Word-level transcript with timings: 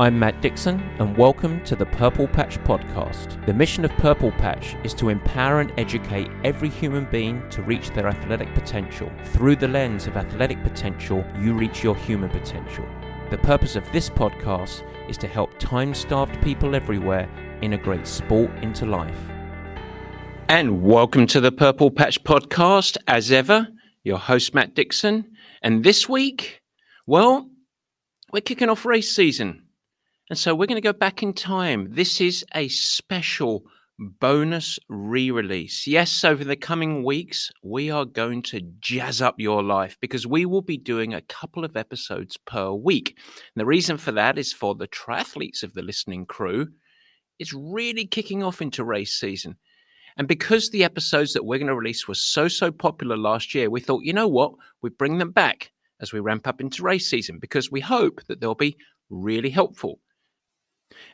I'm 0.00 0.18
Matt 0.18 0.42
Dixon, 0.42 0.80
and 0.98 1.16
welcome 1.16 1.62
to 1.62 1.76
the 1.76 1.86
Purple 1.86 2.26
Patch 2.26 2.58
Podcast. 2.64 3.46
The 3.46 3.54
mission 3.54 3.84
of 3.84 3.92
Purple 3.92 4.32
Patch 4.32 4.74
is 4.82 4.92
to 4.94 5.08
empower 5.08 5.60
and 5.60 5.72
educate 5.78 6.32
every 6.42 6.68
human 6.68 7.04
being 7.12 7.48
to 7.50 7.62
reach 7.62 7.90
their 7.90 8.08
athletic 8.08 8.52
potential. 8.54 9.08
Through 9.26 9.54
the 9.54 9.68
lens 9.68 10.08
of 10.08 10.16
athletic 10.16 10.60
potential, 10.64 11.24
you 11.38 11.54
reach 11.54 11.84
your 11.84 11.94
human 11.94 12.28
potential. 12.28 12.84
The 13.30 13.38
purpose 13.38 13.76
of 13.76 13.84
this 13.92 14.10
podcast 14.10 14.82
is 15.08 15.16
to 15.18 15.28
help 15.28 15.56
time 15.60 15.94
starved 15.94 16.42
people 16.42 16.74
everywhere 16.74 17.28
integrate 17.62 18.08
sport 18.08 18.50
into 18.62 18.86
life. 18.86 19.30
And 20.48 20.82
welcome 20.82 21.28
to 21.28 21.40
the 21.40 21.52
Purple 21.52 21.92
Patch 21.92 22.20
Podcast. 22.24 22.96
As 23.06 23.30
ever, 23.30 23.68
your 24.02 24.18
host, 24.18 24.54
Matt 24.54 24.74
Dixon. 24.74 25.30
And 25.62 25.84
this 25.84 26.08
week, 26.08 26.62
well, 27.06 27.48
we're 28.32 28.40
kicking 28.40 28.68
off 28.68 28.84
race 28.84 29.14
season. 29.14 29.63
And 30.30 30.38
so 30.38 30.54
we're 30.54 30.66
going 30.66 30.80
to 30.80 30.80
go 30.80 30.94
back 30.94 31.22
in 31.22 31.34
time. 31.34 31.88
This 31.90 32.18
is 32.18 32.46
a 32.54 32.68
special 32.68 33.64
bonus 33.98 34.78
re 34.88 35.30
release. 35.30 35.86
Yes, 35.86 36.24
over 36.24 36.42
the 36.42 36.56
coming 36.56 37.04
weeks, 37.04 37.52
we 37.62 37.90
are 37.90 38.06
going 38.06 38.40
to 38.42 38.60
jazz 38.80 39.20
up 39.20 39.34
your 39.38 39.62
life 39.62 39.98
because 40.00 40.26
we 40.26 40.46
will 40.46 40.62
be 40.62 40.78
doing 40.78 41.12
a 41.12 41.20
couple 41.20 41.62
of 41.62 41.76
episodes 41.76 42.38
per 42.38 42.72
week. 42.72 43.18
And 43.54 43.60
the 43.60 43.66
reason 43.66 43.98
for 43.98 44.12
that 44.12 44.38
is 44.38 44.50
for 44.50 44.74
the 44.74 44.88
triathletes 44.88 45.62
of 45.62 45.74
the 45.74 45.82
listening 45.82 46.24
crew, 46.24 46.68
it's 47.38 47.52
really 47.52 48.06
kicking 48.06 48.42
off 48.42 48.62
into 48.62 48.82
race 48.82 49.12
season. 49.12 49.56
And 50.16 50.26
because 50.26 50.70
the 50.70 50.84
episodes 50.84 51.34
that 51.34 51.44
we're 51.44 51.58
going 51.58 51.66
to 51.66 51.76
release 51.76 52.08
were 52.08 52.14
so, 52.14 52.48
so 52.48 52.72
popular 52.72 53.16
last 53.16 53.54
year, 53.54 53.68
we 53.68 53.80
thought, 53.80 54.04
you 54.04 54.14
know 54.14 54.28
what? 54.28 54.52
We 54.80 54.88
bring 54.88 55.18
them 55.18 55.32
back 55.32 55.72
as 56.00 56.14
we 56.14 56.20
ramp 56.20 56.46
up 56.46 56.62
into 56.62 56.82
race 56.82 57.10
season 57.10 57.38
because 57.38 57.70
we 57.70 57.80
hope 57.80 58.22
that 58.28 58.40
they'll 58.40 58.54
be 58.54 58.76
really 59.10 59.50
helpful. 59.50 60.00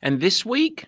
And 0.02 0.20
this 0.20 0.44
week, 0.44 0.86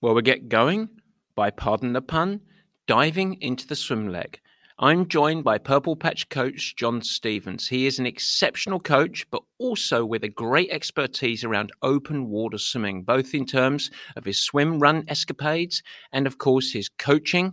well, 0.00 0.14
we 0.14 0.22
get 0.22 0.48
going 0.48 0.88
by, 1.34 1.50
pardon 1.50 1.92
the 1.92 2.02
pun, 2.02 2.40
diving 2.86 3.40
into 3.40 3.66
the 3.66 3.76
swim 3.76 4.08
leg. 4.08 4.40
I'm 4.78 5.06
joined 5.06 5.44
by 5.44 5.58
Purple 5.58 5.94
Patch 5.94 6.28
coach 6.28 6.74
John 6.74 7.02
Stevens. 7.02 7.68
He 7.68 7.86
is 7.86 7.98
an 7.98 8.06
exceptional 8.06 8.80
coach, 8.80 9.24
but 9.30 9.42
also 9.58 10.04
with 10.04 10.24
a 10.24 10.28
great 10.28 10.70
expertise 10.70 11.44
around 11.44 11.70
open 11.82 12.28
water 12.28 12.58
swimming, 12.58 13.04
both 13.04 13.32
in 13.32 13.46
terms 13.46 13.90
of 14.16 14.24
his 14.24 14.40
swim 14.40 14.80
run 14.80 15.04
escapades 15.06 15.82
and, 16.12 16.26
of 16.26 16.38
course, 16.38 16.72
his 16.72 16.88
coaching 16.88 17.52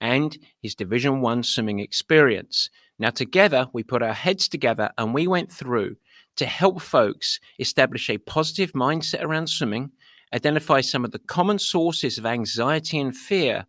and 0.00 0.38
his 0.62 0.74
Division 0.74 1.20
One 1.20 1.42
swimming 1.42 1.78
experience. 1.78 2.70
Now, 2.98 3.10
together, 3.10 3.66
we 3.72 3.82
put 3.82 4.02
our 4.02 4.14
heads 4.14 4.48
together 4.48 4.90
and 4.96 5.12
we 5.12 5.26
went 5.26 5.52
through 5.52 5.96
to 6.36 6.46
help 6.46 6.80
folks 6.80 7.38
establish 7.58 8.08
a 8.08 8.18
positive 8.18 8.72
mindset 8.72 9.22
around 9.22 9.48
swimming 9.48 9.90
identify 10.34 10.80
some 10.80 11.04
of 11.04 11.10
the 11.10 11.18
common 11.18 11.58
sources 11.58 12.18
of 12.18 12.26
anxiety 12.26 12.98
and 12.98 13.16
fear, 13.16 13.66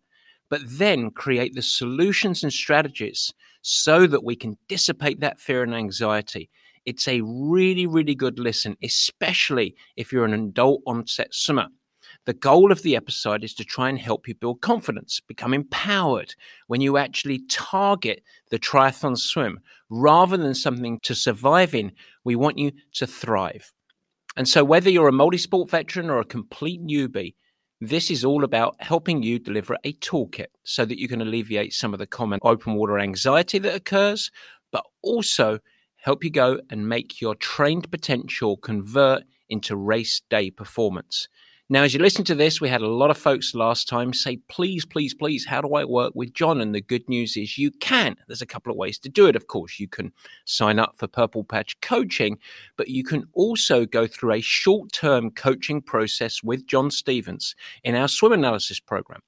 but 0.50 0.60
then 0.64 1.10
create 1.10 1.54
the 1.54 1.62
solutions 1.62 2.42
and 2.42 2.52
strategies 2.52 3.32
so 3.62 4.06
that 4.06 4.24
we 4.24 4.36
can 4.36 4.58
dissipate 4.68 5.20
that 5.20 5.40
fear 5.40 5.62
and 5.62 5.74
anxiety. 5.74 6.50
It's 6.84 7.08
a 7.08 7.22
really, 7.22 7.86
really 7.86 8.14
good 8.14 8.38
listen, 8.38 8.76
especially 8.82 9.74
if 9.96 10.12
you're 10.12 10.24
an 10.24 10.34
adult 10.34 10.82
onset 10.86 11.28
swimmer. 11.32 11.68
The 12.26 12.32
goal 12.32 12.72
of 12.72 12.82
the 12.82 12.96
episode 12.96 13.44
is 13.44 13.52
to 13.54 13.64
try 13.64 13.90
and 13.90 13.98
help 13.98 14.26
you 14.26 14.34
build 14.34 14.62
confidence, 14.62 15.20
become 15.20 15.52
empowered 15.52 16.34
when 16.68 16.80
you 16.80 16.96
actually 16.96 17.42
target 17.50 18.22
the 18.50 18.58
triathlon 18.58 19.18
swim 19.18 19.60
rather 19.90 20.38
than 20.38 20.54
something 20.54 21.00
to 21.00 21.14
survive 21.14 21.74
in. 21.74 21.92
We 22.24 22.34
want 22.34 22.58
you 22.58 22.72
to 22.94 23.06
thrive. 23.06 23.73
And 24.36 24.48
so, 24.48 24.64
whether 24.64 24.90
you're 24.90 25.08
a 25.08 25.12
multi 25.12 25.38
sport 25.38 25.70
veteran 25.70 26.10
or 26.10 26.18
a 26.18 26.24
complete 26.24 26.82
newbie, 26.82 27.34
this 27.80 28.10
is 28.10 28.24
all 28.24 28.44
about 28.44 28.76
helping 28.80 29.22
you 29.22 29.38
deliver 29.38 29.76
a 29.84 29.92
toolkit 29.94 30.46
so 30.64 30.84
that 30.84 30.98
you 30.98 31.08
can 31.08 31.20
alleviate 31.20 31.72
some 31.72 31.92
of 31.92 31.98
the 31.98 32.06
common 32.06 32.40
open 32.42 32.74
water 32.74 32.98
anxiety 32.98 33.58
that 33.58 33.74
occurs, 33.74 34.30
but 34.72 34.84
also 35.02 35.58
help 35.96 36.24
you 36.24 36.30
go 36.30 36.60
and 36.70 36.88
make 36.88 37.20
your 37.20 37.34
trained 37.34 37.90
potential 37.90 38.56
convert 38.56 39.22
into 39.48 39.76
race 39.76 40.20
day 40.30 40.50
performance. 40.50 41.28
Now, 41.70 41.82
as 41.82 41.94
you 41.94 42.00
listen 42.00 42.24
to 42.26 42.34
this, 42.34 42.60
we 42.60 42.68
had 42.68 42.82
a 42.82 42.86
lot 42.86 43.10
of 43.10 43.16
folks 43.16 43.54
last 43.54 43.88
time 43.88 44.12
say, 44.12 44.36
please, 44.48 44.84
please, 44.84 45.14
please, 45.14 45.46
how 45.46 45.62
do 45.62 45.74
I 45.74 45.84
work 45.86 46.12
with 46.14 46.34
John? 46.34 46.60
And 46.60 46.74
the 46.74 46.82
good 46.82 47.08
news 47.08 47.38
is 47.38 47.56
you 47.56 47.70
can. 47.70 48.16
There's 48.28 48.42
a 48.42 48.46
couple 48.46 48.70
of 48.70 48.76
ways 48.76 48.98
to 48.98 49.08
do 49.08 49.26
it. 49.28 49.34
Of 49.34 49.46
course, 49.46 49.80
you 49.80 49.88
can 49.88 50.12
sign 50.44 50.78
up 50.78 50.94
for 50.98 51.06
Purple 51.06 51.42
Patch 51.42 51.80
coaching, 51.80 52.38
but 52.76 52.88
you 52.88 53.02
can 53.02 53.24
also 53.32 53.86
go 53.86 54.06
through 54.06 54.32
a 54.32 54.42
short 54.42 54.92
term 54.92 55.30
coaching 55.30 55.80
process 55.80 56.42
with 56.42 56.66
John 56.66 56.90
Stevens 56.90 57.56
in 57.82 57.94
our 57.94 58.08
swim 58.08 58.32
analysis 58.32 58.78
program. 58.78 59.22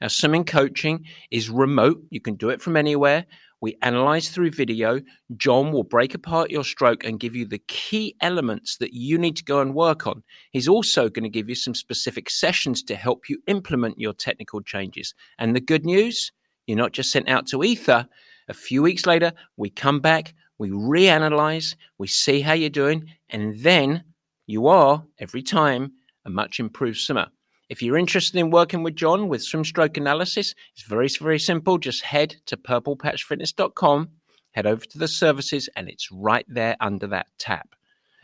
Our 0.00 0.08
swimming 0.08 0.44
coaching 0.44 1.04
is 1.30 1.50
remote. 1.50 2.02
You 2.08 2.20
can 2.20 2.36
do 2.36 2.48
it 2.48 2.62
from 2.62 2.78
anywhere. 2.78 3.26
We 3.64 3.78
analyze 3.80 4.28
through 4.28 4.50
video. 4.50 5.00
John 5.38 5.72
will 5.72 5.84
break 5.84 6.12
apart 6.12 6.50
your 6.50 6.64
stroke 6.64 7.02
and 7.02 7.18
give 7.18 7.34
you 7.34 7.46
the 7.46 7.62
key 7.66 8.14
elements 8.20 8.76
that 8.76 8.92
you 8.92 9.16
need 9.16 9.36
to 9.36 9.42
go 9.42 9.62
and 9.62 9.74
work 9.74 10.06
on. 10.06 10.22
He's 10.50 10.68
also 10.68 11.08
going 11.08 11.22
to 11.22 11.30
give 11.30 11.48
you 11.48 11.54
some 11.54 11.74
specific 11.74 12.28
sessions 12.28 12.82
to 12.82 12.94
help 12.94 13.30
you 13.30 13.38
implement 13.46 13.98
your 13.98 14.12
technical 14.12 14.60
changes. 14.60 15.14
And 15.38 15.56
the 15.56 15.62
good 15.62 15.86
news, 15.86 16.30
you're 16.66 16.76
not 16.76 16.92
just 16.92 17.10
sent 17.10 17.26
out 17.26 17.46
to 17.46 17.64
ether. 17.64 18.06
A 18.48 18.52
few 18.52 18.82
weeks 18.82 19.06
later, 19.06 19.32
we 19.56 19.70
come 19.70 20.00
back, 20.00 20.34
we 20.58 20.68
reanalyze, 20.68 21.74
we 21.96 22.06
see 22.06 22.42
how 22.42 22.52
you're 22.52 22.68
doing, 22.68 23.14
and 23.30 23.58
then 23.60 24.04
you 24.46 24.66
are 24.66 25.06
every 25.18 25.42
time 25.42 25.92
a 26.26 26.28
much 26.28 26.60
improved 26.60 26.98
swimmer. 26.98 27.28
If 27.74 27.82
you're 27.82 27.98
interested 27.98 28.38
in 28.38 28.52
working 28.52 28.84
with 28.84 28.94
John 28.94 29.26
with 29.26 29.42
swim 29.42 29.64
stroke 29.64 29.96
analysis, 29.96 30.54
it's 30.76 30.84
very, 30.84 31.08
very 31.08 31.40
simple. 31.40 31.76
Just 31.76 32.04
head 32.04 32.36
to 32.46 32.56
purplepatchfitness.com, 32.56 34.10
head 34.52 34.64
over 34.64 34.84
to 34.84 34.96
the 34.96 35.08
services, 35.08 35.68
and 35.74 35.88
it's 35.88 36.08
right 36.12 36.46
there 36.46 36.76
under 36.78 37.08
that 37.08 37.26
tab. 37.36 37.66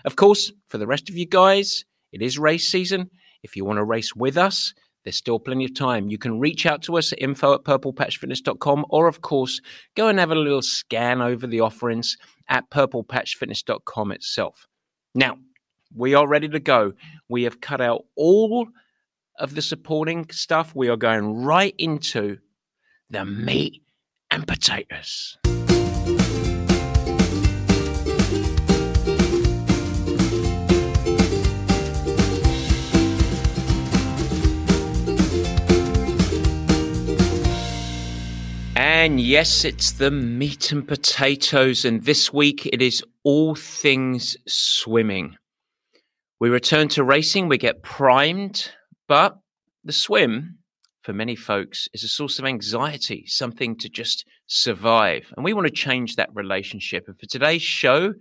Of 0.04 0.14
course, 0.14 0.52
for 0.68 0.78
the 0.78 0.86
rest 0.86 1.10
of 1.10 1.16
you 1.16 1.26
guys, 1.26 1.84
it 2.12 2.22
is 2.22 2.38
race 2.38 2.68
season. 2.68 3.10
If 3.42 3.56
you 3.56 3.64
want 3.64 3.78
to 3.78 3.82
race 3.82 4.14
with 4.14 4.36
us, 4.36 4.72
there's 5.02 5.16
still 5.16 5.40
plenty 5.40 5.64
of 5.64 5.74
time. 5.74 6.10
You 6.10 6.16
can 6.16 6.38
reach 6.38 6.64
out 6.64 6.82
to 6.82 6.96
us 6.96 7.12
at 7.12 7.20
info 7.20 7.52
at 7.52 7.64
purplepatchfitness.com 7.64 8.86
or, 8.88 9.08
of 9.08 9.20
course, 9.20 9.60
go 9.96 10.06
and 10.06 10.20
have 10.20 10.30
a 10.30 10.36
little 10.36 10.62
scan 10.62 11.20
over 11.20 11.48
the 11.48 11.58
offerings 11.58 12.16
at 12.48 12.70
purplepatchfitness.com 12.70 14.12
itself. 14.12 14.68
Now, 15.12 15.38
we 15.92 16.14
are 16.14 16.28
ready 16.28 16.48
to 16.50 16.60
go. 16.60 16.92
We 17.28 17.42
have 17.42 17.60
cut 17.60 17.80
out 17.80 18.04
all 18.14 18.68
of 19.40 19.54
the 19.54 19.62
supporting 19.62 20.28
stuff, 20.30 20.74
we 20.74 20.88
are 20.88 20.96
going 20.96 21.42
right 21.42 21.74
into 21.78 22.38
the 23.08 23.24
meat 23.24 23.82
and 24.30 24.46
potatoes. 24.46 25.38
And 38.76 39.18
yes, 39.18 39.64
it's 39.64 39.92
the 39.92 40.10
meat 40.10 40.72
and 40.72 40.86
potatoes. 40.86 41.84
And 41.84 42.04
this 42.04 42.32
week 42.32 42.66
it 42.66 42.82
is 42.82 43.02
all 43.24 43.54
things 43.54 44.36
swimming. 44.46 45.36
We 46.38 46.50
return 46.50 46.88
to 46.88 47.04
racing, 47.04 47.48
we 47.48 47.58
get 47.58 47.82
primed 47.82 48.70
but 49.10 49.40
the 49.82 49.92
swim, 49.92 50.58
for 51.02 51.12
many 51.12 51.34
folks, 51.34 51.88
is 51.92 52.04
a 52.04 52.08
source 52.08 52.38
of 52.38 52.44
anxiety, 52.44 53.24
something 53.26 53.76
to 53.78 53.88
just 53.88 54.24
survive. 54.46 55.32
And 55.34 55.44
we 55.44 55.52
want 55.52 55.66
to 55.66 55.72
change 55.72 56.14
that 56.14 56.30
relationship. 56.32 57.08
And 57.08 57.18
for 57.18 57.26
today's 57.26 57.60
show, 57.60 58.14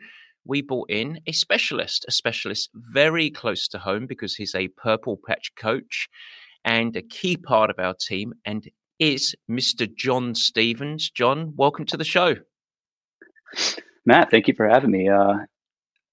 we 0.45 0.63
brought 0.63 0.89
in 0.89 1.19
a 1.27 1.31
specialist, 1.31 2.05
a 2.07 2.11
specialist 2.11 2.71
very 2.73 3.29
close 3.29 3.67
to 3.67 3.77
home 3.77 4.07
because 4.07 4.33
he's 4.33 4.55
a 4.55 4.69
purple 4.69 5.19
patch 5.27 5.51
coach 5.55 6.09
and 6.65 6.95
a 6.95 7.03
key 7.03 7.37
part 7.37 7.69
of 7.69 7.77
our 7.77 7.93
team 7.93 8.33
and 8.43 8.67
is 8.97 9.35
Mr. 9.47 9.87
John 9.95 10.33
Stevens. 10.33 11.11
John, 11.11 11.53
welcome 11.55 11.85
to 11.85 11.97
the 11.97 12.03
show. 12.03 12.37
Matt, 14.07 14.31
thank 14.31 14.47
you 14.47 14.55
for 14.55 14.67
having 14.67 14.89
me. 14.89 15.07
Uh, 15.07 15.35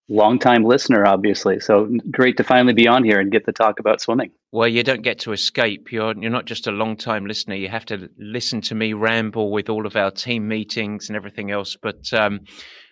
longtime 0.08 0.64
listener, 0.64 1.06
obviously. 1.06 1.60
So 1.60 1.90
great 2.10 2.36
to 2.36 2.44
finally 2.44 2.72
be 2.72 2.86
on 2.86 3.04
here 3.04 3.20
and 3.20 3.30
get 3.30 3.44
to 3.46 3.52
talk 3.52 3.80
about 3.80 4.00
swimming. 4.00 4.30
Well, 4.52 4.68
you 4.68 4.82
don't 4.82 5.02
get 5.02 5.18
to 5.20 5.32
escape. 5.32 5.90
You're 5.90 6.14
you're 6.16 6.30
not 6.30 6.46
just 6.46 6.66
a 6.66 6.72
long 6.72 6.96
time 6.96 7.26
listener. 7.26 7.54
You 7.54 7.68
have 7.68 7.86
to 7.86 8.08
listen 8.18 8.60
to 8.62 8.74
me 8.74 8.92
ramble 8.92 9.50
with 9.50 9.68
all 9.68 9.86
of 9.86 9.96
our 9.96 10.10
team 10.10 10.48
meetings 10.48 11.08
and 11.08 11.16
everything 11.16 11.50
else. 11.50 11.76
But 11.80 12.12
um, 12.12 12.40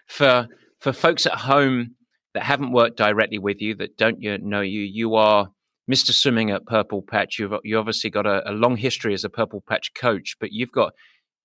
for 0.07 0.49
for 0.79 0.93
folks 0.93 1.27
at 1.27 1.35
home 1.35 1.95
that 2.35 2.43
haven't 2.43 2.73
worked 2.73 2.97
directly 2.97 3.39
with 3.39 3.61
you, 3.61 3.75
that 3.77 3.97
don't 3.97 4.21
you 4.21 4.39
know 4.39 4.61
you, 4.61 4.81
you 4.81 5.15
are 5.15 5.49
Mr. 5.91 6.13
Swimming 6.13 6.51
at 6.51 6.67
Purple 6.67 7.03
Patch. 7.03 7.39
You've 7.39 7.55
you 7.63 7.79
obviously 7.79 8.11
got 8.11 8.27
a, 8.27 8.51
a 8.51 8.53
long 8.53 8.77
history 8.77 9.15
as 9.15 9.25
a 9.25 9.31
Purple 9.31 9.63
Patch 9.67 9.93
coach, 9.95 10.37
but 10.41 10.51
you've 10.53 10.73
got 10.73 10.93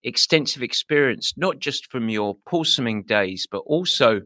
extensive 0.04 0.64
experience, 0.64 1.34
not 1.38 1.60
just 1.60 1.92
from 1.92 2.10
your 2.10 2.38
pool 2.48 2.64
swimming 2.64 3.04
days, 3.04 3.48
but 3.50 3.60
also, 3.66 4.22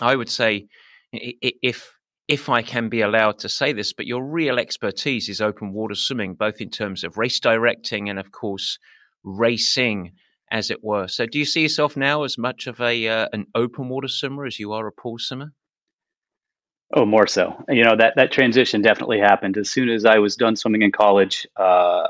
I 0.00 0.16
would 0.16 0.28
say, 0.28 0.66
if 1.12 1.98
if 2.28 2.48
I 2.48 2.62
can 2.62 2.88
be 2.88 3.02
allowed 3.02 3.38
to 3.40 3.48
say 3.48 3.72
this, 3.72 3.92
but 3.92 4.06
your 4.06 4.24
real 4.24 4.58
expertise 4.58 5.28
is 5.28 5.40
open 5.40 5.72
water 5.72 5.94
swimming, 5.94 6.34
both 6.34 6.60
in 6.60 6.70
terms 6.70 7.04
of 7.04 7.18
race 7.18 7.40
directing 7.40 8.08
and, 8.08 8.18
of 8.18 8.32
course, 8.32 8.78
racing, 9.24 10.12
as 10.50 10.70
it 10.70 10.84
were. 10.84 11.08
So, 11.08 11.26
do 11.26 11.38
you 11.38 11.44
see 11.44 11.62
yourself 11.62 11.96
now 11.96 12.22
as 12.22 12.38
much 12.38 12.66
of 12.66 12.80
a 12.80 13.08
uh, 13.08 13.28
an 13.32 13.46
open 13.54 13.88
water 13.88 14.08
swimmer 14.08 14.44
as 14.46 14.58
you 14.58 14.72
are 14.72 14.86
a 14.86 14.92
pool 14.92 15.18
swimmer? 15.18 15.52
Oh, 16.94 17.06
more 17.06 17.26
so. 17.26 17.54
You 17.68 17.84
know 17.84 17.96
that 17.96 18.14
that 18.16 18.32
transition 18.32 18.82
definitely 18.82 19.18
happened 19.18 19.56
as 19.56 19.70
soon 19.70 19.88
as 19.88 20.04
I 20.04 20.18
was 20.18 20.36
done 20.36 20.56
swimming 20.56 20.82
in 20.82 20.92
college. 20.92 21.46
Uh, 21.56 22.08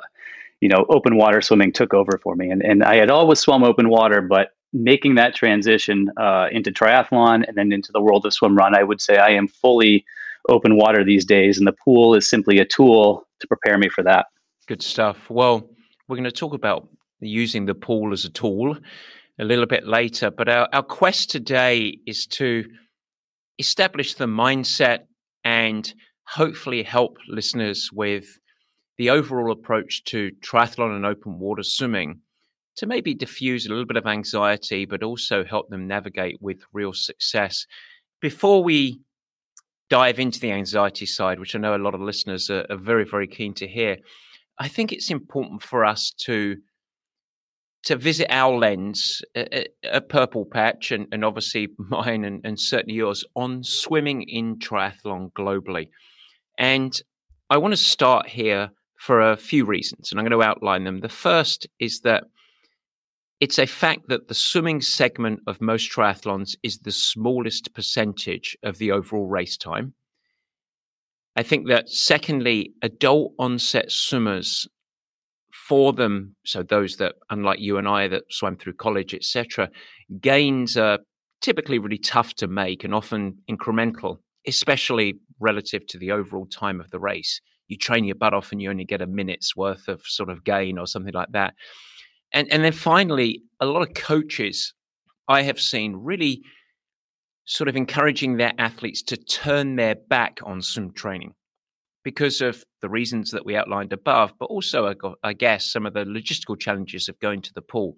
you 0.61 0.69
know, 0.69 0.85
open 0.89 1.17
water 1.17 1.41
swimming 1.41 1.73
took 1.73 1.95
over 1.95 2.19
for 2.23 2.35
me, 2.35 2.51
and 2.51 2.63
and 2.63 2.83
I 2.83 2.97
had 2.97 3.11
always 3.11 3.39
swum 3.39 3.63
open 3.63 3.89
water, 3.89 4.21
but 4.21 4.51
making 4.73 5.17
that 5.17 5.35
transition 5.35 6.11
uh, 6.17 6.47
into 6.51 6.71
triathlon 6.71 7.45
and 7.47 7.57
then 7.57 7.73
into 7.73 7.93
the 7.93 8.01
world 8.01 8.25
of 8.25 8.33
swim 8.33 8.57
run, 8.57 8.75
I 8.75 8.83
would 8.83 9.01
say 9.01 9.19
I 9.19 9.31
am 9.31 9.49
fully 9.49 10.05
open 10.49 10.77
water 10.77 11.05
these 11.05 11.25
days, 11.25 11.59
and 11.59 11.67
the 11.67 11.75
pool 11.85 12.15
is 12.15 12.29
simply 12.29 12.59
a 12.59 12.65
tool 12.65 13.27
to 13.41 13.47
prepare 13.47 13.79
me 13.79 13.89
for 13.89 14.03
that. 14.05 14.27
Good 14.67 14.83
stuff. 14.83 15.31
Well, 15.31 15.69
we're 16.09 16.17
going 16.17 16.25
to 16.25 16.33
talk 16.33 16.55
about 16.55 16.89
using 17.21 17.67
the 17.67 17.75
pool 17.75 18.13
as 18.13 18.25
a 18.25 18.31
tool 18.31 18.77
a 19.39 19.45
little 19.45 19.67
bit 19.67 19.87
later, 19.87 20.31
but 20.31 20.49
our, 20.49 20.69
our 20.73 20.83
quest 20.83 21.31
today 21.31 21.99
is 22.07 22.27
to 22.27 22.65
establish 23.59 24.15
the 24.15 24.27
mindset 24.27 25.01
and 25.45 25.95
hopefully 26.27 26.83
help 26.83 27.19
listeners 27.29 27.91
with 27.93 28.39
the 28.99 29.11
overall 29.11 29.53
approach 29.53 30.05
to 30.05 30.31
triathlon 30.41 30.95
and 30.95 31.07
open 31.07 31.39
water 31.39 31.63
swimming 31.63 32.21
to 32.77 32.87
maybe 32.87 33.15
diffuse 33.15 33.67
a 33.67 33.69
little 33.69 33.87
bit 33.87 33.97
of 33.97 34.07
anxiety, 34.07 34.85
but 34.85 35.03
also 35.03 35.45
help 35.45 35.69
them 35.69 35.87
navigate 35.87 36.39
with 36.41 36.63
real 36.73 36.93
success. 36.93 37.67
Before 38.21 38.63
we 38.63 39.01
dive 39.91 40.19
into 40.19 40.41
the 40.41 40.53
anxiety 40.53 41.07
side, 41.07 41.39
which 41.39 41.55
I 41.55 41.59
know 41.59 41.77
a 41.77 41.79
lot 41.79 41.95
of 41.95 42.01
listeners 42.01 42.49
are, 42.49 42.67
are 42.71 42.77
very, 42.77 43.05
very 43.05 43.27
keen 43.27 43.53
to 43.55 43.69
hear, 43.69 43.99
I 44.59 44.69
think 44.69 44.93
it's 44.93 45.11
important 45.11 45.63
for 45.63 45.85
us 45.85 46.13
to 46.25 46.57
to 47.85 47.97
visit 47.97 48.29
our 48.31 48.57
lens, 48.57 49.23
a, 49.37 49.67
a 49.83 50.01
purple 50.01 50.45
patch, 50.45 50.93
and, 50.93 51.09
and 51.11 51.25
obviously 51.25 51.69
mine 51.79 52.25
and, 52.25 52.41
and 52.45 52.59
certainly 52.59 52.95
yours 52.95 53.25
on 53.35 53.65
swimming 53.65 54.23
in 54.23 54.57
triathlon 54.59 55.33
globally. 55.33 55.89
And 56.57 56.93
I 57.51 57.57
want 57.57 57.73
to 57.73 57.77
start 57.77 58.29
here 58.29 58.71
for 58.99 59.21
a 59.21 59.37
few 59.37 59.65
reasons, 59.65 60.11
and 60.11 60.21
I'm 60.21 60.27
going 60.27 60.41
to 60.41 60.47
outline 60.47 60.85
them. 60.85 61.01
The 61.01 61.09
first 61.09 61.67
is 61.81 62.01
that 62.01 62.25
it's 63.43 63.59
a 63.59 63.67
fact 63.67 64.03
that 64.07 64.29
the 64.29 64.35
swimming 64.35 64.81
segment 64.81 65.41
of 65.49 65.61
most 65.61 65.91
triathlons 65.91 66.55
is 66.63 66.79
the 66.79 66.93
smallest 66.93 67.75
percentage 67.75 68.57
of 68.63 68.79
the 68.79 68.93
overall 68.93 69.27
race 69.27 69.57
time. 69.57 69.95
I 71.35 71.43
think 71.43 71.67
that, 71.67 71.89
secondly, 71.89 72.73
adult 72.83 73.33
onset 73.41 73.91
swimmers, 73.91 74.69
for 75.69 75.93
them, 75.93 76.37
so 76.47 76.63
those 76.63 76.99
that, 76.99 77.17
unlike 77.31 77.59
you 77.59 77.79
and 77.79 77.89
I, 77.89 78.07
that 78.07 78.23
swam 78.31 78.57
through 78.57 78.75
college, 78.75 79.13
etc., 79.13 79.71
gains 80.21 80.77
are 80.77 81.01
typically 81.41 81.81
really 81.81 81.99
tough 81.99 82.35
to 82.35 82.47
make 82.47 82.85
and 82.85 82.95
often 82.95 83.39
incremental, 83.51 84.19
especially 84.47 85.15
relative 85.41 85.85
to 85.89 85.99
the 85.99 86.13
overall 86.13 86.47
time 86.47 86.81
of 86.81 86.93
the 86.93 87.01
race. 87.01 87.41
You 87.67 87.77
train 87.77 88.05
your 88.05 88.15
butt 88.15 88.35
off 88.35 88.53
and 88.53 88.63
you 88.63 88.71
only 88.71 88.85
get 88.85 89.03
a 89.03 89.07
minute's 89.09 89.57
worth 89.57 89.89
of 89.89 90.03
sort 90.05 90.29
of 90.29 90.45
gain 90.45 90.79
or 90.79 90.87
something 90.87 91.13
like 91.13 91.33
that. 91.33 91.55
And 92.33 92.51
and 92.53 92.65
then 92.65 92.73
finally, 92.73 93.43
a 93.61 93.67
lot 93.67 93.83
of 93.83 93.95
coaches 93.95 94.75
I 95.29 95.43
have 95.43 95.61
seen 95.61 95.97
really 95.97 96.43
sort 97.45 97.69
of 97.69 97.77
encouraging 97.77 98.37
their 98.37 98.53
athletes 98.59 99.03
to 99.03 99.17
turn 99.17 99.77
their 99.77 99.95
back 99.95 100.39
on 100.45 100.63
swim 100.63 100.93
training 100.93 101.35
because 102.05 102.41
of 102.41 102.65
the 102.81 102.89
reasons 102.89 103.31
that 103.31 103.45
we 103.45 103.57
outlined 103.57 103.93
above, 103.93 104.33
but 104.39 104.47
also, 104.47 104.93
I 105.23 105.33
guess, 105.33 105.71
some 105.71 105.87
of 105.87 105.95
the 105.95 106.05
logistical 106.05 106.59
challenges 106.59 107.09
of 107.09 107.19
going 107.21 107.43
to 107.43 107.55
the 107.55 107.63
pool. 107.63 107.97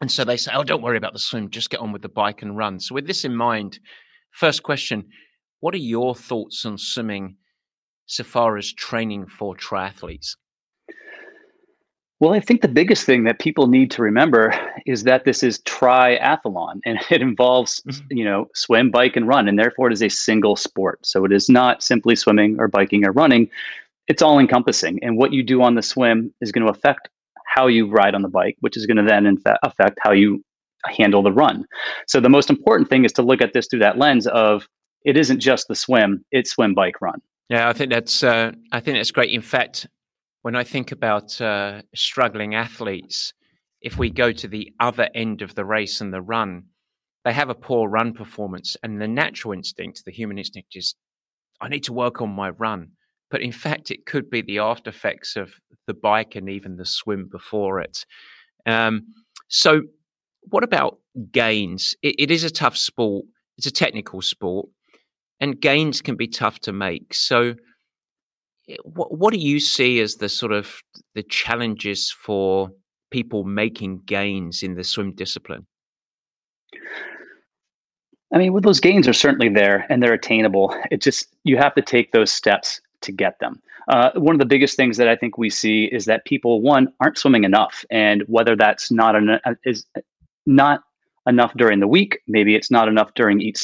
And 0.00 0.10
so 0.10 0.24
they 0.24 0.36
say, 0.36 0.52
oh, 0.54 0.64
don't 0.64 0.82
worry 0.82 0.96
about 0.96 1.12
the 1.12 1.18
swim, 1.18 1.50
just 1.50 1.70
get 1.70 1.80
on 1.80 1.92
with 1.92 2.02
the 2.02 2.08
bike 2.08 2.42
and 2.42 2.56
run. 2.56 2.80
So, 2.80 2.94
with 2.94 3.06
this 3.06 3.24
in 3.24 3.34
mind, 3.34 3.80
first 4.30 4.62
question 4.62 5.08
What 5.60 5.74
are 5.74 5.78
your 5.78 6.14
thoughts 6.14 6.64
on 6.64 6.78
swimming 6.78 7.36
so 8.06 8.24
far 8.24 8.56
as 8.56 8.72
training 8.72 9.26
for 9.26 9.56
triathletes? 9.56 10.36
Well, 12.20 12.34
I 12.34 12.40
think 12.40 12.62
the 12.62 12.68
biggest 12.68 13.04
thing 13.04 13.24
that 13.24 13.38
people 13.38 13.68
need 13.68 13.92
to 13.92 14.02
remember 14.02 14.52
is 14.86 15.04
that 15.04 15.24
this 15.24 15.42
is 15.44 15.60
triathlon 15.60 16.80
and 16.84 16.98
it 17.10 17.22
involves, 17.22 17.80
mm-hmm. 17.82 18.16
you 18.16 18.24
know, 18.24 18.48
swim, 18.54 18.90
bike, 18.90 19.16
and 19.16 19.28
run. 19.28 19.48
And 19.48 19.58
therefore, 19.58 19.88
it 19.88 19.92
is 19.92 20.02
a 20.02 20.08
single 20.08 20.56
sport. 20.56 21.06
So 21.06 21.24
it 21.24 21.32
is 21.32 21.48
not 21.48 21.82
simply 21.82 22.16
swimming 22.16 22.56
or 22.58 22.66
biking 22.66 23.06
or 23.06 23.12
running, 23.12 23.48
it's 24.08 24.22
all 24.22 24.38
encompassing. 24.38 24.98
And 25.02 25.18
what 25.18 25.32
you 25.32 25.42
do 25.42 25.62
on 25.62 25.74
the 25.74 25.82
swim 25.82 26.32
is 26.40 26.50
going 26.50 26.66
to 26.66 26.72
affect 26.72 27.08
how 27.46 27.66
you 27.66 27.88
ride 27.88 28.14
on 28.14 28.22
the 28.22 28.28
bike, 28.28 28.56
which 28.60 28.76
is 28.76 28.86
going 28.86 28.96
to 28.96 29.02
then 29.02 29.36
affect 29.62 29.98
how 30.02 30.12
you 30.12 30.42
handle 30.86 31.22
the 31.22 31.32
run. 31.32 31.64
So 32.06 32.20
the 32.20 32.28
most 32.28 32.50
important 32.50 32.88
thing 32.88 33.04
is 33.04 33.12
to 33.12 33.22
look 33.22 33.42
at 33.42 33.52
this 33.52 33.66
through 33.68 33.80
that 33.80 33.98
lens 33.98 34.26
of 34.26 34.66
it 35.04 35.16
isn't 35.16 35.40
just 35.40 35.68
the 35.68 35.74
swim, 35.74 36.24
it's 36.32 36.50
swim, 36.50 36.74
bike, 36.74 37.00
run. 37.00 37.20
Yeah, 37.48 37.68
I 37.68 37.72
think 37.72 37.90
that's 37.90 38.22
uh, 38.22 38.52
I 38.72 38.80
think 38.80 38.98
that's 38.98 39.10
great. 39.10 39.30
In 39.30 39.40
fact, 39.40 39.86
when 40.42 40.56
I 40.56 40.64
think 40.64 40.92
about 40.92 41.40
uh, 41.40 41.82
struggling 41.94 42.54
athletes, 42.54 43.32
if 43.80 43.98
we 43.98 44.10
go 44.10 44.32
to 44.32 44.48
the 44.48 44.72
other 44.80 45.08
end 45.14 45.42
of 45.42 45.54
the 45.54 45.64
race 45.64 46.00
and 46.00 46.12
the 46.12 46.22
run, 46.22 46.64
they 47.24 47.32
have 47.32 47.50
a 47.50 47.54
poor 47.54 47.88
run 47.88 48.12
performance, 48.12 48.76
and 48.82 49.00
the 49.00 49.08
natural 49.08 49.52
instinct, 49.52 50.04
the 50.04 50.12
human 50.12 50.38
instinct, 50.38 50.74
is 50.74 50.94
I 51.60 51.68
need 51.68 51.84
to 51.84 51.92
work 51.92 52.22
on 52.22 52.30
my 52.30 52.50
run. 52.50 52.92
But 53.30 53.42
in 53.42 53.52
fact, 53.52 53.90
it 53.90 54.06
could 54.06 54.30
be 54.30 54.40
the 54.40 54.58
after 54.60 54.88
effects 54.90 55.36
of 55.36 55.54
the 55.86 55.94
bike 55.94 56.34
and 56.34 56.48
even 56.48 56.76
the 56.76 56.86
swim 56.86 57.28
before 57.30 57.80
it. 57.80 58.06
Um, 58.64 59.14
so, 59.48 59.82
what 60.42 60.64
about 60.64 60.98
gains? 61.30 61.94
It, 62.02 62.14
it 62.18 62.30
is 62.30 62.44
a 62.44 62.50
tough 62.50 62.76
sport. 62.76 63.26
It's 63.58 63.66
a 63.66 63.72
technical 63.72 64.22
sport, 64.22 64.68
and 65.40 65.60
gains 65.60 66.00
can 66.00 66.16
be 66.16 66.28
tough 66.28 66.60
to 66.60 66.72
make. 66.72 67.12
So, 67.12 67.54
what, 68.84 69.16
what 69.16 69.32
do 69.32 69.38
you 69.38 69.60
see 69.60 70.00
as 70.00 70.16
the 70.16 70.28
sort 70.28 70.52
of 70.52 70.82
the 71.14 71.22
challenges 71.22 72.10
for 72.10 72.70
people 73.10 73.44
making 73.44 74.02
gains 74.04 74.62
in 74.62 74.74
the 74.74 74.84
swim 74.84 75.14
discipline? 75.14 75.66
I 78.32 78.38
mean, 78.38 78.52
well, 78.52 78.60
those 78.60 78.80
gains 78.80 79.08
are 79.08 79.14
certainly 79.14 79.48
there 79.48 79.86
and 79.88 80.02
they're 80.02 80.12
attainable. 80.12 80.74
It 80.90 81.00
just 81.00 81.34
you 81.44 81.56
have 81.56 81.74
to 81.76 81.82
take 81.82 82.12
those 82.12 82.30
steps 82.30 82.80
to 83.00 83.12
get 83.12 83.38
them. 83.38 83.60
Uh, 83.88 84.10
one 84.16 84.34
of 84.34 84.38
the 84.38 84.46
biggest 84.46 84.76
things 84.76 84.98
that 84.98 85.08
I 85.08 85.16
think 85.16 85.38
we 85.38 85.48
see 85.48 85.84
is 85.84 86.04
that 86.04 86.26
people 86.26 86.60
one 86.60 86.88
aren't 87.00 87.16
swimming 87.16 87.44
enough, 87.44 87.86
and 87.90 88.22
whether 88.26 88.54
that's 88.54 88.90
not 88.90 89.16
an, 89.16 89.30
uh, 89.30 89.54
is 89.64 89.86
not 90.44 90.82
enough 91.26 91.54
during 91.56 91.80
the 91.80 91.86
week, 91.86 92.20
maybe 92.26 92.54
it's 92.54 92.70
not 92.70 92.86
enough 92.88 93.14
during 93.14 93.40
each 93.40 93.56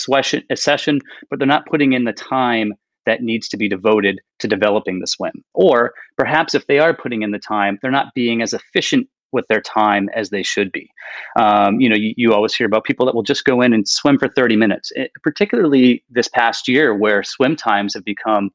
session, 0.55 1.01
but 1.29 1.39
they're 1.39 1.47
not 1.47 1.67
putting 1.67 1.93
in 1.93 2.05
the 2.05 2.13
time 2.13 2.73
that 3.07 3.23
needs 3.23 3.49
to 3.49 3.57
be 3.57 3.69
devoted 3.69 4.21
to 4.39 4.49
developing 4.49 5.01
the 5.01 5.07
swim. 5.07 5.45
Or 5.55 5.93
perhaps 6.17 6.55
if 6.55 6.67
they 6.67 6.79
are 6.79 6.95
putting 6.95 7.23
in 7.23 7.31
the 7.31 7.39
time, 7.39 7.79
they're 7.81 7.91
not 7.91 8.15
being 8.15 8.43
as 8.43 8.53
efficient 8.53 9.09
with 9.33 9.47
their 9.49 9.61
time 9.61 10.09
as 10.15 10.31
they 10.31 10.43
should 10.43 10.73
be. 10.73 10.89
Um, 11.39 11.81
you 11.81 11.89
know, 11.89 11.97
you, 11.97 12.15
you, 12.17 12.33
always 12.33 12.55
hear 12.55 12.67
about 12.67 12.85
people 12.85 13.05
that 13.05 13.15
will 13.15 13.25
just 13.25 13.45
go 13.45 13.61
in 13.61 13.73
and 13.75 13.87
swim 13.87 14.17
for 14.17 14.29
30 14.29 14.57
minutes, 14.57 14.93
it, 14.95 15.11
particularly 15.23 16.05
this 16.09 16.29
past 16.29 16.69
year 16.69 16.97
where 16.97 17.25
swim 17.25 17.57
times 17.57 17.95
have 17.95 18.05
become 18.05 18.51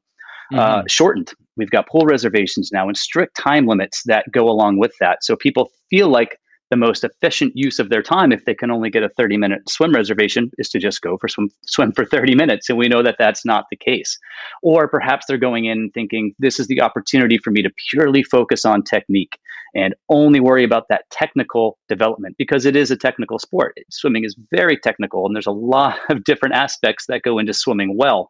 uh, 0.54 0.78
mm-hmm. 0.78 0.86
shortened. 0.88 1.32
We've 1.56 1.70
got 1.70 1.86
pool 1.86 2.06
reservations 2.06 2.70
now 2.72 2.88
and 2.88 2.96
strict 2.96 3.36
time 3.36 3.66
limits 3.66 4.02
that 4.06 4.24
go 4.32 4.48
along 4.48 4.78
with 4.78 4.92
that. 5.00 5.22
So 5.22 5.36
people 5.36 5.70
feel 5.90 6.08
like 6.08 6.39
the 6.70 6.76
most 6.76 7.04
efficient 7.04 7.52
use 7.56 7.78
of 7.78 7.90
their 7.90 8.02
time 8.02 8.32
if 8.32 8.44
they 8.44 8.54
can 8.54 8.70
only 8.70 8.90
get 8.90 9.02
a 9.02 9.08
30 9.10 9.36
minute 9.36 9.68
swim 9.68 9.92
reservation 9.92 10.50
is 10.56 10.68
to 10.70 10.78
just 10.78 11.02
go 11.02 11.18
for 11.18 11.28
swim 11.28 11.50
swim 11.66 11.92
for 11.92 12.04
30 12.04 12.34
minutes 12.34 12.68
and 12.68 12.78
we 12.78 12.88
know 12.88 13.02
that 13.02 13.16
that's 13.18 13.44
not 13.44 13.66
the 13.70 13.76
case. 13.76 14.16
Or 14.62 14.88
perhaps 14.88 15.26
they're 15.26 15.36
going 15.36 15.64
in 15.66 15.90
thinking 15.90 16.34
this 16.38 16.58
is 16.58 16.68
the 16.68 16.80
opportunity 16.80 17.38
for 17.38 17.50
me 17.50 17.62
to 17.62 17.70
purely 17.90 18.22
focus 18.22 18.64
on 18.64 18.82
technique 18.82 19.38
and 19.74 19.94
only 20.08 20.40
worry 20.40 20.64
about 20.64 20.86
that 20.88 21.04
technical 21.10 21.78
development 21.88 22.36
because 22.38 22.64
it 22.64 22.76
is 22.76 22.90
a 22.90 22.96
technical 22.96 23.38
sport. 23.38 23.76
Swimming 23.90 24.24
is 24.24 24.36
very 24.50 24.76
technical 24.76 25.26
and 25.26 25.34
there's 25.34 25.46
a 25.46 25.52
lot 25.52 25.98
of 26.08 26.24
different 26.24 26.54
aspects 26.54 27.06
that 27.06 27.22
go 27.22 27.38
into 27.38 27.52
swimming 27.52 27.96
well. 27.96 28.28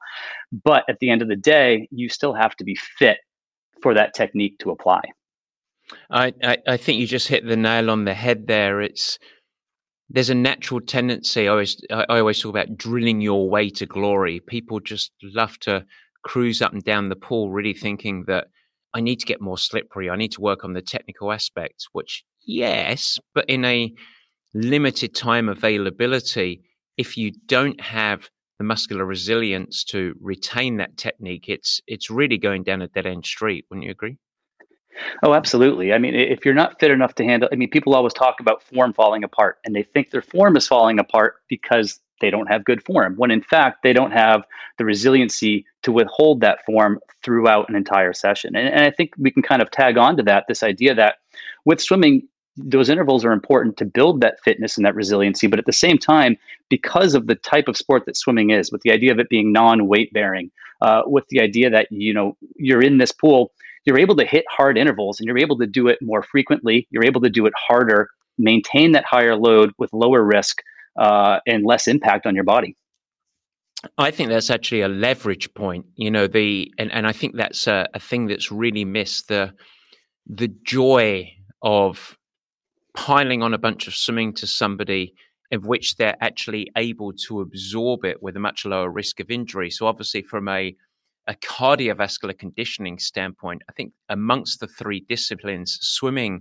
But 0.64 0.84
at 0.88 0.98
the 1.00 1.10
end 1.10 1.22
of 1.22 1.28
the 1.28 1.36
day 1.36 1.88
you 1.90 2.08
still 2.08 2.34
have 2.34 2.56
to 2.56 2.64
be 2.64 2.74
fit 2.74 3.18
for 3.82 3.94
that 3.94 4.14
technique 4.14 4.58
to 4.58 4.70
apply 4.70 5.00
I, 6.10 6.32
I, 6.42 6.58
I 6.66 6.76
think 6.76 7.00
you 7.00 7.06
just 7.06 7.28
hit 7.28 7.46
the 7.46 7.56
nail 7.56 7.90
on 7.90 8.04
the 8.04 8.14
head 8.14 8.46
there. 8.46 8.80
It's 8.80 9.18
there's 10.08 10.30
a 10.30 10.34
natural 10.34 10.80
tendency. 10.80 11.46
I 11.46 11.50
always 11.50 11.80
I 11.90 12.18
always 12.18 12.40
talk 12.40 12.50
about 12.50 12.76
drilling 12.76 13.20
your 13.20 13.48
way 13.48 13.70
to 13.70 13.86
glory. 13.86 14.40
People 14.40 14.80
just 14.80 15.12
love 15.22 15.58
to 15.60 15.84
cruise 16.24 16.60
up 16.60 16.72
and 16.72 16.82
down 16.82 17.08
the 17.08 17.16
pool, 17.16 17.50
really 17.50 17.74
thinking 17.74 18.24
that 18.26 18.48
I 18.92 19.00
need 19.00 19.20
to 19.20 19.26
get 19.26 19.40
more 19.40 19.58
slippery. 19.58 20.10
I 20.10 20.16
need 20.16 20.32
to 20.32 20.40
work 20.40 20.64
on 20.64 20.72
the 20.72 20.82
technical 20.82 21.32
aspects. 21.32 21.88
Which 21.92 22.24
yes, 22.44 23.18
but 23.34 23.44
in 23.48 23.64
a 23.64 23.92
limited 24.52 25.14
time 25.14 25.48
availability, 25.48 26.62
if 26.96 27.16
you 27.16 27.32
don't 27.46 27.80
have 27.80 28.28
the 28.58 28.64
muscular 28.64 29.06
resilience 29.06 29.84
to 29.84 30.14
retain 30.20 30.76
that 30.78 30.96
technique, 30.96 31.48
it's 31.48 31.80
it's 31.86 32.10
really 32.10 32.36
going 32.36 32.64
down 32.64 32.82
a 32.82 32.88
dead 32.88 33.06
end 33.06 33.24
street. 33.24 33.64
Wouldn't 33.70 33.84
you 33.84 33.92
agree? 33.92 34.18
Oh, 35.22 35.34
absolutely. 35.34 35.92
I 35.92 35.98
mean, 35.98 36.14
if 36.14 36.44
you're 36.44 36.54
not 36.54 36.78
fit 36.80 36.90
enough 36.90 37.14
to 37.16 37.24
handle, 37.24 37.48
I 37.52 37.56
mean, 37.56 37.70
people 37.70 37.94
always 37.94 38.12
talk 38.12 38.40
about 38.40 38.62
form 38.62 38.92
falling 38.92 39.24
apart, 39.24 39.58
and 39.64 39.74
they 39.74 39.82
think 39.82 40.10
their 40.10 40.22
form 40.22 40.56
is 40.56 40.66
falling 40.66 40.98
apart 40.98 41.36
because 41.48 42.00
they 42.20 42.30
don't 42.30 42.48
have 42.48 42.64
good 42.64 42.84
form. 42.84 43.14
When 43.16 43.30
in 43.30 43.42
fact, 43.42 43.82
they 43.82 43.92
don't 43.92 44.10
have 44.10 44.44
the 44.78 44.84
resiliency 44.84 45.64
to 45.82 45.92
withhold 45.92 46.40
that 46.40 46.64
form 46.66 47.00
throughout 47.22 47.68
an 47.68 47.74
entire 47.74 48.12
session. 48.12 48.54
And, 48.54 48.68
and 48.68 48.84
I 48.84 48.90
think 48.90 49.14
we 49.18 49.30
can 49.30 49.42
kind 49.42 49.62
of 49.62 49.70
tag 49.70 49.96
on 49.96 50.16
to 50.18 50.22
that 50.24 50.44
this 50.48 50.62
idea 50.62 50.94
that 50.94 51.16
with 51.64 51.80
swimming, 51.80 52.26
those 52.56 52.90
intervals 52.90 53.24
are 53.24 53.32
important 53.32 53.76
to 53.78 53.84
build 53.84 54.20
that 54.20 54.40
fitness 54.44 54.76
and 54.76 54.84
that 54.84 54.94
resiliency. 54.94 55.46
But 55.46 55.58
at 55.58 55.66
the 55.66 55.72
same 55.72 55.98
time, 55.98 56.36
because 56.68 57.14
of 57.14 57.26
the 57.26 57.36
type 57.36 57.68
of 57.68 57.76
sport 57.76 58.04
that 58.06 58.16
swimming 58.16 58.50
is, 58.50 58.70
with 58.70 58.82
the 58.82 58.92
idea 58.92 59.12
of 59.12 59.18
it 59.18 59.28
being 59.30 59.52
non-weight 59.52 60.12
bearing, 60.12 60.50
uh, 60.82 61.02
with 61.06 61.26
the 61.28 61.40
idea 61.40 61.70
that 61.70 61.88
you 61.90 62.12
know 62.12 62.36
you're 62.56 62.82
in 62.82 62.98
this 62.98 63.12
pool, 63.12 63.52
you're 63.84 63.98
able 63.98 64.16
to 64.16 64.24
hit 64.24 64.44
hard 64.50 64.76
intervals 64.76 65.18
and 65.18 65.26
you're 65.26 65.38
able 65.38 65.58
to 65.58 65.66
do 65.66 65.88
it 65.88 65.98
more 66.02 66.22
frequently. 66.22 66.86
You're 66.90 67.04
able 67.04 67.20
to 67.22 67.30
do 67.30 67.46
it 67.46 67.52
harder, 67.56 68.08
maintain 68.38 68.92
that 68.92 69.04
higher 69.04 69.36
load 69.36 69.72
with 69.78 69.92
lower 69.92 70.22
risk 70.22 70.58
uh, 70.98 71.40
and 71.46 71.64
less 71.64 71.86
impact 71.86 72.26
on 72.26 72.34
your 72.34 72.44
body. 72.44 72.76
I 73.96 74.10
think 74.10 74.28
that's 74.28 74.50
actually 74.50 74.82
a 74.82 74.88
leverage 74.88 75.52
point. 75.54 75.86
You 75.96 76.10
know 76.10 76.26
the 76.26 76.70
and, 76.78 76.92
and 76.92 77.06
I 77.06 77.12
think 77.12 77.36
that's 77.36 77.66
a, 77.66 77.88
a 77.94 77.98
thing 77.98 78.26
that's 78.26 78.52
really 78.52 78.84
missed 78.84 79.28
the 79.28 79.54
the 80.26 80.48
joy 80.64 81.32
of 81.62 82.18
piling 82.94 83.42
on 83.42 83.54
a 83.54 83.58
bunch 83.58 83.86
of 83.86 83.94
swimming 83.94 84.34
to 84.34 84.46
somebody 84.46 85.14
of 85.52 85.66
which 85.66 85.96
they're 85.96 86.16
actually 86.20 86.70
able 86.76 87.12
to 87.12 87.40
absorb 87.40 88.04
it 88.04 88.22
with 88.22 88.36
a 88.36 88.40
much 88.40 88.64
lower 88.64 88.90
risk 88.90 89.18
of 89.20 89.30
injury. 89.30 89.70
So 89.70 89.86
obviously 89.86 90.22
from 90.22 90.48
a 90.48 90.76
a 91.26 91.34
cardiovascular 91.34 92.38
conditioning 92.38 92.98
standpoint, 92.98 93.62
I 93.68 93.72
think 93.72 93.92
amongst 94.08 94.60
the 94.60 94.66
three 94.66 95.04
disciplines, 95.08 95.78
swimming 95.80 96.40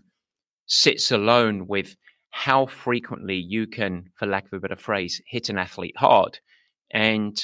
sits 0.66 1.12
alone 1.12 1.68
with 1.68 1.96
how 2.32 2.66
frequently 2.66 3.36
you 3.36 3.68
can, 3.68 4.06
for 4.16 4.26
lack 4.26 4.46
of 4.46 4.54
a 4.54 4.60
better 4.60 4.76
phrase, 4.76 5.22
hit 5.28 5.50
an 5.50 5.58
athlete 5.58 5.98
hard. 5.98 6.40
And 6.92 7.38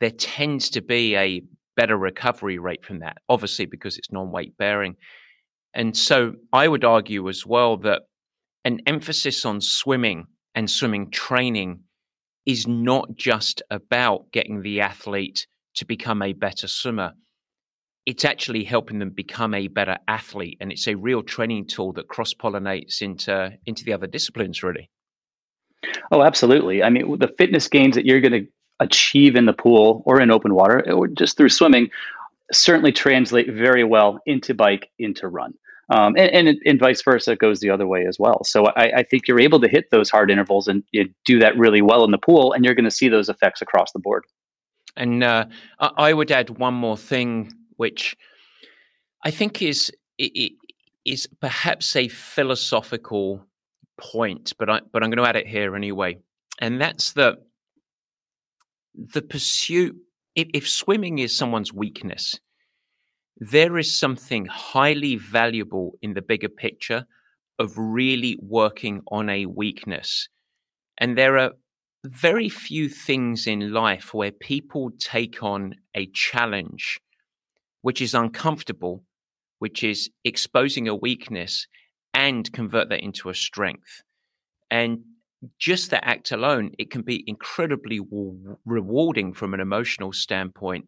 there 0.00 0.10
tends 0.10 0.70
to 0.70 0.82
be 0.82 1.16
a 1.16 1.42
better 1.76 1.96
recovery 1.96 2.58
rate 2.58 2.84
from 2.84 3.00
that, 3.00 3.18
obviously, 3.28 3.66
because 3.66 3.98
it's 3.98 4.12
non 4.12 4.30
weight 4.30 4.56
bearing. 4.56 4.96
And 5.74 5.96
so 5.96 6.34
I 6.52 6.68
would 6.68 6.84
argue 6.84 7.28
as 7.28 7.44
well 7.46 7.76
that 7.78 8.02
an 8.64 8.80
emphasis 8.86 9.44
on 9.44 9.60
swimming 9.60 10.26
and 10.54 10.70
swimming 10.70 11.10
training 11.10 11.80
is 12.46 12.66
not 12.66 13.14
just 13.14 13.62
about 13.70 14.32
getting 14.32 14.62
the 14.62 14.80
athlete 14.80 15.46
to 15.76 15.84
become 15.84 16.22
a 16.22 16.32
better 16.32 16.68
swimmer. 16.68 17.12
It's 18.04 18.24
actually 18.24 18.64
helping 18.64 18.98
them 18.98 19.10
become 19.10 19.54
a 19.54 19.68
better 19.68 19.98
athlete. 20.08 20.58
And 20.60 20.70
it's 20.70 20.86
a 20.86 20.94
real 20.94 21.22
training 21.22 21.66
tool 21.66 21.92
that 21.94 22.08
cross 22.08 22.34
pollinates 22.34 23.02
into, 23.02 23.52
into 23.66 23.84
the 23.84 23.92
other 23.92 24.06
disciplines, 24.06 24.62
really. 24.62 24.90
Oh, 26.12 26.22
absolutely. 26.22 26.82
I 26.82 26.90
mean, 26.90 27.18
the 27.18 27.32
fitness 27.38 27.68
gains 27.68 27.94
that 27.96 28.06
you're 28.06 28.20
going 28.20 28.44
to 28.44 28.46
achieve 28.80 29.36
in 29.36 29.46
the 29.46 29.52
pool 29.52 30.02
or 30.06 30.20
in 30.20 30.30
open 30.30 30.54
water 30.54 30.84
or 30.92 31.08
just 31.08 31.36
through 31.36 31.48
swimming 31.48 31.88
certainly 32.52 32.92
translate 32.92 33.52
very 33.52 33.84
well 33.84 34.20
into 34.26 34.54
bike, 34.54 34.90
into 34.98 35.28
run. 35.28 35.54
Um, 35.88 36.16
and, 36.16 36.48
and, 36.48 36.58
and, 36.64 36.80
vice 36.80 37.00
versa 37.02 37.32
it 37.32 37.38
goes 37.38 37.60
the 37.60 37.70
other 37.70 37.86
way 37.86 38.06
as 38.08 38.18
well. 38.18 38.42
So 38.42 38.66
I, 38.76 38.90
I, 38.96 39.02
think 39.04 39.28
you're 39.28 39.38
able 39.38 39.60
to 39.60 39.68
hit 39.68 39.84
those 39.92 40.10
hard 40.10 40.32
intervals 40.32 40.66
and 40.66 40.82
you 40.90 41.08
do 41.24 41.38
that 41.38 41.56
really 41.56 41.80
well 41.80 42.02
in 42.04 42.10
the 42.10 42.18
pool, 42.18 42.52
and 42.52 42.64
you're 42.64 42.74
going 42.74 42.86
to 42.86 42.90
see 42.90 43.08
those 43.08 43.28
effects 43.28 43.62
across 43.62 43.92
the 43.92 44.00
board. 44.00 44.24
And 44.96 45.22
uh, 45.22 45.46
I 45.78 46.12
would 46.12 46.30
add 46.30 46.50
one 46.50 46.74
more 46.74 46.96
thing, 46.96 47.52
which 47.76 48.16
I 49.24 49.30
think 49.30 49.60
is 49.60 49.92
is 51.04 51.28
perhaps 51.40 51.94
a 51.96 52.08
philosophical 52.08 53.44
point, 53.98 54.52
but 54.58 54.70
I 54.70 54.80
but 54.92 55.02
I'm 55.02 55.10
going 55.10 55.22
to 55.22 55.28
add 55.28 55.36
it 55.36 55.46
here 55.46 55.76
anyway, 55.76 56.18
and 56.60 56.80
that's 56.80 57.12
that 57.12 57.38
the 58.94 59.22
pursuit. 59.22 59.96
If, 60.34 60.48
if 60.52 60.68
swimming 60.68 61.18
is 61.18 61.36
someone's 61.36 61.72
weakness, 61.72 62.38
there 63.38 63.78
is 63.78 63.98
something 63.98 64.46
highly 64.46 65.16
valuable 65.16 65.92
in 66.02 66.14
the 66.14 66.22
bigger 66.22 66.48
picture 66.48 67.06
of 67.58 67.72
really 67.76 68.38
working 68.40 69.02
on 69.10 69.28
a 69.28 69.46
weakness. 69.46 70.28
And 70.98 71.16
there 71.16 71.38
are 71.38 71.52
very 72.08 72.48
few 72.48 72.88
things 72.88 73.46
in 73.46 73.72
life 73.72 74.14
where 74.14 74.32
people 74.32 74.90
take 74.98 75.42
on 75.42 75.74
a 75.94 76.06
challenge 76.06 77.00
which 77.82 78.00
is 78.00 78.14
uncomfortable, 78.14 79.04
which 79.58 79.84
is 79.84 80.10
exposing 80.24 80.88
a 80.88 80.94
weakness 80.94 81.66
and 82.12 82.52
convert 82.52 82.88
that 82.88 83.02
into 83.02 83.28
a 83.28 83.34
strength. 83.34 84.02
And 84.70 85.00
just 85.58 85.90
that 85.90 86.04
act 86.04 86.32
alone, 86.32 86.72
it 86.78 86.90
can 86.90 87.02
be 87.02 87.22
incredibly 87.26 88.00
rewarding 88.64 89.32
from 89.34 89.54
an 89.54 89.60
emotional 89.60 90.12
standpoint 90.12 90.86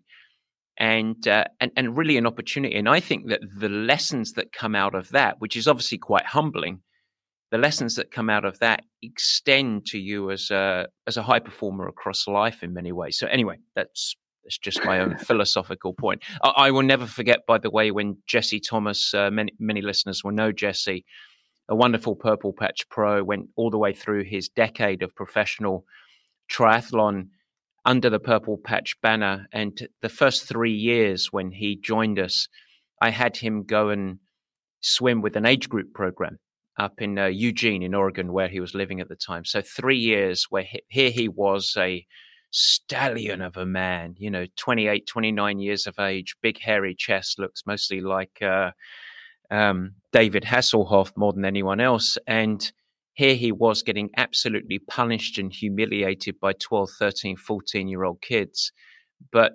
and, 0.77 1.29
uh, 1.29 1.45
and 1.61 1.71
and 1.77 1.97
really 1.97 2.17
an 2.17 2.27
opportunity. 2.27 2.77
And 2.77 2.89
I 2.89 3.01
think 3.01 3.29
that 3.29 3.41
the 3.59 3.69
lessons 3.69 4.33
that 4.33 4.53
come 4.53 4.75
out 4.75 4.95
of 4.95 5.11
that, 5.11 5.37
which 5.39 5.57
is 5.57 5.69
obviously 5.69 5.99
quite 5.99 6.27
humbling, 6.27 6.81
the 7.50 7.59
lessons 7.59 7.97
that 7.97 8.11
come 8.11 8.28
out 8.28 8.45
of 8.45 8.59
that 8.59 8.85
extend 9.02 9.87
to 9.87 9.99
you 9.99 10.31
as 10.31 10.50
a 10.50 10.87
as 11.07 11.17
a 11.17 11.23
high 11.23 11.38
performer 11.38 11.87
across 11.87 12.26
life 12.26 12.62
in 12.62 12.75
many 12.75 12.93
ways. 12.93 13.19
So 13.19 13.26
anyway, 13.26 13.59
that's 13.75 14.14
that's 14.45 14.59
just 14.59 14.85
my 14.85 15.00
own 15.00 15.17
philosophical 15.19 15.95
point. 15.95 16.23
I, 16.43 16.49
I, 16.49 16.71
will 16.71 16.83
never 16.83 17.07
forget, 17.07 17.47
by 17.47 17.59
the 17.59 17.71
way, 17.71 17.90
when 17.90 18.19
Jesse 18.26 18.61
Thomas, 18.61 19.14
uh, 19.14 19.31
many 19.31 19.52
many 19.59 19.83
listeners 19.83 20.23
will 20.23 20.33
know 20.33 20.52
Jesse, 20.52 21.05
a 21.69 21.75
wonderful 21.75 22.17
purple 22.17 22.52
patch 22.52 22.88
pro, 22.90 23.23
went 23.23 23.49
all 23.57 23.71
the 23.71 23.78
way 23.78 23.93
through 23.93 24.25
his 24.25 24.49
decade 24.49 25.02
of 25.02 25.14
professional 25.14 25.85
triathlon 26.50 27.28
under 27.85 28.11
the 28.11 28.21
Purple 28.21 28.59
Patch 28.59 29.00
banner. 29.00 29.47
And 29.52 29.88
the 30.02 30.09
first 30.09 30.45
three 30.45 30.73
years 30.73 31.33
when 31.33 31.52
he 31.52 31.76
joined 31.76 32.19
us, 32.19 32.49
I 33.00 33.11
had 33.11 33.37
him 33.38 33.64
go 33.64 33.88
and 33.88 34.19
swim 34.81 35.23
with 35.23 35.37
an 35.37 35.47
age 35.47 35.69
group 35.69 35.95
program 35.95 36.38
up 36.79 37.01
in 37.03 37.19
uh, 37.19 37.27
Eugene, 37.27 37.83
in 37.83 37.95
Oregon, 37.95 38.33
where 38.33 38.49
he 38.49 38.61
was 38.61 38.75
living 38.75 39.01
at 39.01 39.09
the 39.09 39.17
time. 39.17 39.45
So 39.45 39.61
three 39.61 39.99
years 39.99 40.47
where 40.51 40.63
he, 40.63 40.81
here 40.89 41.11
he 41.11 41.29
was 41.29 41.75
a 41.77 42.07
stallion 42.51 43.43
of 43.43 43.57
a 43.57 43.67
man, 43.67 44.15
you 44.19 44.31
know, 44.31 44.47
28, 44.57 45.07
29 45.07 45.59
years 45.59 45.87
of 45.87 45.99
age, 45.99 46.37
big 46.41 46.59
hairy 46.59 46.95
chest, 46.95 47.39
looks 47.39 47.65
mostly 47.67 48.01
like 48.01 48.41
uh, 48.41 48.71
um, 49.51 49.93
David 50.13 50.45
Hasselhoff 50.45 51.13
more 51.17 51.33
than 51.33 51.45
anyone 51.45 51.81
else. 51.81 52.17
And 52.27 52.71
here 53.15 53.35
he 53.35 53.51
was 53.53 53.83
getting 53.83 54.11
absolutely 54.17 54.79
punished 54.79 55.39
and 55.39 55.53
humiliated 55.53 56.39
by 56.41 56.53
12, 56.53 56.91
13, 56.99 57.37
14 57.37 57.89
year 57.89 58.05
old 58.05 58.21
kids. 58.23 58.73
But 59.33 59.55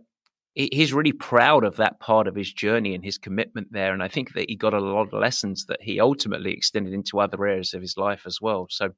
he's 0.55 0.93
really 0.93 1.11
proud 1.11 1.63
of 1.63 1.77
that 1.77 1.99
part 1.99 2.27
of 2.27 2.35
his 2.35 2.51
journey 2.53 2.93
and 2.93 3.03
his 3.03 3.17
commitment 3.17 3.67
there. 3.71 3.93
And 3.93 4.03
I 4.03 4.07
think 4.07 4.33
that 4.33 4.49
he 4.49 4.55
got 4.55 4.73
a 4.73 4.79
lot 4.79 5.07
of 5.07 5.13
lessons 5.13 5.65
that 5.65 5.81
he 5.81 5.99
ultimately 5.99 6.51
extended 6.51 6.93
into 6.93 7.19
other 7.19 7.45
areas 7.45 7.73
of 7.73 7.81
his 7.81 7.97
life 7.97 8.23
as 8.25 8.39
well. 8.39 8.67
So 8.69 8.89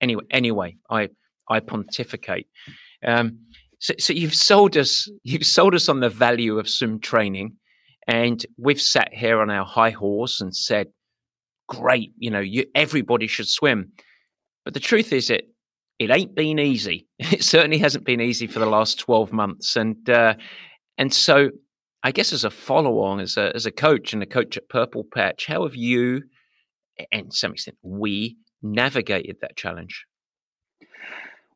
anyway, 0.00 0.24
anyway, 0.30 0.76
I, 0.88 1.10
I 1.48 1.60
pontificate. 1.60 2.48
Um, 3.04 3.38
so, 3.80 3.94
so 3.98 4.12
you've 4.14 4.34
sold 4.34 4.76
us, 4.76 5.10
you've 5.22 5.46
sold 5.46 5.74
us 5.74 5.88
on 5.88 6.00
the 6.00 6.08
value 6.08 6.58
of 6.58 6.68
swim 6.68 7.00
training 7.00 7.56
and 8.06 8.44
we've 8.58 8.80
sat 8.80 9.12
here 9.12 9.40
on 9.40 9.50
our 9.50 9.64
high 9.64 9.90
horse 9.90 10.40
and 10.40 10.54
said, 10.54 10.88
great, 11.68 12.12
you 12.18 12.30
know, 12.30 12.40
you, 12.40 12.66
everybody 12.74 13.26
should 13.26 13.48
swim. 13.48 13.92
But 14.64 14.74
the 14.74 14.80
truth 14.80 15.12
is, 15.12 15.30
it 15.30 15.48
it 15.98 16.10
ain't 16.10 16.34
been 16.34 16.58
easy. 16.58 17.06
It 17.18 17.44
certainly 17.44 17.78
hasn't 17.78 18.04
been 18.04 18.20
easy 18.20 18.46
for 18.46 18.58
the 18.58 18.66
last 18.66 18.98
twelve 18.98 19.32
months, 19.32 19.76
and 19.76 20.08
uh, 20.08 20.34
and 20.98 21.12
so 21.12 21.50
I 22.02 22.12
guess 22.12 22.32
as 22.32 22.44
a 22.44 22.50
follow 22.50 23.00
on, 23.00 23.20
as 23.20 23.36
a 23.36 23.54
as 23.54 23.66
a 23.66 23.70
coach 23.72 24.12
and 24.12 24.22
a 24.22 24.26
coach 24.26 24.56
at 24.56 24.68
Purple 24.68 25.04
Patch, 25.14 25.46
how 25.46 25.62
have 25.62 25.74
you, 25.74 26.22
and 27.10 27.30
to 27.30 27.36
some 27.36 27.52
extent, 27.52 27.78
we 27.82 28.36
navigated 28.62 29.38
that 29.40 29.56
challenge? 29.56 30.04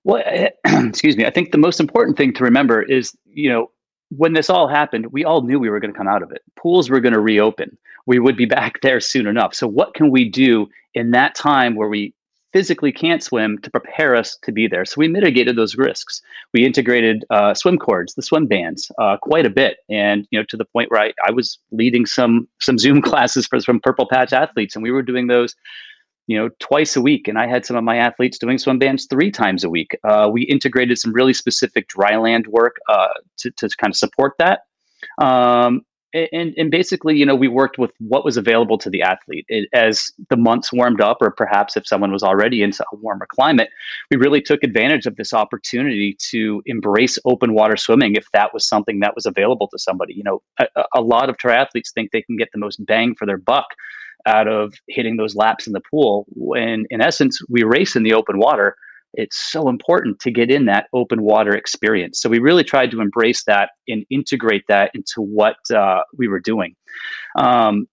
Well, 0.04 0.22
eh, 0.24 0.48
excuse 0.64 1.16
me. 1.16 1.26
I 1.26 1.30
think 1.30 1.52
the 1.52 1.58
most 1.58 1.80
important 1.80 2.16
thing 2.16 2.32
to 2.34 2.44
remember 2.44 2.82
is, 2.82 3.14
you 3.26 3.50
know, 3.50 3.70
when 4.10 4.32
this 4.32 4.48
all 4.48 4.68
happened, 4.68 5.12
we 5.12 5.22
all 5.22 5.42
knew 5.42 5.58
we 5.58 5.68
were 5.68 5.80
going 5.80 5.92
to 5.92 5.98
come 5.98 6.08
out 6.08 6.22
of 6.22 6.32
it. 6.32 6.40
Pools 6.56 6.88
were 6.88 7.00
going 7.00 7.12
to 7.12 7.20
reopen. 7.20 7.76
We 8.06 8.18
would 8.18 8.36
be 8.36 8.46
back 8.58 8.80
there 8.80 9.00
soon 9.00 9.26
enough. 9.26 9.54
So, 9.54 9.66
what 9.66 9.94
can 9.94 10.10
we 10.10 10.28
do 10.28 10.66
in 10.94 11.10
that 11.10 11.34
time 11.34 11.74
where 11.74 11.88
we 11.88 12.14
physically 12.58 12.90
can't 12.90 13.22
swim 13.22 13.56
to 13.58 13.70
prepare 13.70 14.16
us 14.16 14.36
to 14.42 14.50
be 14.50 14.66
there? 14.66 14.84
So, 14.84 14.94
we 14.96 15.06
mitigated 15.06 15.54
those 15.54 15.76
risks. 15.76 16.20
We 16.52 16.64
integrated 16.66 17.24
uh, 17.30 17.54
swim 17.54 17.78
cords, 17.78 18.14
the 18.14 18.22
swim 18.22 18.46
bands, 18.48 18.90
uh, 18.98 19.16
quite 19.22 19.46
a 19.46 19.50
bit, 19.50 19.76
and 19.88 20.26
you 20.32 20.38
know 20.40 20.44
to 20.48 20.56
the 20.56 20.64
point 20.64 20.90
where 20.90 21.00
I, 21.00 21.12
I 21.24 21.30
was 21.30 21.58
leading 21.70 22.04
some 22.04 22.48
some 22.60 22.76
Zoom 22.76 23.00
classes 23.08 23.46
for 23.46 23.60
some 23.60 23.78
Purple 23.78 24.08
Patch 24.10 24.32
athletes, 24.32 24.74
and 24.74 24.82
we 24.82 24.90
were 24.90 25.02
doing 25.02 25.28
those 25.28 25.54
you 26.26 26.36
know, 26.36 26.50
twice 26.58 26.94
a 26.94 27.00
week. 27.00 27.26
And 27.26 27.38
I 27.38 27.46
had 27.46 27.64
some 27.64 27.74
of 27.74 27.84
my 27.84 27.96
athletes 27.96 28.36
doing 28.38 28.58
swim 28.58 28.78
bands 28.78 29.06
three 29.08 29.30
times 29.30 29.64
a 29.64 29.70
week. 29.70 29.96
Uh, 30.04 30.28
we 30.30 30.42
integrated 30.42 30.98
some 30.98 31.12
really 31.14 31.32
specific 31.32 31.88
dry 31.88 32.18
land 32.18 32.48
work 32.48 32.76
uh, 32.90 33.14
to, 33.38 33.50
to 33.52 33.68
kind 33.80 33.92
of 33.92 33.96
support 33.96 34.34
that. 34.38 34.60
Um, 35.16 35.86
and, 36.14 36.54
and 36.56 36.70
basically, 36.70 37.16
you 37.16 37.26
know, 37.26 37.34
we 37.34 37.48
worked 37.48 37.78
with 37.78 37.90
what 37.98 38.24
was 38.24 38.36
available 38.36 38.78
to 38.78 38.90
the 38.90 39.02
athlete. 39.02 39.44
It, 39.48 39.68
as 39.72 40.10
the 40.30 40.36
months 40.36 40.72
warmed 40.72 41.00
up, 41.00 41.18
or 41.20 41.30
perhaps 41.30 41.76
if 41.76 41.86
someone 41.86 42.12
was 42.12 42.22
already 42.22 42.62
into 42.62 42.84
a 42.92 42.96
warmer 42.96 43.26
climate, 43.26 43.68
we 44.10 44.16
really 44.16 44.40
took 44.40 44.62
advantage 44.62 45.06
of 45.06 45.16
this 45.16 45.32
opportunity 45.32 46.16
to 46.30 46.62
embrace 46.66 47.18
open 47.24 47.52
water 47.54 47.76
swimming 47.76 48.14
if 48.14 48.26
that 48.32 48.54
was 48.54 48.66
something 48.66 49.00
that 49.00 49.14
was 49.14 49.26
available 49.26 49.68
to 49.68 49.78
somebody. 49.78 50.14
You 50.14 50.24
know, 50.24 50.42
a, 50.58 50.84
a 50.94 51.00
lot 51.02 51.28
of 51.28 51.36
triathletes 51.36 51.92
think 51.94 52.10
they 52.10 52.22
can 52.22 52.36
get 52.36 52.48
the 52.52 52.58
most 52.58 52.84
bang 52.86 53.14
for 53.14 53.26
their 53.26 53.38
buck 53.38 53.66
out 54.26 54.48
of 54.48 54.74
hitting 54.88 55.16
those 55.16 55.36
laps 55.36 55.66
in 55.66 55.72
the 55.72 55.82
pool. 55.90 56.26
When 56.30 56.86
in 56.90 57.00
essence, 57.00 57.38
we 57.48 57.62
race 57.62 57.96
in 57.96 58.02
the 58.02 58.14
open 58.14 58.38
water. 58.38 58.76
It's 59.14 59.50
so 59.50 59.68
important 59.68 60.20
to 60.20 60.30
get 60.30 60.50
in 60.50 60.66
that 60.66 60.86
open 60.92 61.22
water 61.22 61.54
experience. 61.54 62.20
So 62.20 62.28
we 62.28 62.38
really 62.38 62.64
tried 62.64 62.90
to 62.92 63.00
embrace 63.00 63.44
that 63.44 63.70
and 63.88 64.04
integrate 64.10 64.64
that 64.68 64.90
into 64.94 65.20
what 65.22 65.56
uh, 65.74 66.02
we 66.16 66.28
were 66.28 66.40
doing. 66.40 66.74
Um, 67.36 67.86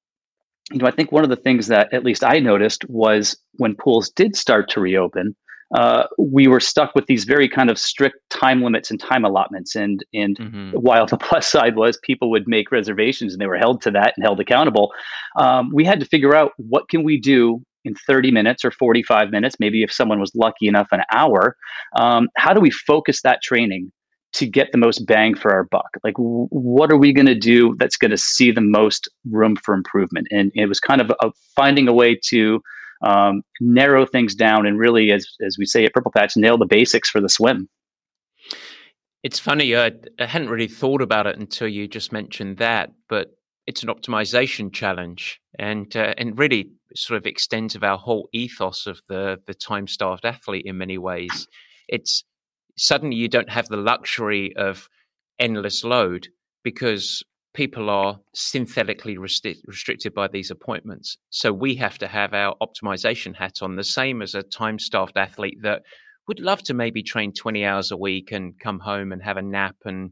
you 0.71 0.79
know, 0.79 0.87
I 0.87 0.91
think 0.91 1.11
one 1.11 1.23
of 1.23 1.29
the 1.29 1.35
things 1.35 1.67
that 1.67 1.93
at 1.93 2.03
least 2.03 2.23
I 2.23 2.39
noticed 2.39 2.89
was 2.89 3.37
when 3.53 3.75
pools 3.75 4.09
did 4.09 4.35
start 4.35 4.69
to 4.71 4.81
reopen, 4.81 5.35
uh, 5.73 6.03
we 6.17 6.47
were 6.47 6.59
stuck 6.59 6.93
with 6.95 7.05
these 7.07 7.23
very 7.23 7.49
kind 7.49 7.69
of 7.69 7.77
strict 7.77 8.17
time 8.29 8.61
limits 8.61 8.91
and 8.91 8.99
time 8.99 9.25
allotments. 9.25 9.75
And 9.75 10.03
and 10.13 10.37
mm-hmm. 10.37 10.71
while 10.71 11.05
the 11.05 11.17
plus 11.29 11.47
side 11.47 11.75
was 11.75 11.97
people 12.03 12.29
would 12.31 12.47
make 12.47 12.71
reservations 12.71 13.33
and 13.33 13.41
they 13.41 13.47
were 13.47 13.57
held 13.57 13.81
to 13.83 13.91
that 13.91 14.13
and 14.15 14.23
held 14.23 14.39
accountable, 14.39 14.91
um, 15.37 15.71
we 15.73 15.85
had 15.85 15.99
to 15.99 16.05
figure 16.05 16.35
out 16.35 16.53
what 16.57 16.89
can 16.89 17.03
we 17.03 17.19
do 17.19 17.63
in 17.85 17.95
30 17.95 18.31
minutes 18.31 18.65
or 18.65 18.71
45 18.71 19.29
minutes, 19.31 19.55
maybe 19.59 19.83
if 19.83 19.91
someone 19.91 20.19
was 20.19 20.31
lucky 20.35 20.67
enough, 20.67 20.87
an 20.91 21.01
hour. 21.13 21.55
Um, 21.95 22.27
how 22.37 22.53
do 22.53 22.59
we 22.59 22.71
focus 22.71 23.21
that 23.21 23.41
training 23.41 23.91
to 24.33 24.45
get 24.45 24.71
the 24.71 24.77
most 24.77 25.05
bang 25.05 25.35
for 25.35 25.53
our 25.53 25.63
buck? 25.63 25.89
Like, 26.03 26.15
w- 26.15 26.47
what 26.49 26.91
are 26.91 26.97
we 26.97 27.13
going 27.13 27.27
to 27.27 27.35
do 27.35 27.75
that's 27.79 27.97
going 27.97 28.11
to 28.11 28.17
see 28.17 28.51
the 28.51 28.61
most 28.61 29.07
room 29.29 29.55
for 29.55 29.73
improvement? 29.73 30.27
And 30.31 30.51
it 30.55 30.65
was 30.67 30.79
kind 30.79 30.99
of 30.99 31.11
a, 31.21 31.31
finding 31.55 31.87
a 31.87 31.93
way 31.93 32.19
to 32.29 32.61
um, 33.03 33.43
narrow 33.61 34.05
things 34.05 34.35
down 34.35 34.65
and 34.65 34.79
really, 34.79 35.11
as 35.11 35.27
as 35.45 35.57
we 35.57 35.65
say 35.65 35.85
at 35.85 35.93
Purple 35.93 36.11
Patch, 36.11 36.35
nail 36.35 36.57
the 36.57 36.65
basics 36.65 37.09
for 37.09 37.21
the 37.21 37.29
swim. 37.29 37.69
It's 39.23 39.39
funny. 39.39 39.75
I 39.75 39.91
hadn't 40.19 40.49
really 40.49 40.67
thought 40.67 41.01
about 41.01 41.27
it 41.27 41.37
until 41.37 41.67
you 41.67 41.87
just 41.87 42.11
mentioned 42.11 42.57
that, 42.57 42.91
but 43.09 43.35
it's 43.67 43.83
an 43.83 43.89
optimization 43.89 44.71
challenge, 44.71 45.41
and 45.57 45.95
uh, 45.95 46.13
and 46.17 46.37
really 46.37 46.71
sort 46.95 47.17
of 47.17 47.25
extends 47.25 47.75
of 47.75 47.83
our 47.83 47.97
whole 47.97 48.29
ethos 48.33 48.87
of 48.87 49.01
the 49.07 49.39
the 49.47 49.53
time 49.53 49.87
starved 49.87 50.25
athlete 50.25 50.65
in 50.65 50.77
many 50.77 50.97
ways. 50.97 51.47
It's 51.87 52.23
suddenly 52.77 53.15
you 53.15 53.27
don't 53.27 53.49
have 53.49 53.67
the 53.67 53.77
luxury 53.77 54.55
of 54.55 54.89
endless 55.39 55.83
load 55.83 56.27
because 56.63 57.23
people 57.53 57.89
are 57.89 58.19
synthetically 58.33 59.15
resti- 59.15 59.61
restricted 59.65 60.13
by 60.13 60.27
these 60.27 60.51
appointments. 60.51 61.17
So 61.29 61.53
we 61.53 61.75
have 61.75 61.97
to 61.99 62.07
have 62.07 62.33
our 62.33 62.55
optimization 62.61 63.35
hat 63.35 63.59
on, 63.61 63.77
the 63.77 63.83
same 63.83 64.21
as 64.21 64.35
a 64.35 64.43
time 64.43 64.77
staffed 64.77 65.15
athlete 65.15 65.59
that 65.63 65.83
would 66.27 66.39
love 66.39 66.61
to 66.63 66.73
maybe 66.73 67.01
train 67.01 67.31
20 67.31 67.65
hours 67.65 67.91
a 67.91 67.97
week 67.97 68.31
and 68.31 68.59
come 68.59 68.79
home 68.79 69.11
and 69.11 69.23
have 69.23 69.37
a 69.37 69.41
nap 69.41 69.75
and 69.85 70.11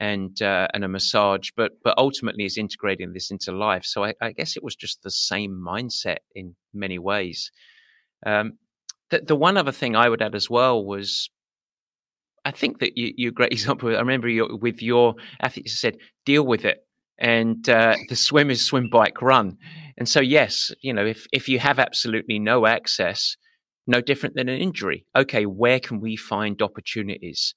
and 0.00 0.40
uh, 0.42 0.68
and 0.72 0.84
a 0.84 0.88
massage, 0.88 1.50
but 1.56 1.72
but 1.82 1.98
ultimately 1.98 2.44
is 2.44 2.56
integrating 2.56 3.12
this 3.12 3.30
into 3.30 3.52
life. 3.52 3.84
So 3.84 4.04
I, 4.04 4.14
I 4.20 4.32
guess 4.32 4.56
it 4.56 4.62
was 4.62 4.76
just 4.76 5.02
the 5.02 5.10
same 5.10 5.52
mindset 5.52 6.18
in 6.34 6.54
many 6.72 6.98
ways. 6.98 7.50
Um, 8.24 8.58
the, 9.10 9.20
the 9.20 9.36
one 9.36 9.56
other 9.56 9.72
thing 9.72 9.96
I 9.96 10.08
would 10.08 10.22
add 10.22 10.34
as 10.34 10.50
well 10.50 10.84
was 10.84 11.30
I 12.44 12.50
think 12.50 12.80
that 12.80 12.96
you, 12.96 13.12
you 13.16 13.30
great 13.30 13.52
example. 13.58 13.88
I 13.90 13.98
remember 13.98 14.28
you, 14.28 14.58
with 14.60 14.82
your 14.82 15.14
athletes 15.40 15.72
you 15.72 15.76
said, 15.76 15.98
deal 16.24 16.44
with 16.44 16.64
it. 16.64 16.84
And 17.20 17.68
uh, 17.68 17.96
the 18.08 18.16
swim 18.16 18.48
is 18.48 18.64
swim, 18.64 18.88
bike, 18.90 19.20
run. 19.20 19.58
And 19.96 20.08
so, 20.08 20.20
yes, 20.20 20.70
you 20.82 20.92
know, 20.92 21.04
if, 21.04 21.26
if 21.32 21.48
you 21.48 21.58
have 21.58 21.80
absolutely 21.80 22.38
no 22.38 22.64
access, 22.64 23.36
no 23.88 24.00
different 24.00 24.36
than 24.36 24.48
an 24.48 24.60
injury. 24.60 25.04
Okay, 25.16 25.44
where 25.44 25.80
can 25.80 26.00
we 26.00 26.14
find 26.14 26.62
opportunities? 26.62 27.54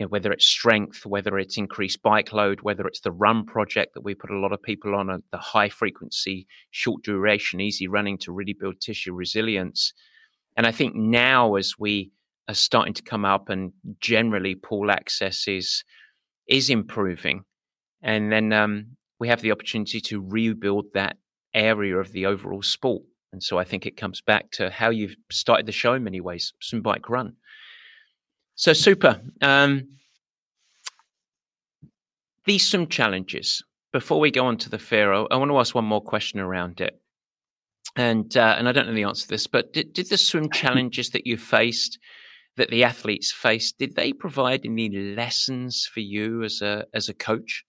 You 0.00 0.06
know, 0.06 0.08
whether 0.08 0.32
it's 0.32 0.46
strength, 0.46 1.04
whether 1.04 1.38
it's 1.38 1.58
increased 1.58 2.02
bike 2.02 2.32
load, 2.32 2.62
whether 2.62 2.86
it's 2.86 3.00
the 3.00 3.12
run 3.12 3.44
project 3.44 3.92
that 3.92 4.00
we 4.00 4.14
put 4.14 4.30
a 4.30 4.38
lot 4.38 4.50
of 4.50 4.62
people 4.62 4.94
on, 4.94 5.10
uh, 5.10 5.18
the 5.30 5.36
high 5.36 5.68
frequency, 5.68 6.46
short 6.70 7.02
duration, 7.02 7.60
easy 7.60 7.86
running 7.86 8.16
to 8.20 8.32
really 8.32 8.56
build 8.58 8.80
tissue 8.80 9.12
resilience. 9.12 9.92
And 10.56 10.66
I 10.66 10.72
think 10.72 10.94
now, 10.94 11.56
as 11.56 11.74
we 11.78 12.12
are 12.48 12.54
starting 12.54 12.94
to 12.94 13.02
come 13.02 13.26
up, 13.26 13.50
and 13.50 13.74
generally 14.00 14.54
pool 14.54 14.90
access 14.90 15.46
is 15.46 15.84
is 16.48 16.70
improving. 16.70 17.42
And 18.02 18.32
then 18.32 18.54
um, 18.54 18.96
we 19.18 19.28
have 19.28 19.42
the 19.42 19.52
opportunity 19.52 20.00
to 20.00 20.22
rebuild 20.22 20.86
that 20.94 21.18
area 21.52 21.98
of 21.98 22.12
the 22.12 22.24
overall 22.24 22.62
sport. 22.62 23.02
And 23.34 23.42
so 23.42 23.58
I 23.58 23.64
think 23.64 23.84
it 23.84 23.98
comes 23.98 24.22
back 24.22 24.50
to 24.52 24.70
how 24.70 24.88
you've 24.88 25.16
started 25.30 25.66
the 25.66 25.72
show 25.72 25.92
in 25.92 26.04
many 26.04 26.22
ways, 26.22 26.54
swim 26.58 26.80
bike 26.80 27.10
run. 27.10 27.34
So 28.60 28.74
super. 28.74 29.18
Um, 29.40 29.88
these 32.44 32.68
some 32.68 32.88
challenges. 32.88 33.62
Before 33.90 34.20
we 34.20 34.30
go 34.30 34.44
on 34.44 34.58
to 34.58 34.68
the 34.68 34.78
Pharaoh, 34.78 35.26
I 35.30 35.36
want 35.36 35.50
to 35.50 35.58
ask 35.58 35.74
one 35.74 35.86
more 35.86 36.02
question 36.02 36.40
around 36.40 36.82
it. 36.82 37.00
And 37.96 38.36
uh, 38.36 38.56
and 38.58 38.68
I 38.68 38.72
don't 38.72 38.86
know 38.86 38.92
the 38.92 39.04
answer 39.04 39.22
to 39.22 39.28
this, 39.28 39.46
but 39.46 39.72
did, 39.72 39.94
did 39.94 40.10
the 40.10 40.18
swim 40.18 40.50
challenges 40.52 41.08
that 41.10 41.26
you 41.26 41.38
faced 41.38 41.98
that 42.58 42.68
the 42.68 42.84
athletes 42.84 43.32
faced, 43.32 43.78
did 43.78 43.96
they 43.96 44.12
provide 44.12 44.66
any 44.66 44.90
lessons 44.90 45.88
for 45.90 46.00
you 46.00 46.42
as 46.42 46.60
a 46.60 46.84
as 46.92 47.08
a 47.08 47.14
coach? 47.14 47.64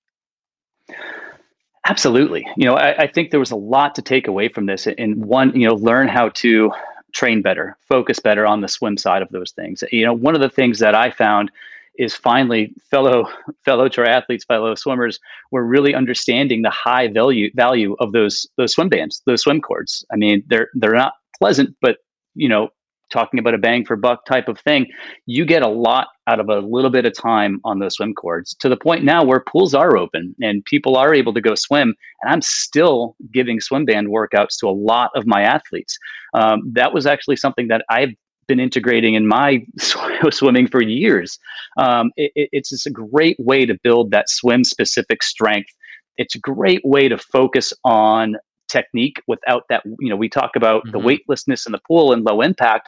Absolutely. 1.88 2.46
You 2.58 2.66
know, 2.66 2.76
I, 2.76 3.04
I 3.04 3.08
think 3.08 3.32
there 3.32 3.40
was 3.40 3.52
a 3.52 3.56
lot 3.56 3.96
to 3.96 4.02
take 4.02 4.28
away 4.28 4.50
from 4.50 4.66
this. 4.66 4.88
And 4.88 5.24
one, 5.24 5.56
you 5.56 5.70
know, 5.70 5.76
learn 5.76 6.10
how 6.10 6.30
to 6.44 6.70
train 7.14 7.42
better, 7.42 7.78
focus 7.88 8.20
better 8.20 8.46
on 8.46 8.62
the 8.62 8.68
swim 8.68 8.98
side 8.98 9.22
of 9.22 9.30
those 9.30 9.52
things. 9.52 9.84
You 9.92 10.06
know, 10.06 10.14
one 10.14 10.36
of 10.36 10.42
the 10.42 10.50
things 10.50 10.80
that 10.80 10.96
I 10.96 11.12
found 11.12 11.52
is 11.98 12.16
finally 12.16 12.74
fellow 12.90 13.30
fellow 13.66 13.90
triathletes, 13.90 14.46
fellow 14.46 14.76
swimmers 14.76 15.20
were 15.52 15.66
really 15.66 15.94
understanding 15.94 16.62
the 16.62 16.70
high 16.70 17.08
value 17.08 17.52
value 17.56 17.96
of 18.00 18.12
those 18.12 18.48
those 18.58 18.74
swim 18.74 18.90
bands, 18.90 19.22
those 19.26 19.42
swim 19.42 19.62
cords. 19.62 20.06
I 20.12 20.16
mean, 20.16 20.44
they're 20.48 20.70
they're 20.74 20.94
not 20.94 21.14
pleasant, 21.38 21.76
but 21.82 21.98
you 22.36 22.48
know, 22.48 22.70
talking 23.12 23.40
about 23.40 23.54
a 23.54 23.58
bang 23.58 23.86
for 23.86 23.96
buck 23.96 24.26
type 24.26 24.48
of 24.48 24.60
thing, 24.60 24.88
you 25.26 25.46
get 25.46 25.62
a 25.62 25.68
lot 25.68 26.08
out 26.28 26.40
of 26.40 26.50
a 26.50 26.60
little 26.60 26.90
bit 26.90 27.06
of 27.06 27.14
time 27.16 27.60
on 27.64 27.80
those 27.80 27.96
swim 27.96 28.14
cords 28.14 28.56
to 28.56 28.70
the 28.70 28.78
point 28.78 29.04
now 29.04 29.24
where 29.24 29.44
pools 29.52 29.74
are 29.74 29.98
open 29.98 30.36
and 30.42 30.64
people 30.66 30.96
are 30.96 31.14
able 31.14 31.34
to 31.34 31.42
go 31.42 31.54
swim. 31.56 31.94
And 32.22 32.32
I'm 32.32 32.42
still 32.42 33.16
giving 33.32 33.60
swim 33.60 33.86
band 33.86 34.08
workouts 34.08 34.58
to 34.60 34.68
a 34.68 34.72
lot 34.72 35.12
of 35.16 35.26
my 35.28 35.42
athletes. 35.42 35.98
Um, 36.34 36.62
that 36.74 36.94
was 36.94 37.06
actually 37.06 37.36
something 37.36 37.68
that 37.68 37.84
I've 37.90 38.14
been 38.48 38.60
integrating 38.60 39.14
in 39.14 39.28
my 39.28 39.66
swimming 40.32 40.68
for 40.68 40.82
years. 40.82 41.40
Um, 41.78 42.12
it, 42.18 42.32
it's 42.36 42.70
just 42.70 42.88
a 42.88 42.92
great 42.92 43.38
way 43.40 43.66
to 43.66 43.78
build 43.84 44.12
that 44.12 44.30
swim 44.30 44.64
specific 44.64 45.24
strength. 45.24 45.70
It's 46.18 46.36
a 46.36 46.40
great 46.40 46.82
way 46.84 47.08
to 47.08 47.18
focus 47.18 47.74
on 47.84 48.36
technique 48.72 49.22
without 49.28 49.64
that 49.70 49.84
you 50.00 50.10
know 50.10 50.16
we 50.16 50.30
talk 50.30 50.52
about 50.56 50.82
mm-hmm. 50.84 50.92
the 50.92 51.00
weightlessness 51.00 51.66
in 51.66 51.72
the 51.72 51.82
pool 51.88 52.14
and 52.14 52.24
low 52.24 52.42
impact 52.42 52.88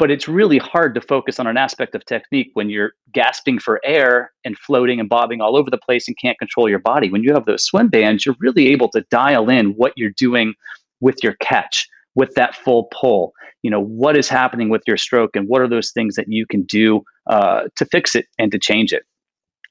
but 0.00 0.10
it's 0.10 0.26
really 0.26 0.56
hard 0.56 0.94
to 0.94 1.00
focus 1.02 1.38
on 1.38 1.46
an 1.46 1.58
aspect 1.58 1.94
of 1.94 2.02
technique 2.06 2.50
when 2.54 2.70
you're 2.70 2.92
gasping 3.12 3.58
for 3.58 3.82
air 3.84 4.32
and 4.46 4.56
floating 4.56 4.98
and 4.98 5.10
bobbing 5.10 5.42
all 5.42 5.58
over 5.58 5.70
the 5.70 5.76
place 5.76 6.08
and 6.08 6.16
can't 6.16 6.38
control 6.38 6.70
your 6.70 6.78
body. 6.78 7.10
When 7.10 7.22
you 7.22 7.34
have 7.34 7.44
those 7.44 7.66
swim 7.66 7.88
bands 7.88 8.24
you're 8.24 8.34
really 8.40 8.68
able 8.68 8.88
to 8.92 9.04
dial 9.10 9.50
in 9.50 9.72
what 9.72 9.92
you're 9.96 10.14
doing 10.16 10.54
with 11.00 11.22
your 11.22 11.34
catch 11.42 11.86
with 12.14 12.34
that 12.34 12.54
full 12.54 12.88
pull. 12.98 13.34
You 13.62 13.70
know 13.70 13.82
what 13.82 14.16
is 14.16 14.26
happening 14.26 14.70
with 14.70 14.82
your 14.86 14.96
stroke 14.96 15.36
and 15.36 15.46
what 15.46 15.60
are 15.60 15.68
those 15.68 15.90
things 15.90 16.16
that 16.16 16.28
you 16.28 16.46
can 16.46 16.62
do 16.62 17.02
uh, 17.26 17.64
to 17.76 17.84
fix 17.84 18.16
it 18.16 18.24
and 18.38 18.50
to 18.52 18.58
change 18.58 18.94
it 18.94 19.02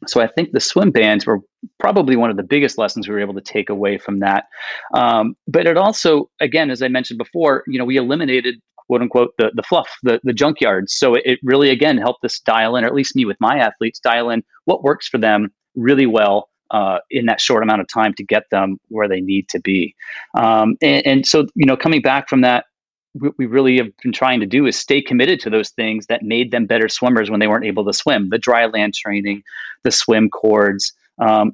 so 0.07 0.21
I 0.21 0.27
think 0.27 0.51
the 0.51 0.59
swim 0.59 0.91
bands 0.91 1.25
were 1.25 1.39
probably 1.79 2.15
one 2.15 2.29
of 2.29 2.37
the 2.37 2.43
biggest 2.43 2.77
lessons 2.77 3.07
we 3.07 3.13
were 3.13 3.19
able 3.19 3.33
to 3.33 3.41
take 3.41 3.69
away 3.69 3.97
from 3.97 4.19
that. 4.19 4.45
Um, 4.93 5.35
but 5.47 5.67
it 5.67 5.77
also, 5.77 6.29
again, 6.39 6.69
as 6.69 6.81
I 6.81 6.87
mentioned 6.87 7.17
before, 7.17 7.63
you 7.67 7.77
know, 7.77 7.85
we 7.85 7.97
eliminated 7.97 8.55
quote 8.87 9.01
unquote 9.01 9.33
the, 9.37 9.51
the 9.53 9.63
fluff, 9.63 9.89
the, 10.03 10.19
the 10.23 10.33
junkyards. 10.33 10.89
So 10.89 11.15
it, 11.15 11.23
it 11.25 11.39
really, 11.43 11.69
again, 11.69 11.97
helped 11.97 12.25
us 12.25 12.39
dial 12.39 12.75
in, 12.75 12.83
or 12.83 12.87
at 12.87 12.95
least 12.95 13.15
me 13.15 13.25
with 13.25 13.37
my 13.39 13.59
athletes, 13.59 13.99
dial 13.99 14.29
in 14.29 14.43
what 14.65 14.83
works 14.83 15.07
for 15.07 15.19
them 15.19 15.49
really 15.75 16.07
well 16.07 16.49
uh, 16.71 16.99
in 17.11 17.25
that 17.25 17.41
short 17.41 17.63
amount 17.63 17.81
of 17.81 17.87
time 17.87 18.13
to 18.15 18.23
get 18.23 18.43
them 18.51 18.77
where 18.89 19.07
they 19.07 19.21
need 19.21 19.47
to 19.49 19.59
be. 19.59 19.95
Um, 20.35 20.75
and, 20.81 21.05
and, 21.05 21.25
so, 21.25 21.45
you 21.55 21.65
know, 21.65 21.77
coming 21.77 22.01
back 22.01 22.29
from 22.29 22.41
that 22.41 22.65
we 23.37 23.45
really 23.45 23.77
have 23.77 23.95
been 24.01 24.11
trying 24.11 24.39
to 24.39 24.45
do 24.45 24.65
is 24.65 24.77
stay 24.77 25.01
committed 25.01 25.39
to 25.41 25.49
those 25.49 25.69
things 25.69 26.07
that 26.07 26.23
made 26.23 26.51
them 26.51 26.65
better 26.65 26.89
swimmers 26.89 27.29
when 27.29 27.39
they 27.39 27.47
weren't 27.47 27.65
able 27.65 27.85
to 27.85 27.93
swim 27.93 28.29
the 28.29 28.37
dry 28.37 28.65
land 28.65 28.93
training 28.93 29.43
the 29.83 29.91
swim 29.91 30.29
cords 30.29 30.93
um, 31.19 31.53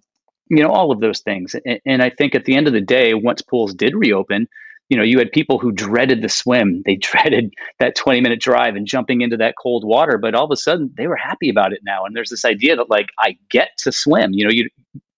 you 0.49 0.61
know 0.61 0.69
all 0.69 0.91
of 0.91 0.99
those 0.99 1.19
things 1.19 1.55
and, 1.65 1.79
and, 1.85 2.03
i 2.03 2.09
think 2.09 2.35
at 2.35 2.45
the 2.45 2.55
end 2.55 2.67
of 2.67 2.73
the 2.73 2.81
day 2.81 3.13
once 3.13 3.41
pools 3.41 3.73
did 3.73 3.95
reopen 3.95 4.47
you 4.89 4.97
know, 4.97 5.03
you 5.03 5.17
had 5.17 5.31
people 5.31 5.57
who 5.57 5.71
dreaded 5.71 6.21
the 6.21 6.29
swim. 6.29 6.83
They 6.85 6.95
dreaded 6.95 7.53
that 7.79 7.95
20 7.95 8.21
minute 8.21 8.39
drive 8.39 8.75
and 8.75 8.85
jumping 8.85 9.21
into 9.21 9.37
that 9.37 9.55
cold 9.61 9.83
water, 9.83 10.17
but 10.17 10.35
all 10.35 10.45
of 10.45 10.51
a 10.51 10.55
sudden 10.55 10.91
they 10.95 11.07
were 11.07 11.15
happy 11.15 11.49
about 11.49 11.73
it 11.73 11.81
now. 11.83 12.05
And 12.05 12.15
there's 12.15 12.29
this 12.29 12.45
idea 12.45 12.75
that 12.75 12.89
like, 12.89 13.07
I 13.19 13.37
get 13.49 13.69
to 13.79 13.91
swim, 13.91 14.33
you 14.33 14.43
know, 14.43 14.51
you, 14.51 14.69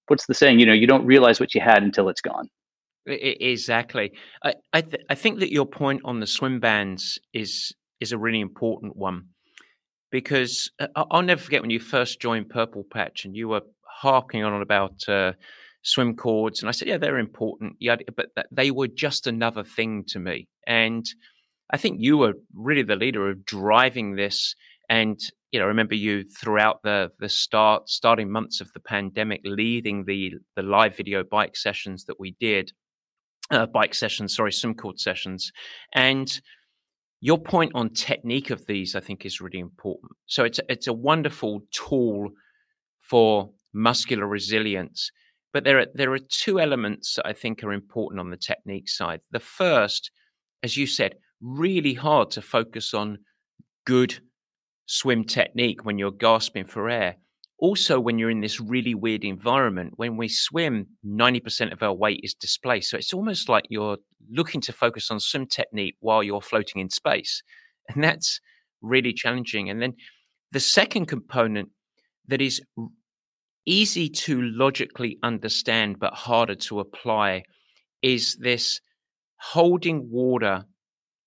what's 0.07 0.25
the 0.27 0.33
saying? 0.33 0.59
You 0.59 0.65
know, 0.65 0.73
you 0.73 0.87
don't 0.87 1.05
realize 1.05 1.39
what 1.39 1.53
you 1.53 1.61
had 1.61 1.83
until 1.83 2.07
it's 2.09 2.21
gone. 2.21 2.49
Exactly. 3.07 4.11
I 4.43 4.55
I, 4.73 4.81
th- 4.81 5.03
I 5.09 5.15
think 5.15 5.39
that 5.39 5.51
your 5.51 5.65
point 5.65 6.01
on 6.03 6.19
the 6.19 6.27
swim 6.27 6.59
bands 6.59 7.17
is 7.33 7.73
is 8.01 8.11
a 8.11 8.17
really 8.17 8.41
important 8.41 8.95
one 8.97 9.27
because 10.11 10.71
uh, 10.79 10.87
I'll 10.95 11.21
never 11.21 11.41
forget 11.41 11.61
when 11.61 11.71
you 11.71 11.79
first 11.79 12.21
joined 12.21 12.49
Purple 12.49 12.85
Patch 12.91 13.25
and 13.25 13.35
you 13.35 13.49
were 13.49 13.61
harking 14.01 14.43
on 14.43 14.61
about 14.61 15.07
uh, 15.09 15.33
swim 15.83 16.15
cords, 16.15 16.61
and 16.61 16.69
I 16.69 16.71
said, 16.71 16.87
yeah, 16.87 16.97
they're 16.97 17.19
important, 17.19 17.75
yeah, 17.79 17.97
but 18.15 18.29
they 18.51 18.71
were 18.71 18.87
just 18.87 19.27
another 19.27 19.63
thing 19.63 20.03
to 20.09 20.19
me. 20.19 20.47
And 20.67 21.05
I 21.71 21.77
think 21.77 21.97
you 21.99 22.17
were 22.17 22.33
really 22.53 22.83
the 22.83 22.95
leader 22.95 23.29
of 23.29 23.45
driving 23.45 24.15
this. 24.15 24.55
And 24.89 25.19
you 25.51 25.59
know, 25.59 25.65
I 25.65 25.69
remember 25.69 25.95
you 25.95 26.23
throughout 26.23 26.81
the 26.83 27.11
the 27.19 27.29
start 27.29 27.89
starting 27.89 28.31
months 28.31 28.61
of 28.61 28.71
the 28.73 28.79
pandemic, 28.81 29.41
leading 29.45 30.05
the 30.05 30.33
the 30.55 30.63
live 30.63 30.95
video 30.97 31.23
bike 31.23 31.55
sessions 31.55 32.05
that 32.05 32.19
we 32.19 32.35
did, 32.39 32.71
uh, 33.51 33.65
bike 33.65 33.95
sessions, 33.95 34.35
sorry, 34.35 34.51
swim 34.51 34.75
cord 34.75 34.99
sessions, 34.99 35.51
and 35.93 36.41
your 37.19 37.37
point 37.37 37.71
on 37.73 37.89
technique 37.89 38.49
of 38.51 38.67
these, 38.67 38.95
I 38.95 38.99
think, 38.99 39.25
is 39.25 39.41
really 39.41 39.59
important. 39.59 40.11
So 40.25 40.43
it's 40.43 40.59
it's 40.69 40.87
a 40.87 40.93
wonderful 40.93 41.61
tool 41.71 42.29
for 42.99 43.51
muscular 43.73 44.27
resilience 44.27 45.11
but 45.57 45.63
there 45.63 45.79
are 45.79 45.87
there 45.93 46.13
are 46.13 46.19
two 46.19 46.59
elements 46.59 47.15
that 47.15 47.25
I 47.25 47.33
think 47.33 47.63
are 47.63 47.73
important 47.73 48.19
on 48.19 48.29
the 48.29 48.37
technique 48.37 48.89
side. 48.89 49.21
The 49.31 49.39
first, 49.39 50.11
as 50.61 50.77
you 50.77 50.85
said, 50.85 51.15
really 51.41 51.95
hard 51.95 52.31
to 52.31 52.41
focus 52.41 52.93
on 52.93 53.19
good 53.85 54.19
swim 54.85 55.23
technique 55.23 55.83
when 55.83 55.97
you're 55.97 56.11
gasping 56.11 56.65
for 56.65 56.89
air. 56.89 57.15
Also, 57.59 57.99
when 57.99 58.19
you're 58.19 58.29
in 58.29 58.41
this 58.41 58.59
really 58.59 58.93
weird 58.93 59.23
environment, 59.23 59.93
when 59.95 60.15
we 60.15 60.27
swim, 60.27 60.87
90% 61.05 61.73
of 61.73 61.81
our 61.81 61.93
weight 61.93 62.19
is 62.21 62.35
displaced. 62.35 62.91
So 62.91 62.97
it's 62.97 63.13
almost 63.13 63.49
like 63.49 63.65
you're 63.69 63.97
looking 64.29 64.61
to 64.61 64.73
focus 64.73 65.09
on 65.09 65.19
swim 65.19 65.47
technique 65.47 65.95
while 65.99 66.21
you're 66.21 66.41
floating 66.41 66.81
in 66.81 66.89
space. 66.89 67.41
And 67.89 68.03
that's 68.03 68.41
really 68.81 69.13
challenging. 69.13 69.69
And 69.69 69.81
then 69.81 69.93
the 70.51 70.59
second 70.59 71.05
component 71.05 71.69
that 72.27 72.41
is 72.41 72.61
easy 73.65 74.09
to 74.09 74.41
logically 74.41 75.17
understand 75.23 75.97
but 75.97 76.13
harder 76.13 76.55
to 76.55 76.81
apply 76.81 77.43
is 78.01 78.35
this 78.41 78.81
holding 79.37 80.09
water 80.09 80.65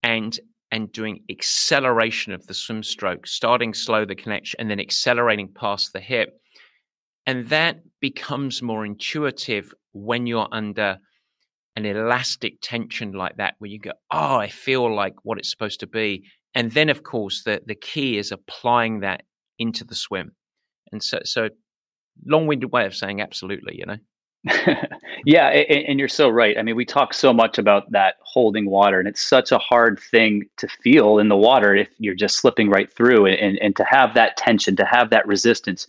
and 0.03 0.39
and 0.71 0.93
doing 0.93 1.25
acceleration 1.31 2.33
of 2.33 2.47
the 2.47 2.55
swim 2.55 2.83
stroke 2.83 3.27
starting 3.27 3.75
slow 3.75 4.05
the 4.05 4.15
connection 4.15 4.61
and 4.61 4.71
then 4.71 4.81
accelerating 4.81 5.49
past 5.53 5.93
the 5.93 6.01
hip. 6.01 6.31
And 7.27 7.49
that 7.49 7.81
becomes 8.01 8.63
more 8.63 8.85
intuitive 8.87 9.73
when 9.93 10.27
you're 10.27 10.49
under 10.53 10.99
an 11.77 11.85
elastic 11.85 12.55
tension 12.63 13.13
like 13.13 13.37
that 13.37 13.55
where 13.59 13.71
you 13.71 13.79
go 13.79 13.93
oh 14.11 14.37
i 14.37 14.49
feel 14.49 14.93
like 14.95 15.15
what 15.23 15.39
it's 15.39 15.51
supposed 15.51 15.81
to 15.81 15.87
be. 15.87 16.25
And 16.55 16.73
then 16.73 16.89
of 16.89 17.03
course 17.03 17.43
the 17.45 17.61
the 17.65 17.75
key 17.75 18.19
is 18.19 18.33
applying 18.33 19.01
that 19.01 19.23
into 19.59 19.85
the 19.85 19.95
swim. 19.95 20.33
And 20.93 21.03
so 21.03 21.21
so 21.25 21.51
long-winded 22.27 22.71
way 22.73 22.87
of 22.87 22.95
saying 22.95 23.21
absolutely 23.21 23.77
you 23.79 23.87
know 23.87 23.97
yeah 25.25 25.49
and, 25.49 25.99
you're 25.99 26.09
so 26.09 26.29
right. 26.29 26.57
I 26.59 26.63
mean 26.63 26.77
we 26.77 26.85
talk 26.85 27.15
so 27.15 27.33
much 27.33 27.59
about 27.59 27.91
that 27.93 28.17
holding 28.21 28.67
water 28.67 28.99
and 28.99 29.09
it's 29.09 29.23
such 29.23 29.53
a 29.53 29.59
hard 29.59 29.99
thing 30.11 30.47
to 30.59 30.69
feel 30.83 31.19
in 31.19 31.29
the 31.29 31.37
water 31.37 31.75
if 31.75 31.89
you're 31.99 32.15
just 32.15 32.39
slipping 32.39 32.71
right 32.71 32.93
through 32.93 33.27
and, 33.27 33.59
and 33.59 33.77
to 33.77 33.85
have 33.85 34.15
that 34.15 34.37
tension 34.37 34.77
to 34.77 34.85
have 34.85 35.11
that 35.11 35.27
resistance. 35.27 35.87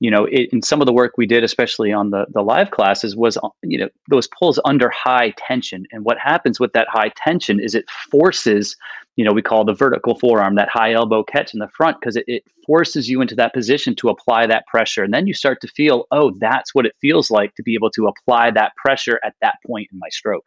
You 0.00 0.12
know 0.12 0.26
it, 0.26 0.50
in 0.52 0.62
some 0.62 0.80
of 0.80 0.86
the 0.86 0.92
work 0.92 1.14
we 1.16 1.26
did 1.26 1.42
especially 1.42 1.92
on 1.92 2.10
the 2.10 2.26
the 2.32 2.42
live 2.42 2.70
classes 2.70 3.16
was 3.16 3.36
you 3.62 3.78
know 3.78 3.88
those 4.08 4.28
pulls 4.28 4.60
under 4.64 4.88
high 4.90 5.34
tension. 5.36 5.86
And 5.90 6.04
what 6.04 6.18
happens 6.18 6.60
with 6.60 6.72
that 6.74 6.88
high 6.88 7.10
tension 7.16 7.58
is 7.58 7.74
it 7.74 7.90
forces 7.90 8.76
you 9.16 9.24
know 9.24 9.32
we 9.32 9.42
call 9.42 9.64
the 9.64 9.74
vertical 9.74 10.16
forearm 10.16 10.54
that 10.54 10.68
high 10.68 10.92
elbow 10.92 11.24
catch 11.24 11.52
in 11.52 11.58
the 11.58 11.68
front 11.68 11.98
because 12.00 12.14
it, 12.14 12.24
it 12.28 12.44
forces 12.64 13.08
you 13.08 13.20
into 13.20 13.34
that 13.34 13.54
position 13.54 13.96
to 13.96 14.10
apply 14.10 14.46
that 14.46 14.66
pressure. 14.66 15.02
And 15.02 15.12
then 15.12 15.26
you 15.26 15.34
start 15.34 15.60
to 15.62 15.68
feel 15.68 16.06
oh 16.12 16.30
that's 16.38 16.74
what 16.74 16.86
it 16.86 16.94
feels 17.00 17.28
like 17.28 17.54
to 17.56 17.62
be 17.64 17.74
able 17.74 17.90
to 17.90 18.06
apply 18.06 18.52
that 18.52 18.67
pressure 18.76 19.20
at 19.24 19.34
that 19.40 19.56
point 19.66 19.88
in 19.92 19.98
my 19.98 20.08
stroke 20.10 20.46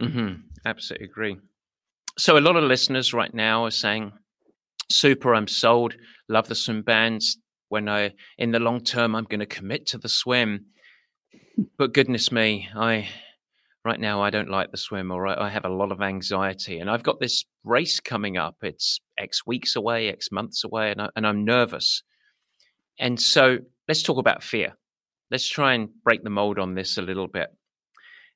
mm-hmm. 0.00 0.40
absolutely 0.64 1.06
agree 1.06 1.36
so 2.18 2.38
a 2.38 2.40
lot 2.40 2.56
of 2.56 2.64
listeners 2.64 3.12
right 3.12 3.34
now 3.34 3.64
are 3.64 3.70
saying 3.70 4.12
super 4.90 5.34
i'm 5.34 5.48
sold 5.48 5.94
love 6.28 6.48
the 6.48 6.54
swim 6.54 6.82
bands. 6.82 7.38
when 7.68 7.88
i 7.88 8.12
in 8.38 8.52
the 8.52 8.60
long 8.60 8.82
term 8.82 9.14
i'm 9.14 9.24
going 9.24 9.40
to 9.40 9.46
commit 9.46 9.86
to 9.86 9.98
the 9.98 10.08
swim 10.08 10.66
but 11.78 11.94
goodness 11.94 12.30
me 12.30 12.68
i 12.76 13.08
right 13.84 13.98
now 13.98 14.22
I 14.22 14.30
don't 14.30 14.50
like 14.50 14.70
the 14.70 14.76
swim 14.76 15.10
or 15.10 15.26
I 15.26 15.48
have 15.48 15.64
a 15.64 15.68
lot 15.68 15.92
of 15.92 16.00
anxiety 16.00 16.78
and 16.78 16.88
I've 16.88 17.02
got 17.02 17.20
this 17.20 17.44
race 17.64 18.00
coming 18.00 18.36
up. 18.36 18.56
It's 18.62 19.00
X 19.18 19.46
weeks 19.46 19.74
away, 19.74 20.08
X 20.08 20.30
months 20.30 20.64
away, 20.64 20.90
and, 20.90 21.02
I, 21.02 21.08
and 21.16 21.26
I'm 21.26 21.44
nervous. 21.44 22.02
And 22.98 23.20
so 23.20 23.58
let's 23.88 24.02
talk 24.02 24.18
about 24.18 24.42
fear. 24.42 24.76
Let's 25.32 25.48
try 25.48 25.72
and 25.72 25.88
break 26.04 26.22
the 26.22 26.30
mold 26.30 26.58
on 26.58 26.74
this 26.74 26.98
a 26.98 27.02
little 27.02 27.26
bit. 27.26 27.48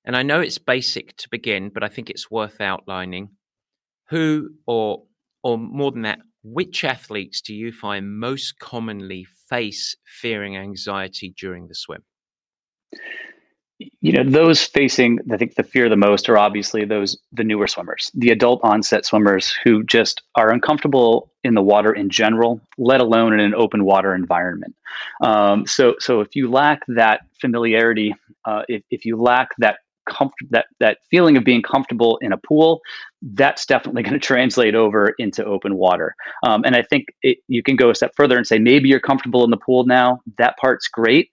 And 0.06 0.16
I 0.16 0.22
know 0.22 0.40
it's 0.40 0.56
basic 0.56 1.14
to 1.18 1.28
begin, 1.28 1.68
but 1.68 1.84
I 1.84 1.88
think 1.88 2.08
it's 2.08 2.30
worth 2.30 2.58
outlining. 2.58 3.32
Who 4.08 4.54
or 4.66 5.04
or 5.42 5.58
more 5.58 5.92
than 5.92 6.02
that, 6.02 6.20
which 6.42 6.84
athletes 6.84 7.42
do 7.42 7.54
you 7.54 7.70
find 7.70 8.18
most 8.18 8.58
commonly 8.58 9.26
face 9.50 9.94
fearing 10.06 10.56
anxiety 10.56 11.34
during 11.38 11.68
the 11.68 11.74
swim? 11.74 12.02
You 13.78 14.12
know 14.12 14.24
those 14.24 14.62
facing 14.62 15.18
i 15.30 15.36
think 15.36 15.54
the 15.54 15.62
fear 15.62 15.88
the 15.88 15.96
most 15.96 16.28
are 16.28 16.38
obviously 16.38 16.84
those 16.84 17.18
the 17.32 17.44
newer 17.44 17.66
swimmers 17.66 18.10
the 18.14 18.30
adult 18.30 18.60
onset 18.62 19.04
swimmers 19.04 19.54
who 19.64 19.84
just 19.84 20.22
are 20.34 20.50
uncomfortable 20.50 21.30
in 21.46 21.54
the 21.54 21.62
water 21.62 21.92
in 21.92 22.10
general 22.10 22.60
let 22.78 23.00
alone 23.00 23.32
in 23.32 23.40
an 23.40 23.54
open 23.54 23.84
water 23.84 24.14
environment. 24.14 24.74
Um, 25.22 25.66
so 25.66 25.94
so 25.98 26.20
if 26.20 26.34
you 26.34 26.50
lack 26.50 26.80
that 26.88 27.20
familiarity 27.40 28.14
uh, 28.44 28.62
if, 28.68 28.82
if 28.90 29.04
you 29.04 29.16
lack 29.16 29.50
that 29.58 29.78
comfort 30.08 30.34
that 30.50 30.66
that 30.80 30.98
feeling 31.10 31.36
of 31.36 31.44
being 31.44 31.62
comfortable 31.62 32.18
in 32.18 32.32
a 32.32 32.36
pool 32.36 32.80
that's 33.32 33.66
definitely 33.66 34.02
going 34.06 34.14
to 34.14 34.20
translate 34.20 34.74
over 34.74 35.14
into 35.18 35.44
open 35.44 35.76
water. 35.76 36.14
Um, 36.46 36.62
and 36.64 36.76
i 36.76 36.82
think 36.82 37.06
it, 37.22 37.38
you 37.48 37.62
can 37.62 37.76
go 37.76 37.90
a 37.90 37.94
step 37.94 38.12
further 38.16 38.36
and 38.36 38.46
say 38.46 38.58
maybe 38.58 38.88
you're 38.88 39.00
comfortable 39.00 39.44
in 39.44 39.50
the 39.50 39.56
pool 39.56 39.84
now. 39.84 40.20
That 40.38 40.56
part's 40.58 40.88
great 40.88 41.30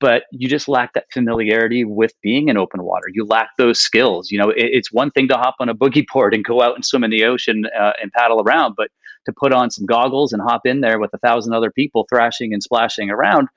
but 0.00 0.24
you 0.30 0.48
just 0.48 0.68
lack 0.68 0.92
that 0.94 1.04
familiarity 1.12 1.84
with 1.84 2.12
being 2.22 2.48
in 2.48 2.56
open 2.56 2.82
water. 2.82 3.06
You 3.12 3.24
lack 3.24 3.50
those 3.58 3.78
skills. 3.78 4.30
You 4.30 4.38
know, 4.38 4.50
it, 4.50 4.56
it's 4.72 4.92
one 4.92 5.10
thing 5.10 5.28
to 5.28 5.36
hop 5.36 5.56
on 5.60 5.68
a 5.68 5.74
boogie 5.74 6.06
board 6.12 6.34
and 6.34 6.44
go 6.44 6.62
out 6.62 6.74
and 6.74 6.84
swim 6.84 7.04
in 7.04 7.10
the 7.10 7.24
ocean 7.24 7.64
uh, 7.78 7.92
and 8.00 8.12
paddle 8.12 8.42
around, 8.42 8.74
but 8.76 8.88
to 9.26 9.32
put 9.36 9.52
on 9.52 9.70
some 9.70 9.86
goggles 9.86 10.32
and 10.32 10.40
hop 10.42 10.62
in 10.64 10.80
there 10.80 10.98
with 10.98 11.12
a 11.12 11.18
thousand 11.18 11.52
other 11.52 11.70
people 11.70 12.06
thrashing 12.08 12.52
and 12.52 12.62
splashing 12.62 13.10
around, 13.10 13.48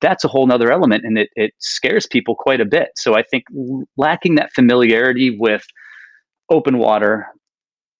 that's 0.00 0.24
a 0.24 0.28
whole 0.28 0.46
nother 0.46 0.72
element 0.72 1.04
and 1.04 1.18
it, 1.18 1.30
it 1.36 1.52
scares 1.58 2.06
people 2.06 2.34
quite 2.34 2.60
a 2.60 2.64
bit. 2.64 2.88
So 2.96 3.14
I 3.14 3.22
think 3.22 3.44
lacking 3.96 4.36
that 4.36 4.52
familiarity 4.54 5.36
with 5.38 5.64
open 6.50 6.78
water, 6.78 7.26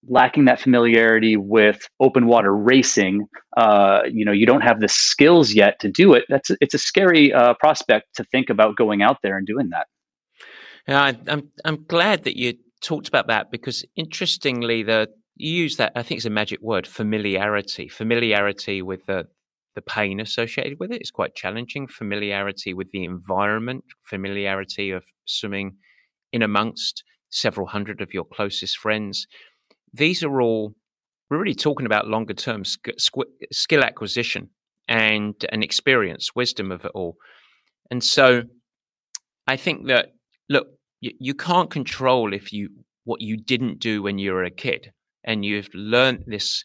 lacking 0.09 0.45
that 0.47 0.61
familiarity 0.61 1.37
with 1.37 1.88
open 2.01 2.27
water 2.27 2.55
racing, 2.55 3.27
uh, 3.57 4.01
you 4.11 4.25
know, 4.25 4.33
you 4.33 4.47
don't 4.47 4.62
have 4.62 4.81
the 4.81 4.88
skills 4.88 5.53
yet 5.53 5.79
to 5.81 5.88
do 5.91 6.12
it. 6.15 6.25
That's 6.29 6.51
it's 6.61 6.75
a 6.75 6.79
scary 6.79 7.33
uh, 7.33 7.55
prospect 7.55 8.15
to 8.17 8.25
think 8.25 8.51
about 8.51 8.77
going 8.77 9.03
out 9.03 9.19
there 9.23 9.37
and 9.37 9.47
doing 9.47 9.71
that. 9.71 9.87
Yeah, 10.88 11.12
I'm 11.29 11.51
I'm 11.65 11.85
glad 11.85 12.25
that 12.25 12.37
you 12.37 12.55
talked 12.83 13.09
about 13.09 13.29
that 13.29 13.51
because 13.51 13.85
interestingly, 13.97 14.83
the 14.83 15.09
you 15.37 15.53
use 15.53 15.77
that 15.77 15.93
I 15.95 16.03
think 16.03 16.19
it's 16.19 16.27
a 16.27 16.31
magic 16.31 16.61
word, 16.61 16.87
familiarity. 16.87 17.88
Familiarity 17.88 18.83
with 18.83 19.07
the 19.07 19.29
the 19.75 19.83
pain 19.83 20.21
associated 20.21 20.79
with 20.79 20.93
it 20.93 21.01
is 21.01 21.11
quite 21.11 21.35
challenging. 21.35 21.87
Familiarity 21.87 22.75
with 22.75 22.91
the 22.91 23.05
environment, 23.05 23.85
familiarity 24.03 24.91
of 24.91 25.05
swimming 25.25 25.77
in 26.33 26.43
amongst 26.43 27.05
several 27.31 27.69
hundred 27.69 28.01
of 28.01 28.12
your 28.12 28.25
closest 28.25 28.77
friends 28.77 29.27
these 29.93 30.23
are 30.23 30.41
all 30.41 30.75
we're 31.33 31.39
really 31.39 31.55
talking 31.55 31.87
about 31.87 32.07
longer 32.07 32.35
term 32.35 32.63
sk- 32.63 32.91
skill 33.51 33.83
acquisition 33.83 34.51
and 34.87 35.35
an 35.51 35.63
experience, 35.63 36.35
wisdom 36.35 36.71
of 36.71 36.85
it 36.85 36.93
all. 36.95 37.17
And 37.91 38.05
so 38.05 38.43
I 39.47 39.57
think 39.57 39.87
that 39.87 40.09
look, 40.51 40.67
you, 41.01 41.13
you 41.19 41.35
can't 41.35 41.71
control 41.71 42.35
if 42.35 42.53
you 42.53 42.69
what 43.05 43.23
you 43.23 43.37
didn't 43.37 43.79
do 43.79 44.03
when 44.03 44.19
you 44.19 44.33
were 44.33 44.45
a 44.45 44.51
kid 44.51 44.93
and 45.25 45.45
you've 45.45 45.71
learned 45.73 46.25
this 46.27 46.65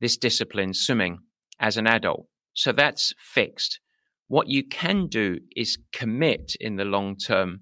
this 0.00 0.16
discipline 0.16 0.72
swimming 0.72 1.18
as 1.60 1.76
an 1.76 1.86
adult. 1.86 2.26
So 2.54 2.72
that's 2.72 3.12
fixed. 3.18 3.80
What 4.28 4.48
you 4.48 4.66
can 4.66 5.06
do 5.06 5.38
is 5.54 5.78
commit 5.92 6.56
in 6.60 6.76
the 6.76 6.84
long 6.84 7.16
term 7.16 7.60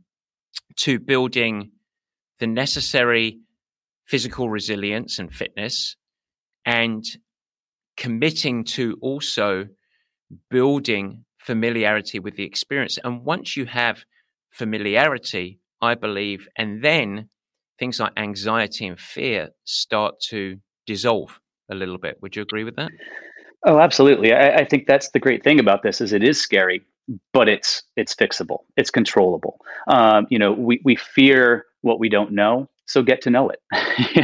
to 0.77 0.99
building 0.99 1.73
the 2.39 2.47
necessary 2.47 3.41
physical 4.07 4.49
resilience 4.49 5.19
and 5.19 5.33
fitness 5.33 5.97
and 6.65 7.05
committing 7.97 8.65
to 8.65 8.97
also 9.01 9.67
building 10.51 11.25
familiarity 11.39 12.19
with 12.19 12.35
the 12.37 12.45
experience. 12.45 12.99
And 13.03 13.25
once 13.25 13.57
you 13.57 13.67
have 13.67 14.05
familiarity, 14.51 15.61
I 15.81 15.95
believe, 15.95 16.49
and 16.57 16.83
then 16.83 17.29
things 17.79 18.01
like 18.01 18.13
anxiety 18.17 18.87
and 18.87 18.99
fear 18.99 19.51
start 19.65 20.15
to 20.29 20.57
dissolve 20.87 21.39
a 21.71 21.75
little 21.75 21.99
bit. 21.99 22.19
Would 22.23 22.37
you 22.37 22.43
agree 22.43 22.65
with 22.65 22.77
that? 22.77 22.91
Oh, 23.65 23.81
absolutely. 23.81 24.33
I, 24.33 24.59
I, 24.59 24.65
think 24.65 24.87
that's 24.87 25.11
the 25.11 25.19
great 25.19 25.43
thing 25.43 25.59
about 25.59 25.83
this 25.83 26.01
is 26.01 26.13
it 26.13 26.23
is 26.23 26.41
scary, 26.41 26.83
but 27.33 27.49
it's 27.49 27.83
it's 27.97 28.15
fixable. 28.15 28.61
It's 28.77 28.91
controllable. 28.91 29.59
Um, 29.89 30.27
you 30.31 30.39
know, 30.39 30.53
we 30.53 30.81
we 30.85 30.95
fear 30.97 31.65
what 31.81 31.99
we 31.99 32.09
don't 32.09 32.33
know, 32.33 32.69
so 32.87 33.03
get 33.03 33.21
to 33.23 33.31
know 33.31 33.49
it. 33.49 33.61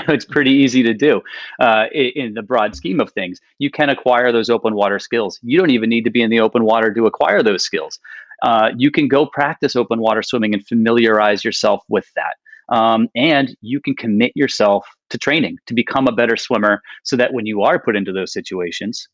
it's 0.08 0.24
pretty 0.24 0.52
easy 0.52 0.82
to 0.82 0.94
do 0.94 1.20
uh, 1.60 1.86
in, 1.92 2.10
in, 2.14 2.34
the 2.34 2.42
broad 2.42 2.74
scheme 2.74 3.00
of 3.00 3.10
things. 3.12 3.40
You 3.58 3.70
can 3.70 3.88
acquire 3.88 4.32
those 4.32 4.48
open 4.50 4.74
water 4.74 4.98
skills. 4.98 5.38
You 5.42 5.58
don't 5.58 5.70
even 5.70 5.90
need 5.90 6.04
to 6.04 6.10
be 6.10 6.22
in 6.22 6.30
the 6.30 6.40
open 6.40 6.64
water 6.64 6.92
to 6.94 7.06
acquire 7.06 7.42
those 7.42 7.62
skills. 7.62 7.98
Uh, 8.42 8.70
you 8.76 8.90
can 8.90 9.08
go 9.08 9.26
practice 9.26 9.76
open 9.76 10.00
water 10.00 10.22
swimming 10.22 10.54
and 10.54 10.66
familiarize 10.66 11.44
yourself 11.44 11.82
with 11.88 12.06
that. 12.14 12.34
Um, 12.74 13.08
and 13.14 13.56
you 13.60 13.80
can 13.80 13.94
commit 13.94 14.32
yourself 14.34 14.86
to 15.10 15.18
training 15.18 15.58
to 15.66 15.74
become 15.74 16.06
a 16.06 16.12
better 16.12 16.36
swimmer 16.36 16.80
so 17.02 17.16
that 17.16 17.32
when 17.32 17.46
you 17.46 17.62
are 17.62 17.78
put 17.78 17.96
into 17.96 18.12
those 18.12 18.32
situations, 18.32 19.08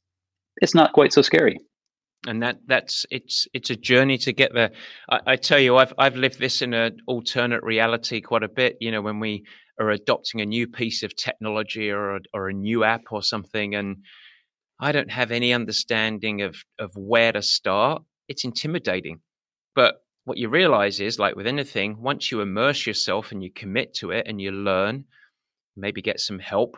it's 0.61 0.75
not 0.75 0.93
quite 0.93 1.13
so 1.13 1.23
scary 1.23 1.59
and 2.27 2.43
that 2.43 2.59
that's 2.67 3.07
it's 3.11 3.47
it's 3.53 3.71
a 3.71 3.77
journey 3.77 4.19
to 4.19 4.33
get 4.33 4.53
there. 4.55 4.71
I, 5.09 5.21
I, 5.27 5.37
tell 5.37 5.59
you, 5.59 5.77
I've 5.77 5.93
I've 5.99 6.17
lived 6.17 6.39
this 6.39 6.63
in 6.63 6.75
an 6.75 6.97
alternate 7.07 7.63
reality 7.63 8.21
quite 8.21 8.43
a 8.43 8.49
bit. 8.49 8.77
You 8.81 8.91
know, 8.91 9.03
when 9.03 9.21
we 9.21 9.45
are 9.79 9.91
adopting 9.91 10.41
a 10.41 10.47
new 10.47 10.67
piece 10.67 11.03
of 11.03 11.15
technology 11.15 11.91
or 11.91 12.17
a, 12.17 12.21
or 12.35 12.49
a 12.49 12.55
new 12.55 12.83
app 12.85 13.13
or 13.13 13.23
something, 13.23 13.75
and 13.75 13.99
I 14.81 14.93
don't 14.93 15.11
have 15.11 15.31
any 15.31 15.53
understanding 15.53 16.43
of 16.43 16.57
of 16.79 16.91
where 16.97 17.33
to 17.33 17.43
start. 17.43 18.03
It's 18.29 18.45
intimidating, 18.45 19.21
but 19.75 19.97
what 20.25 20.39
you 20.39 20.51
realize 20.51 21.01
is, 21.01 21.19
like 21.19 21.37
with 21.37 21.47
anything, 21.47 22.03
once 22.03 22.31
you 22.31 22.41
immerse 22.43 22.87
yourself 22.87 23.33
and 23.33 23.43
you 23.43 23.51
commit 23.51 23.95
to 23.95 24.11
it 24.11 24.27
and 24.29 24.41
you 24.41 24.53
learn, 24.53 25.05
maybe 25.75 26.03
get 26.03 26.21
some 26.21 26.39
help, 26.39 26.77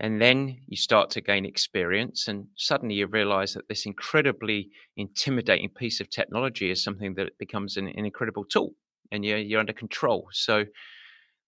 and 0.00 0.20
then 0.20 0.58
you 0.66 0.76
start 0.76 1.10
to 1.10 1.20
gain 1.20 1.44
experience, 1.44 2.28
and 2.28 2.46
suddenly 2.56 2.96
you 2.96 3.06
realize 3.06 3.54
that 3.54 3.68
this 3.68 3.86
incredibly 3.86 4.70
intimidating 4.96 5.70
piece 5.70 6.00
of 6.00 6.10
technology 6.10 6.70
is 6.70 6.82
something 6.82 7.14
that 7.14 7.38
becomes 7.38 7.76
an, 7.76 7.88
an 7.88 8.04
incredible 8.04 8.44
tool 8.44 8.74
and 9.12 9.24
you're, 9.24 9.38
you're 9.38 9.60
under 9.60 9.72
control. 9.72 10.28
So 10.32 10.64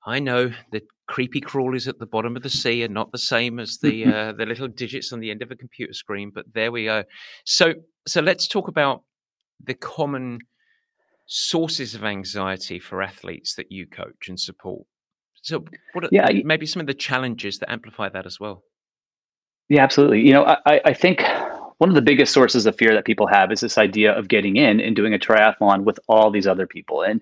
I 0.06 0.20
know 0.20 0.52
the 0.70 0.82
creepy 1.08 1.40
crawlies 1.40 1.88
at 1.88 1.98
the 1.98 2.06
bottom 2.06 2.36
of 2.36 2.42
the 2.42 2.50
sea 2.50 2.84
are 2.84 2.88
not 2.88 3.12
the 3.12 3.18
same 3.18 3.58
as 3.58 3.78
the 3.78 4.06
uh, 4.14 4.32
the 4.32 4.46
little 4.46 4.68
digits 4.68 5.12
on 5.12 5.20
the 5.20 5.30
end 5.30 5.42
of 5.42 5.50
a 5.50 5.56
computer 5.56 5.92
screen, 5.92 6.30
but 6.34 6.46
there 6.54 6.72
we 6.72 6.84
go. 6.84 7.04
So 7.44 7.74
so 8.06 8.20
let's 8.20 8.46
talk 8.46 8.68
about 8.68 9.02
the 9.62 9.74
common 9.74 10.38
sources 11.26 11.94
of 11.94 12.04
anxiety 12.04 12.78
for 12.78 13.02
athletes 13.02 13.56
that 13.56 13.72
you 13.72 13.86
coach 13.86 14.28
and 14.28 14.38
support. 14.38 14.86
So, 15.46 15.64
what 15.92 16.04
are 16.04 16.08
yeah, 16.10 16.28
maybe 16.44 16.66
some 16.66 16.80
of 16.80 16.88
the 16.88 16.94
challenges 16.94 17.60
that 17.60 17.70
amplify 17.70 18.08
that 18.08 18.26
as 18.26 18.40
well? 18.40 18.64
Yeah, 19.68 19.84
absolutely. 19.84 20.22
You 20.22 20.32
know, 20.32 20.44
I, 20.44 20.80
I 20.84 20.92
think 20.92 21.22
one 21.78 21.88
of 21.88 21.94
the 21.94 22.02
biggest 22.02 22.32
sources 22.32 22.66
of 22.66 22.74
fear 22.76 22.92
that 22.92 23.04
people 23.04 23.28
have 23.28 23.52
is 23.52 23.60
this 23.60 23.78
idea 23.78 24.12
of 24.12 24.26
getting 24.26 24.56
in 24.56 24.80
and 24.80 24.96
doing 24.96 25.14
a 25.14 25.18
triathlon 25.20 25.84
with 25.84 26.00
all 26.08 26.32
these 26.32 26.48
other 26.48 26.66
people, 26.66 27.02
and 27.02 27.20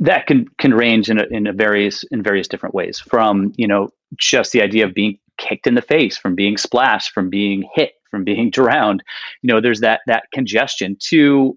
that 0.00 0.26
can 0.26 0.46
can 0.58 0.74
range 0.74 1.08
in 1.08 1.20
a, 1.20 1.26
in 1.30 1.46
a 1.46 1.52
various 1.52 2.02
in 2.10 2.24
various 2.24 2.48
different 2.48 2.74
ways. 2.74 2.98
From 2.98 3.52
you 3.56 3.68
know 3.68 3.90
just 4.16 4.50
the 4.50 4.62
idea 4.62 4.84
of 4.84 4.92
being 4.92 5.16
kicked 5.38 5.68
in 5.68 5.76
the 5.76 5.82
face, 5.82 6.18
from 6.18 6.34
being 6.34 6.56
splashed, 6.56 7.12
from 7.12 7.30
being 7.30 7.68
hit, 7.72 7.92
from 8.10 8.24
being 8.24 8.50
drowned. 8.58 9.04
You 9.42 9.54
know, 9.54 9.60
there's 9.60 9.80
that 9.80 10.00
that 10.08 10.24
congestion 10.34 10.96
to 11.10 11.56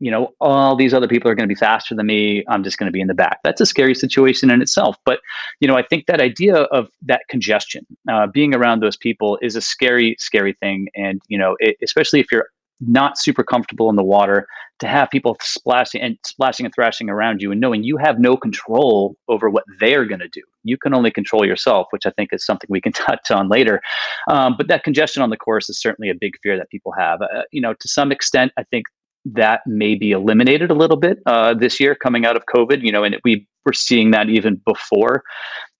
you 0.00 0.10
know, 0.10 0.34
all 0.40 0.74
these 0.74 0.94
other 0.94 1.06
people 1.06 1.30
are 1.30 1.34
going 1.34 1.48
to 1.48 1.54
be 1.54 1.58
faster 1.58 1.94
than 1.94 2.06
me. 2.06 2.42
I'm 2.48 2.64
just 2.64 2.78
going 2.78 2.86
to 2.86 2.92
be 2.92 3.00
in 3.00 3.06
the 3.06 3.14
back. 3.14 3.38
That's 3.44 3.60
a 3.60 3.66
scary 3.66 3.94
situation 3.94 4.50
in 4.50 4.62
itself. 4.62 4.96
But, 5.04 5.20
you 5.60 5.68
know, 5.68 5.76
I 5.76 5.82
think 5.82 6.06
that 6.06 6.20
idea 6.20 6.56
of 6.56 6.88
that 7.02 7.22
congestion, 7.28 7.86
uh, 8.10 8.26
being 8.26 8.54
around 8.54 8.82
those 8.82 8.96
people 8.96 9.38
is 9.42 9.56
a 9.56 9.60
scary, 9.60 10.16
scary 10.18 10.54
thing. 10.54 10.88
And, 10.96 11.20
you 11.28 11.38
know, 11.38 11.56
it, 11.60 11.76
especially 11.82 12.18
if 12.20 12.32
you're 12.32 12.48
not 12.80 13.18
super 13.18 13.44
comfortable 13.44 13.90
in 13.90 13.96
the 13.96 14.02
water, 14.02 14.46
to 14.78 14.86
have 14.86 15.10
people 15.10 15.36
splashing 15.42 16.00
and 16.00 16.16
splashing 16.24 16.64
and 16.64 16.74
thrashing 16.74 17.10
around 17.10 17.42
you 17.42 17.52
and 17.52 17.60
knowing 17.60 17.84
you 17.84 17.98
have 17.98 18.18
no 18.18 18.36
control 18.36 19.14
over 19.28 19.50
what 19.50 19.64
they're 19.78 20.06
going 20.06 20.20
to 20.20 20.28
do. 20.28 20.40
You 20.64 20.78
can 20.78 20.94
only 20.94 21.10
control 21.10 21.46
yourself, 21.46 21.88
which 21.90 22.06
I 22.06 22.10
think 22.10 22.30
is 22.32 22.44
something 22.46 22.66
we 22.70 22.80
can 22.80 22.92
touch 22.94 23.30
on 23.30 23.50
later. 23.50 23.82
Um, 24.30 24.54
but 24.56 24.68
that 24.68 24.82
congestion 24.82 25.22
on 25.22 25.28
the 25.28 25.36
course 25.36 25.68
is 25.68 25.78
certainly 25.78 26.08
a 26.08 26.14
big 26.18 26.32
fear 26.42 26.56
that 26.56 26.70
people 26.70 26.92
have. 26.98 27.20
Uh, 27.20 27.42
you 27.52 27.60
know, 27.60 27.74
to 27.74 27.88
some 27.88 28.10
extent, 28.10 28.52
I 28.56 28.62
think 28.64 28.86
that 29.24 29.60
may 29.66 29.94
be 29.94 30.12
eliminated 30.12 30.70
a 30.70 30.74
little 30.74 30.96
bit 30.96 31.18
uh, 31.26 31.54
this 31.54 31.78
year 31.80 31.94
coming 31.94 32.24
out 32.24 32.36
of 32.36 32.44
COVID. 32.46 32.82
You 32.82 32.92
know, 32.92 33.04
and 33.04 33.16
we 33.24 33.46
were 33.64 33.72
seeing 33.72 34.10
that 34.12 34.28
even 34.28 34.60
before 34.64 35.22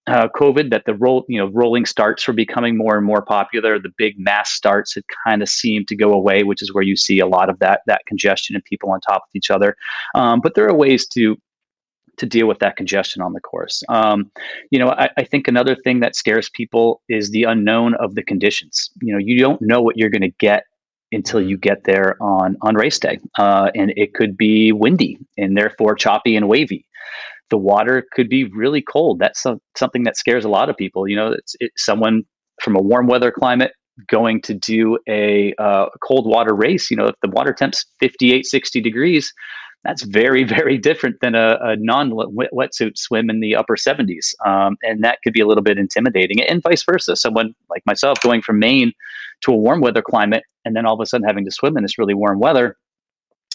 uh, 0.06 0.28
COVID 0.34 0.70
that 0.70 0.84
the 0.86 0.94
roll, 0.94 1.24
you 1.28 1.38
know, 1.38 1.46
rolling 1.52 1.86
starts 1.86 2.26
were 2.26 2.34
becoming 2.34 2.76
more 2.76 2.96
and 2.96 3.06
more 3.06 3.22
popular. 3.22 3.78
The 3.78 3.92
big 3.96 4.18
mass 4.18 4.50
starts 4.50 4.94
had 4.94 5.04
kind 5.24 5.42
of 5.42 5.48
seemed 5.48 5.88
to 5.88 5.96
go 5.96 6.12
away, 6.12 6.42
which 6.42 6.62
is 6.62 6.72
where 6.72 6.82
you 6.82 6.96
see 6.96 7.20
a 7.20 7.26
lot 7.26 7.48
of 7.48 7.58
that 7.60 7.82
that 7.86 8.02
congestion 8.06 8.56
and 8.56 8.64
people 8.64 8.90
on 8.90 9.00
top 9.00 9.22
of 9.22 9.30
each 9.34 9.50
other. 9.50 9.76
Um, 10.14 10.40
but 10.40 10.54
there 10.54 10.68
are 10.68 10.74
ways 10.74 11.06
to 11.08 11.36
to 12.16 12.26
deal 12.26 12.46
with 12.46 12.58
that 12.58 12.76
congestion 12.76 13.22
on 13.22 13.32
the 13.32 13.40
course. 13.40 13.82
Um, 13.88 14.30
you 14.70 14.78
know, 14.78 14.90
I, 14.90 15.08
I, 15.16 15.24
think 15.24 15.48
another 15.48 15.74
thing 15.74 16.00
that 16.00 16.14
scares 16.14 16.50
people 16.50 17.00
is 17.08 17.30
the 17.30 17.44
unknown 17.44 17.94
of 17.94 18.14
the 18.14 18.22
conditions. 18.22 18.90
You 19.00 19.14
know, 19.14 19.18
you 19.18 19.38
don't 19.38 19.62
know 19.62 19.80
what 19.80 19.96
you're 19.96 20.10
going 20.10 20.20
to 20.20 20.34
get 20.38 20.64
until 21.12 21.40
you 21.40 21.56
get 21.56 21.84
there 21.84 22.16
on 22.20 22.56
on 22.62 22.74
race 22.74 22.98
day, 22.98 23.18
uh, 23.38 23.70
and 23.74 23.92
it 23.96 24.14
could 24.14 24.36
be 24.36 24.72
windy 24.72 25.18
and 25.36 25.56
therefore 25.56 25.94
choppy 25.94 26.36
and 26.36 26.48
wavy. 26.48 26.86
The 27.50 27.58
water 27.58 28.06
could 28.12 28.28
be 28.28 28.44
really 28.44 28.80
cold. 28.80 29.18
That's 29.18 29.42
some, 29.42 29.60
something 29.76 30.04
that 30.04 30.16
scares 30.16 30.44
a 30.44 30.48
lot 30.48 30.70
of 30.70 30.76
people. 30.76 31.08
You 31.08 31.16
know, 31.16 31.32
it's, 31.32 31.56
someone 31.76 32.22
from 32.62 32.76
a 32.76 32.80
warm 32.80 33.08
weather 33.08 33.32
climate 33.32 33.72
going 34.08 34.40
to 34.42 34.54
do 34.54 34.98
a 35.08 35.52
uh, 35.58 35.86
cold 36.02 36.26
water 36.26 36.54
race. 36.54 36.90
You 36.90 36.96
know, 36.96 37.06
if 37.06 37.16
the 37.22 37.30
water 37.30 37.52
temp's 37.52 37.84
58, 38.00 38.46
60 38.46 38.80
degrees, 38.80 39.32
that's 39.84 40.02
very, 40.02 40.44
very 40.58 40.78
different 40.78 41.16
than 41.20 41.34
a, 41.34 41.58
a 41.62 41.76
non 41.76 42.10
wetsuit 42.10 42.96
swim 42.96 43.30
in 43.30 43.40
the 43.40 43.56
upper 43.56 43.76
70s. 43.76 44.34
Um, 44.46 44.76
and 44.82 45.02
that 45.04 45.18
could 45.22 45.32
be 45.32 45.40
a 45.40 45.46
little 45.46 45.64
bit 45.64 45.78
intimidating, 45.78 46.40
and 46.42 46.62
vice 46.62 46.84
versa. 46.84 47.16
Someone 47.16 47.54
like 47.68 47.84
myself 47.86 48.20
going 48.20 48.42
from 48.42 48.58
Maine 48.58 48.92
to 49.42 49.52
a 49.52 49.56
warm 49.56 49.80
weather 49.80 50.02
climate 50.02 50.44
and 50.64 50.76
then 50.76 50.86
all 50.86 50.94
of 50.94 51.00
a 51.00 51.06
sudden 51.06 51.26
having 51.26 51.44
to 51.44 51.50
swim 51.50 51.76
in 51.76 51.82
this 51.82 51.98
really 51.98 52.14
warm 52.14 52.38
weather 52.38 52.76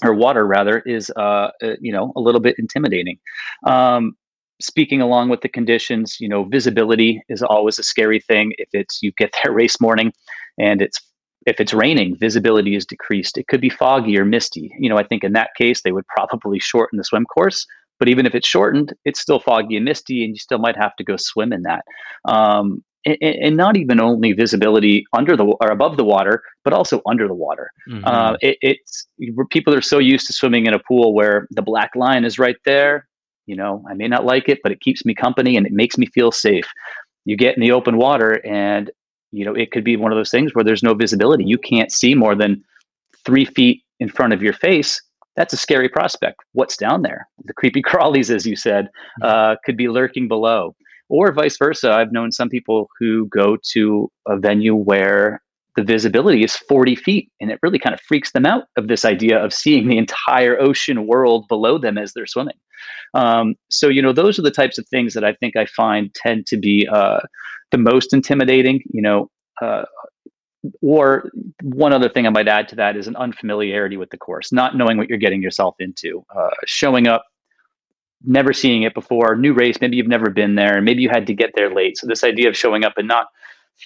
or 0.04 0.14
water 0.14 0.46
rather 0.46 0.80
is 0.80 1.12
uh, 1.16 1.50
uh, 1.64 1.76
you 1.80 1.92
know 1.92 2.12
a 2.16 2.20
little 2.20 2.42
bit 2.42 2.56
intimidating 2.58 3.18
um, 3.66 4.16
speaking 4.62 5.02
along 5.02 5.30
with 5.30 5.42
the 5.42 5.50
conditions 5.50 6.18
you 6.20 6.28
know 6.28 6.44
visibility 6.44 7.22
is 7.30 7.42
always 7.42 7.80
a 7.80 7.84
scary 7.84 8.20
thing 8.20 8.54
if 8.58 8.70
it's 8.74 9.02
you 9.02 9.12
get 9.18 9.34
there 9.44 9.54
race 9.54 9.80
morning 9.80 10.14
and 10.58 10.82
it's 10.82 11.00
if 11.46 11.60
it's 11.60 11.74
raining 11.74 12.16
visibility 12.18 12.76
is 12.76 12.86
decreased 12.86 13.38
it 13.38 13.48
could 13.48 13.62
be 13.62 13.70
foggy 13.70 14.18
or 14.18 14.26
misty 14.26 14.72
you 14.80 14.90
know 14.90 14.98
i 14.98 15.04
think 15.04 15.24
in 15.24 15.34
that 15.34 15.50
case 15.58 15.82
they 15.82 15.92
would 15.92 16.08
probably 16.08 16.60
shorten 16.60 16.98
the 16.98 17.04
swim 17.04 17.26
course 17.26 17.66
but 18.00 18.10
even 18.10 18.26
if 18.26 18.36
it's 18.36 18.48
shortened 18.48 18.94
it's 19.06 19.20
still 19.20 19.40
foggy 19.40 19.76
and 19.76 19.86
misty 19.86 20.24
and 20.24 20.34
you 20.34 20.40
still 20.40 20.60
might 20.60 20.78
have 20.78 20.96
to 20.96 21.04
go 21.04 21.16
swim 21.18 21.54
in 21.54 21.64
that 21.64 21.84
um, 22.26 22.84
and, 23.06 23.18
and, 23.22 23.58
not 23.58 23.78
even 23.78 24.00
only 24.00 24.34
visibility 24.34 25.06
under 25.14 25.38
the 25.38 25.44
or 25.44 25.70
above 25.70 25.98
the 25.98 26.04
water, 26.04 26.42
but 26.64 26.74
also 26.74 27.02
under 27.06 27.28
the 27.28 27.34
water. 27.34 27.72
Mm-hmm. 27.90 28.04
Uh, 28.06 28.36
it, 28.42 28.58
it's 28.62 29.08
people 29.52 29.74
are 29.74 29.82
so 29.82 30.00
used 30.00 30.28
to 30.28 30.34
swimming 30.34 30.66
in 30.66 30.74
a 30.74 30.80
pool 30.80 31.14
where 31.14 31.48
the 31.52 31.62
black 31.62 31.92
line 31.96 32.26
is 32.26 32.40
right 32.40 32.58
there. 32.66 33.08
You 33.46 33.56
know, 33.56 33.84
I 33.90 33.94
may 33.94 34.08
not 34.08 34.26
like 34.26 34.50
it, 34.50 34.60
but 34.64 34.72
it 34.72 34.82
keeps 34.82 35.06
me 35.06 35.14
company 35.14 35.56
and 35.56 35.68
it 35.68 35.72
makes 35.72 35.98
me 35.98 36.08
feel 36.08 36.32
safe. 36.32 36.68
You 37.26 37.38
get 37.38 37.56
in 37.56 37.62
the 37.62 37.72
open 37.72 37.98
water, 37.98 38.42
and 38.46 38.90
you 39.36 39.46
know 39.46 39.54
it 39.54 39.72
could 39.72 39.84
be 39.84 39.98
one 39.98 40.12
of 40.12 40.18
those 40.18 40.32
things 40.32 40.54
where 40.54 40.64
there's 40.64 40.84
no 40.84 40.94
visibility. 40.94 41.44
You 41.46 41.58
can't 41.58 41.92
see 41.92 42.16
more 42.16 42.36
than 42.36 42.64
three 43.26 43.46
feet 43.46 43.84
in 44.00 44.10
front 44.10 44.34
of 44.34 44.42
your 44.42 44.54
face. 44.54 45.02
That's 45.36 45.54
a 45.54 45.58
scary 45.58 45.90
prospect. 45.90 46.40
What's 46.54 46.78
down 46.78 47.02
there? 47.02 47.28
The 47.44 47.54
creepy 47.54 47.82
crawlies, 47.90 48.34
as 48.34 48.46
you 48.46 48.56
said, 48.56 48.88
uh, 49.22 49.56
could 49.66 49.78
be 49.78 49.90
lurking 49.90 50.28
below 50.28 50.76
or 51.10 51.32
vice 51.32 51.58
versa. 51.58 51.92
I've 51.92 52.12
known 52.12 52.32
some 52.32 52.50
people 52.50 52.90
who 53.00 53.28
go 53.28 53.58
to 53.74 54.12
a 54.28 54.38
venue 54.38 54.76
where 54.76 55.42
the 55.76 55.84
visibility 55.84 56.44
is 56.44 56.56
40 56.56 56.96
feet 56.96 57.32
and 57.40 57.52
it 57.52 57.60
really 57.62 57.80
kind 57.80 57.94
of 57.94 58.02
freaks 58.02 58.32
them 58.32 58.46
out 58.46 58.64
of 58.78 58.88
this 58.88 59.06
idea 59.06 59.44
of 59.44 59.54
seeing 59.54 59.88
the 59.88 59.98
entire 59.98 60.60
ocean 60.60 61.06
world 61.08 61.48
below 61.48 61.78
them 61.78 61.98
as 61.98 62.14
they're 62.14 62.26
swimming 62.26 62.58
um, 63.14 63.56
so 63.70 63.88
you 63.88 64.02
know 64.02 64.14
those 64.14 64.40
are 64.40 64.44
the 64.44 64.52
types 64.52 64.78
of 64.78 64.88
things 64.88 65.14
that 65.14 65.24
i 65.24 65.34
think 65.34 65.56
i 65.56 65.66
find 65.66 66.14
tend 66.14 66.46
to 66.48 66.58
be 66.58 66.88
uh, 66.92 67.20
the 67.72 67.78
most 67.78 68.14
intimidating 68.14 68.82
you 68.92 69.02
know 69.02 69.30
uh, 69.62 69.84
or 70.82 71.30
one 71.62 71.94
other 71.94 72.10
thing 72.10 72.26
i 72.26 72.30
might 72.30 72.48
add 72.48 72.68
to 72.68 72.76
that 72.76 72.96
is 72.96 73.08
an 73.08 73.16
unfamiliarity 73.18 73.98
with 73.98 74.10
the 74.10 74.18
course 74.18 74.52
not 74.52 74.76
knowing 74.76 74.98
what 74.98 75.10
you're 75.10 75.18
getting 75.18 75.42
yourself 75.42 75.76
into 75.80 76.26
uh, 76.36 76.50
showing 76.66 77.08
up 77.08 77.24
never 78.26 78.54
seeing 78.54 78.84
it 78.84 78.94
before, 78.94 79.36
new 79.36 79.54
race, 79.54 79.80
maybe 79.80 79.98
you've 79.98 80.08
never 80.08 80.30
been 80.30 80.56
there, 80.56 80.82
maybe 80.82 81.02
you 81.02 81.10
had 81.10 81.28
to 81.28 81.34
get 81.34 81.52
there 81.56 81.74
late. 81.74 81.98
So 81.98 82.08
this 82.08 82.24
idea 82.24 82.50
of 82.50 82.58
showing 82.58 82.84
up 82.84 82.94
and 82.98 83.08
not 83.08 83.28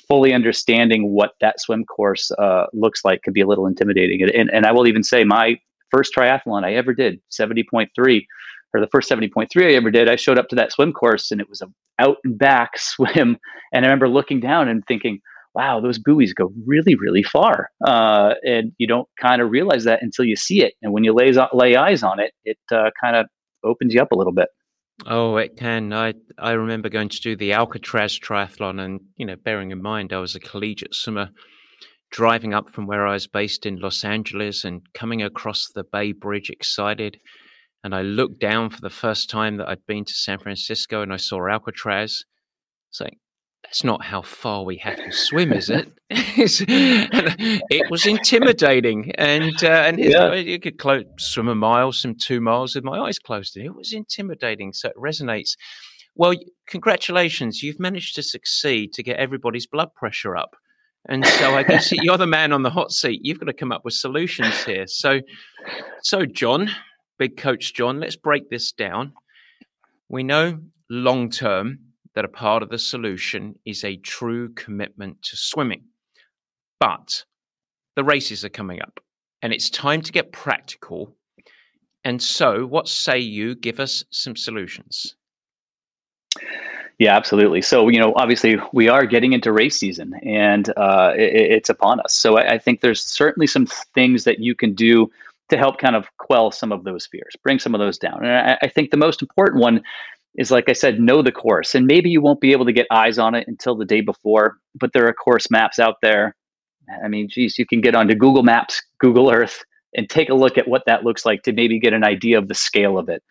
fully 0.08 0.34
understanding 0.34 1.12
what 1.12 1.32
that 1.41 1.60
swim 1.60 1.86
course 1.86 2.32
uh, 2.32 2.65
looks 2.73 3.04
like 3.04 3.21
could 3.23 3.34
be 3.34 3.41
a 3.41 3.47
little 3.47 3.67
intimidating. 3.67 4.21
And, 4.21 4.49
and 4.52 4.65
I 4.65 4.71
will 4.71 4.88
even 4.88 5.04
say 5.04 5.23
my 5.23 5.60
first 5.91 6.13
triathlon 6.15 6.63
I 6.63 6.73
ever 6.73 6.93
did, 6.93 7.19
70.3, 7.32 8.25
or 8.73 8.82
the 8.82 8.88
first 8.91 9.10
70.3 9.10 9.47
I 9.63 9.73
ever 9.73 9.91
did, 9.91 10.10
I 10.10 10.15
showed 10.15 10.38
up 10.38 10.47
to 10.49 10.56
that 10.56 10.71
swim 10.71 10.93
course 10.93 11.32
and 11.32 11.41
it 11.41 11.49
was 11.49 11.62
a 11.62 11.67
out 11.99 12.17
and 12.23 12.38
back 12.38 12.71
swim. 12.78 13.38
And 13.73 13.86
I 13.86 13.88
remember 13.88 14.10
looking 14.10 14.39
down 14.39 14.67
and 14.67 14.84
thinking, 14.88 15.19
wow, 15.56 15.80
those 15.80 15.99
buoys 15.99 16.34
go 16.34 16.54
really, 16.65 16.95
really 16.95 17.23
far. 17.23 17.69
Uh, 17.86 18.36
and 18.43 18.71
you 18.78 18.88
don't 18.88 19.08
kind 19.19 19.41
of 19.41 19.49
realize 19.49 19.84
that 19.84 20.02
until 20.02 20.25
you 20.25 20.36
see 20.36 20.63
it. 20.63 20.73
And 20.82 20.93
when 20.93 21.04
you 21.04 21.13
lay, 21.13 21.34
lay 21.54 21.75
eyes 21.75 22.04
on 22.04 22.19
it, 22.19 22.34
it 22.45 22.58
uh, 22.71 22.91
kind 23.02 23.15
of 23.15 23.25
opens 23.63 23.93
you 23.93 24.02
up 24.02 24.12
a 24.12 24.15
little 24.15 24.34
bit. 24.34 24.47
Oh, 25.05 25.38
it 25.38 25.55
can. 25.55 25.93
I 25.93 26.13
I 26.38 26.51
remember 26.51 26.89
going 26.89 27.09
to 27.09 27.21
do 27.21 27.35
the 27.35 27.53
Alcatraz 27.53 28.19
triathlon, 28.19 28.83
and 28.83 29.01
you 29.15 29.25
know, 29.25 29.35
bearing 29.35 29.71
in 29.71 29.81
mind 29.81 30.12
I 30.12 30.19
was 30.19 30.35
a 30.35 30.39
collegiate 30.39 30.93
swimmer, 30.93 31.29
driving 32.12 32.53
up 32.53 32.69
from 32.69 32.85
where 32.85 33.07
I 33.07 33.13
was 33.13 33.27
based 33.27 33.65
in 33.65 33.79
Los 33.79 34.03
Angeles 34.03 34.63
and 34.63 34.81
coming 34.93 35.21
across 35.21 35.69
the 35.73 35.83
Bay 35.83 36.12
Bridge, 36.12 36.49
excited. 36.49 37.19
And 37.81 37.95
I 37.95 38.01
looked 38.01 38.41
down 38.41 38.71
for 38.71 38.81
the 38.81 38.89
first 38.89 39.29
time 39.29 39.55
that 39.57 39.69
I'd 39.69 39.85
been 39.88 40.03
to 40.03 40.13
San 40.13 40.39
Francisco, 40.39 41.01
and 41.01 41.13
I 41.13 41.17
saw 41.17 41.47
Alcatraz. 41.47 42.25
Saying, 42.91 43.17
that's 43.69 43.84
not 43.84 44.03
how 44.03 44.23
far 44.23 44.63
we 44.63 44.77
have 44.77 44.97
to 44.97 45.12
swim, 45.12 45.53
is 45.53 45.69
it? 45.69 45.91
it 46.10 47.91
was 47.91 48.08
intimidating, 48.08 49.12
and 49.12 49.63
uh, 49.63 49.67
and 49.67 49.99
yeah. 49.99 50.34
you 50.34 50.60
could 50.60 50.79
close, 50.79 51.03
swim 51.19 51.47
a 51.47 51.53
mile, 51.53 51.91
swim 51.91 52.15
two 52.15 52.41
miles 52.41 52.73
with 52.73 52.84
my 52.84 52.97
eyes 52.97 53.19
closed. 53.19 53.55
It 53.55 53.75
was 53.75 53.93
intimidating, 53.93 54.73
so 54.73 54.89
it 54.89 54.95
resonates. 54.97 55.55
Well, 56.15 56.34
congratulations, 56.65 57.62
you've 57.62 57.79
managed 57.79 58.15
to 58.15 58.23
succeed 58.23 58.91
to 58.93 59.03
get 59.03 59.17
everybody's 59.17 59.67
blood 59.67 59.93
pressure 59.93 60.36
up, 60.36 60.55
and 61.08 61.23
so 61.23 61.53
I 61.53 61.62
guess 61.62 61.91
you're 61.91 62.17
the 62.17 62.25
man 62.39 62.51
on 62.51 62.63
the 62.63 62.71
hot 62.71 62.91
seat. 62.91 63.21
You've 63.23 63.39
got 63.39 63.45
to 63.45 63.53
come 63.53 63.71
up 63.71 63.86
with 63.86 63.93
solutions 63.93 64.63
here. 64.63 64.88
So, 64.88 65.19
so 66.01 66.25
John, 66.25 66.71
big 67.19 67.38
coach 67.38 67.75
John, 67.75 67.99
let's 67.99 68.15
break 68.15 68.49
this 68.49 68.71
down. 68.71 69.13
We 70.10 70.23
know 70.23 70.58
long 70.89 71.29
term 71.29 71.88
that 72.19 72.25
a 72.25 72.27
part 72.27 72.62
of 72.62 72.67
the 72.67 72.77
solution 72.77 73.58
is 73.65 73.86
a 73.86 73.95
true 73.95 74.49
commitment 74.49 75.21
to 75.21 75.38
swimming. 75.38 75.86
But 76.77 77.23
the 77.95 78.03
races 78.03 78.43
are 78.43 78.49
coming 78.49 78.82
up 78.82 78.99
and 79.41 79.53
it's 79.53 79.69
time 79.69 80.01
to 80.01 80.12
get 80.12 80.34
practical. 80.34 81.15
And 82.03 82.21
so, 82.21 82.65
what 82.65 82.89
say 82.89 83.19
you? 83.19 83.55
Give 83.55 83.79
us 83.79 84.03
some 84.10 84.36
solutions. 84.36 85.15
Yeah, 86.97 87.15
absolutely. 87.15 87.62
So, 87.62 87.88
you 87.88 88.01
know, 88.01 88.12
obviously 88.17 88.58
we 88.73 88.89
are 88.89 89.05
getting 89.05 89.32
into 89.32 89.53
race 89.53 89.77
season 89.77 90.13
and 90.21 90.73
uh, 90.75 91.13
it, 91.15 91.51
it's 91.51 91.69
upon 91.69 92.01
us. 92.01 92.13
So, 92.13 92.38
I, 92.38 92.55
I, 92.55 92.58
think 92.58 92.82
there's 92.82 93.01
certainly 93.01 93.47
some 93.47 93.65
things 93.95 94.25
that 94.25 94.39
you 94.39 94.55
can 94.55 94.73
do 94.73 95.10
to 95.47 95.58
help 95.58 95.77
kind 95.77 95.95
of 95.95 96.05
quell 96.17 96.51
some 96.51 96.73
of 96.73 96.84
those 96.84 97.05
fears, 97.05 97.38
bring 97.41 97.60
some 97.60 97.73
of 97.73 97.79
those 97.79 97.97
down. 97.97 98.25
And 98.25 98.49
I, 98.51 98.58
I 98.63 98.67
think 98.67 98.91
the 98.91 98.97
most 98.97 99.21
important 99.21 99.62
one 99.62 99.82
is 100.39 100.49
like 100.49 100.69
I 100.69 100.73
said, 100.73 100.99
know 100.99 101.21
the 101.21 101.34
course. 101.34 101.75
And 101.75 101.86
maybe 101.86 102.10
you 102.10 102.21
won't 102.21 102.39
be 102.39 102.54
able 102.54 102.65
to 102.65 102.71
get 102.71 102.88
eyes 102.91 103.19
on 103.19 103.36
it 103.36 103.47
until 103.47 103.75
the 103.75 103.86
day 103.86 103.99
before, 103.99 104.56
but 104.73 104.93
there 104.93 105.06
are 105.06 105.13
course 105.13 105.52
maps 105.52 105.78
out 105.78 105.95
there. 106.02 106.36
I 107.04 107.10
mean, 107.10 107.28
geez, 107.30 107.60
you 107.60 107.65
can 107.67 107.82
get 107.82 107.93
onto 107.93 108.15
Google 108.15 108.41
Maps, 108.41 108.82
Google 108.99 109.30
Earth, 109.32 109.63
and 109.95 110.10
take 110.10 110.30
a 110.30 110.34
look 110.34 110.58
at 110.58 110.67
what 110.67 110.84
that 110.86 111.04
looks 111.04 111.25
like 111.25 111.43
to 111.43 111.52
maybe 111.52 111.78
get 111.78 111.93
an 111.93 112.06
idea 112.06 112.38
of 112.38 112.47
the 112.47 112.56
scale 112.56 112.97
of 112.97 113.10
it. 113.10 113.21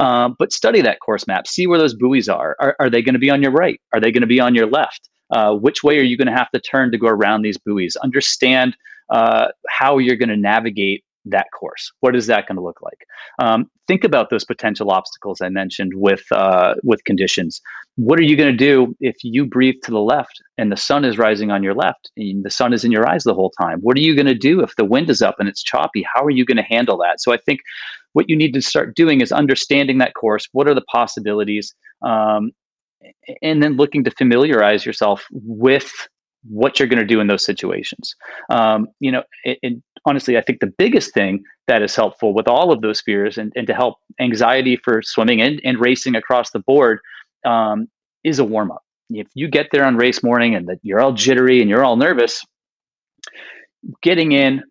Um, 0.00 0.34
but 0.38 0.52
study 0.52 0.82
that 0.82 0.98
course 1.00 1.26
map, 1.26 1.46
see 1.46 1.68
where 1.68 1.78
those 1.78 1.94
buoys 1.94 2.28
are. 2.28 2.56
Are, 2.58 2.74
are 2.80 2.90
they 2.90 3.00
going 3.00 3.14
to 3.14 3.20
be 3.20 3.30
on 3.30 3.42
your 3.42 3.52
right? 3.52 3.80
Are 3.94 4.00
they 4.00 4.10
going 4.10 4.22
to 4.22 4.26
be 4.26 4.40
on 4.40 4.54
your 4.54 4.66
left? 4.66 5.08
Uh, 5.30 5.54
which 5.54 5.84
way 5.84 5.98
are 5.98 6.02
you 6.02 6.16
going 6.16 6.28
to 6.28 6.36
have 6.36 6.50
to 6.50 6.60
turn 6.60 6.90
to 6.90 6.98
go 6.98 7.06
around 7.06 7.42
these 7.42 7.58
buoys? 7.58 7.96
Understand 7.96 8.76
uh, 9.10 9.48
how 9.68 9.98
you're 9.98 10.16
going 10.16 10.30
to 10.30 10.36
navigate 10.36 11.04
that 11.26 11.46
course? 11.58 11.92
What 12.00 12.16
is 12.16 12.26
that 12.26 12.46
going 12.46 12.56
to 12.56 12.62
look 12.62 12.80
like? 12.82 13.06
Um, 13.38 13.70
think 13.86 14.04
about 14.04 14.30
those 14.30 14.44
potential 14.44 14.90
obstacles 14.90 15.40
I 15.40 15.48
mentioned 15.48 15.92
with 15.94 16.24
uh, 16.32 16.74
with 16.82 17.04
conditions. 17.04 17.60
What 17.96 18.18
are 18.18 18.24
you 18.24 18.36
going 18.36 18.50
to 18.50 18.56
do 18.56 18.94
if 19.00 19.16
you 19.22 19.46
breathe 19.46 19.76
to 19.84 19.90
the 19.90 20.00
left 20.00 20.40
and 20.58 20.70
the 20.70 20.76
sun 20.76 21.04
is 21.04 21.18
rising 21.18 21.50
on 21.50 21.62
your 21.62 21.74
left 21.74 22.10
and 22.16 22.44
the 22.44 22.50
sun 22.50 22.72
is 22.72 22.84
in 22.84 22.92
your 22.92 23.08
eyes 23.08 23.24
the 23.24 23.34
whole 23.34 23.52
time? 23.60 23.78
What 23.80 23.96
are 23.96 24.02
you 24.02 24.14
going 24.14 24.26
to 24.26 24.34
do 24.34 24.60
if 24.60 24.76
the 24.76 24.84
wind 24.84 25.10
is 25.10 25.22
up 25.22 25.36
and 25.38 25.48
it's 25.48 25.62
choppy? 25.62 26.04
How 26.14 26.22
are 26.22 26.30
you 26.30 26.44
going 26.44 26.58
to 26.58 26.62
handle 26.62 26.98
that? 26.98 27.20
So 27.20 27.32
I 27.32 27.38
think 27.38 27.60
what 28.12 28.28
you 28.28 28.36
need 28.36 28.52
to 28.54 28.62
start 28.62 28.94
doing 28.94 29.20
is 29.20 29.32
understanding 29.32 29.98
that 29.98 30.14
course. 30.14 30.46
What 30.52 30.68
are 30.68 30.74
the 30.74 30.84
possibilities? 30.90 31.74
Um, 32.02 32.50
and 33.42 33.62
then 33.62 33.76
looking 33.76 34.04
to 34.04 34.10
familiarize 34.10 34.84
yourself 34.84 35.26
with 35.32 35.92
what 36.48 36.78
you're 36.78 36.88
going 36.88 37.00
to 37.00 37.06
do 37.06 37.20
in 37.20 37.26
those 37.26 37.44
situations. 37.44 38.14
Um, 38.50 38.88
you 39.00 39.10
know, 39.10 39.22
and 39.62 39.82
honestly, 40.06 40.38
I 40.38 40.40
think 40.40 40.60
the 40.60 40.72
biggest 40.78 41.12
thing 41.12 41.42
that 41.66 41.82
is 41.82 41.94
helpful 41.94 42.32
with 42.32 42.48
all 42.48 42.72
of 42.72 42.80
those 42.80 43.00
fears 43.00 43.36
and, 43.36 43.52
and 43.56 43.66
to 43.66 43.74
help 43.74 43.98
anxiety 44.20 44.76
for 44.76 45.02
swimming 45.02 45.42
and, 45.42 45.60
and 45.64 45.78
racing 45.80 46.14
across 46.14 46.50
the 46.50 46.60
board 46.60 47.00
um, 47.44 47.88
is 48.24 48.38
a 48.38 48.44
warm 48.44 48.70
up. 48.70 48.82
If 49.10 49.28
you 49.34 49.48
get 49.48 49.68
there 49.72 49.84
on 49.84 49.96
race 49.96 50.22
morning 50.22 50.54
and 50.54 50.68
that 50.68 50.78
you're 50.82 51.00
all 51.00 51.12
jittery 51.12 51.60
and 51.60 51.68
you're 51.68 51.84
all 51.84 51.96
nervous, 51.96 52.44
getting 54.02 54.32
in 54.32 54.62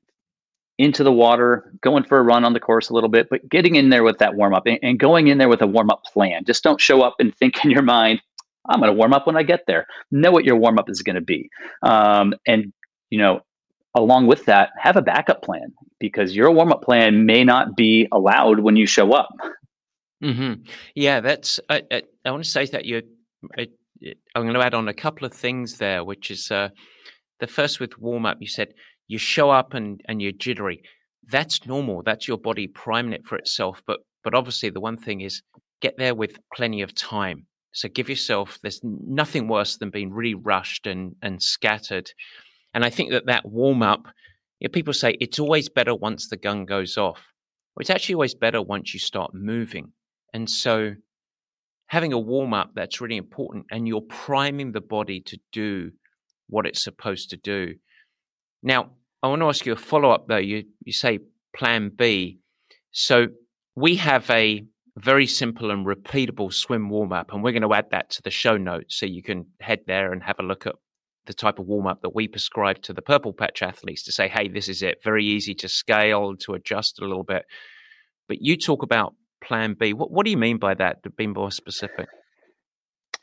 into 0.77 1.03
the 1.03 1.11
water, 1.11 1.71
going 1.81 2.03
for 2.03 2.17
a 2.17 2.23
run 2.23 2.43
on 2.43 2.53
the 2.53 2.59
course 2.59 2.89
a 2.89 2.93
little 2.93 3.09
bit, 3.09 3.27
but 3.29 3.47
getting 3.49 3.75
in 3.75 3.89
there 3.89 4.03
with 4.03 4.17
that 4.17 4.35
warm 4.35 4.53
up 4.53 4.65
and, 4.65 4.79
and 4.81 4.99
going 4.99 5.27
in 5.27 5.37
there 5.37 5.47
with 5.47 5.61
a 5.61 5.67
warm 5.67 5.89
up 5.89 6.03
plan. 6.11 6.43
Just 6.45 6.63
don't 6.63 6.81
show 6.81 7.01
up 7.01 7.15
and 7.19 7.35
think 7.35 7.63
in 7.63 7.71
your 7.71 7.81
mind, 7.81 8.21
I'm 8.69 8.79
going 8.79 8.91
to 8.91 8.97
warm 8.97 9.13
up 9.13 9.27
when 9.27 9.37
I 9.37 9.43
get 9.43 9.61
there. 9.67 9.85
Know 10.11 10.31
what 10.31 10.43
your 10.43 10.57
warm 10.57 10.79
up 10.79 10.89
is 10.89 11.01
going 11.01 11.15
to 11.15 11.21
be. 11.21 11.49
Um, 11.81 12.33
and, 12.45 12.73
you 13.09 13.19
know, 13.19 13.41
along 13.95 14.27
with 14.27 14.45
that, 14.45 14.71
have 14.77 14.97
a 14.97 15.01
backup 15.01 15.41
plan 15.41 15.73
because 15.99 16.35
your 16.35 16.51
warm 16.51 16.71
up 16.71 16.83
plan 16.83 17.25
may 17.25 17.43
not 17.43 17.75
be 17.75 18.07
allowed 18.11 18.59
when 18.59 18.75
you 18.75 18.85
show 18.85 19.13
up. 19.13 19.29
Mm-hmm. 20.23 20.63
Yeah, 20.95 21.21
that's, 21.21 21.59
I, 21.69 21.81
I, 21.91 22.03
I, 22.25 22.31
want 22.31 22.43
to 22.43 22.49
say 22.49 22.65
that 22.67 22.85
you, 22.85 23.01
I, 23.57 23.67
I'm 24.35 24.43
going 24.43 24.53
to 24.53 24.65
add 24.65 24.73
on 24.73 24.87
a 24.87 24.93
couple 24.93 25.25
of 25.25 25.33
things 25.33 25.77
there, 25.77 26.03
which 26.03 26.29
is 26.29 26.51
uh, 26.51 26.69
the 27.39 27.47
first 27.47 27.79
with 27.79 27.97
warm 27.97 28.25
up, 28.25 28.37
you 28.39 28.47
said 28.47 28.73
you 29.07 29.17
show 29.17 29.49
up 29.49 29.73
and, 29.73 30.01
and 30.07 30.21
you're 30.21 30.31
jittery. 30.31 30.81
That's 31.31 31.65
normal. 31.65 32.03
That's 32.03 32.27
your 32.27 32.37
body 32.37 32.67
priming 32.67 33.13
it 33.13 33.25
for 33.25 33.37
itself. 33.37 33.81
But, 33.87 33.99
but 34.23 34.35
obviously, 34.35 34.69
the 34.69 34.79
one 34.79 34.97
thing 34.97 35.21
is 35.21 35.41
get 35.81 35.97
there 35.97 36.15
with 36.15 36.37
plenty 36.53 36.81
of 36.81 36.93
time 36.93 37.47
so 37.75 37.89
give 37.89 38.07
yourself, 38.07 38.57
there's 38.63 38.79
nothing 38.83 39.49
worse 39.49 39.77
than 39.77 39.89
being 39.89 40.13
really 40.13 40.33
rushed 40.33 40.87
and, 40.87 41.13
and 41.21 41.43
scattered. 41.43 42.09
And 42.75 42.83
I 42.83 42.89
think 42.89 43.11
that 43.11 43.25
that 43.27 43.45
warm 43.47 43.81
up, 43.81 44.05
you 44.59 44.67
know, 44.67 44.71
people 44.71 44.93
say 44.93 45.15
it's 45.21 45.39
always 45.39 45.69
better 45.69 45.95
once 45.95 46.27
the 46.27 46.35
gun 46.35 46.65
goes 46.65 46.97
off. 46.97 47.31
Well, 47.73 47.81
it's 47.81 47.89
actually 47.89 48.15
always 48.15 48.35
better 48.35 48.61
once 48.61 48.93
you 48.93 48.99
start 48.99 49.33
moving. 49.33 49.93
And 50.33 50.49
so 50.49 50.95
having 51.87 52.11
a 52.11 52.19
warm 52.19 52.53
up, 52.53 52.71
that's 52.75 52.99
really 52.99 53.15
important. 53.15 53.65
And 53.71 53.87
you're 53.87 54.01
priming 54.01 54.73
the 54.73 54.81
body 54.81 55.21
to 55.21 55.39
do 55.53 55.91
what 56.47 56.67
it's 56.67 56.83
supposed 56.83 57.29
to 57.29 57.37
do. 57.37 57.75
Now, 58.61 58.91
I 59.23 59.27
want 59.29 59.41
to 59.41 59.47
ask 59.47 59.65
you 59.65 59.71
a 59.71 59.77
follow 59.77 60.11
up 60.11 60.27
though. 60.27 60.35
You, 60.35 60.65
you 60.83 60.91
say 60.91 61.19
plan 61.55 61.91
B. 61.95 62.39
So 62.91 63.27
we 63.75 63.95
have 63.95 64.29
a 64.29 64.65
very 64.97 65.27
simple 65.27 65.71
and 65.71 65.85
repeatable 65.85 66.51
swim 66.51 66.89
warm 66.89 67.13
up. 67.13 67.31
And 67.31 67.41
we're 67.41 67.51
going 67.51 67.61
to 67.61 67.73
add 67.73 67.91
that 67.91 68.09
to 68.11 68.21
the 68.21 68.31
show 68.31 68.57
notes 68.57 68.97
so 68.97 69.05
you 69.05 69.23
can 69.23 69.45
head 69.61 69.79
there 69.87 70.11
and 70.11 70.21
have 70.23 70.39
a 70.39 70.43
look 70.43 70.67
at 70.67 70.75
the 71.25 71.33
type 71.33 71.59
of 71.59 71.65
warm 71.65 71.87
up 71.87 72.01
that 72.01 72.15
we 72.15 72.27
prescribe 72.27 72.81
to 72.83 72.93
the 72.93 73.01
purple 73.01 73.33
patch 73.33 73.61
athletes 73.61 74.03
to 74.03 74.11
say, 74.11 74.27
hey, 74.27 74.47
this 74.47 74.69
is 74.69 74.81
it. 74.81 75.01
Very 75.03 75.25
easy 75.25 75.53
to 75.55 75.67
scale, 75.67 76.35
to 76.37 76.53
adjust 76.53 76.99
a 76.99 77.05
little 77.05 77.23
bit. 77.23 77.45
But 78.27 78.41
you 78.41 78.57
talk 78.57 78.83
about 78.83 79.13
plan 79.43 79.75
B. 79.79 79.93
What, 79.93 80.11
what 80.11 80.25
do 80.25 80.31
you 80.31 80.37
mean 80.37 80.57
by 80.57 80.73
that, 80.75 81.03
to 81.03 81.09
be 81.09 81.27
more 81.27 81.51
specific? 81.51 82.07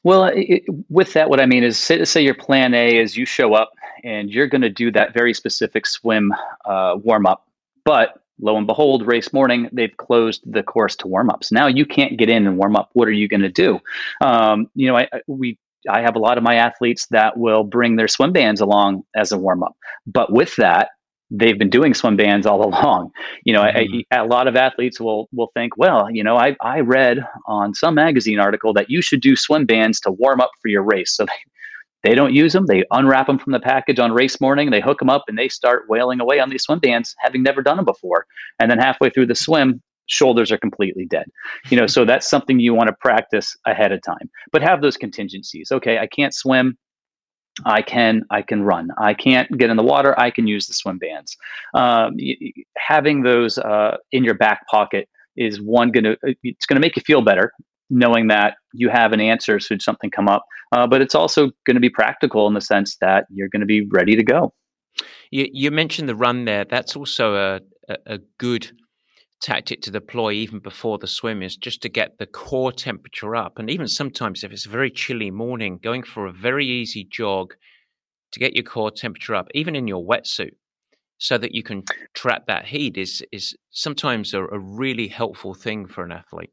Well, 0.04 0.30
it, 0.34 0.64
with 0.88 1.12
that, 1.12 1.30
what 1.30 1.40
I 1.40 1.46
mean 1.46 1.62
is 1.62 1.78
say, 1.78 2.04
say, 2.04 2.22
your 2.22 2.34
plan 2.34 2.74
A 2.74 2.98
is 2.98 3.16
you 3.16 3.24
show 3.24 3.54
up 3.54 3.70
and 4.02 4.30
you're 4.30 4.48
going 4.48 4.62
to 4.62 4.70
do 4.70 4.90
that 4.92 5.14
very 5.14 5.32
specific 5.32 5.86
swim 5.86 6.32
uh, 6.64 6.96
warm 7.02 7.26
up, 7.26 7.46
but 7.84 8.20
lo 8.40 8.56
and 8.56 8.66
behold, 8.66 9.06
race 9.06 9.32
morning, 9.32 9.68
they've 9.72 9.96
closed 9.96 10.42
the 10.44 10.62
course 10.62 10.96
to 10.96 11.06
warm 11.06 11.30
ups. 11.30 11.52
Now 11.52 11.68
you 11.68 11.86
can't 11.86 12.18
get 12.18 12.28
in 12.28 12.46
and 12.46 12.58
warm 12.58 12.74
up. 12.74 12.90
What 12.94 13.06
are 13.06 13.12
you 13.12 13.28
going 13.28 13.42
to 13.42 13.48
do? 13.48 13.78
Um, 14.20 14.68
you 14.74 14.88
know, 14.88 14.96
I, 14.96 15.08
we 15.28 15.58
I 15.90 16.00
have 16.02 16.16
a 16.16 16.18
lot 16.18 16.38
of 16.38 16.44
my 16.44 16.54
athletes 16.54 17.06
that 17.10 17.38
will 17.38 17.64
bring 17.64 17.96
their 17.96 18.08
swim 18.08 18.32
bands 18.32 18.60
along 18.60 19.02
as 19.14 19.32
a 19.32 19.38
warm 19.38 19.62
up, 19.62 19.76
but 20.06 20.32
with 20.32 20.56
that, 20.56 20.90
they've 21.30 21.58
been 21.58 21.70
doing 21.70 21.94
swim 21.94 22.16
bands 22.16 22.46
all 22.46 22.64
along. 22.68 23.10
You 23.44 23.54
know, 23.54 23.62
mm-hmm. 23.62 24.00
I, 24.12 24.16
a 24.16 24.26
lot 24.26 24.46
of 24.46 24.56
athletes 24.56 25.00
will 25.00 25.28
will 25.32 25.50
think, 25.54 25.76
well, 25.76 26.08
you 26.10 26.22
know, 26.22 26.36
I 26.36 26.56
I 26.60 26.80
read 26.80 27.18
on 27.46 27.74
some 27.74 27.94
magazine 27.94 28.38
article 28.38 28.72
that 28.74 28.90
you 28.90 29.02
should 29.02 29.20
do 29.20 29.36
swim 29.36 29.66
bands 29.66 30.00
to 30.00 30.10
warm 30.10 30.40
up 30.40 30.50
for 30.60 30.68
your 30.68 30.82
race. 30.82 31.14
So 31.16 31.24
they 31.24 31.32
they 32.02 32.14
don't 32.14 32.34
use 32.34 32.52
them. 32.52 32.66
They 32.66 32.84
unwrap 32.90 33.28
them 33.28 33.38
from 33.38 33.52
the 33.52 33.60
package 33.60 33.98
on 34.00 34.12
race 34.12 34.40
morning. 34.40 34.70
They 34.70 34.80
hook 34.80 34.98
them 34.98 35.08
up 35.08 35.24
and 35.28 35.38
they 35.38 35.48
start 35.48 35.84
wailing 35.88 36.20
away 36.20 36.40
on 36.40 36.50
these 36.50 36.64
swim 36.64 36.80
bands, 36.80 37.14
having 37.20 37.42
never 37.42 37.62
done 37.62 37.76
them 37.76 37.84
before. 37.84 38.26
And 38.58 38.70
then 38.70 38.78
halfway 38.78 39.10
through 39.10 39.26
the 39.26 39.36
swim, 39.36 39.80
shoulders 40.06 40.50
are 40.52 40.58
completely 40.58 41.06
dead. 41.06 41.26
You 41.70 41.76
know, 41.76 41.86
so 41.86 42.04
that's 42.12 42.28
something 42.28 42.60
you 42.60 42.74
want 42.74 42.88
to 42.88 42.96
practice 43.00 43.56
ahead 43.66 43.92
of 43.92 44.02
time. 44.02 44.30
But 44.52 44.62
have 44.62 44.82
those 44.82 44.96
contingencies. 44.96 45.70
Okay, 45.72 45.98
I 45.98 46.06
can't 46.06 46.34
swim. 46.34 46.76
I 47.66 47.82
can 47.82 48.22
I 48.30 48.40
can 48.40 48.62
run. 48.62 48.88
I 48.98 49.12
can't 49.12 49.58
get 49.58 49.68
in 49.68 49.76
the 49.76 49.82
water. 49.82 50.18
I 50.18 50.30
can 50.30 50.46
use 50.46 50.66
the 50.66 50.74
swim 50.74 50.98
bands. 50.98 51.36
Um, 51.74 52.16
having 52.78 53.22
those 53.22 53.58
uh, 53.58 53.98
in 54.10 54.24
your 54.24 54.34
back 54.34 54.66
pocket 54.68 55.08
is 55.36 55.60
one 55.60 55.90
going 55.90 56.04
to 56.04 56.16
it's 56.42 56.66
going 56.66 56.76
to 56.76 56.80
make 56.80 56.96
you 56.96 57.02
feel 57.02 57.20
better 57.20 57.52
knowing 57.92 58.28
that 58.28 58.56
you 58.72 58.88
have 58.88 59.12
an 59.12 59.20
answer 59.20 59.60
should 59.60 59.82
something 59.82 60.10
come 60.10 60.28
up. 60.28 60.44
Uh, 60.72 60.86
but 60.86 61.02
it's 61.02 61.14
also 61.14 61.50
going 61.66 61.74
to 61.74 61.80
be 61.80 61.90
practical 61.90 62.48
in 62.48 62.54
the 62.54 62.60
sense 62.60 62.96
that 63.00 63.26
you're 63.30 63.48
going 63.48 63.60
to 63.60 63.66
be 63.66 63.86
ready 63.92 64.16
to 64.16 64.24
go. 64.24 64.52
You, 65.30 65.48
you 65.52 65.70
mentioned 65.70 66.08
the 66.08 66.16
run 66.16 66.46
there. 66.46 66.64
That's 66.64 66.96
also 66.96 67.34
a, 67.34 67.60
a, 67.88 68.14
a 68.14 68.18
good 68.38 68.72
tactic 69.42 69.82
to 69.82 69.90
deploy 69.90 70.32
even 70.32 70.60
before 70.60 70.98
the 70.98 71.06
swim 71.06 71.42
is 71.42 71.56
just 71.56 71.82
to 71.82 71.88
get 71.88 72.18
the 72.18 72.26
core 72.26 72.72
temperature 72.72 73.36
up. 73.36 73.58
And 73.58 73.68
even 73.68 73.88
sometimes, 73.88 74.44
if 74.44 74.52
it's 74.52 74.66
a 74.66 74.70
very 74.70 74.90
chilly 74.90 75.30
morning, 75.30 75.78
going 75.82 76.04
for 76.04 76.26
a 76.26 76.32
very 76.32 76.66
easy 76.66 77.04
jog 77.04 77.54
to 78.32 78.40
get 78.40 78.54
your 78.54 78.64
core 78.64 78.90
temperature 78.90 79.34
up, 79.34 79.48
even 79.54 79.76
in 79.76 79.88
your 79.88 80.04
wetsuit, 80.04 80.52
so 81.18 81.38
that 81.38 81.54
you 81.54 81.62
can 81.62 81.82
trap 82.14 82.46
that 82.46 82.66
heat 82.66 82.96
is 82.96 83.22
is 83.30 83.54
sometimes 83.70 84.32
a, 84.32 84.42
a 84.44 84.58
really 84.58 85.08
helpful 85.08 85.54
thing 85.54 85.86
for 85.86 86.04
an 86.04 86.12
athlete. 86.12 86.50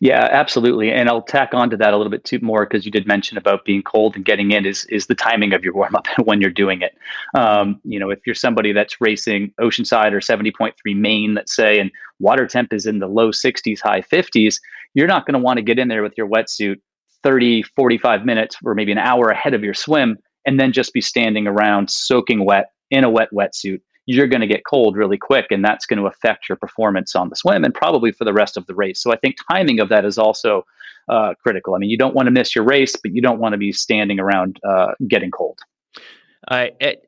Yeah, 0.00 0.26
absolutely. 0.30 0.90
And 0.90 1.08
I'll 1.08 1.20
tack 1.20 1.52
on 1.52 1.68
to 1.70 1.76
that 1.76 1.92
a 1.92 1.96
little 1.96 2.10
bit 2.10 2.24
too 2.24 2.38
more 2.40 2.64
because 2.64 2.86
you 2.86 2.90
did 2.90 3.06
mention 3.06 3.36
about 3.36 3.64
being 3.64 3.82
cold 3.82 4.16
and 4.16 4.24
getting 4.24 4.52
in 4.52 4.64
is 4.64 4.86
is 4.86 5.06
the 5.06 5.14
timing 5.14 5.52
of 5.52 5.62
your 5.62 5.74
warm 5.74 5.94
up 5.94 6.06
when 6.24 6.40
you're 6.40 6.50
doing 6.50 6.80
it. 6.80 6.96
Um, 7.34 7.78
you 7.84 7.98
know, 7.98 8.08
if 8.10 8.20
you're 8.26 8.34
somebody 8.34 8.72
that's 8.72 9.00
racing 9.00 9.52
Oceanside 9.60 10.12
or 10.12 10.20
70.3 10.20 10.72
Maine, 10.96 11.34
let's 11.34 11.54
say, 11.54 11.78
and 11.78 11.90
water 12.18 12.46
temp 12.46 12.72
is 12.72 12.86
in 12.86 13.00
the 13.00 13.06
low 13.06 13.30
60s, 13.30 13.80
high 13.80 14.00
50s, 14.00 14.56
you're 14.94 15.06
not 15.06 15.26
going 15.26 15.34
to 15.34 15.44
want 15.44 15.58
to 15.58 15.62
get 15.62 15.78
in 15.78 15.88
there 15.88 16.02
with 16.02 16.14
your 16.16 16.28
wetsuit 16.28 16.80
30, 17.22 17.62
45 17.62 18.24
minutes 18.24 18.56
or 18.64 18.74
maybe 18.74 18.92
an 18.92 18.98
hour 18.98 19.28
ahead 19.28 19.52
of 19.52 19.62
your 19.62 19.74
swim 19.74 20.16
and 20.46 20.58
then 20.58 20.72
just 20.72 20.94
be 20.94 21.02
standing 21.02 21.46
around 21.46 21.90
soaking 21.90 22.46
wet 22.46 22.70
in 22.90 23.04
a 23.04 23.10
wet 23.10 23.28
wetsuit 23.32 23.80
you're 24.14 24.26
going 24.26 24.40
to 24.40 24.46
get 24.46 24.62
cold 24.68 24.96
really 24.96 25.18
quick 25.18 25.46
and 25.50 25.64
that's 25.64 25.86
going 25.86 25.98
to 25.98 26.06
affect 26.06 26.48
your 26.48 26.56
performance 26.56 27.14
on 27.14 27.28
the 27.28 27.36
swim 27.36 27.64
and 27.64 27.74
probably 27.74 28.12
for 28.12 28.24
the 28.24 28.32
rest 28.32 28.56
of 28.56 28.66
the 28.66 28.74
race 28.74 29.02
so 29.02 29.12
i 29.12 29.16
think 29.16 29.36
timing 29.50 29.80
of 29.80 29.88
that 29.88 30.04
is 30.04 30.18
also 30.18 30.64
uh, 31.08 31.34
critical 31.42 31.74
i 31.74 31.78
mean 31.78 31.90
you 31.90 31.98
don't 31.98 32.14
want 32.14 32.26
to 32.26 32.30
miss 32.30 32.54
your 32.54 32.64
race 32.64 32.94
but 33.02 33.12
you 33.12 33.22
don't 33.22 33.40
want 33.40 33.52
to 33.52 33.58
be 33.58 33.72
standing 33.72 34.20
around 34.20 34.58
uh, 34.68 34.92
getting 35.08 35.30
cold 35.30 35.58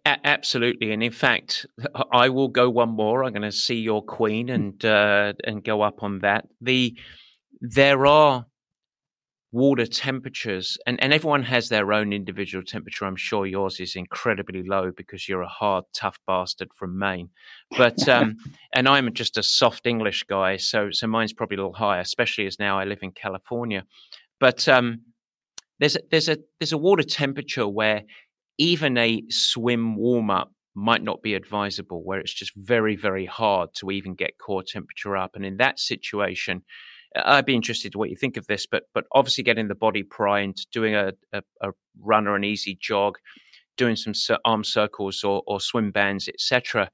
absolutely, 0.04 0.92
and 0.92 1.02
in 1.02 1.10
fact, 1.10 1.66
I 2.12 2.28
will 2.28 2.48
go 2.48 2.68
one 2.68 2.90
more. 2.90 3.24
I'm 3.24 3.32
going 3.32 3.42
to 3.42 3.50
see 3.50 3.76
your 3.80 4.02
queen 4.02 4.50
and 4.50 4.84
uh, 4.84 5.32
and 5.44 5.64
go 5.64 5.80
up 5.80 6.02
on 6.02 6.18
that. 6.18 6.46
The 6.60 6.96
there 7.60 8.06
are 8.06 8.46
water 9.52 9.84
temperatures 9.84 10.78
and, 10.86 11.00
and 11.02 11.12
everyone 11.12 11.42
has 11.42 11.68
their 11.68 11.92
own 11.92 12.10
individual 12.14 12.64
temperature. 12.64 13.04
I'm 13.04 13.16
sure 13.16 13.46
yours 13.46 13.80
is 13.80 13.94
incredibly 13.94 14.62
low 14.62 14.90
because 14.96 15.28
you're 15.28 15.42
a 15.42 15.48
hard 15.48 15.84
tough 15.94 16.18
bastard 16.26 16.68
from 16.74 16.98
maine. 16.98 17.28
But 17.76 18.08
um 18.08 18.38
and 18.72 18.88
i'm 18.88 19.12
just 19.12 19.36
a 19.36 19.42
soft 19.42 19.86
english 19.86 20.24
guy 20.24 20.56
so 20.56 20.90
so 20.90 21.06
mine's 21.06 21.34
probably 21.34 21.56
a 21.56 21.60
little 21.60 21.74
higher 21.74 22.00
especially 22.00 22.46
as 22.46 22.58
now 22.58 22.78
i 22.78 22.84
live 22.84 23.02
in 23.02 23.12
california. 23.12 23.84
But 24.40 24.66
um 24.68 25.02
there's 25.78 25.96
a, 25.96 26.00
there's 26.10 26.28
a 26.28 26.38
there's 26.58 26.72
a 26.72 26.78
water 26.78 27.02
temperature 27.02 27.68
where 27.68 28.02
even 28.56 28.96
a 28.96 29.22
swim 29.28 29.96
warm 29.96 30.30
up 30.30 30.52
might 30.74 31.02
not 31.02 31.20
be 31.22 31.34
advisable 31.34 32.02
where 32.02 32.20
it's 32.20 32.32
just 32.32 32.52
very 32.56 32.96
very 32.96 33.26
hard 33.26 33.74
to 33.74 33.90
even 33.90 34.14
get 34.14 34.38
core 34.38 34.62
temperature 34.62 35.14
up. 35.14 35.36
And 35.36 35.44
in 35.44 35.58
that 35.58 35.78
situation 35.78 36.62
I'd 37.16 37.44
be 37.44 37.54
interested 37.54 37.94
what 37.94 38.10
you 38.10 38.16
think 38.16 38.36
of 38.36 38.46
this, 38.46 38.66
but 38.66 38.84
but 38.94 39.04
obviously 39.12 39.44
getting 39.44 39.68
the 39.68 39.74
body 39.74 40.02
primed, 40.02 40.66
doing 40.72 40.94
a, 40.94 41.12
a, 41.32 41.42
a 41.60 41.70
run 42.00 42.26
or 42.26 42.36
an 42.36 42.44
easy 42.44 42.78
jog, 42.80 43.18
doing 43.76 43.96
some 43.96 44.14
arm 44.44 44.64
circles 44.64 45.24
or, 45.24 45.42
or 45.46 45.60
swim 45.60 45.90
bands, 45.90 46.28
etc. 46.28 46.90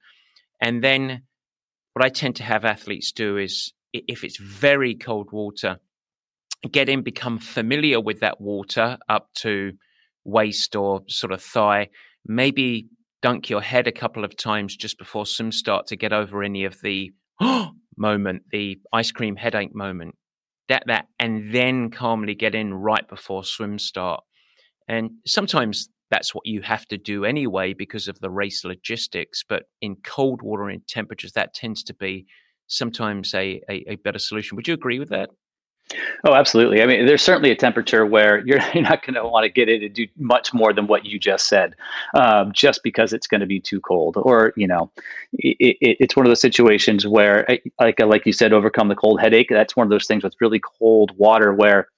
And 0.61 0.83
then 0.83 1.23
what 1.95 2.05
I 2.05 2.09
tend 2.09 2.37
to 2.37 2.45
have 2.45 2.65
athletes 2.65 3.13
do 3.13 3.37
is 3.37 3.73
if 3.93 4.25
it's 4.25 4.39
very 4.39 4.95
cold 4.95 5.31
water, 5.33 5.77
get 6.71 6.89
in, 6.89 7.03
become 7.03 7.39
familiar 7.39 8.01
with 8.01 8.21
that 8.21 8.41
water 8.41 8.99
up 9.09 9.29
to 9.37 9.73
waist 10.25 10.77
or 10.77 11.03
sort 11.09 11.33
of 11.33 11.43
thigh, 11.43 11.89
maybe 12.27 12.89
dunk 13.23 13.51
your 13.51 13.63
head 13.63 13.87
a 13.87 13.93
couple 13.93 14.25
of 14.25 14.37
times 14.37 14.77
just 14.77 14.99
before 14.99 15.27
swim 15.27 15.51
start 15.51 15.87
to 15.89 15.97
get 15.97 16.13
over 16.13 16.43
any 16.43 16.65
of 16.65 16.81
the 16.83 17.11
oh, 17.41 17.73
moment, 17.99 18.43
the 18.51 18.79
ice 18.93 19.13
cream 19.13 19.37
headache 19.37 19.75
moment, 19.75 20.15
that 20.69 20.85
that, 20.87 21.07
and 21.19 21.55
then 21.55 21.91
calmly 21.91 22.35
get 22.35 22.55
in 22.55 22.75
right 22.75 23.07
before 23.09 23.45
swim 23.45 23.79
start. 23.79 24.23
And 24.89 25.11
sometimes 25.27 25.89
that's 26.11 26.35
what 26.35 26.47
you 26.47 26.63
have 26.63 26.87
to 26.87 26.97
do 26.97 27.25
anyway 27.25 27.75
because 27.75 28.09
of 28.09 28.21
the 28.21 28.31
race 28.31 28.65
logistics. 28.65 29.45
But 29.47 29.65
in 29.81 29.97
cold 29.97 30.41
water 30.43 30.69
and 30.69 30.87
temperatures, 30.87 31.33
that 31.33 31.55
tends 31.55 31.83
to 31.85 31.95
be 31.95 32.27
sometimes 32.67 33.35
a, 33.35 33.61
a, 33.69 33.93
a 33.93 33.97
better 33.97 34.19
solution. 34.19 34.57
Would 34.57 34.69
you 34.69 34.75
agree 34.75 34.99
with 34.99 35.11
that? 35.11 35.31
Oh, 36.25 36.35
absolutely. 36.35 36.83
I 36.83 36.87
mean, 36.87 37.07
there's 37.07 37.23
certainly 37.23 37.51
a 37.51 37.57
temperature 37.57 38.05
where 38.05 38.45
you're, 38.47 38.61
you're 38.75 38.83
not 38.83 39.05
going 39.05 39.15
to 39.15 39.27
want 39.27 39.45
to 39.45 39.49
get 39.49 39.69
in 39.69 39.83
and 39.83 39.95
do 39.95 40.07
much 40.17 40.53
more 40.53 40.73
than 40.73 40.87
what 40.87 41.05
you 41.05 41.19
just 41.19 41.49
said, 41.49 41.75
um, 42.15 42.53
just 42.53 42.83
because 42.83 43.13
it's 43.13 43.27
going 43.27 43.41
to 43.41 43.47
be 43.47 43.61
too 43.61 43.81
cold. 43.81 44.17
Or, 44.19 44.53
you 44.57 44.67
know, 44.67 44.91
it, 45.35 45.77
it, 45.81 45.97
it's 46.01 46.17
one 46.17 46.27
of 46.27 46.31
those 46.31 46.41
situations 46.41 47.07
where, 47.07 47.51
eh, 47.51 47.59
like 47.81 48.01
like 48.01 48.27
you 48.27 48.33
said, 48.33 48.53
overcome 48.53 48.89
the 48.89 48.95
cold 48.95 49.21
headache. 49.21 49.49
That's 49.51 49.77
one 49.77 49.87
of 49.87 49.91
those 49.91 50.07
things 50.07 50.23
with 50.23 50.35
really 50.41 50.61
cold 50.79 51.17
water 51.17 51.55
where 51.55 51.89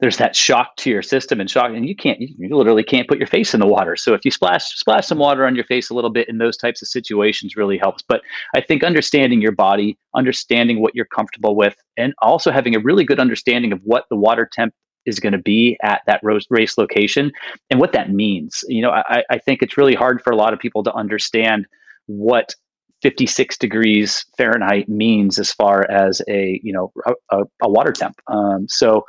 there's 0.00 0.16
that 0.16 0.34
shock 0.34 0.76
to 0.76 0.90
your 0.90 1.02
system 1.02 1.40
and 1.40 1.50
shock 1.50 1.70
and 1.70 1.86
you 1.86 1.94
can't 1.94 2.18
you 2.20 2.56
literally 2.56 2.82
can't 2.82 3.06
put 3.06 3.18
your 3.18 3.26
face 3.26 3.54
in 3.54 3.60
the 3.60 3.66
water. 3.66 3.96
So 3.96 4.14
if 4.14 4.24
you 4.24 4.30
splash 4.30 4.64
splash 4.76 5.06
some 5.06 5.18
water 5.18 5.46
on 5.46 5.54
your 5.54 5.64
face 5.64 5.90
a 5.90 5.94
little 5.94 6.10
bit 6.10 6.28
in 6.28 6.38
those 6.38 6.56
types 6.56 6.82
of 6.82 6.88
situations 6.88 7.56
really 7.56 7.78
helps. 7.78 8.02
But 8.02 8.22
i 8.54 8.60
think 8.60 8.82
understanding 8.82 9.40
your 9.40 9.52
body 9.52 9.98
understanding 10.14 10.80
what 10.80 10.94
you're 10.94 11.04
comfortable 11.04 11.54
with 11.54 11.76
and 11.96 12.14
also 12.22 12.50
having 12.50 12.74
a 12.74 12.80
really 12.80 13.04
good 13.04 13.20
understanding 13.20 13.72
of 13.72 13.80
what 13.84 14.04
the 14.10 14.16
water 14.16 14.48
temp 14.50 14.74
is 15.06 15.20
going 15.20 15.32
to 15.32 15.38
be 15.38 15.78
at 15.82 16.02
that 16.06 16.20
race 16.22 16.76
location 16.76 17.32
and 17.70 17.80
what 17.80 17.92
that 17.92 18.10
means. 18.10 18.64
You 18.68 18.82
know 18.82 18.90
I, 18.90 19.22
I 19.30 19.38
think 19.38 19.62
it's 19.62 19.76
really 19.76 19.94
hard 19.94 20.22
for 20.22 20.30
a 20.32 20.36
lot 20.36 20.52
of 20.52 20.58
people 20.58 20.82
to 20.84 20.92
understand 20.94 21.66
what 22.06 22.54
56 23.02 23.56
degrees 23.56 24.24
Fahrenheit 24.36 24.88
means 24.88 25.38
as 25.38 25.52
far 25.52 25.90
as 25.90 26.20
a 26.28 26.60
you 26.62 26.72
know 26.72 26.92
a, 27.30 27.44
a 27.62 27.68
water 27.68 27.92
temp. 27.92 28.16
Um, 28.28 28.66
so 28.68 29.04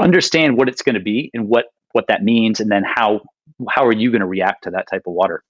understand 0.00 0.56
what 0.56 0.68
it's 0.68 0.82
going 0.82 0.94
to 0.94 1.00
be 1.00 1.30
and 1.34 1.48
what 1.48 1.66
what 1.92 2.06
that 2.08 2.22
means, 2.22 2.60
and 2.60 2.70
then 2.70 2.84
how 2.84 3.20
how 3.70 3.86
are 3.86 3.92
you 3.92 4.10
going 4.10 4.20
to 4.20 4.26
react 4.26 4.64
to 4.64 4.70
that 4.70 4.86
type 4.90 5.02
of 5.06 5.14
water? 5.14 5.42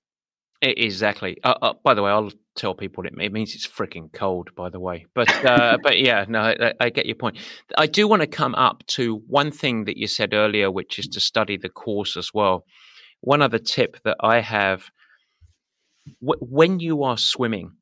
Exactly. 0.62 1.36
Uh, 1.44 1.55
uh, 1.61 1.72
by 1.84 1.92
the 1.92 2.03
way, 2.03 2.11
I'll 2.11 2.32
tell 2.55 2.74
people 2.74 3.05
it, 3.05 3.12
it 3.18 3.32
means 3.32 3.55
it's 3.55 3.66
freaking 3.66 4.11
cold. 4.12 4.55
By 4.55 4.70
the 4.70 4.80
way, 4.80 5.07
but 5.14 5.28
uh, 5.44 5.76
but 5.82 5.99
yeah, 5.99 6.24
no, 6.28 6.40
I, 6.40 6.72
I, 6.80 6.90
get 6.90 7.07
your 7.07 7.16
point. 7.16 7.38
I 7.76 7.86
do 7.86 8.09
want 8.09 8.22
to 8.22 8.26
come 8.26 8.55
up 8.55 8.86
to 8.88 9.22
one 9.26 9.51
thing 9.51 9.84
that 9.84 9.99
you 9.99 10.07
said 10.07 10.32
earlier, 10.32 10.70
which 10.70 10.99
is 10.99 11.09
to 11.09 11.20
study 11.20 11.57
the 11.57 11.68
course 11.68 12.16
as 12.16 12.30
well. 12.32 12.64
One 13.20 13.42
other 13.42 13.59
tip 13.59 13.99
that 14.05 14.16
I 14.20 14.40
have: 14.40 14.90
w- 16.22 16.40
when 16.40 16.80
you 16.80 17.03
are 17.03 17.18
swimming, 17.18 17.72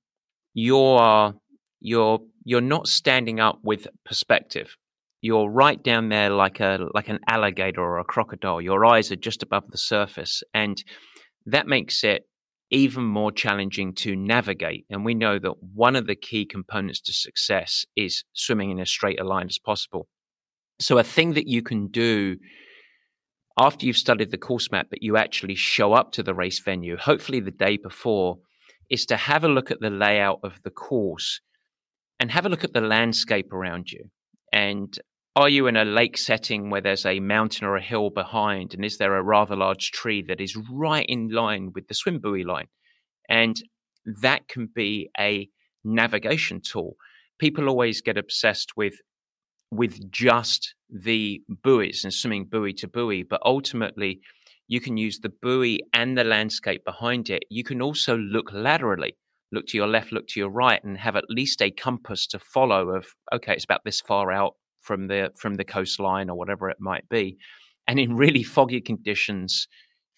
you 0.53 0.79
are 0.79 1.35
you're 1.81 2.21
you're 2.45 2.61
not 2.61 2.89
standing 2.89 3.39
up 3.39 3.61
with 3.62 3.87
perspective 4.05 4.77
you're 5.25 5.49
right 5.49 5.83
down 5.83 6.11
there 6.11 6.29
like 6.29 6.61
a 6.61 6.87
like 6.93 7.09
an 7.09 7.18
alligator 7.27 7.81
or 7.81 7.99
a 7.99 8.05
crocodile. 8.05 8.61
Your 8.61 8.85
eyes 8.85 9.11
are 9.11 9.16
just 9.16 9.43
above 9.43 9.70
the 9.70 9.79
surface, 9.79 10.43
and 10.53 10.85
that 11.47 11.66
makes 11.66 12.05
it 12.05 12.29
even 12.70 13.05
more 13.05 13.33
challenging 13.33 13.95
to 13.95 14.14
navigate. 14.14 14.85
And 14.91 15.03
we 15.03 15.14
know 15.14 15.39
that 15.39 15.62
one 15.62 15.97
of 15.97 16.07
the 16.07 16.14
key 16.14 16.45
components 16.45 17.01
to 17.03 17.14
success 17.14 17.87
is 17.97 18.25
swimming 18.35 18.70
in 18.70 18.79
as 18.79 18.91
straight 18.91 19.18
a 19.18 19.25
line 19.25 19.47
as 19.47 19.59
possible. 19.59 20.09
So, 20.79 20.99
a 20.99 21.03
thing 21.03 21.33
that 21.33 21.49
you 21.49 21.62
can 21.62 21.87
do 21.87 22.37
after 23.59 23.87
you've 23.87 23.97
studied 23.97 24.31
the 24.31 24.37
course 24.37 24.70
map, 24.70 24.89
but 24.91 25.03
you 25.03 25.16
actually 25.16 25.55
show 25.55 25.95
up 25.95 26.12
to 26.12 26.22
the 26.22 26.35
race 26.35 26.59
venue, 26.59 26.99
hopefully 26.99 27.41
the 27.41 27.51
day 27.51 27.79
before, 27.79 28.41
is 28.91 29.07
to 29.07 29.16
have 29.16 29.43
a 29.43 29.49
look 29.49 29.70
at 29.70 29.81
the 29.81 29.89
layout 29.89 30.41
of 30.43 30.61
the 30.64 30.70
course 30.70 31.41
and 32.20 32.31
have 32.31 32.45
a 32.45 32.51
look 32.51 32.62
at 32.62 32.75
the 32.75 32.83
landscape 32.83 33.55
around 33.55 33.91
you. 33.91 34.11
And 34.53 34.99
are 35.37 35.49
you 35.49 35.66
in 35.66 35.76
a 35.76 35.85
lake 35.85 36.16
setting 36.16 36.70
where 36.70 36.80
there's 36.80 37.07
a 37.07 37.20
mountain 37.20 37.66
or 37.66 37.76
a 37.76 37.82
hill 37.82 38.11
behind? 38.11 38.74
And 38.74 38.85
is 38.85 38.99
there 38.99 39.16
a 39.16 39.22
rather 39.22 39.57
large 39.57 39.91
tree 39.91 40.22
that 40.22 40.41
is 40.41 40.57
right 40.57 41.07
in 41.09 41.28
line 41.30 41.72
with 41.74 41.89
the 41.89 41.95
swim 41.95 42.18
buoy 42.20 42.45
line? 42.45 42.68
And 43.28 43.62
that 44.22 44.49
can 44.49 44.68
be 44.74 45.11
a 45.18 45.49
navigation 45.85 46.61
tool. 46.61 46.97
People 47.39 47.68
always 47.68 48.01
get 48.01 48.18
obsessed 48.18 48.76
with 48.76 48.95
with 49.70 50.11
just 50.11 50.74
the 50.89 51.43
buoys 51.62 52.05
and 52.05 52.14
swimming 52.14 52.47
buoy 52.47 52.72
to 52.74 52.87
buoy, 52.89 53.22
but 53.24 53.41
ultimately 53.45 54.20
you 54.68 54.80
can 54.80 54.97
use 54.97 55.18
the 55.20 55.32
buoy 55.43 55.80
and 55.93 56.16
the 56.16 56.24
landscape 56.24 56.85
behind 56.85 57.28
it. 57.28 57.45
You 57.51 57.64
can 57.64 57.82
also 57.82 58.16
look 58.16 58.51
laterally. 58.53 59.16
look 59.53 59.66
to 59.68 59.76
your 59.76 59.87
left, 59.89 60.12
look 60.12 60.26
to 60.28 60.41
your 60.41 60.51
right, 60.51 60.82
and 60.85 60.99
have 60.99 61.16
at 61.16 61.24
least 61.30 61.62
a 61.62 61.70
compass 61.70 62.26
to 62.28 62.39
follow 62.39 62.91
of 62.91 63.07
okay, 63.32 63.55
it's 63.55 63.64
about 63.64 63.85
this 63.85 64.01
far 64.01 64.32
out 64.32 64.55
from 64.85 65.09
the 65.09 65.32
from 65.37 65.55
the 65.55 65.64
coastline 65.64 66.30
or 66.30 66.37
whatever 66.37 66.70
it 66.70 66.80
might 66.80 67.09
be. 67.09 67.39
And 67.89 67.99
in 67.99 68.16
really 68.16 68.43
foggy 68.43 68.80
conditions, 68.80 69.66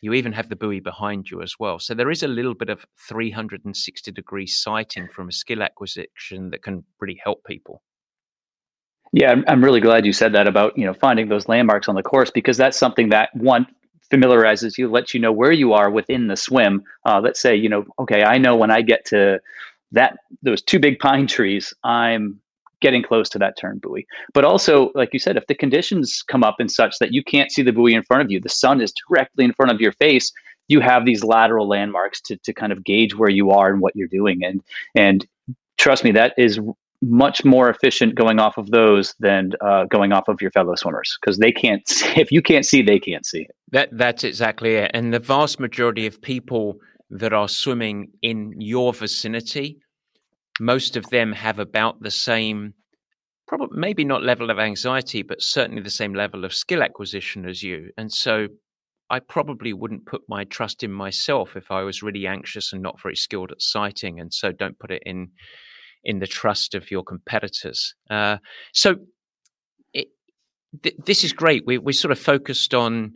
you 0.01 0.13
even 0.13 0.33
have 0.33 0.49
the 0.49 0.57
buoy 0.57 0.81
behind 0.81 1.31
you 1.31 1.41
as 1.43 1.55
well. 1.59 1.79
So 1.79 1.95
there 1.95 2.11
is 2.11 2.23
a 2.23 2.29
little 2.29 2.55
bit 2.55 2.69
of 2.69 2.85
360 3.09 4.13
degree 4.13 4.47
sighting 4.47 5.09
from 5.09 5.29
a 5.29 5.33
skill 5.33 5.63
acquisition 5.63 6.51
that 6.51 6.63
can 6.63 6.85
really 7.01 7.19
help 7.23 7.45
people. 7.45 7.83
Yeah, 9.13 9.35
I'm 9.49 9.65
really 9.65 9.81
glad 9.81 10.05
you 10.05 10.13
said 10.13 10.35
that 10.35 10.49
about 10.49 10.77
you 10.77 10.85
know 10.85 10.95
finding 10.95 11.29
those 11.29 11.49
landmarks 11.49 11.89
on 11.89 11.95
the 11.95 12.03
course 12.03 12.31
because 12.31 12.57
that's 12.57 12.77
something 12.77 13.09
that 13.11 13.31
one 13.35 13.67
familiarizes 14.11 14.79
you, 14.79 14.89
lets 14.91 15.15
you 15.15 15.21
know 15.21 15.33
where 15.33 15.53
you 15.53 15.73
are 15.73 15.91
within 15.91 16.29
the 16.29 16.37
swim. 16.37 16.83
Uh, 17.05 17.21
let's 17.23 17.41
say 17.41 17.55
you 17.55 17.69
know, 17.69 17.85
okay, 18.01 18.25
I 18.25 18.39
know 18.39 18.57
when 18.57 18.71
I 18.71 18.83
get 18.83 19.05
to 19.07 19.41
that 19.93 20.19
those 20.43 20.61
two 20.61 20.81
big 20.81 20.99
pine 20.99 21.27
trees, 21.27 21.73
I'm 21.85 22.41
getting 22.87 23.03
close 23.03 23.29
to 23.31 23.39
that 23.41 23.59
turn 23.59 23.79
buoy. 23.79 24.07
But 24.33 24.45
also, 24.45 24.93
like 24.95 25.11
you 25.13 25.19
said, 25.19 25.37
if 25.37 25.49
the 25.49 25.57
conditions 25.57 26.23
come 26.23 26.45
up 26.45 26.61
in 26.61 26.69
such 26.69 27.01
that 27.01 27.13
you 27.13 27.25
can't 27.25 27.51
see 27.51 27.63
the 27.63 27.73
buoy 27.73 27.95
in 27.95 28.05
front 28.05 28.23
of 28.23 28.31
you, 28.31 28.41
the 28.41 28.49
sun 28.49 28.81
is 28.81 28.93
directly 29.09 29.45
in 29.45 29.53
front 29.53 29.73
of 29.73 29.81
your 29.81 29.91
face, 29.91 30.33
you 30.69 30.79
have 30.79 31.05
these 31.05 31.25
lateral 31.25 31.67
landmarks 31.67 32.21
to, 32.21 32.37
to 32.37 32.53
kind 32.53 32.71
of 32.71 32.85
gauge 32.85 33.17
where 33.17 33.29
you 33.29 33.51
are 33.51 33.69
and 33.73 33.81
what 33.81 33.97
you're 33.97 34.15
doing. 34.21 34.45
And 34.45 34.63
and 34.95 35.27
trust 35.79 36.05
me, 36.05 36.13
that 36.13 36.33
is 36.39 36.61
much 37.03 37.45
more 37.45 37.69
efficient 37.69 38.15
going 38.15 38.39
off 38.39 38.57
of 38.57 38.71
those 38.71 39.15
than 39.19 39.53
uh, 39.61 39.85
going 39.87 40.13
off 40.13 40.29
of 40.29 40.41
your 40.41 40.53
fellow 40.53 40.77
swimmers 40.77 41.19
because 41.21 41.39
they 41.39 41.53
can't 41.53 41.87
see, 41.97 42.21
if 42.21 42.31
you 42.31 42.41
can't 42.41 42.65
see 42.65 42.83
they 42.83 42.99
can't 42.99 43.27
see 43.27 43.47
that 43.71 43.91
that's 43.93 44.25
exactly 44.25 44.77
it 44.77 44.91
and 44.95 45.13
the 45.13 45.19
vast 45.19 45.61
majority 45.61 46.07
of 46.07 46.21
people 46.23 46.79
that 47.11 47.35
are 47.35 47.49
swimming 47.49 48.09
in 48.23 48.55
your 48.59 48.95
vicinity 48.95 49.79
most 50.61 50.97
of 50.97 51.09
them 51.11 51.33
have 51.33 51.59
about 51.59 52.03
the 52.03 52.11
same 52.11 52.75
probably 53.47 53.79
maybe 53.79 54.05
not 54.05 54.23
level 54.23 54.51
of 54.51 54.59
anxiety 54.59 55.23
but 55.23 55.41
certainly 55.41 55.83
the 55.83 55.91
same 55.91 56.15
level 56.15 56.45
of 56.45 56.53
skill 56.53 56.83
acquisition 56.83 57.49
as 57.49 57.63
you. 57.63 57.91
And 57.97 58.13
so 58.13 58.49
i 59.09 59.21
probably 59.21 59.73
wouldn't 59.73 60.07
put 60.07 60.23
my 60.29 60.43
trust 60.43 60.83
in 60.83 60.91
myself 60.91 61.55
if 61.55 61.71
i 61.71 61.81
was 61.83 62.03
really 62.03 62.27
anxious 62.27 62.73
and 62.73 62.83
not 62.83 63.01
very 63.01 63.15
skilled 63.15 63.53
at 63.53 63.63
sighting 63.63 64.19
and 64.19 64.35
so 64.35 64.51
don't 64.51 64.81
put 64.81 64.91
it 64.91 65.03
in 65.07 65.31
in 66.07 66.21
the 66.21 66.27
trust 66.27 66.75
of 66.77 66.91
your 66.91 67.03
competitors. 67.03 67.95
Uh, 68.09 68.37
so 68.73 68.95
it, 69.93 70.07
th- 70.83 70.95
this 71.05 71.25
is 71.25 71.33
great. 71.33 71.65
We, 71.67 71.79
we're 71.79 71.93
sort 71.93 72.13
of 72.13 72.19
focused 72.19 72.75
on 72.75 73.15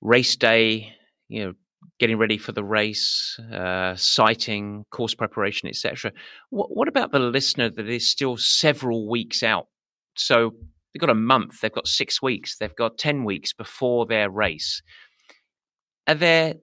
race 0.00 0.36
day 0.36 0.92
you 1.28 1.44
know 1.44 1.52
getting 1.98 2.18
ready 2.18 2.38
for 2.38 2.52
the 2.52 2.64
race, 2.64 3.38
uh, 3.52 3.94
sighting, 3.96 4.84
course 4.90 5.14
preparation, 5.14 5.68
etc. 5.68 6.12
What, 6.50 6.68
what 6.70 6.88
about 6.88 7.12
the 7.12 7.18
listener 7.18 7.70
that 7.70 7.88
is 7.88 8.08
still 8.08 8.36
several 8.36 9.08
weeks 9.08 9.42
out? 9.42 9.66
So 10.16 10.52
they've 10.92 11.00
got 11.00 11.10
a 11.10 11.14
month, 11.14 11.60
they've 11.60 11.72
got 11.72 11.88
six 11.88 12.22
weeks, 12.22 12.56
they've 12.56 12.74
got 12.74 12.98
10 12.98 13.24
weeks 13.24 13.52
before 13.52 14.06
their 14.06 14.30
race. 14.30 14.82
Are 16.06 16.14
there, 16.14 16.54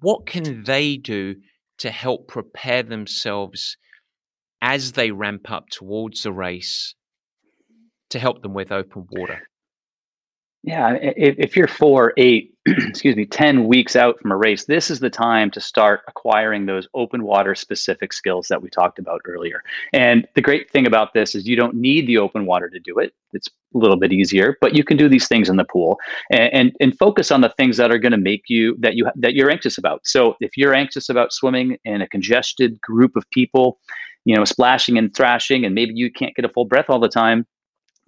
what 0.00 0.26
can 0.26 0.64
they 0.64 0.96
do 0.96 1.36
to 1.78 1.90
help 1.90 2.28
prepare 2.28 2.82
themselves 2.82 3.76
as 4.60 4.92
they 4.92 5.10
ramp 5.10 5.50
up 5.50 5.68
towards 5.70 6.22
the 6.22 6.32
race 6.32 6.94
to 8.10 8.18
help 8.18 8.42
them 8.42 8.54
with 8.54 8.70
open 8.70 9.06
water? 9.10 9.48
Yeah, 10.66 10.94
if, 10.94 11.34
if 11.36 11.56
you're 11.56 11.68
four, 11.68 12.14
eight, 12.16 12.54
excuse 12.66 13.14
me, 13.16 13.26
10 13.26 13.66
weeks 13.66 13.96
out 13.96 14.18
from 14.18 14.32
a 14.32 14.36
race, 14.36 14.64
this 14.64 14.90
is 14.90 14.98
the 14.98 15.10
time 15.10 15.50
to 15.50 15.60
start 15.60 16.00
acquiring 16.08 16.64
those 16.64 16.88
open 16.94 17.22
water 17.22 17.54
specific 17.54 18.14
skills 18.14 18.48
that 18.48 18.62
we 18.62 18.70
talked 18.70 18.98
about 18.98 19.20
earlier. 19.26 19.62
And 19.92 20.26
the 20.34 20.40
great 20.40 20.70
thing 20.70 20.86
about 20.86 21.12
this 21.12 21.34
is 21.34 21.46
you 21.46 21.54
don't 21.54 21.74
need 21.74 22.06
the 22.06 22.16
open 22.16 22.46
water 22.46 22.70
to 22.70 22.80
do 22.80 22.98
it. 22.98 23.12
It's 23.34 23.46
a 23.74 23.78
little 23.78 23.98
bit 23.98 24.10
easier, 24.10 24.56
but 24.62 24.74
you 24.74 24.84
can 24.84 24.96
do 24.96 25.06
these 25.06 25.28
things 25.28 25.50
in 25.50 25.56
the 25.56 25.66
pool 25.66 25.98
and, 26.30 26.50
and, 26.54 26.72
and 26.80 26.98
focus 26.98 27.30
on 27.30 27.42
the 27.42 27.52
things 27.58 27.76
that 27.76 27.92
are 27.92 27.98
going 27.98 28.12
to 28.12 28.18
make 28.18 28.44
you 28.48 28.74
that 28.78 28.94
you 28.94 29.10
that 29.16 29.34
you're 29.34 29.50
anxious 29.50 29.76
about. 29.76 30.06
So 30.06 30.34
if 30.40 30.56
you're 30.56 30.72
anxious 30.72 31.10
about 31.10 31.34
swimming 31.34 31.76
in 31.84 32.00
a 32.00 32.08
congested 32.08 32.80
group 32.80 33.16
of 33.16 33.28
people, 33.32 33.80
you 34.24 34.34
know, 34.34 34.46
splashing 34.46 34.96
and 34.96 35.14
thrashing, 35.14 35.66
and 35.66 35.74
maybe 35.74 35.92
you 35.94 36.10
can't 36.10 36.34
get 36.34 36.46
a 36.46 36.48
full 36.48 36.64
breath 36.64 36.86
all 36.88 37.00
the 37.00 37.08
time, 37.08 37.46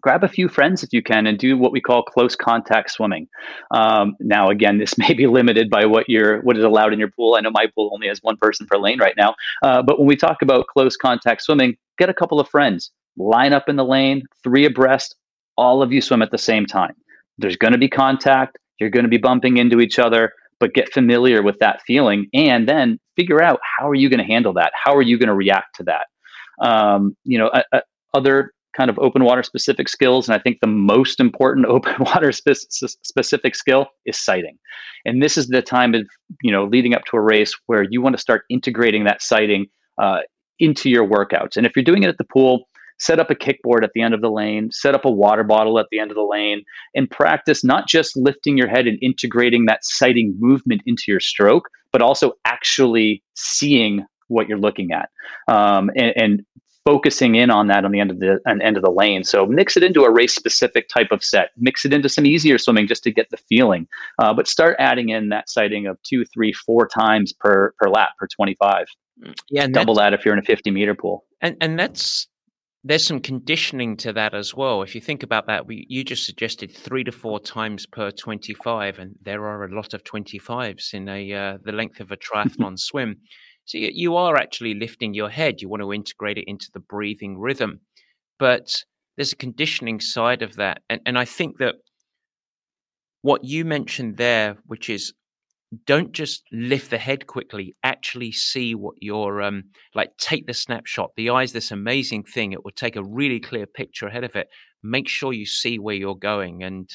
grab 0.06 0.22
a 0.22 0.28
few 0.28 0.48
friends 0.48 0.84
if 0.84 0.92
you 0.92 1.02
can 1.02 1.26
and 1.26 1.36
do 1.36 1.58
what 1.58 1.72
we 1.72 1.80
call 1.80 2.00
close 2.00 2.36
contact 2.36 2.92
swimming. 2.92 3.26
Um, 3.72 4.14
now, 4.20 4.50
again, 4.50 4.78
this 4.78 4.96
may 4.98 5.14
be 5.14 5.26
limited 5.26 5.68
by 5.68 5.84
what 5.84 6.04
you're 6.08 6.42
what 6.42 6.56
is 6.56 6.62
allowed 6.62 6.92
in 6.92 7.00
your 7.00 7.10
pool. 7.10 7.34
I 7.34 7.40
know 7.40 7.50
my 7.50 7.66
pool 7.74 7.90
only 7.92 8.06
has 8.06 8.20
one 8.22 8.36
person 8.36 8.68
per 8.68 8.78
lane 8.78 9.00
right 9.00 9.16
now, 9.16 9.34
uh, 9.64 9.82
but 9.82 9.98
when 9.98 10.06
we 10.06 10.14
talk 10.14 10.42
about 10.42 10.68
close 10.68 10.96
contact 10.96 11.42
swimming, 11.42 11.76
get 11.98 12.08
a 12.08 12.14
couple 12.14 12.38
of 12.38 12.48
friends, 12.48 12.92
line 13.16 13.52
up 13.52 13.68
in 13.68 13.74
the 13.74 13.84
lane, 13.84 14.22
three 14.44 14.64
abreast, 14.64 15.16
all 15.56 15.82
of 15.82 15.92
you 15.92 16.00
swim 16.00 16.22
at 16.22 16.30
the 16.30 16.38
same 16.38 16.66
time. 16.66 16.94
There's 17.38 17.56
going 17.56 17.72
to 17.72 17.78
be 17.78 17.88
contact. 17.88 18.58
You're 18.78 18.90
going 18.90 19.06
to 19.06 19.10
be 19.10 19.18
bumping 19.18 19.56
into 19.56 19.80
each 19.80 19.98
other, 19.98 20.30
but 20.60 20.72
get 20.72 20.92
familiar 20.92 21.42
with 21.42 21.58
that 21.58 21.82
feeling 21.84 22.28
and 22.32 22.68
then 22.68 23.00
figure 23.16 23.42
out 23.42 23.58
how 23.76 23.88
are 23.88 23.96
you 23.96 24.08
going 24.08 24.24
to 24.24 24.32
handle 24.32 24.52
that? 24.52 24.70
How 24.80 24.94
are 24.94 25.02
you 25.02 25.18
going 25.18 25.30
to 25.30 25.34
react 25.34 25.74
to 25.78 25.82
that? 25.84 26.06
Um, 26.64 27.16
you 27.24 27.38
know, 27.38 27.50
other 28.14 28.52
kind 28.76 28.90
of 28.90 28.98
open 28.98 29.24
water 29.24 29.42
specific 29.42 29.88
skills. 29.88 30.28
And 30.28 30.36
I 30.36 30.38
think 30.38 30.58
the 30.60 30.66
most 30.66 31.20
important 31.20 31.66
open 31.68 31.94
water 32.00 32.32
spe- 32.32 32.52
specific 32.52 33.54
skill 33.54 33.86
is 34.04 34.16
sighting. 34.16 34.58
And 35.04 35.22
this 35.22 35.36
is 35.36 35.48
the 35.48 35.62
time 35.62 35.94
of, 35.94 36.06
you 36.42 36.52
know, 36.52 36.64
leading 36.64 36.94
up 36.94 37.04
to 37.06 37.16
a 37.16 37.20
race 37.20 37.54
where 37.66 37.84
you 37.88 38.02
want 38.02 38.14
to 38.14 38.20
start 38.20 38.42
integrating 38.50 39.04
that 39.04 39.22
sighting 39.22 39.66
uh, 39.98 40.20
into 40.58 40.90
your 40.90 41.06
workouts. 41.06 41.56
And 41.56 41.66
if 41.66 41.72
you're 41.76 41.84
doing 41.84 42.02
it 42.02 42.08
at 42.08 42.18
the 42.18 42.24
pool, 42.24 42.68
set 42.98 43.20
up 43.20 43.30
a 43.30 43.34
kickboard 43.34 43.82
at 43.82 43.90
the 43.94 44.00
end 44.00 44.14
of 44.14 44.20
the 44.20 44.30
lane, 44.30 44.70
set 44.72 44.94
up 44.94 45.04
a 45.04 45.10
water 45.10 45.44
bottle 45.44 45.78
at 45.78 45.86
the 45.90 45.98
end 45.98 46.10
of 46.10 46.14
the 46.14 46.22
lane, 46.22 46.62
and 46.94 47.10
practice 47.10 47.62
not 47.62 47.86
just 47.86 48.16
lifting 48.16 48.56
your 48.56 48.68
head 48.68 48.86
and 48.86 48.98
integrating 49.02 49.66
that 49.66 49.84
sighting 49.84 50.34
movement 50.38 50.82
into 50.86 51.04
your 51.08 51.20
stroke, 51.20 51.68
but 51.92 52.02
also 52.02 52.32
actually 52.44 53.22
seeing 53.34 54.04
what 54.28 54.48
you're 54.48 54.58
looking 54.58 54.90
at 54.92 55.08
um, 55.48 55.90
and, 55.96 56.12
and, 56.16 56.46
focusing 56.86 57.34
in 57.34 57.50
on 57.50 57.66
that 57.66 57.84
on 57.84 57.90
the 57.90 57.98
end 57.98 58.12
of 58.12 58.20
the 58.20 58.40
end 58.46 58.76
of 58.76 58.82
the 58.82 58.90
lane. 58.90 59.24
So 59.24 59.44
mix 59.44 59.76
it 59.76 59.82
into 59.82 60.04
a 60.04 60.10
race 60.10 60.34
specific 60.34 60.88
type 60.88 61.08
of 61.10 61.22
set. 61.22 61.50
Mix 61.56 61.84
it 61.84 61.92
into 61.92 62.08
some 62.08 62.24
easier 62.24 62.58
swimming 62.58 62.86
just 62.86 63.02
to 63.02 63.10
get 63.10 63.28
the 63.30 63.36
feeling. 63.36 63.88
Uh, 64.20 64.32
but 64.32 64.46
start 64.46 64.76
adding 64.78 65.08
in 65.08 65.28
that 65.30 65.50
sighting 65.50 65.86
of 65.86 66.00
two, 66.02 66.24
three, 66.24 66.52
four 66.52 66.86
times 66.86 67.32
per 67.32 67.72
per 67.78 67.90
lap 67.90 68.10
per 68.18 68.28
twenty 68.28 68.54
five. 68.54 68.86
Yeah, 69.50 69.66
double 69.66 69.94
that 69.96 70.14
if 70.14 70.24
you're 70.24 70.34
in 70.34 70.40
a 70.40 70.46
fifty 70.46 70.70
meter 70.70 70.94
pool. 70.94 71.24
And 71.42 71.56
and 71.60 71.78
that's 71.78 72.28
there's 72.86 73.04
some 73.04 73.18
conditioning 73.18 73.96
to 73.96 74.12
that 74.12 74.32
as 74.32 74.54
well. 74.54 74.82
If 74.82 74.94
you 74.94 75.00
think 75.00 75.24
about 75.24 75.48
that, 75.48 75.66
we, 75.66 75.86
you 75.88 76.04
just 76.04 76.24
suggested 76.24 76.70
three 76.70 77.02
to 77.02 77.10
four 77.10 77.40
times 77.40 77.84
per 77.84 78.12
25, 78.12 79.00
and 79.00 79.16
there 79.20 79.44
are 79.44 79.64
a 79.64 79.74
lot 79.74 79.92
of 79.92 80.04
25s 80.04 80.94
in 80.94 81.08
a 81.08 81.32
uh, 81.32 81.58
the 81.64 81.72
length 81.72 81.98
of 81.98 82.12
a 82.12 82.16
triathlon 82.28 82.78
swim. 82.78 83.16
So 83.66 83.78
you 83.78 84.16
are 84.16 84.36
actually 84.36 84.74
lifting 84.74 85.12
your 85.12 85.28
head. 85.28 85.60
You 85.60 85.68
want 85.68 85.82
to 85.82 85.92
integrate 85.92 86.38
it 86.38 86.48
into 86.48 86.70
the 86.72 86.80
breathing 86.80 87.38
rhythm. 87.38 87.80
But 88.38 88.84
there's 89.16 89.32
a 89.32 89.36
conditioning 89.36 90.00
side 90.00 90.42
of 90.42 90.56
that. 90.56 90.82
And, 90.88 91.00
and 91.04 91.18
I 91.18 91.24
think 91.24 91.58
that 91.58 91.74
what 93.22 93.44
you 93.44 93.64
mentioned 93.64 94.16
there, 94.18 94.56
which 94.66 94.88
is 94.88 95.12
don't 95.84 96.12
just 96.12 96.44
lift 96.52 96.90
the 96.90 96.98
head 96.98 97.26
quickly, 97.26 97.74
actually 97.82 98.30
see 98.30 98.74
what 98.74 98.94
you're 99.00 99.42
um, 99.42 99.64
like, 99.96 100.16
take 100.16 100.46
the 100.46 100.54
snapshot. 100.54 101.10
The 101.16 101.30
eye's 101.30 101.52
this 101.52 101.72
amazing 101.72 102.22
thing. 102.22 102.52
It 102.52 102.64
will 102.64 102.70
take 102.70 102.94
a 102.94 103.02
really 103.02 103.40
clear 103.40 103.66
picture 103.66 104.06
ahead 104.06 104.22
of 104.22 104.36
it. 104.36 104.46
Make 104.82 105.08
sure 105.08 105.32
you 105.32 105.44
see 105.44 105.80
where 105.80 105.96
you're 105.96 106.14
going. 106.14 106.62
And 106.62 106.88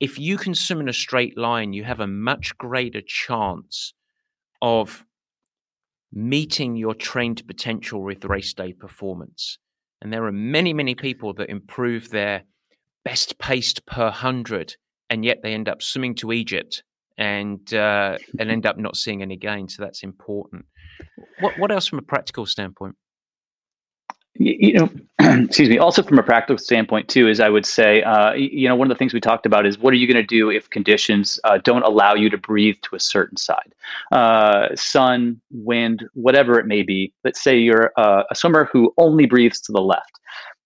if 0.00 0.18
you 0.18 0.38
can 0.38 0.56
swim 0.56 0.80
in 0.80 0.88
a 0.88 0.92
straight 0.92 1.38
line, 1.38 1.72
you 1.72 1.84
have 1.84 2.00
a 2.00 2.08
much 2.08 2.58
greater 2.58 3.00
chance 3.06 3.94
of 4.60 5.04
meeting 6.14 6.76
your 6.76 6.94
trained 6.94 7.46
potential 7.46 8.02
with 8.02 8.24
race 8.24 8.54
day 8.54 8.72
performance. 8.72 9.58
And 10.00 10.12
there 10.12 10.24
are 10.24 10.32
many, 10.32 10.72
many 10.72 10.94
people 10.94 11.34
that 11.34 11.50
improve 11.50 12.10
their 12.10 12.44
best 13.04 13.38
paced 13.38 13.84
per 13.86 14.10
hundred, 14.10 14.76
and 15.10 15.24
yet 15.24 15.38
they 15.42 15.52
end 15.52 15.68
up 15.68 15.82
swimming 15.82 16.14
to 16.16 16.32
Egypt 16.32 16.82
and 17.18 17.72
uh, 17.74 18.18
and 18.38 18.50
end 18.50 18.66
up 18.66 18.78
not 18.78 18.96
seeing 18.96 19.22
any 19.22 19.36
gain. 19.36 19.68
So 19.68 19.82
that's 19.82 20.02
important. 20.02 20.66
What 21.40 21.58
what 21.58 21.72
else 21.72 21.86
from 21.86 21.98
a 21.98 22.02
practical 22.02 22.46
standpoint? 22.46 22.96
You 24.36 24.74
know 24.74 24.88
excuse 25.44 25.68
me 25.68 25.78
also 25.78 26.02
from 26.02 26.18
a 26.18 26.22
practical 26.22 26.58
standpoint 26.58 27.08
too 27.08 27.28
is 27.28 27.38
i 27.38 27.48
would 27.48 27.64
say 27.64 28.02
uh, 28.02 28.32
you 28.32 28.68
know 28.68 28.74
one 28.74 28.90
of 28.90 28.94
the 28.94 28.98
things 28.98 29.14
we 29.14 29.20
talked 29.20 29.46
about 29.46 29.64
is 29.64 29.78
what 29.78 29.92
are 29.92 29.96
you 29.96 30.06
going 30.12 30.20
to 30.20 30.26
do 30.26 30.50
if 30.50 30.68
conditions 30.70 31.38
uh, 31.44 31.58
don't 31.62 31.84
allow 31.84 32.14
you 32.14 32.28
to 32.28 32.36
breathe 32.38 32.76
to 32.82 32.96
a 32.96 33.00
certain 33.00 33.36
side? 33.36 33.74
Uh, 34.12 34.68
sun 34.74 35.40
wind 35.50 36.04
whatever 36.14 36.58
it 36.58 36.66
may 36.66 36.82
be 36.82 37.12
let's 37.24 37.42
say 37.42 37.56
you're 37.56 37.92
a 37.96 38.34
swimmer 38.34 38.68
who 38.72 38.92
only 38.98 39.26
breathes 39.26 39.60
to 39.60 39.72
the 39.72 39.80
left. 39.80 40.18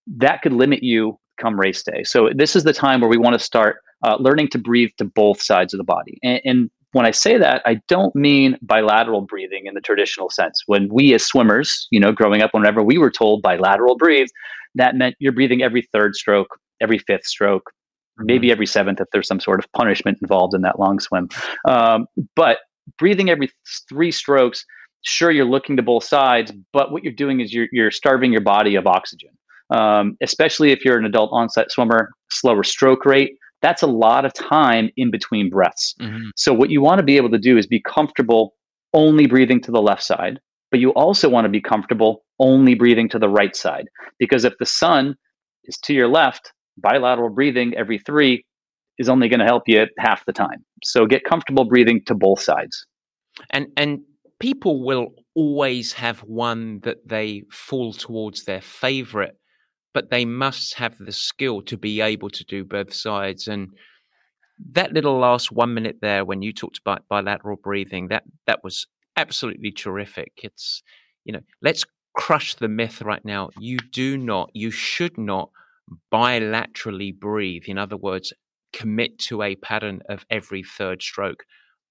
That 0.07 0.41
could 0.41 0.53
limit 0.53 0.81
you 0.83 1.19
come 1.39 1.59
race 1.59 1.83
day. 1.83 2.03
So 2.03 2.29
this 2.35 2.55
is 2.55 2.63
the 2.63 2.73
time 2.73 3.01
where 3.01 3.09
we 3.09 3.17
want 3.17 3.33
to 3.33 3.39
start 3.39 3.77
uh, 4.05 4.17
learning 4.19 4.49
to 4.49 4.57
breathe 4.57 4.91
to 4.97 5.05
both 5.05 5.41
sides 5.41 5.73
of 5.73 5.77
the 5.77 5.83
body. 5.83 6.17
And, 6.23 6.41
and 6.45 6.71
when 6.91 7.05
I 7.05 7.11
say 7.11 7.37
that, 7.37 7.61
I 7.65 7.79
don't 7.87 8.15
mean 8.15 8.57
bilateral 8.61 9.21
breathing 9.21 9.65
in 9.65 9.75
the 9.75 9.81
traditional 9.81 10.29
sense. 10.29 10.63
When 10.65 10.89
we 10.91 11.13
as 11.13 11.23
swimmers, 11.23 11.87
you 11.91 11.99
know, 11.99 12.11
growing 12.11 12.41
up, 12.41 12.53
whenever 12.53 12.81
we 12.81 12.97
were 12.97 13.11
told 13.11 13.41
bilateral 13.41 13.95
breathe, 13.95 14.27
that 14.75 14.95
meant 14.95 15.15
you're 15.19 15.31
breathing 15.31 15.61
every 15.61 15.87
third 15.93 16.15
stroke, 16.15 16.59
every 16.81 16.97
fifth 16.97 17.25
stroke, 17.25 17.69
maybe 18.17 18.47
mm-hmm. 18.47 18.53
every 18.53 18.65
seventh 18.65 18.99
if 18.99 19.07
there's 19.11 19.27
some 19.27 19.39
sort 19.39 19.59
of 19.59 19.71
punishment 19.73 20.17
involved 20.21 20.55
in 20.55 20.61
that 20.61 20.79
long 20.79 20.99
swim. 20.99 21.29
Um, 21.67 22.07
but 22.35 22.59
breathing 22.97 23.29
every 23.29 23.49
three 23.87 24.11
strokes, 24.11 24.65
sure, 25.03 25.31
you're 25.31 25.45
looking 25.45 25.77
to 25.77 25.83
both 25.83 26.03
sides, 26.03 26.51
but 26.73 26.91
what 26.91 27.03
you're 27.03 27.13
doing 27.13 27.39
is 27.39 27.53
you're, 27.53 27.67
you're 27.71 27.91
starving 27.91 28.31
your 28.31 28.41
body 28.41 28.75
of 28.75 28.87
oxygen. 28.87 29.29
Um, 29.71 30.17
especially 30.21 30.71
if 30.71 30.83
you're 30.83 30.97
an 30.97 31.05
adult 31.05 31.29
onset 31.31 31.71
swimmer, 31.71 32.09
slower 32.31 32.63
stroke 32.63 33.05
rate, 33.05 33.37
that's 33.61 33.81
a 33.81 33.87
lot 33.87 34.25
of 34.25 34.33
time 34.33 34.89
in 34.97 35.11
between 35.11 35.49
breaths. 35.49 35.95
Mm-hmm. 35.99 36.29
So, 36.35 36.53
what 36.53 36.69
you 36.69 36.81
want 36.81 36.99
to 36.99 37.03
be 37.03 37.17
able 37.17 37.29
to 37.31 37.37
do 37.37 37.57
is 37.57 37.67
be 37.67 37.81
comfortable 37.81 38.53
only 38.93 39.27
breathing 39.27 39.61
to 39.61 39.71
the 39.71 39.81
left 39.81 40.03
side, 40.03 40.39
but 40.71 40.79
you 40.79 40.91
also 40.91 41.29
want 41.29 41.45
to 41.45 41.49
be 41.49 41.61
comfortable 41.61 42.23
only 42.39 42.73
breathing 42.73 43.09
to 43.09 43.19
the 43.19 43.29
right 43.29 43.55
side. 43.55 43.87
Because 44.17 44.45
if 44.45 44.53
the 44.59 44.65
sun 44.65 45.15
is 45.65 45.77
to 45.83 45.93
your 45.93 46.07
left, 46.07 46.53
bilateral 46.77 47.29
breathing 47.29 47.73
every 47.75 47.99
three 47.99 48.43
is 48.97 49.09
only 49.09 49.29
going 49.29 49.39
to 49.39 49.45
help 49.45 49.63
you 49.67 49.85
half 49.97 50.25
the 50.25 50.33
time. 50.33 50.63
So 50.83 51.05
get 51.05 51.23
comfortable 51.23 51.65
breathing 51.65 52.01
to 52.05 52.15
both 52.15 52.41
sides. 52.41 52.85
And 53.51 53.67
and 53.77 53.99
people 54.39 54.83
will 54.83 55.07
always 55.35 55.93
have 55.93 56.19
one 56.19 56.79
that 56.81 56.97
they 57.07 57.43
fall 57.49 57.93
towards 57.93 58.43
their 58.43 58.61
favorite, 58.61 59.37
but 59.93 60.09
they 60.09 60.25
must 60.25 60.75
have 60.75 60.97
the 60.97 61.11
skill 61.11 61.61
to 61.63 61.77
be 61.77 62.01
able 62.01 62.29
to 62.29 62.43
do 62.45 62.63
both 62.63 62.93
sides. 62.93 63.47
And 63.47 63.69
that 64.71 64.93
little 64.93 65.17
last 65.17 65.51
one 65.51 65.73
minute 65.73 65.97
there 66.01 66.25
when 66.25 66.41
you 66.41 66.53
talked 66.53 66.77
about 66.77 67.07
bilateral 67.09 67.57
breathing, 67.57 68.09
that 68.09 68.23
that 68.45 68.63
was 68.63 68.87
absolutely 69.15 69.71
terrific. 69.71 70.31
It's 70.43 70.81
you 71.25 71.33
know, 71.33 71.41
let's 71.61 71.85
crush 72.15 72.55
the 72.55 72.67
myth 72.67 73.01
right 73.01 73.23
now. 73.23 73.49
You 73.59 73.77
do 73.77 74.17
not, 74.17 74.49
you 74.53 74.71
should 74.71 75.17
not 75.17 75.49
bilaterally 76.11 77.17
breathe. 77.17 77.63
In 77.67 77.77
other 77.77 77.97
words, 77.97 78.33
commit 78.73 79.17
to 79.19 79.41
a 79.41 79.55
pattern 79.55 80.01
of 80.09 80.25
every 80.29 80.63
third 80.63 81.01
stroke. 81.01 81.43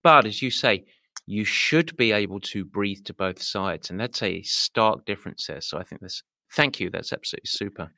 But 0.03 0.27
as 0.27 0.43
you 0.43 0.51
say, 0.51 0.85
you 1.27 1.45
should 1.45 1.97
be 1.97 2.13
able 2.13 2.41
to 2.41 2.65
breathe 2.65 3.05
to 3.05 3.15
both 3.15 3.43
sides. 3.43 3.91
And 3.91 4.01
that's 4.01 4.23
a 4.23 4.43
stark 4.43 5.05
difference 5.05 5.47
there. 5.47 5.61
So 5.61 5.79
I 5.79 5.83
think 5.83 6.01
this, 6.01 6.23
thank 6.53 6.81
you. 6.81 6.91
That's 6.91 7.13
absolutely 7.13 7.47
super. 7.47 7.91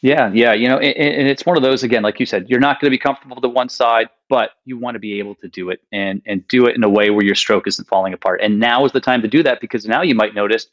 Yeah, 0.00 0.30
yeah, 0.32 0.54
you 0.54 0.68
know, 0.68 0.78
and, 0.78 0.96
and, 0.96 1.28
it's 1.28 1.44
one 1.44 1.56
of 1.56 1.62
those 1.62 1.82
again, 1.82 2.02
like 2.02 2.18
you 2.18 2.24
said, 2.24 2.48
you're 2.48 2.60
not 2.60 2.80
going 2.80 2.86
to 2.86 2.94
be 2.94 2.98
comfortable 2.98 3.38
to 3.42 3.48
one 3.48 3.68
side, 3.68 4.08
but 4.30 4.52
you 4.64 4.78
want 4.78 4.94
to 4.94 4.98
be 4.98 5.18
able 5.18 5.34
to 5.34 5.48
do 5.48 5.68
it 5.68 5.80
and 5.92 6.22
and 6.24 6.46
do 6.48 6.66
it 6.66 6.76
in 6.76 6.82
a 6.82 6.88
way 6.88 7.10
where 7.10 7.24
your 7.24 7.34
stroke 7.34 7.66
isn't 7.66 7.86
falling 7.86 8.14
apart. 8.14 8.40
And 8.42 8.58
now 8.58 8.86
is 8.86 8.92
the 8.92 9.00
time 9.00 9.20
to 9.20 9.28
do 9.28 9.42
that 9.42 9.60
because 9.60 9.84
now 9.84 10.00
you 10.00 10.14
might 10.14 10.34
notice 10.34 10.66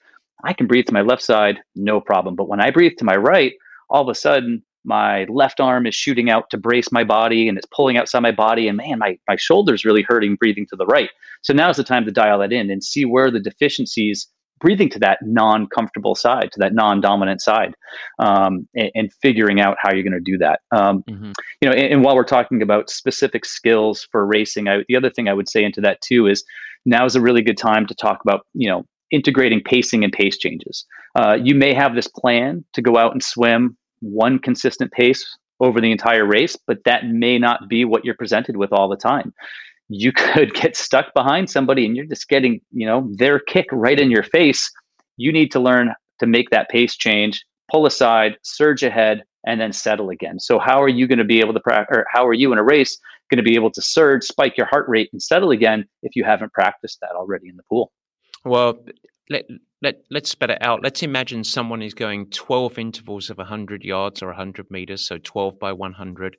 I 0.45 0.53
can 0.53 0.67
breathe 0.67 0.85
to 0.85 0.93
my 0.93 1.01
left 1.01 1.21
side, 1.21 1.59
no 1.75 1.99
problem. 1.99 2.35
But 2.35 2.47
when 2.47 2.61
I 2.61 2.71
breathe 2.71 2.93
to 2.99 3.05
my 3.05 3.15
right, 3.15 3.53
all 3.89 4.01
of 4.01 4.09
a 4.09 4.15
sudden 4.15 4.63
my 4.85 5.25
left 5.25 5.59
arm 5.59 5.85
is 5.85 5.93
shooting 5.93 6.29
out 6.29 6.49
to 6.49 6.57
brace 6.57 6.91
my 6.91 7.03
body 7.03 7.49
and 7.49 7.57
it's 7.57 7.67
pulling 7.67 7.97
outside 7.97 8.21
my 8.21 8.31
body 8.31 8.67
and 8.67 8.77
man 8.77 8.99
my, 8.99 9.17
my 9.27 9.35
shoulder's 9.35 9.83
really 9.83 10.01
hurting 10.01 10.35
breathing 10.35 10.65
to 10.65 10.75
the 10.77 10.85
right 10.85 11.09
so 11.41 11.53
now's 11.53 11.75
the 11.75 11.83
time 11.83 12.05
to 12.05 12.11
dial 12.11 12.39
that 12.39 12.53
in 12.53 12.71
and 12.71 12.83
see 12.83 13.03
where 13.03 13.29
the 13.29 13.39
deficiencies 13.39 14.27
breathing 14.59 14.89
to 14.89 14.99
that 14.99 15.19
non-comfortable 15.21 16.15
side 16.15 16.49
to 16.51 16.59
that 16.59 16.73
non-dominant 16.73 17.41
side 17.41 17.73
um, 18.19 18.67
and, 18.75 18.91
and, 18.95 19.13
figuring 19.21 19.59
out 19.61 19.77
how 19.81 19.91
you're 19.93 20.03
going 20.03 20.11
to 20.11 20.19
do 20.19 20.37
that 20.37 20.59
um, 20.71 21.03
mm-hmm. 21.03 21.31
you 21.61 21.69
know 21.69 21.75
and, 21.75 21.93
and, 21.93 22.03
while 22.03 22.15
we're 22.15 22.23
talking 22.23 22.61
about 22.61 22.89
specific 22.89 23.45
skills 23.45 24.07
for 24.11 24.25
racing 24.25 24.67
out 24.67 24.83
the 24.87 24.95
other 24.95 25.09
thing 25.09 25.27
i 25.27 25.33
would 25.33 25.49
say 25.49 25.63
into 25.63 25.81
that 25.81 25.99
too 26.01 26.27
is 26.27 26.43
now 26.85 27.05
is 27.05 27.15
a 27.15 27.21
really 27.21 27.41
good 27.41 27.57
time 27.57 27.85
to 27.85 27.95
talk 27.95 28.19
about 28.23 28.45
you 28.53 28.69
know 28.69 28.85
integrating 29.11 29.61
pacing 29.63 30.03
and 30.03 30.13
pace 30.13 30.37
changes. 30.37 30.85
Uh, 31.15 31.37
you 31.41 31.55
may 31.55 31.73
have 31.73 31.95
this 31.95 32.07
plan 32.07 32.63
to 32.73 32.81
go 32.81 32.97
out 32.97 33.13
and 33.13 33.23
swim 33.23 33.77
one 33.99 34.39
consistent 34.39 34.91
pace 34.91 35.37
over 35.59 35.81
the 35.81 35.91
entire 35.91 36.25
race, 36.25 36.55
but 36.67 36.83
that 36.85 37.07
may 37.07 37.39
not 37.39 37.67
be 37.67 37.83
what 37.83 38.05
you're 38.05 38.15
presented 38.15 38.57
with 38.57 38.71
all 38.71 38.87
the 38.87 38.97
time. 38.97 39.33
You 39.89 40.11
could 40.11 40.53
get 40.53 40.75
stuck 40.75 41.13
behind 41.13 41.49
somebody 41.49 41.85
and 41.85 41.95
you're 41.95 42.05
just 42.05 42.27
getting, 42.27 42.61
you 42.71 42.85
know, 42.85 43.09
their 43.13 43.39
kick 43.39 43.67
right 43.71 43.99
in 43.99 44.11
your 44.11 44.23
face. 44.23 44.69
You 45.15 45.31
need 45.31 45.51
to 45.51 45.59
learn 45.59 45.93
to 46.19 46.27
make 46.27 46.49
that 46.49 46.69
pace 46.69 46.95
change, 46.95 47.43
pull 47.71 47.85
aside, 47.85 48.37
surge 48.43 48.83
ahead, 48.83 49.23
and 49.45 49.61
then 49.61 49.71
settle 49.71 50.09
again. 50.09 50.39
So 50.39 50.59
how 50.59 50.81
are 50.81 50.89
you 50.89 51.07
going 51.07 51.19
to 51.19 51.25
be 51.25 51.39
able 51.39 51.53
to 51.53 51.59
practice, 51.59 51.97
or 51.97 52.05
how 52.11 52.25
are 52.27 52.33
you 52.33 52.51
in 52.51 52.57
a 52.57 52.63
race 52.63 52.97
going 53.31 53.37
to 53.37 53.49
be 53.49 53.55
able 53.55 53.71
to 53.71 53.81
surge, 53.81 54.23
spike 54.23 54.57
your 54.57 54.67
heart 54.67 54.85
rate, 54.89 55.09
and 55.13 55.21
settle 55.21 55.51
again 55.51 55.85
if 56.03 56.15
you 56.15 56.23
haven't 56.23 56.53
practiced 56.53 56.99
that 57.01 57.11
already 57.11 57.47
in 57.47 57.55
the 57.55 57.63
pool? 57.63 57.91
Well, 58.43 58.85
let 59.29 59.45
let 59.81 60.01
let's 60.09 60.29
spell 60.29 60.49
it 60.49 60.57
out. 60.61 60.83
Let's 60.83 61.03
imagine 61.03 61.43
someone 61.43 61.81
is 61.81 61.93
going 61.93 62.29
12 62.29 62.77
intervals 62.77 63.29
of 63.29 63.37
100 63.37 63.83
yards 63.83 64.21
or 64.21 64.27
100 64.27 64.69
meters, 64.69 65.07
so 65.07 65.17
12 65.17 65.59
by 65.59 65.71
100. 65.71 66.37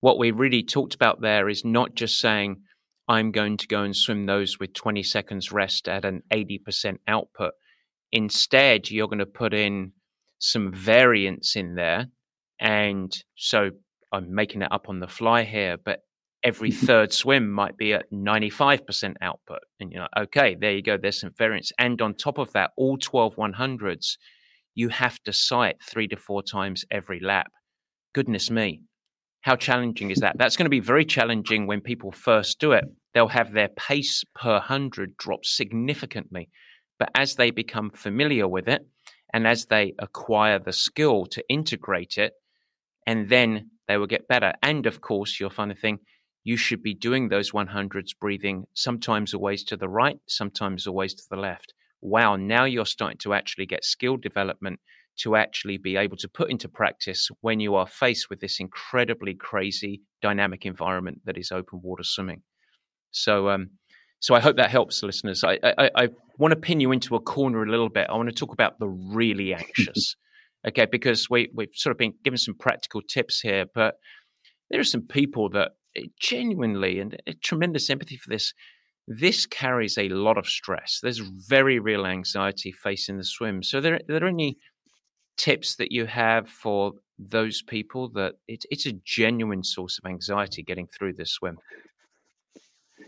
What 0.00 0.18
we 0.18 0.30
really 0.30 0.62
talked 0.62 0.94
about 0.94 1.20
there 1.20 1.48
is 1.48 1.64
not 1.64 1.94
just 1.94 2.18
saying 2.18 2.62
I'm 3.08 3.30
going 3.30 3.56
to 3.58 3.66
go 3.66 3.82
and 3.82 3.94
swim 3.94 4.26
those 4.26 4.58
with 4.58 4.74
20 4.74 5.02
seconds 5.02 5.52
rest 5.52 5.88
at 5.88 6.04
an 6.04 6.22
80% 6.32 6.98
output. 7.06 7.52
Instead, 8.12 8.90
you're 8.90 9.08
going 9.08 9.18
to 9.18 9.26
put 9.26 9.54
in 9.54 9.92
some 10.38 10.72
variance 10.72 11.56
in 11.56 11.76
there. 11.76 12.06
And 12.58 13.12
so 13.36 13.70
I'm 14.12 14.34
making 14.34 14.62
it 14.62 14.72
up 14.72 14.88
on 14.88 15.00
the 15.00 15.06
fly 15.06 15.44
here, 15.44 15.76
but 15.82 16.00
every 16.42 16.70
third 16.72 17.12
swim 17.12 17.50
might 17.50 17.76
be 17.76 17.92
at 17.92 18.10
95% 18.12 19.14
output. 19.20 19.60
And 19.78 19.92
you're 19.92 20.02
like, 20.02 20.26
okay, 20.26 20.56
there 20.58 20.72
you 20.72 20.82
go. 20.82 20.96
There's 20.96 21.20
some 21.20 21.32
variance. 21.36 21.72
And 21.78 22.00
on 22.02 22.14
top 22.14 22.38
of 22.38 22.52
that, 22.52 22.70
all 22.76 22.98
12 22.98 23.36
100s, 23.36 24.16
you 24.74 24.88
have 24.90 25.18
to 25.24 25.32
sight 25.32 25.76
three 25.82 26.08
to 26.08 26.16
four 26.16 26.42
times 26.42 26.84
every 26.90 27.20
lap. 27.20 27.50
Goodness 28.14 28.50
me. 28.50 28.82
How 29.42 29.56
challenging 29.56 30.10
is 30.10 30.18
that? 30.18 30.36
That's 30.38 30.56
going 30.56 30.64
to 30.64 30.70
be 30.70 30.80
very 30.80 31.04
challenging 31.04 31.66
when 31.66 31.80
people 31.80 32.10
first 32.10 32.58
do 32.58 32.72
it. 32.72 32.84
They'll 33.14 33.28
have 33.28 33.52
their 33.52 33.68
pace 33.68 34.24
per 34.34 34.54
100 34.54 35.16
drop 35.16 35.44
significantly. 35.44 36.50
But 36.98 37.10
as 37.14 37.34
they 37.34 37.50
become 37.50 37.90
familiar 37.90 38.48
with 38.48 38.68
it 38.68 38.86
and 39.32 39.46
as 39.46 39.66
they 39.66 39.94
acquire 39.98 40.58
the 40.58 40.72
skill 40.72 41.26
to 41.26 41.44
integrate 41.48 42.16
it, 42.16 42.32
and 43.06 43.28
then 43.28 43.70
they 43.86 43.96
will 43.96 44.06
get 44.06 44.28
better. 44.28 44.54
And 44.62 44.86
of 44.86 45.00
course, 45.00 45.38
you'll 45.38 45.50
find 45.50 45.70
a 45.70 45.76
thing 45.76 46.00
you 46.42 46.56
should 46.56 46.82
be 46.82 46.94
doing 46.94 47.28
those 47.28 47.50
100s 47.50 48.10
breathing 48.20 48.64
sometimes 48.72 49.34
always 49.34 49.64
to 49.64 49.76
the 49.76 49.88
right, 49.88 50.18
sometimes 50.28 50.86
always 50.86 51.14
to 51.14 51.22
the 51.28 51.36
left. 51.36 51.74
Wow, 52.00 52.36
now 52.36 52.64
you're 52.64 52.86
starting 52.86 53.18
to 53.18 53.34
actually 53.34 53.66
get 53.66 53.84
skill 53.84 54.16
development 54.16 54.78
to 55.18 55.36
actually 55.36 55.78
be 55.78 55.96
able 55.96 56.16
to 56.18 56.28
put 56.28 56.50
into 56.50 56.68
practice 56.68 57.28
when 57.40 57.60
you 57.60 57.74
are 57.74 57.86
faced 57.86 58.28
with 58.28 58.40
this 58.40 58.60
incredibly 58.60 59.34
crazy 59.34 60.02
dynamic 60.20 60.66
environment 60.66 61.20
that 61.24 61.38
is 61.38 61.50
open 61.50 61.80
water 61.82 62.02
swimming. 62.02 62.42
So, 63.10 63.48
um, 63.48 63.70
so 64.20 64.34
I 64.34 64.40
hope 64.40 64.56
that 64.56 64.70
helps, 64.70 65.02
listeners. 65.02 65.42
I, 65.42 65.58
I, 65.62 65.90
I 65.94 66.08
want 66.38 66.52
to 66.52 66.60
pin 66.60 66.80
you 66.80 66.92
into 66.92 67.16
a 67.16 67.20
corner 67.20 67.62
a 67.62 67.70
little 67.70 67.88
bit. 67.88 68.08
I 68.10 68.16
want 68.16 68.28
to 68.28 68.34
talk 68.34 68.52
about 68.52 68.78
the 68.78 68.88
really 68.88 69.54
anxious, 69.54 70.16
okay? 70.68 70.86
Because 70.90 71.30
we 71.30 71.48
we've 71.54 71.68
sort 71.74 71.92
of 71.92 71.98
been 71.98 72.14
given 72.24 72.38
some 72.38 72.54
practical 72.54 73.00
tips 73.02 73.40
here, 73.40 73.64
but 73.74 73.94
there 74.70 74.80
are 74.80 74.84
some 74.84 75.02
people 75.02 75.48
that 75.50 75.72
genuinely 76.20 76.98
and 77.00 77.20
tremendous 77.42 77.88
empathy 77.88 78.16
for 78.16 78.28
this. 78.28 78.52
This 79.08 79.46
carries 79.46 79.96
a 79.96 80.08
lot 80.08 80.36
of 80.36 80.48
stress. 80.48 80.98
There's 81.00 81.20
very 81.20 81.78
real 81.78 82.04
anxiety 82.04 82.72
facing 82.72 83.18
the 83.18 83.24
swim. 83.24 83.62
So, 83.62 83.80
there, 83.80 83.94
are 83.94 84.00
there 84.08 84.26
any 84.26 84.58
tips 85.36 85.76
that 85.76 85.92
you 85.92 86.06
have 86.06 86.48
for 86.48 86.92
those 87.18 87.62
people 87.62 88.08
that 88.10 88.34
it, 88.46 88.64
it's 88.70 88.86
a 88.86 88.92
genuine 88.92 89.64
source 89.64 89.98
of 89.98 90.08
anxiety 90.08 90.62
getting 90.62 90.86
through 90.86 91.14
this 91.14 91.30
swim? 91.30 91.58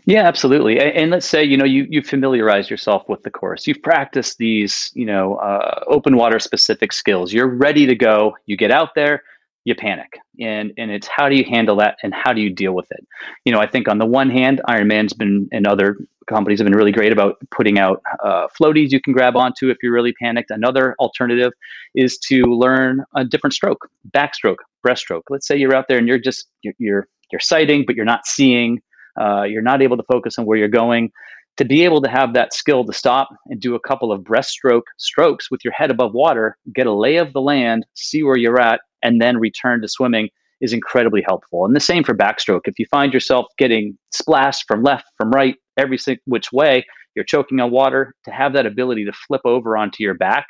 Yeah, 0.05 0.27
absolutely. 0.27 0.79
And, 0.79 0.95
and, 0.95 1.11
let's 1.11 1.25
say 1.25 1.43
you 1.43 1.57
know 1.57 1.65
you 1.65 1.85
you 1.89 2.01
familiarize 2.01 2.69
yourself 2.69 3.07
with 3.09 3.23
the 3.23 3.31
course. 3.31 3.67
You've 3.67 3.81
practiced 3.81 4.37
these 4.37 4.91
you 4.93 5.05
know 5.05 5.35
uh, 5.35 5.83
open 5.87 6.15
water 6.15 6.39
specific 6.39 6.93
skills. 6.93 7.33
You're 7.33 7.47
ready 7.47 7.85
to 7.85 7.95
go. 7.95 8.35
You 8.45 8.57
get 8.57 8.71
out 8.71 8.95
there 8.95 9.23
you 9.65 9.75
panic. 9.75 10.19
And 10.39 10.71
and 10.77 10.91
it's 10.91 11.07
how 11.07 11.29
do 11.29 11.35
you 11.35 11.43
handle 11.43 11.75
that 11.77 11.97
and 12.03 12.13
how 12.13 12.33
do 12.33 12.41
you 12.41 12.49
deal 12.49 12.73
with 12.73 12.87
it? 12.91 13.05
You 13.45 13.51
know 13.51 13.59
i 13.59 13.67
think 13.67 13.87
on 13.87 13.97
the 13.97 14.05
one 14.05 14.29
hand 14.29 14.61
Ironman's 14.67 15.13
been 15.13 15.47
and 15.51 15.67
other 15.67 15.97
companies 16.27 16.59
have 16.59 16.65
been 16.65 16.75
really 16.75 16.91
great 16.91 17.11
about 17.11 17.37
putting 17.51 17.79
out 17.79 18.01
uh, 18.23 18.47
floaties 18.59 18.91
you 18.91 19.01
can 19.01 19.13
grab 19.13 19.35
onto 19.35 19.69
if 19.69 19.77
you're 19.81 19.91
really 19.91 20.13
panicked. 20.21 20.51
Another 20.51 20.95
alternative 20.99 21.51
is 21.95 22.17
to 22.19 22.43
learn 22.43 23.03
a 23.15 23.25
different 23.25 23.53
stroke 23.53 23.89
backstroke 24.15 24.57
breaststroke. 24.85 25.23
Let's 25.29 25.47
say 25.47 25.57
you're 25.57 25.75
out 25.75 25.85
there 25.89 25.97
and 25.97 26.07
you're 26.07 26.19
just 26.19 26.47
you're 26.61 26.75
you're, 26.77 27.07
you're 27.31 27.41
sighting 27.41 27.83
but 27.85 27.95
you're 27.95 28.05
not 28.05 28.25
seeing 28.25 28.79
uh, 29.19 29.43
you're 29.43 29.61
not 29.61 29.81
able 29.81 29.97
to 29.97 30.03
focus 30.03 30.37
on 30.37 30.45
where 30.45 30.57
you're 30.57 30.67
going 30.67 31.11
to 31.59 31.65
be 31.65 31.83
able 31.83 32.01
to 32.01 32.07
have 32.07 32.33
that 32.33 32.53
skill 32.53 32.85
to 32.85 32.93
stop 32.93 33.27
and 33.47 33.59
do 33.59 33.75
a 33.75 33.79
couple 33.81 34.13
of 34.13 34.21
breaststroke 34.21 34.83
strokes 34.97 35.51
with 35.51 35.59
your 35.61 35.73
head 35.73 35.91
above 35.91 36.13
water, 36.13 36.57
get 36.73 36.87
a 36.87 36.93
lay 36.93 37.17
of 37.17 37.33
the 37.33 37.41
land, 37.41 37.85
see 37.95 38.23
where 38.23 38.37
you're 38.37 38.61
at, 38.61 38.79
and 39.03 39.21
then 39.21 39.37
return 39.37 39.81
to 39.81 39.87
swimming 39.89 40.29
is 40.61 40.71
incredibly 40.71 41.21
helpful. 41.21 41.65
And 41.65 41.75
the 41.75 41.81
same 41.81 42.05
for 42.05 42.13
backstroke. 42.13 42.61
If 42.63 42.79
you 42.79 42.85
find 42.89 43.13
yourself 43.13 43.45
getting 43.57 43.97
splashed 44.13 44.63
from 44.69 44.83
left, 44.83 45.07
from 45.17 45.31
right, 45.31 45.55
every 45.75 45.97
which 46.23 46.49
way, 46.53 46.85
you're 47.13 47.25
choking 47.25 47.59
on 47.59 47.71
water, 47.71 48.13
to 48.23 48.31
have 48.31 48.53
that 48.53 48.65
ability 48.65 49.03
to 49.03 49.11
flip 49.11 49.41
over 49.43 49.75
onto 49.75 50.01
your 50.01 50.13
back, 50.13 50.47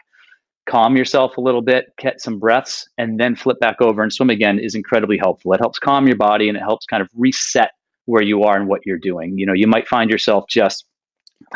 calm 0.69 0.95
yourself 0.95 1.37
a 1.37 1.41
little 1.41 1.63
bit, 1.63 1.85
get 1.97 2.21
some 2.21 2.37
breaths, 2.37 2.87
and 2.99 3.19
then 3.19 3.35
flip 3.35 3.59
back 3.59 3.81
over 3.81 4.03
and 4.03 4.13
swim 4.13 4.29
again 4.29 4.59
is 4.59 4.75
incredibly 4.75 5.17
helpful. 5.17 5.53
It 5.53 5.59
helps 5.59 5.79
calm 5.79 6.05
your 6.05 6.17
body 6.17 6.49
and 6.49 6.55
it 6.55 6.61
helps 6.61 6.85
kind 6.85 7.01
of 7.01 7.09
reset 7.15 7.71
where 8.05 8.21
you 8.21 8.43
are 8.43 8.57
and 8.57 8.67
what 8.67 8.81
you're 8.85 8.99
doing. 8.99 9.37
You 9.37 9.47
know, 9.47 9.53
you 9.53 9.65
might 9.65 9.87
find 9.87 10.09
yourself 10.09 10.45
just 10.49 10.85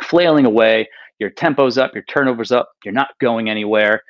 flailing 0.01 0.45
away, 0.45 0.87
your 1.19 1.29
tempo's 1.29 1.77
up, 1.77 1.93
your 1.93 2.03
turnover's 2.03 2.51
up, 2.51 2.69
you're 2.83 2.93
not 2.93 3.09
going 3.19 3.49
anywhere. 3.49 4.03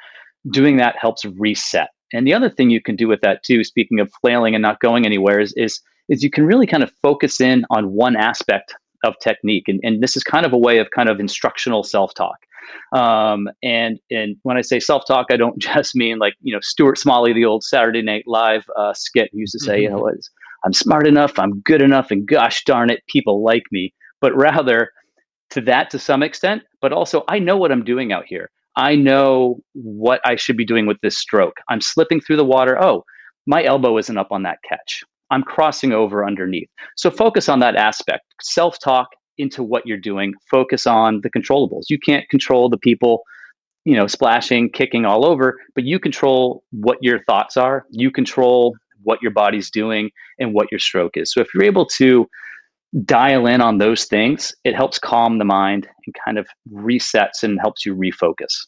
Doing 0.51 0.77
that 0.77 0.95
helps 0.99 1.25
reset. 1.25 1.89
And 2.13 2.27
the 2.27 2.33
other 2.33 2.49
thing 2.49 2.69
you 2.69 2.81
can 2.81 2.95
do 2.95 3.07
with 3.07 3.21
that 3.21 3.43
too, 3.43 3.63
speaking 3.63 3.99
of 3.99 4.11
flailing 4.21 4.55
and 4.55 4.61
not 4.61 4.79
going 4.79 5.05
anywhere, 5.05 5.39
is 5.39 5.53
is, 5.57 5.79
is 6.09 6.23
you 6.23 6.29
can 6.29 6.45
really 6.45 6.67
kind 6.67 6.83
of 6.83 6.91
focus 7.01 7.41
in 7.41 7.65
on 7.69 7.91
one 7.91 8.15
aspect 8.15 8.75
of 9.03 9.15
technique. 9.19 9.65
And, 9.67 9.79
and 9.83 10.01
this 10.01 10.15
is 10.15 10.23
kind 10.23 10.45
of 10.45 10.53
a 10.53 10.57
way 10.57 10.77
of 10.77 10.89
kind 10.91 11.09
of 11.09 11.19
instructional 11.19 11.83
self-talk. 11.83 12.37
Um, 12.93 13.49
and 13.61 13.99
and 14.09 14.37
when 14.43 14.57
I 14.57 14.61
say 14.61 14.79
self-talk, 14.79 15.27
I 15.31 15.37
don't 15.37 15.57
just 15.61 15.95
mean 15.95 16.19
like 16.19 16.35
you 16.41 16.53
know 16.53 16.59
Stuart 16.61 16.97
Smalley, 16.97 17.33
the 17.33 17.45
old 17.45 17.63
Saturday 17.63 18.01
Night 18.01 18.23
Live 18.25 18.63
uh, 18.77 18.93
skit, 18.93 19.29
used 19.33 19.53
to 19.53 19.59
say, 19.59 19.83
mm-hmm. 19.83 19.95
you 19.95 20.01
know, 20.01 20.11
I'm 20.65 20.73
smart 20.73 21.05
enough, 21.07 21.37
I'm 21.37 21.59
good 21.61 21.81
enough, 21.81 22.09
and 22.11 22.25
gosh 22.25 22.63
darn 22.63 22.89
it, 22.89 23.03
people 23.07 23.43
like 23.43 23.63
me. 23.71 23.93
But 24.21 24.35
rather 24.35 24.91
to 25.53 25.61
that 25.61 25.89
to 25.91 25.99
some 25.99 26.23
extent, 26.23 26.63
but 26.81 26.91
also 26.91 27.23
I 27.27 27.39
know 27.39 27.57
what 27.57 27.71
I'm 27.71 27.83
doing 27.83 28.11
out 28.11 28.25
here. 28.27 28.49
I 28.75 28.95
know 28.95 29.57
what 29.73 30.19
I 30.25 30.35
should 30.35 30.57
be 30.57 30.65
doing 30.65 30.87
with 30.87 30.97
this 31.01 31.17
stroke. 31.17 31.57
I'm 31.69 31.81
slipping 31.81 32.19
through 32.19 32.37
the 32.37 32.45
water. 32.45 32.81
Oh, 32.81 33.03
my 33.45 33.63
elbow 33.63 33.97
isn't 33.97 34.17
up 34.17 34.31
on 34.31 34.43
that 34.43 34.57
catch. 34.67 35.03
I'm 35.29 35.43
crossing 35.43 35.91
over 35.91 36.25
underneath. 36.25 36.69
So 36.97 37.11
focus 37.11 37.49
on 37.49 37.59
that 37.59 37.75
aspect. 37.75 38.23
Self 38.41 38.79
talk 38.79 39.07
into 39.37 39.63
what 39.63 39.85
you're 39.85 39.97
doing. 39.97 40.33
Focus 40.49 40.87
on 40.87 41.21
the 41.21 41.29
controllables. 41.29 41.83
You 41.89 41.99
can't 41.99 42.27
control 42.29 42.69
the 42.69 42.77
people, 42.77 43.21
you 43.85 43.95
know, 43.95 44.07
splashing, 44.07 44.69
kicking 44.71 45.05
all 45.05 45.25
over, 45.25 45.59
but 45.75 45.83
you 45.83 45.99
control 45.99 46.63
what 46.71 46.97
your 47.01 47.23
thoughts 47.25 47.57
are. 47.57 47.85
You 47.91 48.11
control 48.11 48.75
what 49.03 49.21
your 49.21 49.31
body's 49.31 49.69
doing 49.69 50.09
and 50.39 50.53
what 50.53 50.71
your 50.71 50.79
stroke 50.79 51.15
is. 51.15 51.31
So 51.31 51.41
if 51.41 51.47
you're 51.53 51.63
able 51.63 51.85
to 51.97 52.27
dial 53.05 53.47
in 53.47 53.61
on 53.61 53.77
those 53.77 54.05
things, 54.05 54.53
it 54.63 54.75
helps 54.75 54.99
calm 54.99 55.39
the 55.39 55.45
mind 55.45 55.87
and 56.05 56.15
kind 56.25 56.37
of 56.37 56.47
resets 56.71 57.41
and 57.43 57.59
helps 57.59 57.85
you 57.85 57.95
refocus. 57.95 58.67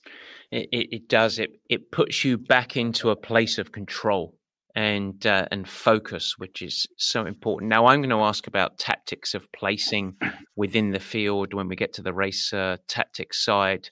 It, 0.51 0.69
it, 0.71 0.87
it 0.91 1.07
does. 1.07 1.39
It 1.39 1.51
it 1.69 1.91
puts 1.91 2.23
you 2.23 2.37
back 2.37 2.77
into 2.77 3.09
a 3.09 3.15
place 3.15 3.57
of 3.57 3.71
control 3.71 4.35
and 4.75 5.25
uh, 5.25 5.47
and 5.51 5.67
focus, 5.67 6.35
which 6.37 6.61
is 6.61 6.85
so 6.97 7.25
important. 7.25 7.69
Now, 7.69 7.87
I'm 7.87 8.01
going 8.01 8.09
to 8.09 8.23
ask 8.23 8.45
about 8.45 8.77
tactics 8.77 9.33
of 9.33 9.51
placing 9.53 10.17
within 10.55 10.91
the 10.91 10.99
field 10.99 11.53
when 11.53 11.67
we 11.67 11.75
get 11.75 11.93
to 11.93 12.01
the 12.01 12.13
race 12.13 12.51
uh, 12.53 12.77
tactics 12.87 13.43
side. 13.43 13.89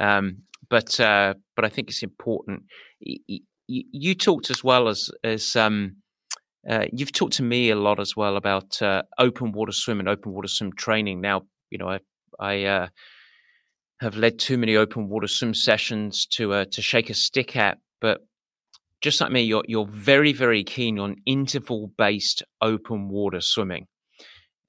Um, 0.00 0.38
but 0.70 0.98
uh, 0.98 1.34
but 1.56 1.64
I 1.64 1.68
think 1.68 1.88
it's 1.88 2.02
important. 2.02 2.62
You, 3.00 3.30
you, 3.66 4.14
talked 4.14 4.50
as 4.50 4.64
well 4.64 4.88
as 4.88 5.10
as 5.22 5.56
um, 5.56 5.96
uh, 6.68 6.86
you've 6.92 7.12
talked 7.12 7.34
to 7.34 7.42
me 7.42 7.70
a 7.70 7.76
lot 7.76 8.00
as 8.00 8.16
well 8.16 8.36
about 8.36 8.80
uh, 8.80 9.02
open 9.18 9.52
water 9.52 9.72
swim 9.72 10.00
and 10.00 10.08
open 10.08 10.32
water 10.32 10.48
swim 10.48 10.72
training. 10.72 11.20
Now, 11.20 11.42
you 11.70 11.78
know, 11.78 11.88
I 11.88 11.98
I 12.38 12.64
uh, 12.64 12.88
have 14.00 14.16
led 14.16 14.38
too 14.38 14.58
many 14.58 14.76
open 14.76 15.08
water 15.08 15.28
swim 15.28 15.54
sessions 15.54 16.26
to 16.32 16.64
to 16.64 16.82
shake 16.82 17.10
a 17.10 17.14
stick 17.14 17.56
at, 17.56 17.78
but 18.00 18.20
just 19.00 19.20
like 19.20 19.32
me, 19.32 19.42
you're 19.42 19.64
you're 19.66 19.86
very 19.86 20.32
very 20.32 20.64
keen 20.64 20.98
on 20.98 21.16
interval 21.26 21.92
based 21.98 22.42
open 22.62 23.08
water 23.08 23.40
swimming, 23.40 23.86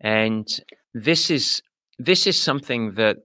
and 0.02 0.48
this 0.94 1.30
is 1.30 1.62
this 1.98 2.28
is 2.28 2.42
something 2.42 2.94
that 2.96 3.18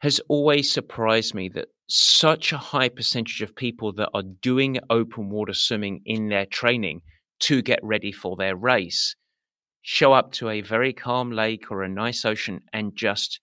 has 0.00 0.20
always 0.28 0.70
surprised 0.70 1.34
me 1.34 1.48
that 1.48 1.68
such 1.88 2.52
a 2.52 2.58
high 2.58 2.88
percentage 2.88 3.40
of 3.40 3.56
people 3.56 3.92
that 3.94 4.10
are 4.12 4.22
doing 4.22 4.78
open 4.90 5.30
water 5.30 5.54
swimming 5.54 6.00
in 6.04 6.28
their 6.28 6.44
training 6.44 7.00
to 7.40 7.62
get 7.62 7.80
ready 7.82 8.12
for 8.12 8.36
their 8.36 8.56
race 8.56 9.14
show 9.82 10.12
up 10.12 10.32
to 10.32 10.50
a 10.50 10.60
very 10.60 10.92
calm 10.92 11.30
lake 11.30 11.70
or 11.70 11.82
a 11.82 11.88
nice 11.88 12.24
ocean 12.24 12.60
and 12.72 12.94
just 12.94 13.40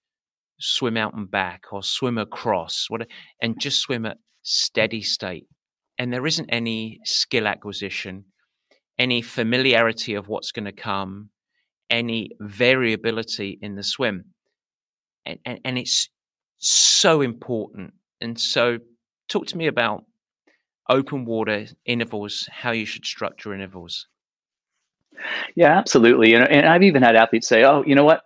swim 0.59 0.95
out 0.95 1.13
and 1.13 1.31
back 1.31 1.63
or 1.71 1.81
swim 1.81 2.17
across 2.17 2.87
and 3.41 3.59
just 3.59 3.79
swim 3.79 4.05
at 4.05 4.17
steady 4.43 5.01
state 5.01 5.47
and 5.97 6.11
there 6.11 6.25
isn't 6.25 6.49
any 6.49 6.99
skill 7.03 7.47
acquisition, 7.47 8.25
any 8.99 9.21
familiarity 9.21 10.13
of 10.13 10.27
what's 10.27 10.51
going 10.51 10.65
to 10.65 10.71
come, 10.71 11.29
any 11.89 12.29
variability 12.39 13.57
in 13.61 13.75
the 13.75 13.83
swim. 13.83 14.25
And, 15.25 15.39
and, 15.45 15.59
and 15.63 15.77
it's 15.77 16.09
so 16.57 17.21
important. 17.21 17.93
And 18.21 18.39
so, 18.39 18.79
talk 19.29 19.47
to 19.47 19.57
me 19.57 19.67
about 19.67 20.03
open 20.89 21.25
water 21.25 21.67
intervals, 21.85 22.47
how 22.51 22.71
you 22.71 22.85
should 22.85 23.05
structure 23.05 23.53
intervals. 23.53 24.07
Yeah, 25.55 25.77
absolutely. 25.77 26.33
And, 26.33 26.47
and 26.47 26.67
I've 26.67 26.83
even 26.83 27.01
had 27.01 27.15
athletes 27.15 27.47
say, 27.47 27.63
oh, 27.63 27.83
you 27.85 27.95
know 27.95 28.03
what? 28.03 28.21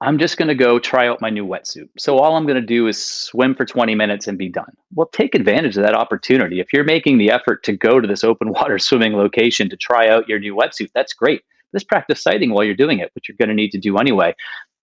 I'm 0.00 0.18
just 0.18 0.36
going 0.36 0.48
to 0.48 0.54
go 0.54 0.78
try 0.78 1.08
out 1.08 1.20
my 1.20 1.28
new 1.28 1.44
wetsuit. 1.44 1.88
So 1.98 2.18
all 2.18 2.36
I'm 2.36 2.46
going 2.46 2.60
to 2.60 2.66
do 2.66 2.86
is 2.86 3.04
swim 3.04 3.56
for 3.56 3.64
20 3.64 3.96
minutes 3.96 4.28
and 4.28 4.38
be 4.38 4.48
done. 4.48 4.72
Well, 4.94 5.08
take 5.12 5.34
advantage 5.34 5.76
of 5.76 5.82
that 5.82 5.96
opportunity. 5.96 6.60
If 6.60 6.72
you're 6.72 6.84
making 6.84 7.18
the 7.18 7.32
effort 7.32 7.64
to 7.64 7.76
go 7.76 8.00
to 8.00 8.06
this 8.06 8.22
open 8.22 8.50
water 8.52 8.78
swimming 8.78 9.14
location 9.14 9.68
to 9.70 9.76
try 9.76 10.08
out 10.08 10.28
your 10.28 10.38
new 10.38 10.54
wetsuit, 10.54 10.90
that's 10.94 11.12
great. 11.12 11.42
Just 11.74 11.88
practice 11.88 12.22
sighting 12.22 12.52
while 12.52 12.64
you're 12.64 12.76
doing 12.76 13.00
it, 13.00 13.10
which 13.14 13.28
you're 13.28 13.36
going 13.36 13.48
to 13.48 13.54
need 13.54 13.72
to 13.72 13.78
do 13.78 13.98
anyway. 13.98 14.34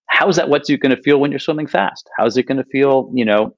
How's 0.08 0.36
that 0.36 0.48
wetsuit 0.48 0.82
going 0.82 0.96
to 0.96 1.02
feel 1.02 1.20
when 1.20 1.32
you're 1.32 1.40
swimming 1.40 1.68
fast? 1.68 2.10
How's 2.18 2.38
it 2.38 2.44
going 2.44 2.58
to 2.58 2.66
feel, 2.66 3.10
you 3.14 3.26
know, 3.26 3.56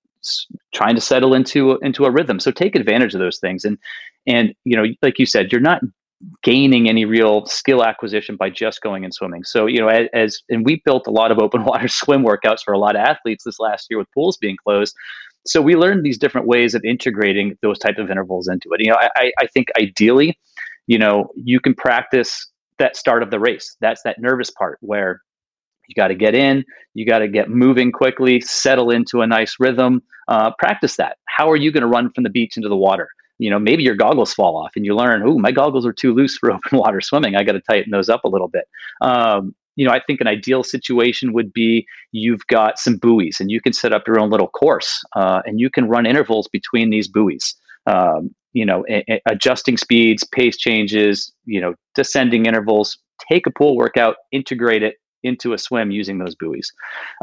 trying 0.74 0.96
to 0.96 1.02
settle 1.02 1.34
into 1.34 1.78
into 1.82 2.06
a 2.06 2.12
rhythm? 2.12 2.40
So 2.40 2.52
take 2.52 2.76
advantage 2.76 3.14
of 3.14 3.20
those 3.20 3.40
things 3.40 3.66
and 3.66 3.78
and 4.26 4.54
you 4.66 4.76
know, 4.78 4.86
like 5.02 5.20
you 5.20 5.26
said, 5.26 5.52
you're 5.52 5.62
not 5.62 5.82
gaining 6.44 6.90
any 6.90 7.06
real 7.06 7.46
skill 7.46 7.84
acquisition 7.84 8.36
by 8.36 8.50
just 8.50 8.82
going 8.82 9.04
and 9.04 9.14
swimming. 9.14 9.44
So, 9.44 9.66
you 9.68 9.80
know, 9.80 9.88
as, 9.88 10.08
as, 10.14 10.42
and 10.50 10.66
we 10.66 10.82
built 10.84 11.08
a 11.08 11.12
lot 11.12 11.32
of 11.32 11.40
open 11.40 11.64
water 11.66 11.88
swim 11.88 12.24
workouts 12.24 12.62
for 12.64 12.74
a 12.74 12.80
lot 12.80 12.96
of 12.96 13.02
athletes 13.02 13.44
this 13.44 13.60
last 13.60 13.88
year 13.90 14.00
with 14.00 14.12
pools 14.14 14.38
being 14.38 14.58
closed. 14.64 14.96
So 15.46 15.62
we 15.62 15.76
learned 15.76 16.04
these 16.04 16.18
different 16.18 16.48
ways 16.48 16.74
of 16.76 16.84
integrating 16.84 17.58
those 17.62 17.80
type 17.80 17.98
of 17.98 18.10
intervals 18.10 18.48
into 18.48 18.70
it. 18.74 18.82
You 18.82 18.92
know, 18.92 18.98
I, 19.00 19.32
I 19.40 19.48
think 19.48 19.68
ideally, 19.80 20.38
you 20.88 20.98
know, 20.98 21.30
you 21.36 21.60
can 21.60 21.74
practice 21.74 22.50
that 22.80 22.96
start 22.96 23.24
of 23.24 23.32
the 23.32 23.40
race. 23.40 23.76
That's 23.80 24.02
that 24.04 24.20
nervous 24.20 24.52
part 24.52 24.78
where 24.82 25.22
you 25.88 25.96
got 25.96 26.10
to 26.10 26.16
get 26.16 26.36
in, 26.36 26.64
you 26.94 27.06
got 27.06 27.20
to 27.20 27.28
get 27.28 27.50
moving 27.50 27.92
quickly, 27.92 28.42
settle 28.42 28.90
into 28.90 29.22
a 29.22 29.28
nice 29.28 29.56
rhythm. 29.60 30.02
Uh, 30.28 30.52
practice 30.60 30.98
that. 30.98 31.18
How 31.26 31.50
are 31.50 31.56
you 31.56 31.72
going 31.72 31.82
to 31.82 31.88
run 31.88 32.12
from 32.12 32.24
the 32.24 32.30
beach 32.30 32.58
into 32.58 32.70
the 32.70 32.76
water? 32.76 33.10
you 33.40 33.50
know 33.50 33.60
maybe 33.60 33.84
your 33.84 33.96
goggles 33.96 34.34
fall 34.34 34.58
off 34.58 34.72
and 34.76 34.86
you 34.86 34.96
learn 34.96 35.24
oh 35.26 35.38
my 35.38 35.52
goggles 35.52 35.86
are 35.86 35.94
too 35.94 36.14
loose 36.14 36.38
for 36.38 36.52
open 36.54 36.78
water 36.78 37.02
swimming 37.02 37.36
i 37.36 37.44
got 37.44 37.54
to 37.54 37.62
tighten 37.62 37.92
those 37.92 38.10
up 38.10 38.24
a 38.24 38.30
little 38.30 38.48
bit 38.48 38.66
um, 39.02 39.56
you 39.76 39.86
know 39.86 39.92
i 39.92 40.00
think 40.06 40.22
an 40.22 40.28
ideal 40.28 40.64
situation 40.64 41.34
would 41.34 41.52
be 41.54 41.86
you've 42.12 42.46
got 42.48 42.80
some 42.80 42.98
buoys 42.98 43.38
and 43.40 43.52
you 43.52 43.62
can 43.62 43.74
set 43.74 43.94
up 43.94 44.04
your 44.08 44.20
own 44.20 44.30
little 44.30 44.48
course 44.50 45.02
uh, 45.16 45.42
and 45.46 45.60
you 45.60 45.70
can 45.70 45.88
run 45.88 46.06
intervals 46.06 46.48
between 46.48 46.90
these 46.90 47.08
buoys 47.08 47.56
um, 47.86 48.34
you 48.54 48.66
know 48.66 48.84
a- 48.90 49.04
a- 49.10 49.22
adjusting 49.28 49.78
speeds 49.78 50.24
pace 50.24 50.58
changes 50.58 51.32
you 51.46 51.62
know 51.62 51.74
descending 51.96 52.46
intervals 52.46 52.98
take 53.32 53.48
a 53.48 53.52
pool 53.52 53.76
workout 53.76 54.16
integrate 54.32 54.84
it 54.84 54.96
into 55.24 55.54
a 55.54 55.58
swim 55.58 55.92
using 55.92 56.18
those 56.18 56.36
buoys. 56.36 56.72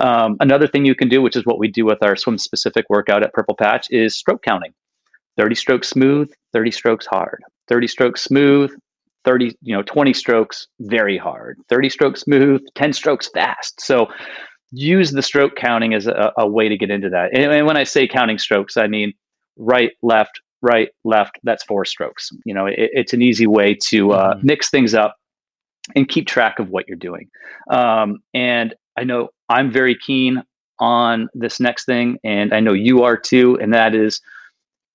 Um, 0.03 0.37
another 0.41 0.67
thing 0.67 0.85
you 0.85 0.95
can 0.95 1.09
do, 1.09 1.23
which 1.23 1.37
is 1.37 1.47
what 1.47 1.59
we 1.59 1.69
do 1.69 1.85
with 1.85 2.03
our 2.03 2.17
swim 2.17 2.39
specific 2.39 2.87
workout 2.89 3.23
at 3.23 3.33
Purple 3.33 3.57
Patch, 3.57 3.87
is 3.91 4.17
stroke 4.17 4.43
counting. 4.43 4.73
30 5.37 5.55
strokes 5.55 5.89
smooth, 5.89 6.31
30 6.53 6.71
strokes 6.71 7.07
hard. 7.07 7.43
30 7.69 7.89
strokes 7.89 8.23
smooth, 8.23 8.71
30, 9.25 9.57
you 9.63 9.75
know, 9.75 9.83
20 9.83 10.13
strokes 10.13 10.67
very 10.81 11.17
hard. 11.17 11.59
30 11.69 11.89
strokes 11.89 12.21
smooth, 12.21 12.61
10 12.75 12.93
strokes 12.93 13.29
fast. 13.33 13.81
So 13.81 14.07
use 14.71 15.13
the 15.13 15.23
stroke 15.23 15.57
counting 15.57 15.95
as 15.95 16.07
a, 16.07 16.33
a 16.39 16.47
way 16.47 16.69
to 16.69 16.77
get 16.77 16.91
into 16.91 17.09
that. 17.11 17.31
And, 17.35 17.53
and, 17.53 17.67
when 17.67 17.77
I 17.77 17.85
say 17.85 18.07
counting 18.07 18.39
strokes, 18.39 18.77
I 18.77 18.87
mean 18.87 19.13
right, 19.57 19.93
left, 20.03 20.41
right, 20.63 20.89
left. 21.05 21.39
That's 21.43 21.65
four 21.65 21.85
strokes. 21.85 22.29
You 22.45 22.55
know, 22.55 22.67
it, 22.67 22.91
it's 22.93 23.13
an 23.13 23.23
easy 23.23 23.47
way 23.47 23.77
to 23.89 24.13
uh, 24.13 24.35
mm-hmm. 24.35 24.47
mix 24.47 24.71
things 24.71 24.95
up 24.95 25.17
and 25.95 26.09
keep 26.09 26.27
track 26.27 26.59
of 26.59 26.71
what 26.71 26.87
you're 26.89 26.97
doing. 26.97 27.29
Um, 27.71 28.19
and 28.33 28.75
I 28.97 29.05
know 29.05 29.29
I'm 29.49 29.71
very 29.71 29.97
keen 29.97 30.43
on 30.79 31.29
this 31.35 31.61
next 31.61 31.85
thing, 31.85 32.19
and 32.25 32.53
I 32.53 32.61
know 32.61 32.73
you 32.73 33.03
are 33.03 33.17
too, 33.17 33.59
and 33.61 33.73
that 33.75 33.95
is 33.95 34.21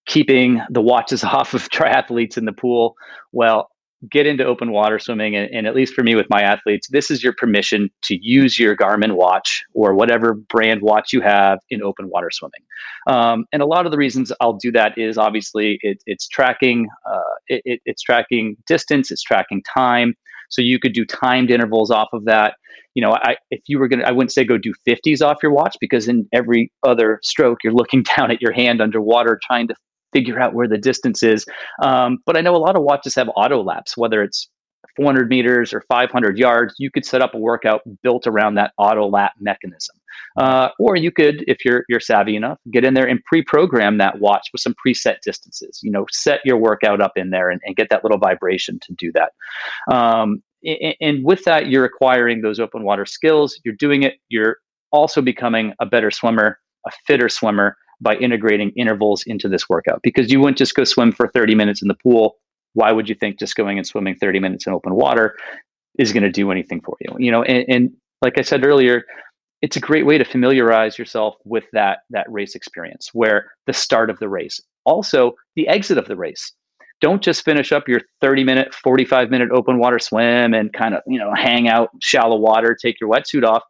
keeping 0.06 0.62
the 0.70 0.82
watches 0.82 1.24
off 1.24 1.54
of 1.54 1.70
triathletes 1.70 2.38
in 2.38 2.46
the 2.46 2.54
pool. 2.54 2.96
Well, 3.32 3.70
get 4.10 4.26
into 4.26 4.46
open 4.46 4.72
water 4.72 4.98
swimming 4.98 5.36
and, 5.36 5.54
and, 5.54 5.68
at 5.68 5.76
least 5.76 5.94
for 5.94 6.04
me 6.04 6.16
with 6.16 6.30
my 6.30 6.42
athletes 6.42 6.88
this 6.90 7.12
is 7.12 7.22
your 7.22 7.34
permission 7.34 7.90
to 8.02 8.18
use 8.22 8.58
your 8.58 8.76
garmin 8.76 9.16
watch 9.16 9.64
or 9.74 9.94
whatever 9.94 10.34
brand 10.34 10.82
watch 10.82 11.12
you 11.12 11.20
have 11.20 11.60
in 11.70 11.84
open 11.84 12.08
water 12.10 12.30
swimming 12.32 12.62
um, 13.08 13.46
and 13.52 13.62
a 13.62 13.66
lot 13.66 13.86
of 13.86 13.92
the 13.92 13.98
reasons 13.98 14.32
i'll 14.40 14.54
do 14.54 14.72
that 14.72 14.98
is 14.98 15.18
obviously 15.18 15.80
it, 15.82 16.02
it's 16.06 16.28
tracking 16.30 16.88
uh, 17.12 17.20
it, 17.50 17.82
it's 17.86 18.02
tracking 18.02 18.56
distance 18.68 19.12
it's 19.12 19.22
tracking 19.22 19.62
time 19.64 20.16
so 20.50 20.62
you 20.62 20.80
could 20.80 20.94
do 20.94 21.06
timed 21.06 21.52
intervals 21.52 21.92
off 21.92 22.10
of 22.14 22.26
that 22.26 22.56
you 22.96 23.02
know 23.02 23.16
i 23.24 23.36
if 23.52 23.62
you 23.68 23.80
were 23.80 23.88
going 23.88 24.00
to 24.00 24.08
i 24.08 24.12
wouldn't 24.12 24.32
say 24.32 24.44
go 24.44 24.58
do 24.58 24.74
50s 24.88 25.22
off 25.22 25.38
your 25.42 25.52
watch 25.52 25.76
because 25.80 26.08
in 26.08 26.28
every 26.34 26.72
other 26.84 27.20
stroke 27.24 27.60
you're 27.64 27.74
looking 27.74 28.04
down 28.18 28.32
at 28.32 28.42
your 28.42 28.52
hand 28.52 28.82
underwater 28.82 29.40
trying 29.46 29.68
to 29.68 29.76
figure 30.14 30.40
out 30.40 30.54
where 30.54 30.68
the 30.68 30.78
distance 30.78 31.24
is. 31.24 31.46
Um, 31.84 32.20
but 32.26 32.38
I 32.38 32.42
know 32.42 32.56
a 32.56 32.58
lot 32.58 32.76
of 32.76 32.84
watches 32.84 33.16
have 33.16 33.30
auto 33.36 33.64
laps, 33.64 33.98
whether 33.98 34.24
it's 34.24 34.50
400 35.00 35.30
meters 35.30 35.74
or 35.74 35.82
500 35.88 36.38
yards. 36.38 36.76
You 36.78 36.92
could 36.92 37.06
set 37.06 37.22
up 37.22 37.34
a 37.34 37.38
workout 37.38 37.82
built 38.04 38.28
around 38.28 38.56
that 38.56 38.74
auto 38.78 39.08
lap 39.08 39.34
mechanism. 39.40 39.96
Uh, 40.38 40.70
or 40.78 40.96
you 40.96 41.12
could, 41.12 41.44
if 41.48 41.64
you're 41.64 41.86
you're 41.88 42.00
savvy 42.00 42.36
enough, 42.36 42.58
get 42.72 42.84
in 42.84 42.94
there 42.94 43.08
and 43.08 43.24
pre-program 43.26 43.98
that 43.98 44.20
watch 44.20 44.48
with 44.52 44.62
some 44.62 44.76
preset 44.86 45.18
distances. 45.24 45.80
You 45.82 45.92
know, 45.92 46.06
set 46.12 46.42
your 46.44 46.58
workout 46.58 47.02
up 47.02 47.14
in 47.16 47.30
there 47.30 47.50
and, 47.50 47.62
and 47.66 47.76
get 47.76 47.90
that 47.90 48.04
little 48.04 48.18
vibration 48.18 48.80
to 48.80 48.94
do 48.94 49.12
that. 49.14 49.32
Um, 49.94 50.44
and, 50.64 50.96
and 51.00 51.24
with 51.24 51.46
that, 51.46 51.68
you're 51.68 51.86
acquiring 51.86 52.42
those 52.42 52.60
open 52.60 52.84
water 52.84 53.06
skills. 53.06 53.60
You're 53.64 53.76
doing 53.76 54.04
it. 54.04 54.16
You're 54.28 54.58
also 54.92 55.22
becoming 55.22 55.74
a 55.80 55.86
better 55.86 56.12
swimmer, 56.12 56.60
a 56.86 56.92
fitter 57.08 57.30
swimmer, 57.30 57.78
by 58.02 58.16
integrating 58.16 58.72
intervals 58.72 59.24
into 59.26 59.48
this 59.50 59.68
workout 59.70 60.00
because 60.04 60.32
you 60.32 60.40
wouldn't 60.40 60.58
just 60.58 60.74
go 60.74 60.84
swim 60.84 61.12
for 61.12 61.28
30 61.28 61.56
minutes 61.56 61.82
in 61.82 61.88
the 61.88 61.96
pool. 61.96 62.38
Why 62.74 62.92
would 62.92 63.10
you 63.10 63.16
think 63.16 63.40
just 63.40 63.56
going 63.56 63.78
and 63.78 63.88
swimming 63.88 64.16
30 64.16 64.40
minutes 64.40 64.68
in 64.68 64.74
open 64.74 64.94
water 64.96 65.36
is 65.98 66.14
going 66.14 66.24
to 66.24 66.32
do 66.32 66.52
anything 66.52 66.82
for 66.82 66.96
you? 67.00 67.16
You 67.18 67.32
know, 67.32 67.44
and, 67.44 67.66
and 67.68 67.92
like 68.22 68.38
I 68.38 68.42
said 68.42 68.66
earlier, 68.66 69.04
it's 69.62 69.76
a 69.76 69.82
great 69.82 70.06
way 70.06 70.18
to 70.18 70.24
familiarize 70.24 70.98
yourself 70.98 71.36
with 71.44 71.66
that 71.74 72.00
that 72.10 72.32
race 72.32 72.56
experience 72.56 73.10
where 73.14 73.52
the 73.68 73.74
start 73.74 74.10
of 74.10 74.20
the 74.20 74.30
race 74.30 74.62
also 74.86 75.34
the 75.56 75.68
exit 75.68 75.98
of 75.98 76.08
the 76.08 76.16
race. 76.16 76.52
Don't 77.02 77.22
just 77.22 77.46
finish 77.46 77.72
up 77.72 77.88
your 77.88 78.02
30 78.22 78.44
minute 78.44 78.74
45 78.74 79.30
minute 79.30 79.50
open 79.52 79.78
water 79.78 80.00
swim 80.00 80.54
and 80.54 80.72
kind 80.74 80.94
of 80.94 81.02
you 81.08 81.20
know 81.20 81.34
hang 81.34 81.68
out 81.68 81.90
shallow 82.02 82.38
water 82.38 82.76
take 82.76 83.00
your 83.00 83.10
wetsuit 83.10 83.46
off. 83.46 83.64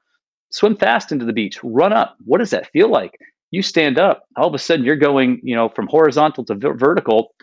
Swim 0.52 0.76
fast 0.76 1.12
into 1.12 1.26
the 1.26 1.34
beach 1.34 1.60
run 1.64 1.94
up. 1.94 2.16
What 2.26 2.40
does 2.40 2.50
that 2.52 2.72
feel 2.72 2.90
like? 2.90 3.12
You 3.52 3.62
stand 3.64 3.98
up, 3.98 4.26
all 4.36 4.48
of 4.48 4.54
a 4.54 4.60
sudden 4.60 4.86
you're 4.86 4.96
going, 4.96 5.40
you 5.44 5.56
know, 5.56 5.70
from 5.70 5.88
horizontal 5.88 6.46
to 6.46 6.56
vertical, 6.56 7.34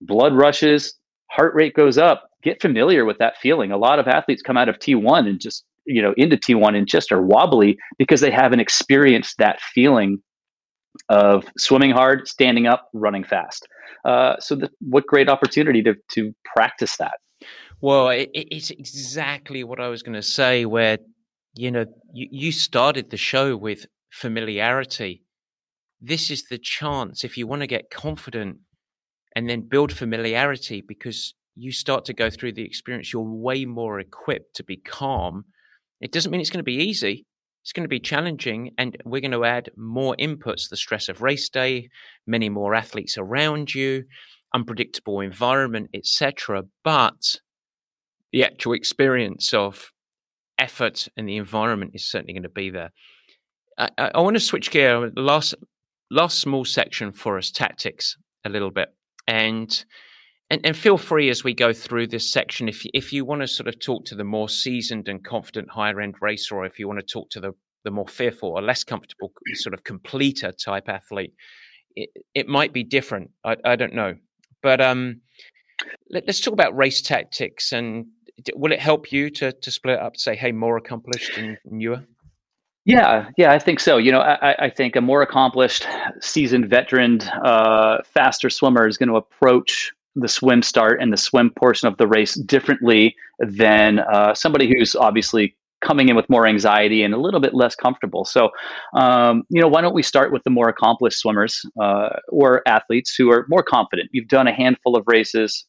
blood 0.00 0.34
rushes, 0.34 0.94
heart 1.30 1.54
rate 1.54 1.74
goes 1.74 1.98
up. 1.98 2.28
Get 2.42 2.60
familiar 2.60 3.04
with 3.04 3.18
that 3.18 3.36
feeling. 3.38 3.72
A 3.72 3.76
lot 3.76 3.98
of 3.98 4.06
athletes 4.06 4.42
come 4.42 4.56
out 4.56 4.68
of 4.68 4.78
T1 4.78 5.26
and 5.26 5.40
just, 5.40 5.64
you 5.86 6.02
know, 6.02 6.14
into 6.16 6.36
T1 6.36 6.76
and 6.76 6.86
just 6.86 7.10
are 7.10 7.22
wobbly 7.22 7.78
because 7.98 8.20
they 8.20 8.30
haven't 8.30 8.60
experienced 8.60 9.38
that 9.38 9.60
feeling 9.60 10.18
of 11.08 11.44
swimming 11.58 11.90
hard, 11.90 12.28
standing 12.28 12.66
up, 12.66 12.88
running 12.92 13.24
fast. 13.24 13.66
Uh, 14.04 14.38
so, 14.38 14.54
the, 14.54 14.70
what 14.80 15.06
great 15.06 15.28
opportunity 15.28 15.82
to 15.82 15.94
to 16.12 16.34
practice 16.54 16.96
that. 16.98 17.14
Well, 17.80 18.10
it, 18.10 18.28
it's 18.34 18.70
exactly 18.70 19.64
what 19.64 19.80
I 19.80 19.88
was 19.88 20.02
going 20.02 20.14
to 20.14 20.22
say. 20.22 20.66
Where 20.66 20.98
you 21.54 21.70
know 21.70 21.86
you, 22.12 22.28
you 22.30 22.52
started 22.52 23.10
the 23.10 23.16
show 23.16 23.56
with 23.56 23.86
familiarity 24.12 25.24
this 26.04 26.30
is 26.30 26.44
the 26.44 26.58
chance 26.58 27.24
if 27.24 27.38
you 27.38 27.46
want 27.46 27.60
to 27.60 27.66
get 27.66 27.90
confident 27.90 28.58
and 29.34 29.48
then 29.48 29.62
build 29.62 29.92
familiarity 29.92 30.82
because 30.86 31.34
you 31.56 31.72
start 31.72 32.04
to 32.06 32.12
go 32.12 32.30
through 32.30 32.52
the 32.52 32.64
experience, 32.64 33.12
you're 33.12 33.22
way 33.22 33.64
more 33.64 34.00
equipped 34.00 34.56
to 34.56 34.64
be 34.64 34.76
calm. 34.76 35.44
It 36.00 36.12
doesn't 36.12 36.30
mean 36.30 36.40
it's 36.40 36.50
going 36.50 36.58
to 36.58 36.64
be 36.64 36.74
easy. 36.74 37.26
It's 37.62 37.72
going 37.72 37.84
to 37.84 37.88
be 37.88 38.00
challenging, 38.00 38.72
and 38.76 38.94
we're 39.06 39.22
going 39.22 39.30
to 39.30 39.46
add 39.46 39.70
more 39.74 40.14
inputs 40.16 40.68
the 40.68 40.76
stress 40.76 41.08
of 41.08 41.22
race 41.22 41.48
day, 41.48 41.88
many 42.26 42.50
more 42.50 42.74
athletes 42.74 43.16
around 43.16 43.74
you, 43.74 44.04
unpredictable 44.52 45.20
environment, 45.20 45.88
etc. 45.94 46.64
But 46.82 47.36
the 48.32 48.44
actual 48.44 48.74
experience 48.74 49.54
of 49.54 49.92
effort 50.58 51.08
and 51.16 51.26
the 51.26 51.36
environment 51.36 51.92
is 51.94 52.06
certainly 52.06 52.34
going 52.34 52.42
to 52.42 52.50
be 52.50 52.68
there. 52.68 52.90
I, 53.78 53.88
I 53.96 54.20
want 54.20 54.36
to 54.36 54.40
switch 54.40 54.70
gear. 54.70 55.10
Last 55.16 55.54
last 56.10 56.38
small 56.40 56.66
section 56.66 57.12
for 57.12 57.38
us, 57.38 57.50
tactics, 57.50 58.16
a 58.44 58.50
little 58.50 58.70
bit, 58.70 58.88
and 59.26 59.84
and, 60.50 60.60
and 60.64 60.76
feel 60.76 60.98
free 60.98 61.30
as 61.30 61.42
we 61.42 61.54
go 61.54 61.72
through 61.72 62.08
this 62.08 62.30
section 62.30 62.68
if 62.68 62.84
you, 62.84 62.90
if 62.92 63.12
you 63.12 63.24
want 63.24 63.40
to 63.40 63.48
sort 63.48 63.66
of 63.66 63.80
talk 63.80 64.04
to 64.06 64.14
the 64.14 64.24
more 64.24 64.48
seasoned 64.48 65.08
and 65.08 65.24
confident 65.24 65.70
higher 65.70 66.00
end 66.00 66.16
racer, 66.20 66.56
or 66.56 66.66
if 66.66 66.78
you 66.78 66.86
want 66.86 67.00
to 67.00 67.06
talk 67.06 67.30
to 67.30 67.40
the 67.40 67.52
the 67.84 67.90
more 67.90 68.08
fearful 68.08 68.50
or 68.50 68.62
less 68.62 68.82
comfortable 68.82 69.30
sort 69.54 69.74
of 69.74 69.84
completer 69.84 70.52
type 70.52 70.88
athlete, 70.88 71.34
it, 71.94 72.08
it 72.34 72.48
might 72.48 72.72
be 72.72 72.82
different. 72.82 73.30
I, 73.44 73.56
I 73.62 73.76
don't 73.76 73.92
know, 73.92 74.14
but 74.62 74.80
um, 74.80 75.20
let, 76.10 76.28
us 76.28 76.40
talk 76.40 76.54
about 76.54 76.76
race 76.76 77.02
tactics 77.02 77.72
and 77.72 78.06
will 78.54 78.72
it 78.72 78.80
help 78.80 79.12
you 79.12 79.30
to 79.30 79.52
to 79.52 79.70
split 79.70 79.94
it 79.94 80.00
up? 80.00 80.16
Say, 80.16 80.36
hey, 80.36 80.52
more 80.52 80.76
accomplished 80.76 81.36
and 81.36 81.58
newer. 81.64 82.04
Yeah, 82.84 83.30
yeah, 83.38 83.50
I 83.52 83.58
think 83.58 83.80
so. 83.80 83.96
You 83.96 84.12
know, 84.12 84.20
I, 84.20 84.66
I 84.66 84.70
think 84.70 84.94
a 84.94 85.00
more 85.00 85.22
accomplished, 85.22 85.86
seasoned 86.20 86.68
veteran, 86.68 87.20
uh, 87.44 87.98
faster 88.04 88.50
swimmer 88.50 88.86
is 88.86 88.98
going 88.98 89.08
to 89.08 89.16
approach 89.16 89.90
the 90.16 90.28
swim 90.28 90.62
start 90.62 91.00
and 91.00 91.12
the 91.12 91.16
swim 91.16 91.50
portion 91.58 91.88
of 91.88 91.96
the 91.96 92.06
race 92.06 92.34
differently 92.34 93.16
than 93.40 94.00
uh, 94.00 94.34
somebody 94.34 94.68
who's 94.68 94.94
obviously 94.94 95.56
coming 95.82 96.08
in 96.08 96.16
with 96.16 96.28
more 96.28 96.46
anxiety 96.46 97.02
and 97.02 97.14
a 97.14 97.18
little 97.18 97.40
bit 97.40 97.54
less 97.54 97.74
comfortable. 97.74 98.24
So, 98.24 98.50
um, 98.96 99.44
you 99.48 99.60
know, 99.60 99.68
why 99.68 99.80
don't 99.80 99.94
we 99.94 100.02
start 100.02 100.30
with 100.32 100.42
the 100.44 100.50
more 100.50 100.68
accomplished 100.68 101.18
swimmers 101.18 101.60
uh, 101.82 102.10
or 102.28 102.62
athletes 102.68 103.14
who 103.16 103.30
are 103.32 103.46
more 103.48 103.62
confident? 103.62 104.10
You've 104.12 104.28
done 104.28 104.46
a 104.46 104.52
handful 104.52 104.94
of 104.94 105.04
races, 105.06 105.64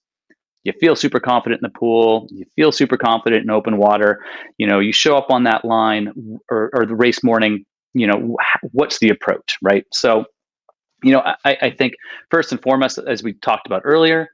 you 0.65 0.73
feel 0.79 0.95
super 0.95 1.19
confident 1.19 1.61
in 1.63 1.71
the 1.71 1.79
pool. 1.79 2.27
You 2.31 2.45
feel 2.55 2.71
super 2.71 2.97
confident 2.97 3.43
in 3.43 3.49
open 3.49 3.77
water. 3.77 4.19
You 4.57 4.67
know 4.67 4.79
you 4.79 4.91
show 4.91 5.15
up 5.15 5.27
on 5.29 5.43
that 5.45 5.63
line 5.63 6.11
or, 6.51 6.71
or 6.73 6.85
the 6.85 6.95
race 6.95 7.23
morning 7.23 7.63
you 7.93 8.05
know 8.07 8.35
what's 8.73 8.99
the 8.99 9.09
approach 9.09 9.57
right? 9.61 9.85
So 9.93 10.25
you 11.03 11.11
know 11.13 11.21
I, 11.45 11.57
I 11.61 11.69
think 11.69 11.93
first 12.29 12.51
and 12.51 12.61
foremost 12.61 12.99
as 13.07 13.23
we 13.23 13.33
talked 13.35 13.67
about 13.67 13.83
earlier 13.85 14.27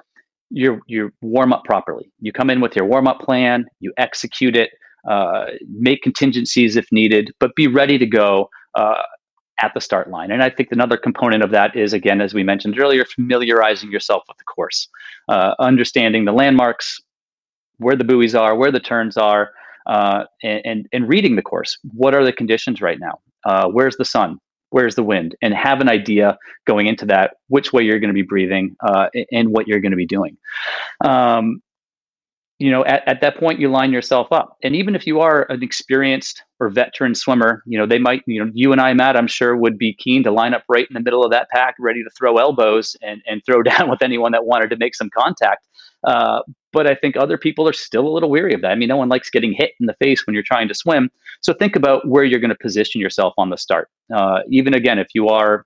you 0.49 0.81
you 0.87 1.11
warm 1.21 1.53
up 1.53 1.63
properly. 1.65 2.11
You 2.19 2.31
come 2.31 2.49
in 2.49 2.61
with 2.61 2.75
your 2.75 2.85
warm 2.85 3.07
up 3.07 3.19
plan 3.19 3.65
you 3.79 3.93
execute 3.97 4.55
it 4.55 4.71
uh, 5.09 5.45
make 5.69 6.01
contingencies 6.01 6.75
if 6.75 6.85
needed 6.91 7.31
but 7.39 7.55
be 7.55 7.67
ready 7.67 7.97
to 7.97 8.05
go 8.05 8.49
uh, 8.75 9.01
at 9.61 9.73
the 9.73 9.81
start 9.81 10.09
line. 10.09 10.31
And 10.31 10.43
I 10.43 10.49
think 10.49 10.71
another 10.71 10.97
component 10.97 11.43
of 11.43 11.51
that 11.51 11.75
is, 11.75 11.93
again, 11.93 12.21
as 12.21 12.33
we 12.33 12.43
mentioned 12.43 12.79
earlier, 12.79 13.05
familiarizing 13.05 13.91
yourself 13.91 14.23
with 14.27 14.37
the 14.37 14.43
course, 14.43 14.87
uh, 15.29 15.55
understanding 15.59 16.25
the 16.25 16.31
landmarks, 16.31 16.99
where 17.77 17.95
the 17.95 18.03
buoys 18.03 18.35
are, 18.35 18.55
where 18.55 18.71
the 18.71 18.79
turns 18.79 19.17
are, 19.17 19.51
uh, 19.87 20.25
and, 20.43 20.87
and, 20.93 21.09
reading 21.09 21.35
the 21.35 21.41
course. 21.41 21.77
What 21.93 22.13
are 22.13 22.23
the 22.23 22.31
conditions 22.31 22.81
right 22.81 22.99
now? 22.99 23.19
Uh, 23.45 23.67
where's 23.67 23.97
the 23.97 24.05
sun? 24.05 24.37
Where's 24.69 24.93
the 24.93 25.03
wind? 25.03 25.35
And 25.41 25.53
have 25.55 25.81
an 25.81 25.89
idea 25.89 26.37
going 26.65 26.85
into 26.85 27.05
that 27.07 27.37
which 27.47 27.73
way 27.73 27.81
you're 27.83 27.99
going 27.99 28.09
to 28.09 28.13
be 28.13 28.21
breathing 28.21 28.75
uh, 28.87 29.09
and 29.31 29.49
what 29.49 29.67
you're 29.67 29.79
going 29.79 29.91
to 29.91 29.97
be 29.97 30.05
doing. 30.05 30.37
Um, 31.03 31.61
you 32.61 32.69
know, 32.69 32.85
at, 32.85 33.01
at 33.07 33.21
that 33.21 33.37
point, 33.37 33.59
you 33.59 33.69
line 33.71 33.91
yourself 33.91 34.27
up. 34.31 34.55
And 34.61 34.75
even 34.75 34.93
if 34.93 35.07
you 35.07 35.19
are 35.19 35.47
an 35.49 35.63
experienced 35.63 36.43
or 36.59 36.69
veteran 36.69 37.15
swimmer, 37.15 37.63
you 37.65 37.75
know, 37.75 37.87
they 37.87 37.97
might, 37.97 38.21
you 38.27 38.39
know, 38.39 38.51
you 38.53 38.71
and 38.71 38.79
I, 38.79 38.93
Matt, 38.93 39.17
I'm 39.17 39.25
sure 39.25 39.57
would 39.57 39.79
be 39.79 39.95
keen 39.95 40.21
to 40.21 40.31
line 40.31 40.53
up 40.53 40.63
right 40.69 40.85
in 40.87 40.93
the 40.93 40.99
middle 40.99 41.25
of 41.25 41.31
that 41.31 41.49
pack, 41.49 41.73
ready 41.79 42.03
to 42.03 42.09
throw 42.11 42.37
elbows 42.37 42.95
and, 43.01 43.19
and 43.25 43.41
throw 43.43 43.63
down 43.63 43.89
with 43.89 44.03
anyone 44.03 44.31
that 44.33 44.45
wanted 44.45 44.69
to 44.69 44.77
make 44.77 44.93
some 44.93 45.09
contact. 45.09 45.67
Uh, 46.03 46.41
but 46.71 46.85
I 46.85 46.93
think 46.93 47.17
other 47.17 47.35
people 47.35 47.67
are 47.67 47.73
still 47.73 48.07
a 48.07 48.13
little 48.13 48.29
weary 48.29 48.53
of 48.53 48.61
that. 48.61 48.69
I 48.69 48.75
mean, 48.75 48.89
no 48.89 48.97
one 48.97 49.09
likes 49.09 49.31
getting 49.31 49.53
hit 49.53 49.71
in 49.79 49.87
the 49.87 49.95
face 49.95 50.27
when 50.27 50.35
you're 50.35 50.43
trying 50.43 50.67
to 50.67 50.75
swim. 50.75 51.09
So 51.41 51.53
think 51.53 51.75
about 51.75 52.07
where 52.07 52.23
you're 52.23 52.39
going 52.39 52.49
to 52.49 52.57
position 52.61 53.01
yourself 53.01 53.33
on 53.39 53.49
the 53.49 53.57
start. 53.57 53.89
Uh, 54.15 54.41
even 54.51 54.75
again, 54.75 54.99
if 54.99 55.07
you 55.15 55.29
are 55.29 55.65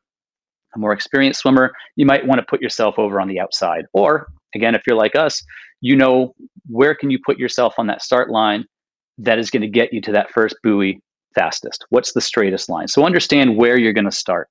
a 0.74 0.80
more 0.80 0.94
experienced 0.94 1.42
swimmer, 1.42 1.74
you 1.98 2.06
might 2.06 2.26
want 2.26 2.40
to 2.40 2.46
put 2.50 2.62
yourself 2.62 2.98
over 2.98 3.20
on 3.20 3.28
the 3.28 3.42
outside. 3.42 3.84
Or 3.92 4.28
again, 4.56 4.76
if 4.76 4.84
you're 4.88 4.96
like 4.96 5.18
us, 5.18 5.44
you 5.82 5.98
know 5.98 6.34
where 6.70 6.96
can 6.96 7.10
you 7.10 7.20
put 7.26 7.38
yourself 7.38 7.76
on 7.78 7.88
that 7.88 8.02
start 8.02 8.30
line 8.30 8.66
that 9.18 9.40
is 9.40 9.50
going 9.50 9.62
to 9.62 9.68
get 9.68 9.94
you 9.94 10.02
to 10.02 10.12
that 10.12 10.32
first 10.32 10.56
buoy 10.64 11.00
fastest? 11.34 11.86
What's 11.90 12.14
the 12.14 12.22
straightest 12.22 12.70
line? 12.70 12.88
So 12.88 13.06
understand 13.06 13.58
where 13.58 13.78
you're 13.78 13.94
going 13.94 14.06
to 14.06 14.12
start. 14.12 14.50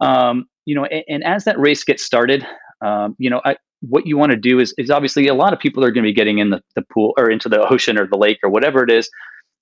Um, 0.00 0.46
you 0.66 0.74
know 0.74 0.84
and, 0.86 1.04
and, 1.08 1.24
as 1.24 1.44
that 1.44 1.58
race 1.58 1.84
gets 1.84 2.04
started 2.04 2.46
um, 2.80 3.16
you 3.18 3.28
know 3.28 3.40
I, 3.44 3.56
what 3.80 4.06
you 4.06 4.16
want 4.16 4.30
to 4.30 4.36
do 4.36 4.60
is, 4.60 4.72
is 4.78 4.88
obviously 4.88 5.26
a 5.26 5.34
lot 5.34 5.52
of 5.52 5.58
people 5.58 5.84
are 5.84 5.90
going 5.90 6.04
to 6.04 6.08
be 6.08 6.14
getting 6.14 6.38
in 6.38 6.50
the, 6.50 6.62
the 6.74 6.82
pool 6.92 7.12
or 7.18 7.30
into 7.30 7.48
the 7.48 7.66
ocean 7.70 7.98
or 7.98 8.06
the 8.06 8.16
lake 8.16 8.38
or 8.42 8.50
whatever 8.50 8.82
it 8.82 8.90
is 8.90 9.08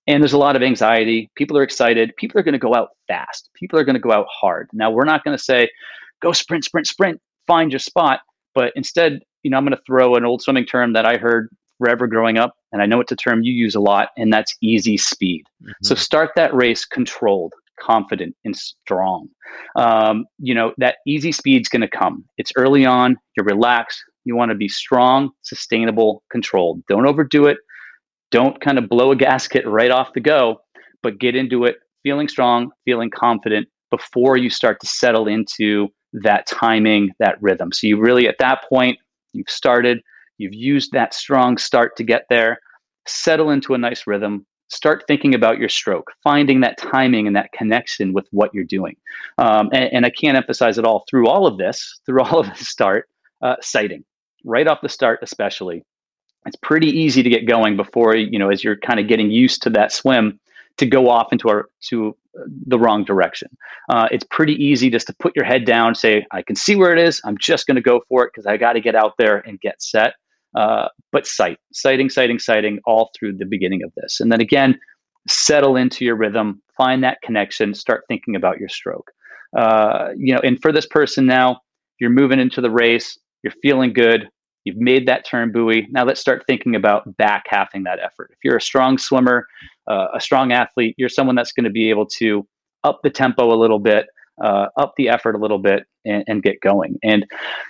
and 0.06 0.22
there's 0.22 0.32
a 0.32 0.38
lot 0.38 0.56
of 0.56 0.62
anxiety. 0.62 1.30
People 1.36 1.56
are 1.56 1.62
excited. 1.62 2.12
People 2.16 2.38
are 2.38 2.42
going 2.42 2.54
to 2.54 2.58
go 2.58 2.74
out 2.74 2.88
fast. 3.06 3.50
People 3.54 3.78
are 3.78 3.84
going 3.84 3.94
to 3.94 4.00
go 4.00 4.10
out 4.10 4.26
hard. 4.28 4.68
Now 4.72 4.90
we're 4.90 5.04
not 5.04 5.22
going 5.24 5.36
to 5.36 5.42
say 5.42 5.68
go 6.20 6.32
sprint 6.32 6.64
sprint 6.64 6.86
sprint 6.86 7.20
find 7.46 7.72
your 7.72 7.78
spot 7.78 8.20
but 8.54 8.72
instead 8.76 9.20
you 9.42 9.50
know, 9.50 9.56
I'm 9.56 9.64
going 9.64 9.76
to 9.76 9.82
throw 9.86 10.14
an 10.14 10.24
old 10.24 10.42
swimming 10.42 10.66
term 10.66 10.92
that 10.92 11.04
I 11.04 11.16
heard 11.16 11.48
forever 11.82 12.06
growing 12.06 12.38
up, 12.38 12.54
and 12.70 12.80
I 12.80 12.86
know 12.86 13.00
it's 13.00 13.12
a 13.12 13.16
term 13.16 13.42
you 13.42 13.52
use 13.52 13.74
a 13.74 13.80
lot, 13.80 14.10
and 14.16 14.32
that's 14.32 14.54
easy 14.62 14.96
speed. 14.96 15.44
Mm-hmm. 15.62 15.72
So 15.82 15.94
start 15.94 16.30
that 16.36 16.54
race 16.54 16.84
controlled, 16.84 17.54
confident, 17.80 18.36
and 18.44 18.56
strong. 18.56 19.28
Um, 19.76 20.26
you 20.38 20.54
know, 20.54 20.72
that 20.78 20.96
easy 21.06 21.32
speed's 21.32 21.68
going 21.68 21.82
to 21.82 21.88
come. 21.88 22.24
It's 22.38 22.52
early 22.56 22.84
on, 22.84 23.16
you're 23.36 23.46
relaxed. 23.46 24.00
You 24.24 24.36
want 24.36 24.50
to 24.50 24.54
be 24.54 24.68
strong, 24.68 25.30
sustainable, 25.42 26.22
controlled. 26.30 26.82
Don't 26.88 27.06
overdo 27.06 27.46
it. 27.46 27.58
Don't 28.30 28.60
kind 28.60 28.78
of 28.78 28.88
blow 28.88 29.10
a 29.10 29.16
gasket 29.26 29.66
right 29.66 29.90
off 29.90 30.12
the 30.14 30.20
go, 30.20 30.60
but 31.02 31.18
get 31.18 31.34
into 31.34 31.64
it 31.64 31.76
feeling 32.02 32.28
strong, 32.28 32.70
feeling 32.84 33.10
confident 33.10 33.68
before 33.90 34.36
you 34.36 34.50
start 34.50 34.80
to 34.80 34.86
settle 34.86 35.28
into 35.28 35.88
that 36.12 36.46
timing, 36.46 37.10
that 37.18 37.36
rhythm. 37.40 37.72
So 37.72 37.86
you 37.86 38.00
really, 38.00 38.26
at 38.26 38.36
that 38.38 38.64
point, 38.68 38.98
you've 39.32 39.48
started, 39.48 40.00
you've 40.38 40.54
used 40.54 40.92
that 40.92 41.14
strong 41.14 41.56
start 41.58 41.96
to 41.96 42.04
get 42.04 42.26
there, 42.28 42.58
settle 43.06 43.50
into 43.50 43.74
a 43.74 43.78
nice 43.78 44.06
rhythm, 44.06 44.46
start 44.68 45.04
thinking 45.06 45.34
about 45.34 45.58
your 45.58 45.68
stroke, 45.68 46.10
finding 46.24 46.60
that 46.60 46.78
timing 46.78 47.26
and 47.26 47.36
that 47.36 47.52
connection 47.52 48.12
with 48.12 48.26
what 48.30 48.52
you're 48.54 48.64
doing. 48.64 48.96
Um, 49.38 49.68
and, 49.72 49.92
and, 49.92 50.06
I 50.06 50.10
can't 50.10 50.36
emphasize 50.36 50.78
it 50.78 50.84
all 50.84 51.04
through 51.08 51.28
all 51.28 51.46
of 51.46 51.58
this, 51.58 52.00
through 52.06 52.22
all 52.22 52.40
of 52.40 52.46
the 52.46 52.64
start, 52.64 53.08
uh, 53.42 53.56
sighting, 53.60 54.04
right 54.44 54.66
off 54.66 54.80
the 54.82 54.88
start, 54.88 55.20
especially. 55.22 55.84
It's 56.46 56.56
pretty 56.56 56.88
easy 56.88 57.22
to 57.22 57.28
get 57.28 57.46
going 57.46 57.76
before, 57.76 58.16
you 58.16 58.38
know, 58.38 58.50
as 58.50 58.64
you're 58.64 58.78
kind 58.78 58.98
of 58.98 59.06
getting 59.06 59.30
used 59.30 59.62
to 59.62 59.70
that 59.70 59.92
swim 59.92 60.40
to 60.78 60.86
go 60.86 61.08
off 61.08 61.32
into 61.32 61.48
our, 61.48 61.68
to 61.88 62.16
the 62.66 62.78
wrong 62.78 63.04
direction. 63.04 63.48
Uh, 63.88 64.08
it's 64.10 64.24
pretty 64.30 64.54
easy 64.54 64.90
just 64.90 65.06
to 65.06 65.14
put 65.14 65.36
your 65.36 65.44
head 65.44 65.64
down, 65.64 65.94
say, 65.94 66.26
I 66.32 66.42
can 66.42 66.56
see 66.56 66.76
where 66.76 66.92
it 66.92 66.98
is. 66.98 67.20
I'm 67.24 67.36
just 67.38 67.66
going 67.66 67.76
to 67.76 67.82
go 67.82 68.00
for 68.08 68.24
it 68.24 68.30
because 68.32 68.46
I 68.46 68.56
got 68.56 68.72
to 68.72 68.80
get 68.80 68.94
out 68.94 69.14
there 69.18 69.38
and 69.46 69.60
get 69.60 69.82
set. 69.82 70.14
Uh, 70.54 70.88
but 71.12 71.26
sight, 71.26 71.58
sighting, 71.72 72.10
sighting, 72.10 72.38
sighting 72.38 72.78
all 72.84 73.10
through 73.18 73.36
the 73.36 73.46
beginning 73.46 73.82
of 73.82 73.92
this. 73.96 74.20
And 74.20 74.30
then 74.30 74.40
again, 74.40 74.78
settle 75.28 75.76
into 75.76 76.04
your 76.04 76.16
rhythm, 76.16 76.62
find 76.76 77.02
that 77.04 77.18
connection, 77.22 77.74
start 77.74 78.04
thinking 78.08 78.36
about 78.36 78.58
your 78.58 78.68
stroke. 78.68 79.10
Uh, 79.56 80.08
you 80.16 80.34
know, 80.34 80.40
and 80.40 80.60
for 80.60 80.72
this 80.72 80.86
person 80.86 81.26
now, 81.26 81.60
you're 82.00 82.10
moving 82.10 82.40
into 82.40 82.60
the 82.60 82.70
race, 82.70 83.18
you're 83.42 83.52
feeling 83.62 83.92
good, 83.92 84.28
you've 84.64 84.76
made 84.76 85.06
that 85.06 85.24
turn 85.24 85.52
buoy. 85.52 85.86
Now 85.90 86.04
let's 86.04 86.20
start 86.20 86.44
thinking 86.46 86.74
about 86.74 87.16
back 87.16 87.44
halving 87.48 87.84
that 87.84 87.98
effort. 88.00 88.30
If 88.32 88.38
you're 88.42 88.56
a 88.56 88.60
strong 88.60 88.98
swimmer, 88.98 89.46
uh, 89.86 90.08
a 90.14 90.20
strong 90.20 90.52
athlete, 90.52 90.94
you're 90.98 91.08
someone 91.08 91.36
that's 91.36 91.52
going 91.52 91.64
to 91.64 91.70
be 91.70 91.90
able 91.90 92.06
to 92.18 92.46
up 92.84 93.00
the 93.02 93.10
tempo 93.10 93.52
a 93.52 93.58
little 93.58 93.78
bit, 93.78 94.06
uh, 94.42 94.66
up 94.76 94.94
the 94.96 95.08
effort 95.08 95.34
a 95.34 95.38
little 95.38 95.58
bit, 95.58 95.84
and, 96.04 96.24
and, 96.26 96.42
get 96.42 96.60
going. 96.60 96.98
And 97.04 97.24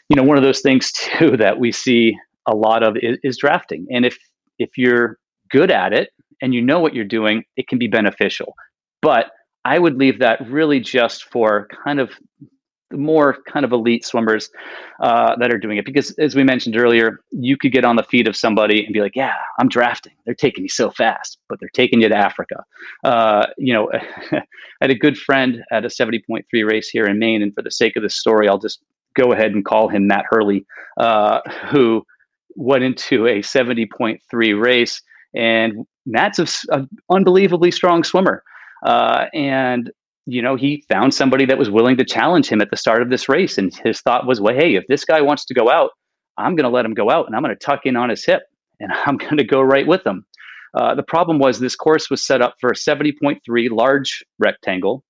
you 0.08 0.16
know, 0.16 0.22
one 0.22 0.38
of 0.38 0.42
those 0.42 0.60
things 0.60 0.90
too 1.18 1.36
that 1.36 1.58
we 1.58 1.72
see 1.72 2.16
a 2.47 2.55
lot 2.55 2.82
of 2.82 2.97
is, 2.97 3.18
is 3.22 3.38
drafting. 3.38 3.86
And 3.90 4.05
if 4.05 4.18
if 4.59 4.76
you're 4.76 5.18
good 5.51 5.70
at 5.70 5.93
it 5.93 6.11
and 6.40 6.55
you 6.55 6.62
know 6.62 6.80
what 6.80 6.95
you're 6.95 7.05
doing, 7.05 7.45
it 7.57 7.68
can 7.68 7.78
be 7.78 7.86
beneficial. 7.86 8.55
But 9.01 9.30
I 9.64 9.78
would 9.78 9.97
leave 9.97 10.18
that 10.18 10.40
really 10.49 10.80
just 10.80 11.24
for 11.24 11.68
kind 11.84 12.01
of 12.01 12.11
the 12.93 12.99
more 12.99 13.38
kind 13.51 13.64
of 13.64 13.72
elite 13.72 14.05
swimmers 14.05 14.51
uh, 15.01 15.34
that 15.36 15.53
are 15.53 15.59
doing 15.59 15.78
it. 15.78 15.84
Because 15.84 16.12
as 16.18 16.36
we 16.36 16.45
mentioned 16.45 16.76
earlier, 16.76 17.20
you 17.30 17.57
could 17.57 17.72
get 17.72 17.84
on 17.84 17.97
the 17.97 18.03
feet 18.05 18.28
of 18.28 18.36
somebody 18.36 18.84
and 18.84 18.93
be 18.93 19.01
like, 19.01 19.16
"Yeah, 19.16 19.34
I'm 19.59 19.68
drafting. 19.68 20.12
They're 20.24 20.34
taking 20.34 20.62
me 20.62 20.68
so 20.68 20.90
fast, 20.90 21.38
but 21.49 21.59
they're 21.59 21.70
taking 21.72 22.03
you 22.03 22.09
to 22.09 22.16
Africa." 22.16 22.62
Uh, 23.03 23.47
you 23.57 23.72
know, 23.72 23.90
I 24.32 24.43
had 24.80 24.90
a 24.90 24.95
good 24.95 25.16
friend 25.16 25.64
at 25.72 25.84
a 25.84 25.88
70.3 25.88 26.45
race 26.68 26.88
here 26.88 27.07
in 27.07 27.18
Maine, 27.18 27.43
and 27.43 27.55
for 27.55 27.62
the 27.62 27.70
sake 27.70 27.97
of 27.97 28.03
this 28.03 28.16
story, 28.16 28.49
I'll 28.49 28.59
just 28.59 28.80
go 29.14 29.32
ahead 29.32 29.53
and 29.53 29.64
call 29.64 29.88
him 29.88 30.07
Matt 30.07 30.24
Hurley, 30.30 30.64
uh, 30.99 31.40
who 31.70 32.05
went 32.57 32.84
into 32.84 33.26
a 33.26 33.40
70.3 33.40 34.62
race, 34.62 35.00
and 35.34 35.86
Matt's 36.07 36.64
an 36.70 36.88
unbelievably 37.11 37.70
strong 37.70 38.05
swimmer. 38.05 38.42
Uh, 38.84 39.26
and 39.32 39.90
you 40.26 40.40
know, 40.40 40.57
he 40.57 40.84
found 40.88 41.12
somebody 41.12 41.44
that 41.46 41.59
was 41.59 41.70
willing 41.70 41.96
to 41.96 42.05
challenge 42.05 42.48
him 42.48 42.61
at 42.61 42.70
the 42.70 42.76
start 42.76 43.03
of 43.03 43.11
this 43.11 43.28
race. 43.28 43.59
And 43.59 43.74
his 43.84 44.00
thought 44.00 44.26
was, 44.26 44.40
well, 44.40 44.55
hey, 44.55 44.76
if 44.76 44.84
this 44.88 45.05
guy 45.05 45.20
wants 45.20 45.44
to 45.46 45.55
go 45.55 45.68
out, 45.70 45.90
I'm 46.38 46.55
going 46.55 46.64
to 46.64 46.70
let 46.70 46.84
him 46.84 46.94
go 46.94 47.11
out 47.11 47.26
and 47.26 47.34
I'm 47.34 47.42
going 47.42 47.55
to 47.55 47.64
tuck 47.64 47.80
in 47.84 47.96
on 47.96 48.09
his 48.09 48.24
hip 48.24 48.42
and 48.80 48.92
I'm 49.07 49.16
going 49.16 49.36
to 49.36 49.44
go 49.44 49.61
right 49.61 49.86
with 49.86 50.07
him. 50.07 50.24
Uh, 50.74 50.94
the 50.94 51.03
problem 51.03 51.38
was 51.38 51.59
this 51.59 51.76
course 51.76 52.09
was 52.09 52.26
set 52.26 52.40
up 52.40 52.55
for 52.61 52.70
a 52.70 52.74
70.3 52.74 53.40
large 53.70 54.24
rectangle, 54.38 55.05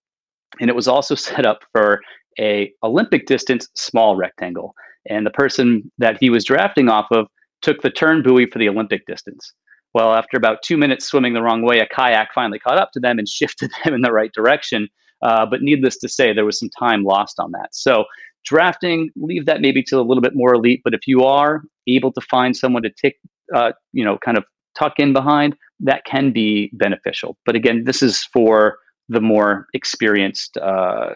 and 0.61 0.69
it 0.69 0.75
was 0.75 0.89
also 0.89 1.15
set 1.29 1.47
up 1.47 1.61
for 1.73 2.01
a 2.41 2.73
Olympic 2.83 3.27
distance 3.27 3.69
small 3.75 4.17
rectangle. 4.17 4.75
And 5.09 5.27
the 5.27 5.31
person 5.31 5.91
that 5.99 6.17
he 6.21 6.31
was 6.31 6.45
drafting 6.45 6.89
off 6.89 7.07
of 7.11 7.27
took 7.63 7.83
the 7.83 7.91
turn 7.91 8.23
buoy 8.23 8.47
for 8.47 8.59
the 8.59 8.69
Olympic 8.69 9.07
distance. 9.07 9.53
Well, 9.95 10.15
after 10.15 10.37
about 10.37 10.63
two 10.63 10.77
minutes 10.77 11.07
swimming 11.07 11.35
the 11.35 11.43
wrong 11.43 11.63
way, 11.63 11.79
a 11.79 11.87
kayak 11.87 12.33
finally 12.35 12.59
caught 12.59 12.79
up 12.79 12.93
to 12.93 13.01
them 13.01 13.19
and 13.19 13.29
shifted 13.29 13.71
them 13.85 13.95
in 13.95 14.03
the 14.03 14.13
right 14.13 14.33
direction. 14.33 14.89
Uh, 15.23 15.47
but 15.47 15.63
needless 15.63 15.99
to 15.99 16.09
say, 16.09 16.33
there 16.33 16.45
was 16.45 16.59
some 16.59 16.71
time 16.79 17.05
lost 17.05 17.39
on 17.39 17.53
that. 17.53 17.69
So 17.73 18.05
drafting, 18.45 19.11
leave 19.17 19.47
that 19.47 19.61
maybe 19.61 19.83
to 19.85 20.01
a 20.01 20.03
little 20.03 20.21
bit 20.21 20.35
more 20.35 20.55
elite. 20.55 20.81
But 20.83 20.95
if 20.95 21.07
you 21.07 21.25
are 21.25 21.63
able 21.87 22.13
to 22.13 22.21
find 22.23 22.57
someone 22.57 22.83
to 22.83 22.91
take, 22.91 23.19
uh, 23.55 23.73
you 23.93 24.05
know, 24.05 24.19
kind 24.19 24.37
of 24.37 24.45
tuck 24.77 24.95
in 24.99 25.13
behind, 25.13 25.57
that 25.81 26.05
can 26.05 26.33
be 26.33 26.71
beneficial. 26.73 27.37
But 27.47 27.55
again, 27.55 27.85
this 27.85 28.03
is 28.03 28.25
for 28.25 28.79
the 29.09 29.21
more 29.21 29.67
experienced, 29.75 30.57
uh, 30.57 31.11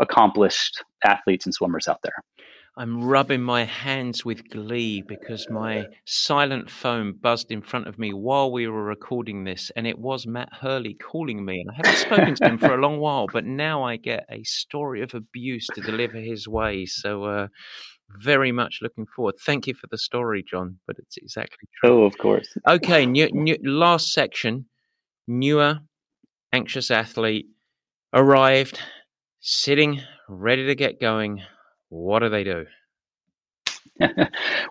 accomplished 0.00 0.82
athletes 1.04 1.46
and 1.46 1.54
swimmers 1.54 1.88
out 1.88 2.00
there. 2.02 2.14
I'm 2.78 3.02
rubbing 3.02 3.40
my 3.40 3.64
hands 3.64 4.22
with 4.22 4.50
glee 4.50 5.00
because 5.00 5.48
my 5.48 5.86
silent 6.04 6.68
phone 6.70 7.14
buzzed 7.18 7.50
in 7.50 7.62
front 7.62 7.88
of 7.88 7.98
me 7.98 8.12
while 8.12 8.52
we 8.52 8.68
were 8.68 8.84
recording 8.84 9.44
this, 9.44 9.70
and 9.74 9.86
it 9.86 9.98
was 9.98 10.26
Matt 10.26 10.50
Hurley 10.52 10.92
calling 10.92 11.42
me. 11.42 11.62
And 11.62 11.70
I 11.70 11.74
haven't 11.76 12.00
spoken 12.00 12.34
to 12.34 12.44
him 12.44 12.58
for 12.58 12.74
a 12.74 12.80
long 12.80 12.98
while, 12.98 13.28
but 13.32 13.46
now 13.46 13.82
I 13.82 13.96
get 13.96 14.26
a 14.30 14.42
story 14.44 15.00
of 15.00 15.14
abuse 15.14 15.66
to 15.74 15.80
deliver 15.80 16.18
his 16.18 16.46
way. 16.46 16.84
So, 16.84 17.24
uh, 17.24 17.46
very 18.10 18.52
much 18.52 18.80
looking 18.82 19.06
forward. 19.06 19.36
Thank 19.44 19.66
you 19.66 19.72
for 19.72 19.86
the 19.90 19.98
story, 19.98 20.44
John. 20.46 20.78
But 20.86 20.96
it's 20.98 21.16
exactly 21.16 21.68
true. 21.80 22.02
Oh, 22.02 22.04
of 22.04 22.18
course. 22.18 22.48
Okay, 22.68 23.06
new, 23.06 23.30
new, 23.32 23.56
last 23.64 24.12
section. 24.12 24.66
Newer, 25.26 25.78
anxious 26.52 26.90
athlete 26.90 27.46
arrived, 28.12 28.78
sitting, 29.40 30.02
ready 30.28 30.66
to 30.66 30.74
get 30.74 31.00
going 31.00 31.42
what 31.88 32.20
do 32.20 32.28
they 32.28 32.44
do? 32.44 32.66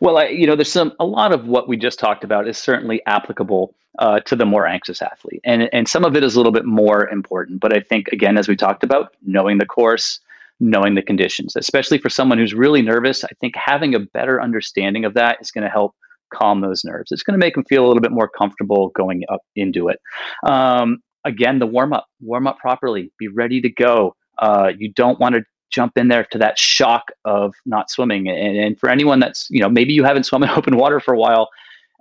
well, 0.01 0.17
I, 0.17 0.27
you 0.27 0.45
know, 0.45 0.55
there's 0.55 0.71
some 0.71 0.93
a 0.99 1.05
lot 1.05 1.33
of 1.33 1.45
what 1.45 1.67
we 1.67 1.77
just 1.77 1.99
talked 1.99 2.23
about 2.23 2.47
is 2.47 2.57
certainly 2.57 3.01
applicable 3.07 3.75
uh, 3.99 4.19
to 4.21 4.35
the 4.35 4.45
more 4.45 4.67
anxious 4.67 5.01
athlete, 5.01 5.41
and 5.43 5.69
and 5.73 5.87
some 5.87 6.05
of 6.05 6.15
it 6.15 6.23
is 6.23 6.35
a 6.35 6.39
little 6.39 6.51
bit 6.51 6.65
more 6.65 7.09
important. 7.09 7.59
But 7.59 7.75
I 7.75 7.79
think 7.79 8.07
again, 8.09 8.37
as 8.37 8.47
we 8.47 8.55
talked 8.55 8.83
about, 8.83 9.15
knowing 9.23 9.57
the 9.57 9.65
course, 9.65 10.19
knowing 10.59 10.95
the 10.95 11.01
conditions, 11.01 11.55
especially 11.55 11.97
for 11.97 12.09
someone 12.09 12.37
who's 12.37 12.53
really 12.53 12.81
nervous, 12.81 13.23
I 13.23 13.29
think 13.41 13.55
having 13.55 13.95
a 13.95 13.99
better 13.99 14.41
understanding 14.41 15.05
of 15.05 15.13
that 15.15 15.37
is 15.41 15.51
going 15.51 15.63
to 15.63 15.69
help 15.69 15.95
calm 16.33 16.61
those 16.61 16.83
nerves. 16.83 17.11
It's 17.11 17.23
going 17.23 17.39
to 17.39 17.43
make 17.43 17.55
them 17.55 17.65
feel 17.65 17.85
a 17.85 17.87
little 17.87 18.01
bit 18.01 18.11
more 18.11 18.29
comfortable 18.29 18.89
going 18.89 19.23
up 19.29 19.41
into 19.55 19.87
it. 19.87 19.99
Um, 20.45 20.99
again, 21.23 21.59
the 21.59 21.67
warm 21.67 21.93
up, 21.93 22.07
warm 22.21 22.47
up 22.47 22.57
properly, 22.59 23.11
be 23.17 23.27
ready 23.27 23.61
to 23.61 23.69
go. 23.69 24.15
Uh, 24.37 24.71
you 24.77 24.91
don't 24.91 25.19
want 25.19 25.35
to 25.35 25.43
jump 25.75 25.97
in 25.97 26.07
there 26.07 26.23
to 26.31 26.37
that 26.37 26.57
shock 26.57 27.11
of 27.25 27.53
not 27.65 27.91
swimming. 27.91 28.29
And, 28.29 28.57
and 28.57 28.79
for 28.79 28.89
anyone 28.89 29.19
that's, 29.19 29.47
you 29.49 29.59
know, 29.59 29.69
maybe 29.69 29.93
you 29.93 30.03
haven't 30.03 30.23
swum 30.23 30.43
in 30.43 30.49
open 30.59 30.77
water 30.77 30.99
for 31.01 31.13
a 31.13 31.17
while, 31.17 31.49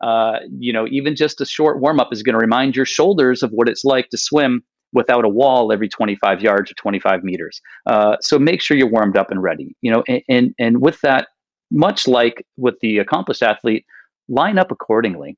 uh, 0.03 0.39
you 0.59 0.73
know, 0.73 0.87
even 0.91 1.17
just 1.17 1.41
a 1.41 1.45
short 1.45 1.81
warm 1.81 1.99
up 1.99 2.13
is 2.13 2.23
going 2.23 2.35
to 2.35 2.39
remind 2.39 2.77
your 2.77 2.87
shoulders 2.87 3.43
of 3.43 3.51
what 3.51 3.69
it's 3.69 3.85
like 3.85 4.09
to 4.11 4.17
swim 4.17 4.63
without 4.93 5.25
a 5.25 5.29
wall 5.29 5.73
every 5.73 5.89
25 5.89 6.41
yards 6.41 6.71
or 6.71 6.75
25 6.75 7.25
meters. 7.25 7.61
Uh, 7.87 8.17
so 8.21 8.39
make 8.39 8.63
sure 8.63 8.77
you're 8.77 8.89
warmed 8.89 9.17
up 9.17 9.31
and 9.33 9.43
ready. 9.43 9.75
You 9.81 9.91
know, 9.91 10.05
and, 10.07 10.23
and 10.29 10.55
and 10.59 10.81
with 10.81 11.01
that, 11.01 11.29
much 11.73 12.07
like 12.07 12.47
with 12.57 12.79
the 12.81 12.99
accomplished 12.99 13.43
athlete, 13.43 13.85
line 14.29 14.57
up 14.57 14.71
accordingly 14.71 15.37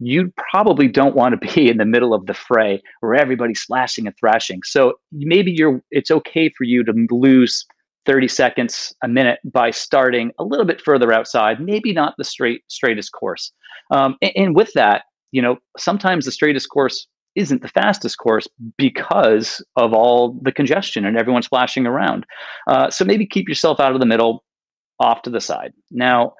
you 0.00 0.32
probably 0.36 0.88
don't 0.88 1.16
want 1.16 1.40
to 1.40 1.54
be 1.54 1.68
in 1.70 1.78
the 1.78 1.84
middle 1.84 2.14
of 2.14 2.26
the 2.26 2.34
fray 2.34 2.82
where 3.00 3.14
everybody's 3.14 3.60
slashing 3.60 4.06
and 4.06 4.16
thrashing. 4.16 4.60
So 4.64 4.94
maybe 5.12 5.52
you're 5.52 5.82
it's 5.90 6.10
okay 6.10 6.48
for 6.56 6.64
you 6.64 6.84
to 6.84 6.92
lose 7.10 7.66
30 8.08 8.26
seconds 8.26 8.94
a 9.04 9.08
minute 9.08 9.38
by 9.44 9.70
starting 9.70 10.32
a 10.38 10.44
little 10.44 10.64
bit 10.64 10.80
further 10.80 11.12
outside, 11.12 11.60
maybe 11.60 11.92
not 11.92 12.14
the 12.18 12.24
straight 12.24 12.62
straightest 12.68 13.12
course. 13.12 13.52
Um, 13.92 14.16
and, 14.22 14.32
and 14.34 14.56
with 14.56 14.72
that, 14.72 15.02
you 15.30 15.42
know, 15.42 15.58
sometimes 15.76 16.24
the 16.24 16.32
straightest 16.32 16.70
course 16.70 17.06
isn't 17.34 17.62
the 17.62 17.68
fastest 17.68 18.18
course 18.18 18.48
because 18.78 19.64
of 19.76 19.92
all 19.92 20.38
the 20.42 20.50
congestion 20.50 21.04
and 21.04 21.16
everyone 21.16 21.42
splashing 21.42 21.86
around. 21.86 22.24
Uh, 22.66 22.90
so 22.90 23.04
maybe 23.04 23.26
keep 23.26 23.48
yourself 23.48 23.78
out 23.78 23.92
of 23.92 24.00
the 24.00 24.06
middle, 24.06 24.42
off 24.98 25.22
to 25.22 25.30
the 25.30 25.40
side. 25.40 25.72
Now, 25.90 26.32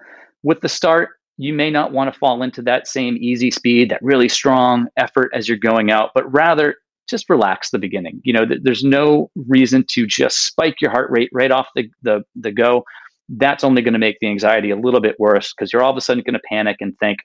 with 0.43 0.61
the 0.63 0.69
start, 0.69 1.11
you 1.37 1.53
may 1.53 1.71
not 1.71 1.93
want 1.93 2.13
to 2.13 2.19
fall 2.19 2.43
into 2.43 2.63
that 2.63 2.89
same 2.89 3.17
easy 3.21 3.51
speed, 3.51 3.91
that 3.91 4.03
really 4.03 4.29
strong 4.29 4.89
effort 4.97 5.31
as 5.35 5.49
you're 5.49 5.59
going 5.59 5.93
out, 5.93 6.11
but 6.15 6.31
rather 6.33 6.77
just 7.09 7.29
relax 7.29 7.71
the 7.71 7.79
beginning. 7.79 8.21
You 8.25 8.33
know, 8.33 8.47
th- 8.47 8.61
there's 8.63 8.85
no 8.85 9.31
reason 9.47 9.85
to 9.91 10.07
just 10.07 10.47
spike 10.47 10.81
your 10.81 10.91
heart 10.91 11.11
rate 11.11 11.31
right 11.33 11.51
off 11.51 11.69
the, 11.75 11.89
the, 12.03 12.23
the 12.37 12.53
go. 12.53 12.85
That's 13.29 13.65
only 13.65 13.83
going 13.83 13.95
to 13.95 13.99
make 13.99 14.19
the 14.21 14.29
anxiety 14.29 14.71
a 14.71 14.77
little 14.77 15.01
bit 15.01 15.17
worse 15.19 15.53
because 15.53 15.73
you're 15.73 15.83
all 15.83 15.91
of 15.91 15.97
a 15.97 16.01
sudden 16.01 16.23
going 16.25 16.35
to 16.35 16.41
panic 16.49 16.77
and 16.81 16.97
think, 16.99 17.19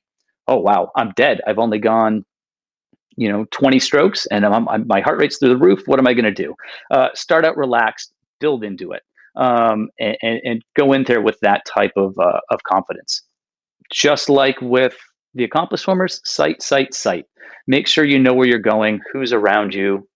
oh 0.48 0.58
wow, 0.58 0.92
I'm 0.96 1.12
dead. 1.16 1.42
I've 1.48 1.60
only 1.60 1.80
gone 1.80 2.26
you 3.16 3.32
know 3.32 3.46
20 3.52 3.80
strokes 3.80 4.26
and 4.28 4.46
I'm, 4.46 4.68
I'm, 4.68 4.88
my 4.88 5.02
heart 5.02 5.20
rate's 5.20 5.38
through 5.38 5.50
the 5.50 5.58
roof 5.58 5.84
what 5.86 6.00
am 6.00 6.08
i 6.08 6.14
going 6.14 6.26
to 6.26 6.32
do 6.32 6.56
uh, 6.92 7.10
start 7.14 7.46
out 7.46 7.56
relaxed 7.58 8.12
build 8.40 8.64
into 8.64 8.92
it 8.92 9.04
um, 9.36 9.90
and, 10.00 10.18
and, 10.22 10.62
go 10.76 10.94
in 10.94 11.04
there 11.06 11.22
with 11.22 11.40
that 11.42 11.64
type 11.66 11.94
of, 11.96 12.16
uh, 12.20 12.40
of 12.52 12.62
confidence 12.64 13.24
just 13.92 14.30
like 14.30 14.60
with 14.62 14.96
the 15.34 15.44
accomplished 15.44 15.84
swimmers 15.84 16.22
sight 16.24 16.62
sight 16.62 16.94
sight. 16.94 17.26
Make 17.68 17.88
sure 17.88 18.06
you 18.06 18.20
know 18.20 18.34
where 18.34 18.48
you're 18.48 18.60
going 18.60 19.00
who's 19.12 19.34
around 19.34 19.74
you 19.74 20.08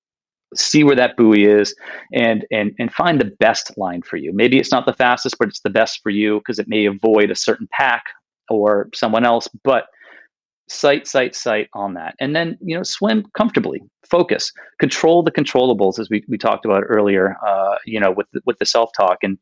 see 0.56 0.84
where 0.84 0.96
that 0.96 1.18
buoy 1.18 1.46
is 1.46 1.76
and 2.14 2.46
and 2.52 2.72
and 2.80 2.94
find 2.94 3.20
the 3.20 3.32
best 3.40 3.78
line 3.78 4.02
for 4.02 4.18
you. 4.18 4.32
Maybe 4.34 4.58
it's 4.58 4.72
not 4.72 4.86
the 4.86 4.94
fastest 4.94 5.36
but 5.40 5.50
it's 5.50 5.62
the 5.62 5.70
best 5.70 6.02
for 6.02 6.10
you 6.10 6.40
because 6.40 6.60
it 6.60 6.68
may 6.68 6.86
avoid 6.86 7.32
a 7.32 7.36
certain 7.36 7.68
pack 7.72 8.04
or 8.50 8.90
someone 8.94 9.26
else 9.26 9.48
but 9.64 9.88
sight, 10.68 11.08
sight, 11.08 11.36
sight 11.36 11.70
on 11.74 11.94
that. 11.94 12.16
And 12.20 12.36
then, 12.36 12.58
you 12.62 12.76
know, 12.76 12.84
swim 12.84 13.26
comfortably, 13.36 13.82
focus, 14.10 14.52
control 14.80 15.24
the 15.24 15.32
controllables 15.32 16.00
as 16.00 16.10
we, 16.10 16.24
we 16.28 16.38
talked 16.38 16.66
about 16.66 16.84
earlier, 16.88 17.38
uh, 17.46 17.76
you 17.86 18.00
know, 18.00 18.12
with, 18.12 18.28
the, 18.34 18.42
with 18.46 18.58
the 18.60 18.66
self-talk 18.66 19.20
and 19.24 19.38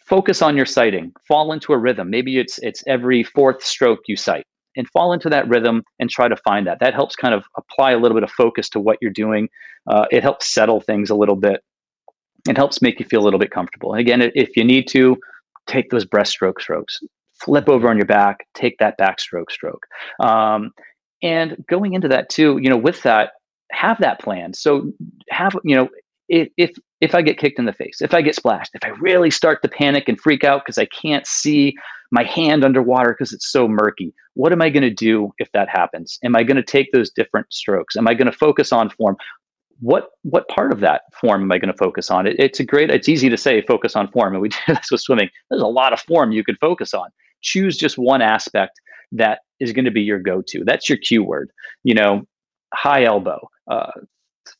focus 0.00 0.42
on 0.42 0.56
your 0.56 0.66
sighting, 0.66 1.12
fall 1.26 1.52
into 1.52 1.72
a 1.72 1.78
rhythm. 1.78 2.10
Maybe 2.10 2.38
it's, 2.38 2.58
it's 2.58 2.82
every 2.86 3.22
fourth 3.22 3.62
stroke 3.62 4.00
you 4.06 4.16
sight 4.16 4.44
and 4.76 4.88
fall 4.88 5.12
into 5.12 5.28
that 5.30 5.48
rhythm 5.48 5.82
and 5.98 6.10
try 6.10 6.28
to 6.28 6.36
find 6.36 6.66
that. 6.66 6.78
That 6.80 6.94
helps 6.94 7.16
kind 7.16 7.34
of 7.34 7.44
apply 7.56 7.92
a 7.92 7.98
little 7.98 8.14
bit 8.14 8.24
of 8.24 8.30
focus 8.30 8.68
to 8.70 8.80
what 8.80 8.98
you're 9.00 9.10
doing. 9.10 9.48
Uh, 9.86 10.06
it 10.10 10.22
helps 10.22 10.52
settle 10.52 10.80
things 10.80 11.10
a 11.10 11.14
little 11.14 11.36
bit. 11.36 11.62
It 12.48 12.56
helps 12.56 12.80
make 12.80 13.00
you 13.00 13.06
feel 13.06 13.20
a 13.20 13.24
little 13.24 13.40
bit 13.40 13.50
comfortable. 13.50 13.92
And 13.92 14.00
again, 14.00 14.22
if 14.34 14.56
you 14.56 14.64
need 14.64 14.88
to, 14.88 15.16
take 15.66 15.90
those 15.90 16.06
breaststroke 16.06 16.58
strokes 16.60 16.98
flip 17.40 17.68
over 17.68 17.88
on 17.88 17.96
your 17.96 18.06
back, 18.06 18.46
take 18.54 18.76
that 18.78 18.98
backstroke 18.98 19.50
stroke. 19.50 19.86
Um, 20.20 20.72
and 21.22 21.56
going 21.68 21.94
into 21.94 22.08
that 22.08 22.28
too, 22.28 22.58
you 22.60 22.68
know, 22.68 22.76
with 22.76 23.02
that, 23.02 23.32
have 23.70 23.98
that 24.00 24.20
plan. 24.20 24.54
So 24.54 24.92
have, 25.30 25.54
you 25.64 25.76
know, 25.76 25.88
if, 26.28 26.48
if 26.56 26.72
if 27.00 27.14
I 27.14 27.22
get 27.22 27.38
kicked 27.38 27.58
in 27.58 27.64
the 27.64 27.72
face, 27.72 28.00
if 28.00 28.14
I 28.14 28.22
get 28.22 28.34
splashed, 28.34 28.72
if 28.74 28.84
I 28.84 28.88
really 29.00 29.30
start 29.30 29.62
to 29.62 29.68
panic 29.68 30.08
and 30.08 30.20
freak 30.20 30.44
out 30.44 30.62
because 30.64 30.78
I 30.78 30.86
can't 30.86 31.26
see 31.26 31.74
my 32.10 32.24
hand 32.24 32.64
underwater 32.64 33.10
because 33.10 33.32
it's 33.32 33.50
so 33.50 33.68
murky, 33.68 34.12
what 34.34 34.52
am 34.52 34.62
I 34.62 34.70
going 34.70 34.82
to 34.82 34.90
do 34.90 35.32
if 35.38 35.50
that 35.52 35.68
happens? 35.68 36.18
Am 36.24 36.34
I 36.34 36.42
going 36.42 36.56
to 36.56 36.62
take 36.62 36.90
those 36.92 37.10
different 37.10 37.52
strokes? 37.52 37.96
Am 37.96 38.08
I 38.08 38.14
going 38.14 38.30
to 38.30 38.36
focus 38.36 38.72
on 38.72 38.90
form? 38.90 39.16
What 39.80 40.08
what 40.22 40.48
part 40.48 40.72
of 40.72 40.80
that 40.80 41.02
form 41.20 41.42
am 41.42 41.52
I 41.52 41.58
going 41.58 41.72
to 41.72 41.78
focus 41.78 42.10
on? 42.10 42.26
It, 42.26 42.36
it's 42.38 42.58
a 42.58 42.64
great. 42.64 42.90
It's 42.90 43.08
easy 43.08 43.28
to 43.28 43.36
say 43.36 43.62
focus 43.62 43.94
on 43.94 44.10
form, 44.10 44.32
and 44.34 44.42
we 44.42 44.48
do 44.48 44.56
this 44.66 44.90
with 44.90 45.00
swimming. 45.00 45.28
There's 45.50 45.62
a 45.62 45.66
lot 45.66 45.92
of 45.92 46.00
form 46.00 46.32
you 46.32 46.42
could 46.42 46.58
focus 46.58 46.92
on 46.94 47.08
choose 47.42 47.76
just 47.76 47.98
one 47.98 48.22
aspect 48.22 48.80
that 49.12 49.40
is 49.60 49.72
going 49.72 49.84
to 49.84 49.90
be 49.90 50.02
your 50.02 50.18
go-to. 50.18 50.64
That's 50.64 50.88
your 50.88 50.98
keyword. 50.98 51.50
You 51.84 51.94
know, 51.94 52.22
high 52.74 53.04
elbow, 53.04 53.48
uh, 53.70 53.92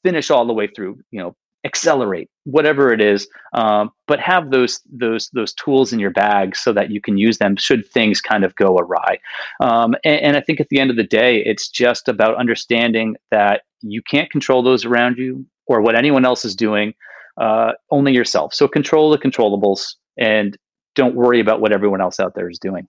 finish 0.02 0.30
all 0.30 0.46
the 0.46 0.52
way 0.52 0.68
through. 0.68 0.98
You 1.10 1.20
know, 1.20 1.36
accelerate, 1.64 2.30
whatever 2.44 2.92
it 2.92 3.00
is. 3.00 3.28
Um, 3.52 3.90
but 4.06 4.20
have 4.20 4.50
those 4.50 4.80
those 4.90 5.28
those 5.32 5.52
tools 5.54 5.92
in 5.92 5.98
your 5.98 6.10
bag 6.10 6.56
so 6.56 6.72
that 6.72 6.90
you 6.90 7.00
can 7.00 7.18
use 7.18 7.38
them 7.38 7.56
should 7.56 7.86
things 7.86 8.20
kind 8.20 8.44
of 8.44 8.54
go 8.56 8.76
awry. 8.76 9.18
Um, 9.60 9.94
and, 10.04 10.20
and 10.20 10.36
I 10.36 10.40
think 10.40 10.60
at 10.60 10.68
the 10.68 10.78
end 10.78 10.90
of 10.90 10.96
the 10.96 11.04
day, 11.04 11.42
it's 11.44 11.68
just 11.68 12.08
about 12.08 12.36
understanding 12.36 13.16
that 13.30 13.62
you 13.80 14.02
can't 14.02 14.30
control 14.30 14.62
those 14.62 14.84
around 14.84 15.18
you 15.18 15.46
or 15.66 15.80
what 15.80 15.94
anyone 15.94 16.24
else 16.24 16.44
is 16.44 16.54
doing. 16.54 16.94
Uh, 17.40 17.72
only 17.92 18.12
yourself. 18.12 18.52
So 18.52 18.66
control 18.66 19.10
the 19.10 19.18
controllables 19.18 19.94
and 20.16 20.58
don't 20.96 21.14
worry 21.14 21.38
about 21.38 21.60
what 21.60 21.70
everyone 21.70 22.00
else 22.00 22.18
out 22.18 22.34
there 22.34 22.50
is 22.50 22.58
doing. 22.58 22.88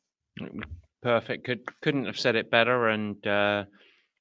Perfect. 1.03 1.45
Could 1.45 1.59
couldn't 1.81 2.05
have 2.05 2.19
said 2.19 2.35
it 2.35 2.49
better. 2.49 2.89
And 2.89 3.25
uh, 3.27 3.65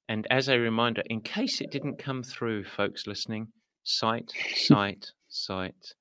and 0.07 0.27
as 0.29 0.47
a 0.47 0.57
reminder, 0.57 1.01
in 1.09 1.21
case 1.21 1.61
it 1.61 1.71
didn't 1.71 1.97
come 1.97 2.23
through, 2.23 2.63
folks 2.63 3.07
listening, 3.07 3.47
sight, 3.89 4.31
sight, 4.55 5.11
sight. 5.27 5.93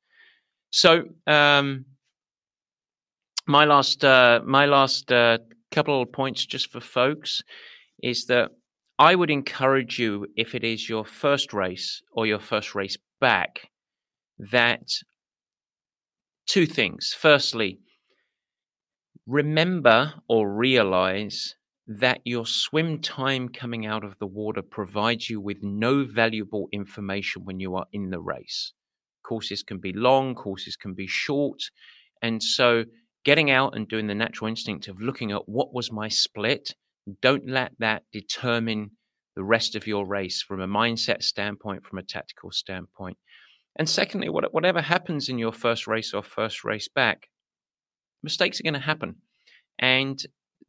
So 0.70 1.04
um, 1.26 1.86
my 3.46 3.64
last 3.64 4.04
uh, 4.04 4.40
my 4.44 4.66
last 4.66 5.10
uh, 5.10 5.38
couple 5.70 6.02
of 6.02 6.12
points 6.12 6.44
just 6.44 6.70
for 6.70 6.80
folks 6.80 7.42
is 8.02 8.26
that 8.26 8.50
I 8.98 9.14
would 9.14 9.30
encourage 9.30 9.98
you 9.98 10.26
if 10.36 10.54
it 10.54 10.64
is 10.64 10.88
your 10.88 11.04
first 11.04 11.52
race 11.52 12.02
or 12.12 12.26
your 12.26 12.40
first 12.40 12.74
race 12.74 12.98
back 13.20 13.70
that 14.38 14.88
two 16.46 16.66
things. 16.66 17.14
Firstly, 17.18 17.78
remember 19.26 20.14
or 20.28 20.52
realize 20.52 21.54
that 21.88 22.20
your 22.24 22.44
swim 22.44 23.00
time 23.00 23.48
coming 23.48 23.86
out 23.86 24.04
of 24.04 24.18
the 24.18 24.26
water 24.26 24.60
provides 24.60 25.30
you 25.30 25.40
with 25.40 25.62
no 25.62 26.04
valuable 26.04 26.68
information 26.70 27.46
when 27.46 27.58
you 27.60 27.74
are 27.74 27.86
in 27.92 28.10
the 28.10 28.20
race. 28.20 28.74
Courses 29.24 29.62
can 29.62 29.78
be 29.78 29.94
long, 29.94 30.34
courses 30.34 30.76
can 30.76 30.92
be 30.92 31.06
short. 31.06 31.62
And 32.22 32.42
so 32.42 32.84
getting 33.24 33.50
out 33.50 33.74
and 33.74 33.88
doing 33.88 34.06
the 34.06 34.14
natural 34.14 34.48
instinct 34.48 34.86
of 34.86 35.00
looking 35.00 35.32
at 35.32 35.48
what 35.48 35.72
was 35.72 35.90
my 35.90 36.08
split, 36.08 36.74
don't 37.22 37.48
let 37.48 37.72
that 37.78 38.02
determine 38.12 38.90
the 39.34 39.44
rest 39.44 39.74
of 39.74 39.86
your 39.86 40.06
race 40.06 40.42
from 40.42 40.60
a 40.60 40.68
mindset 40.68 41.22
standpoint, 41.22 41.86
from 41.86 41.98
a 41.98 42.02
tactical 42.02 42.50
standpoint. 42.50 43.16
And 43.76 43.88
secondly, 43.88 44.28
whatever 44.28 44.82
happens 44.82 45.28
in 45.28 45.38
your 45.38 45.52
first 45.52 45.86
race 45.86 46.12
or 46.12 46.22
first 46.22 46.64
race 46.64 46.88
back, 46.88 47.28
mistakes 48.22 48.60
are 48.60 48.64
going 48.64 48.74
to 48.74 48.80
happen. 48.80 49.16
And 49.78 50.22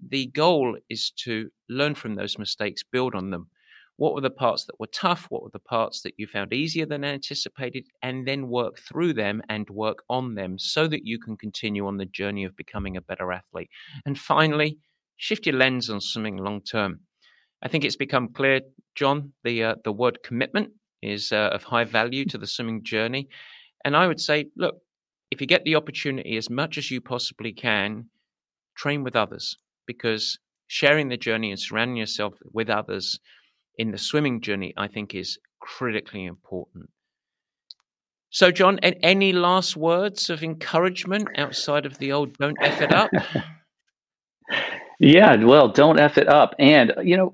the 0.08 0.28
goal 0.28 0.78
is 0.89 1.12
to 1.24 1.50
learn 1.70 1.95
from 1.95 2.16
those 2.16 2.38
mistakes, 2.38 2.84
build 2.84 3.16
on 3.16 3.32
them. 3.32 3.50
What 3.97 4.14
were 4.14 4.22
the 4.22 4.30
parts 4.30 4.64
that 4.66 4.80
were 4.80 4.88
tough? 4.88 5.26
What 5.30 5.43
were 5.43 5.50
the 5.52 5.60
parts 5.60 6.02
that 6.04 6.14
you 6.18 6.26
found 6.26 6.54
easier 6.54 6.86
than 6.86 7.04
anticipated? 7.04 7.86
And 8.02 8.26
then 8.26 8.47
work 8.47 8.80
through 8.80 9.14
them 9.14 9.41
and 9.50 9.70
work 9.70 10.04
on 10.10 10.36
them 10.36 10.58
so 10.58 10.88
that 10.88 11.06
you 11.06 11.20
can 11.20 11.36
continue 11.36 11.86
on 11.86 11.97
the 11.97 12.06
journey 12.06 12.45
of 12.45 12.56
becoming 12.56 12.95
a 12.95 13.02
better 13.02 13.34
athlete. 13.34 13.70
And 14.06 14.18
finally, 14.18 14.78
shift 15.18 15.45
your 15.45 15.58
lens 15.58 15.89
on 15.89 16.00
swimming 16.00 16.38
long 16.38 16.62
term. 16.62 17.02
I 17.62 17.68
think 17.68 17.84
it's 17.84 17.97
become 17.97 18.30
clear, 18.30 18.62
John, 18.95 19.34
the 19.43 19.64
uh, 19.64 19.76
the 19.84 19.91
word 19.91 20.20
commitment 20.24 20.70
is 21.02 21.34
uh, 21.34 21.50
of 21.52 21.64
high 21.64 21.84
value 21.84 22.24
to 22.26 22.38
the 22.38 22.47
swimming 22.47 22.84
journey. 22.84 23.28
And 23.84 23.97
I 23.97 24.08
would 24.08 24.22
say, 24.22 24.45
look, 24.56 24.76
if 25.30 25.41
you 25.41 25.47
get 25.47 25.66
the 25.66 25.76
opportunity 25.76 26.38
as 26.38 26.50
much 26.50 26.78
as 26.78 26.89
you 26.89 27.02
possibly 27.02 27.52
can, 27.52 28.06
train 28.76 29.04
with 29.04 29.16
others 29.16 29.58
because 29.90 30.38
sharing 30.68 31.10
the 31.10 31.18
journey 31.18 31.50
and 31.50 31.60
surrounding 31.60 31.98
yourself 31.98 32.36
with 32.54 32.70
others 32.70 33.20
in 33.76 33.90
the 33.90 33.98
swimming 33.98 34.40
journey, 34.40 34.72
I 34.78 34.88
think, 34.88 35.16
is 35.16 35.40
critically 35.60 36.26
important. 36.26 36.92
So, 38.30 38.52
John, 38.52 38.78
any 38.84 39.34
last 39.34 39.76
words 39.76 40.30
of 40.30 40.44
encouragement 40.44 41.28
outside 41.36 41.88
of 41.88 41.98
the 41.98 42.12
old 42.12 42.38
don't 42.38 42.56
F 42.62 42.82
it 42.84 42.94
up? 42.94 43.10
yeah, 45.00 45.44
well, 45.44 45.70
don't 45.70 46.00
F 46.00 46.20
it 46.20 46.28
up. 46.30 46.54
And, 46.60 46.94
you 47.04 47.18
know, 47.18 47.34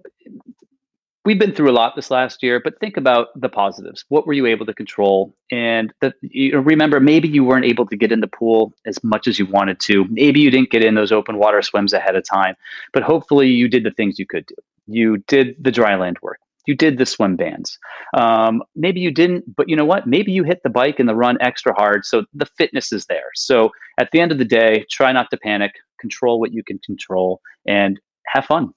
we've 1.26 1.39
been 1.39 1.53
through 1.53 1.71
a 1.71 1.73
lot 1.73 1.95
this 1.95 2.11
last 2.11 2.41
year, 2.43 2.61
but 2.63 2.80
think 2.80 2.95
about 2.95 3.28
the 3.39 3.49
positives. 3.49 4.05
What 4.09 4.28
were 4.28 4.34
you 4.34 4.45
able 4.45 4.65
to 4.67 4.73
control? 4.73 5.36
And 5.51 5.91
you 6.21 6.53
know, 6.53 6.59
remember, 6.59 6.99
maybe 6.99 7.28
you 7.28 7.43
weren't 7.43 7.65
able 7.65 7.88
to 7.88 7.97
get 7.97 8.11
in 8.11 8.21
the 8.21 8.28
pool 8.28 8.73
as 8.86 9.03
much 9.03 9.28
as 9.28 9.39
you 9.39 9.47
wanted 9.47 9.80
to. 9.82 10.05
Maybe 10.09 10.39
you 10.39 10.51
didn't 10.51 10.69
get 10.69 10.84
in 10.84 10.95
those 10.95 11.11
open 11.11 11.38
water 11.38 11.61
swims 11.61 11.93
ahead 11.93 12.15
of 12.15 12.23
time, 12.23 12.55
but 12.93 13.03
hopefully 13.03 13.47
you 13.47 13.67
did 13.67 13.84
the 13.84 13.91
things 13.91 14.19
you 14.19 14.28
could 14.28 14.45
do. 14.45 14.55
You 14.88 15.17
did 15.28 15.55
the 15.59 15.71
dry 15.71 15.95
land 15.95 16.17
work. 16.21 16.39
You 16.67 16.76
did 16.76 16.97
the 16.97 17.05
swim 17.05 17.36
bands. 17.36 17.77
Um, 18.18 18.64
maybe 18.76 18.99
you 18.99 19.11
didn't, 19.11 19.56
but 19.56 19.69
you 19.69 19.76
know 19.76 19.85
what? 19.85 20.07
Maybe 20.07 20.31
you 20.31 20.43
hit 20.43 20.61
the 20.64 20.69
bike 20.69 20.99
and 20.99 21.07
the 21.07 21.15
run 21.15 21.38
extra 21.39 21.73
hard. 21.76 22.06
So 22.06 22.26
the 22.34 22.47
fitness 22.57 22.91
is 22.91 23.06
there. 23.06 23.30
So 23.35 23.69
at 23.99 24.10
the 24.11 24.19
end 24.19 24.31
of 24.31 24.39
the 24.39 24.45
day, 24.45 24.85
try 24.89 25.11
not 25.11 25.30
to 25.30 25.38
panic, 25.38 25.73
control 25.99 26.39
what 26.39 26.53
you 26.53 26.64
can 26.64 26.80
control, 26.80 27.39
and 27.68 27.99
have 28.27 28.45
fun 28.45 28.73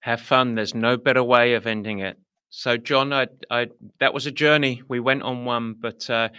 have 0.00 0.20
fun. 0.20 0.54
There's 0.54 0.74
no 0.74 0.96
better 0.96 1.22
way 1.22 1.54
of 1.54 1.66
ending 1.66 2.00
it. 2.00 2.16
So, 2.50 2.76
John, 2.76 3.12
I, 3.12 3.28
I, 3.50 3.68
that 4.00 4.12
was 4.12 4.26
a 4.26 4.32
journey. 4.32 4.82
We 4.88 4.98
went 4.98 5.22
on 5.22 5.44
one, 5.44 5.76
but 5.78 6.10
uh, 6.10 6.30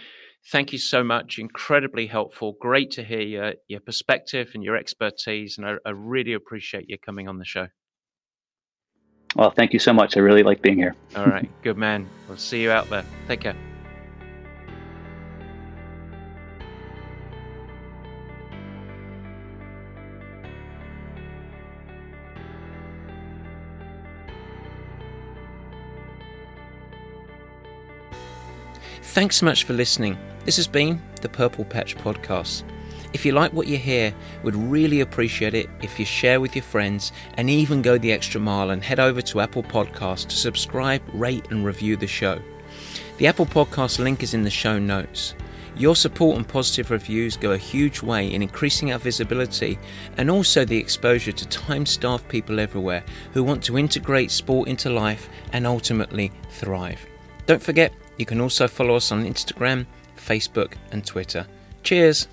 thank 0.50 0.72
you 0.72 0.78
so 0.78 1.02
much. 1.02 1.38
Incredibly 1.38 2.06
helpful. 2.06 2.56
Great 2.60 2.90
to 2.92 3.02
hear 3.02 3.20
your, 3.20 3.54
your 3.66 3.80
perspective 3.80 4.50
and 4.54 4.62
your 4.62 4.76
expertise. 4.76 5.56
And 5.56 5.66
I, 5.66 5.76
I 5.86 5.90
really 5.90 6.34
appreciate 6.34 6.88
you 6.88 6.98
coming 6.98 7.28
on 7.28 7.38
the 7.38 7.44
show. 7.44 7.68
Well, 9.34 9.50
thank 9.50 9.72
you 9.72 9.78
so 9.78 9.94
much. 9.94 10.16
I 10.18 10.20
really 10.20 10.42
like 10.42 10.60
being 10.60 10.76
here. 10.76 10.94
All 11.16 11.24
right. 11.24 11.48
Good 11.62 11.78
man. 11.78 12.06
We'll 12.28 12.36
see 12.36 12.62
you 12.62 12.70
out 12.70 12.90
there. 12.90 13.04
Take 13.28 13.40
care. 13.40 13.71
Thanks 29.12 29.36
so 29.36 29.44
much 29.44 29.64
for 29.64 29.74
listening. 29.74 30.16
This 30.46 30.56
has 30.56 30.66
been 30.66 30.98
the 31.20 31.28
Purple 31.28 31.66
Patch 31.66 31.98
Podcast. 31.98 32.62
If 33.12 33.26
you 33.26 33.32
like 33.32 33.52
what 33.52 33.66
you 33.66 33.76
hear, 33.76 34.14
we'd 34.42 34.54
really 34.54 35.02
appreciate 35.02 35.52
it 35.52 35.68
if 35.82 35.98
you 35.98 36.06
share 36.06 36.40
with 36.40 36.56
your 36.56 36.62
friends 36.62 37.12
and 37.34 37.50
even 37.50 37.82
go 37.82 37.98
the 37.98 38.10
extra 38.10 38.40
mile 38.40 38.70
and 38.70 38.82
head 38.82 38.98
over 38.98 39.20
to 39.20 39.40
Apple 39.42 39.64
Podcasts 39.64 40.26
to 40.28 40.34
subscribe, 40.34 41.02
rate, 41.12 41.50
and 41.50 41.62
review 41.62 41.94
the 41.94 42.06
show. 42.06 42.40
The 43.18 43.26
Apple 43.26 43.44
Podcast 43.44 43.98
link 43.98 44.22
is 44.22 44.32
in 44.32 44.44
the 44.44 44.50
show 44.50 44.78
notes. 44.78 45.34
Your 45.76 45.94
support 45.94 46.38
and 46.38 46.48
positive 46.48 46.90
reviews 46.90 47.36
go 47.36 47.52
a 47.52 47.58
huge 47.58 48.00
way 48.00 48.32
in 48.32 48.40
increasing 48.40 48.94
our 48.94 48.98
visibility 48.98 49.78
and 50.16 50.30
also 50.30 50.64
the 50.64 50.78
exposure 50.78 51.32
to 51.32 51.48
time 51.48 51.84
starved 51.84 52.26
people 52.30 52.58
everywhere 52.58 53.04
who 53.34 53.44
want 53.44 53.62
to 53.64 53.76
integrate 53.76 54.30
sport 54.30 54.70
into 54.70 54.88
life 54.88 55.28
and 55.52 55.66
ultimately 55.66 56.32
thrive. 56.48 57.04
Don't 57.44 57.62
forget, 57.62 57.92
you 58.22 58.26
can 58.26 58.40
also 58.40 58.68
follow 58.68 58.94
us 58.94 59.10
on 59.10 59.24
Instagram, 59.24 59.84
Facebook, 60.16 60.74
and 60.92 61.04
Twitter. 61.04 61.44
Cheers! 61.82 62.28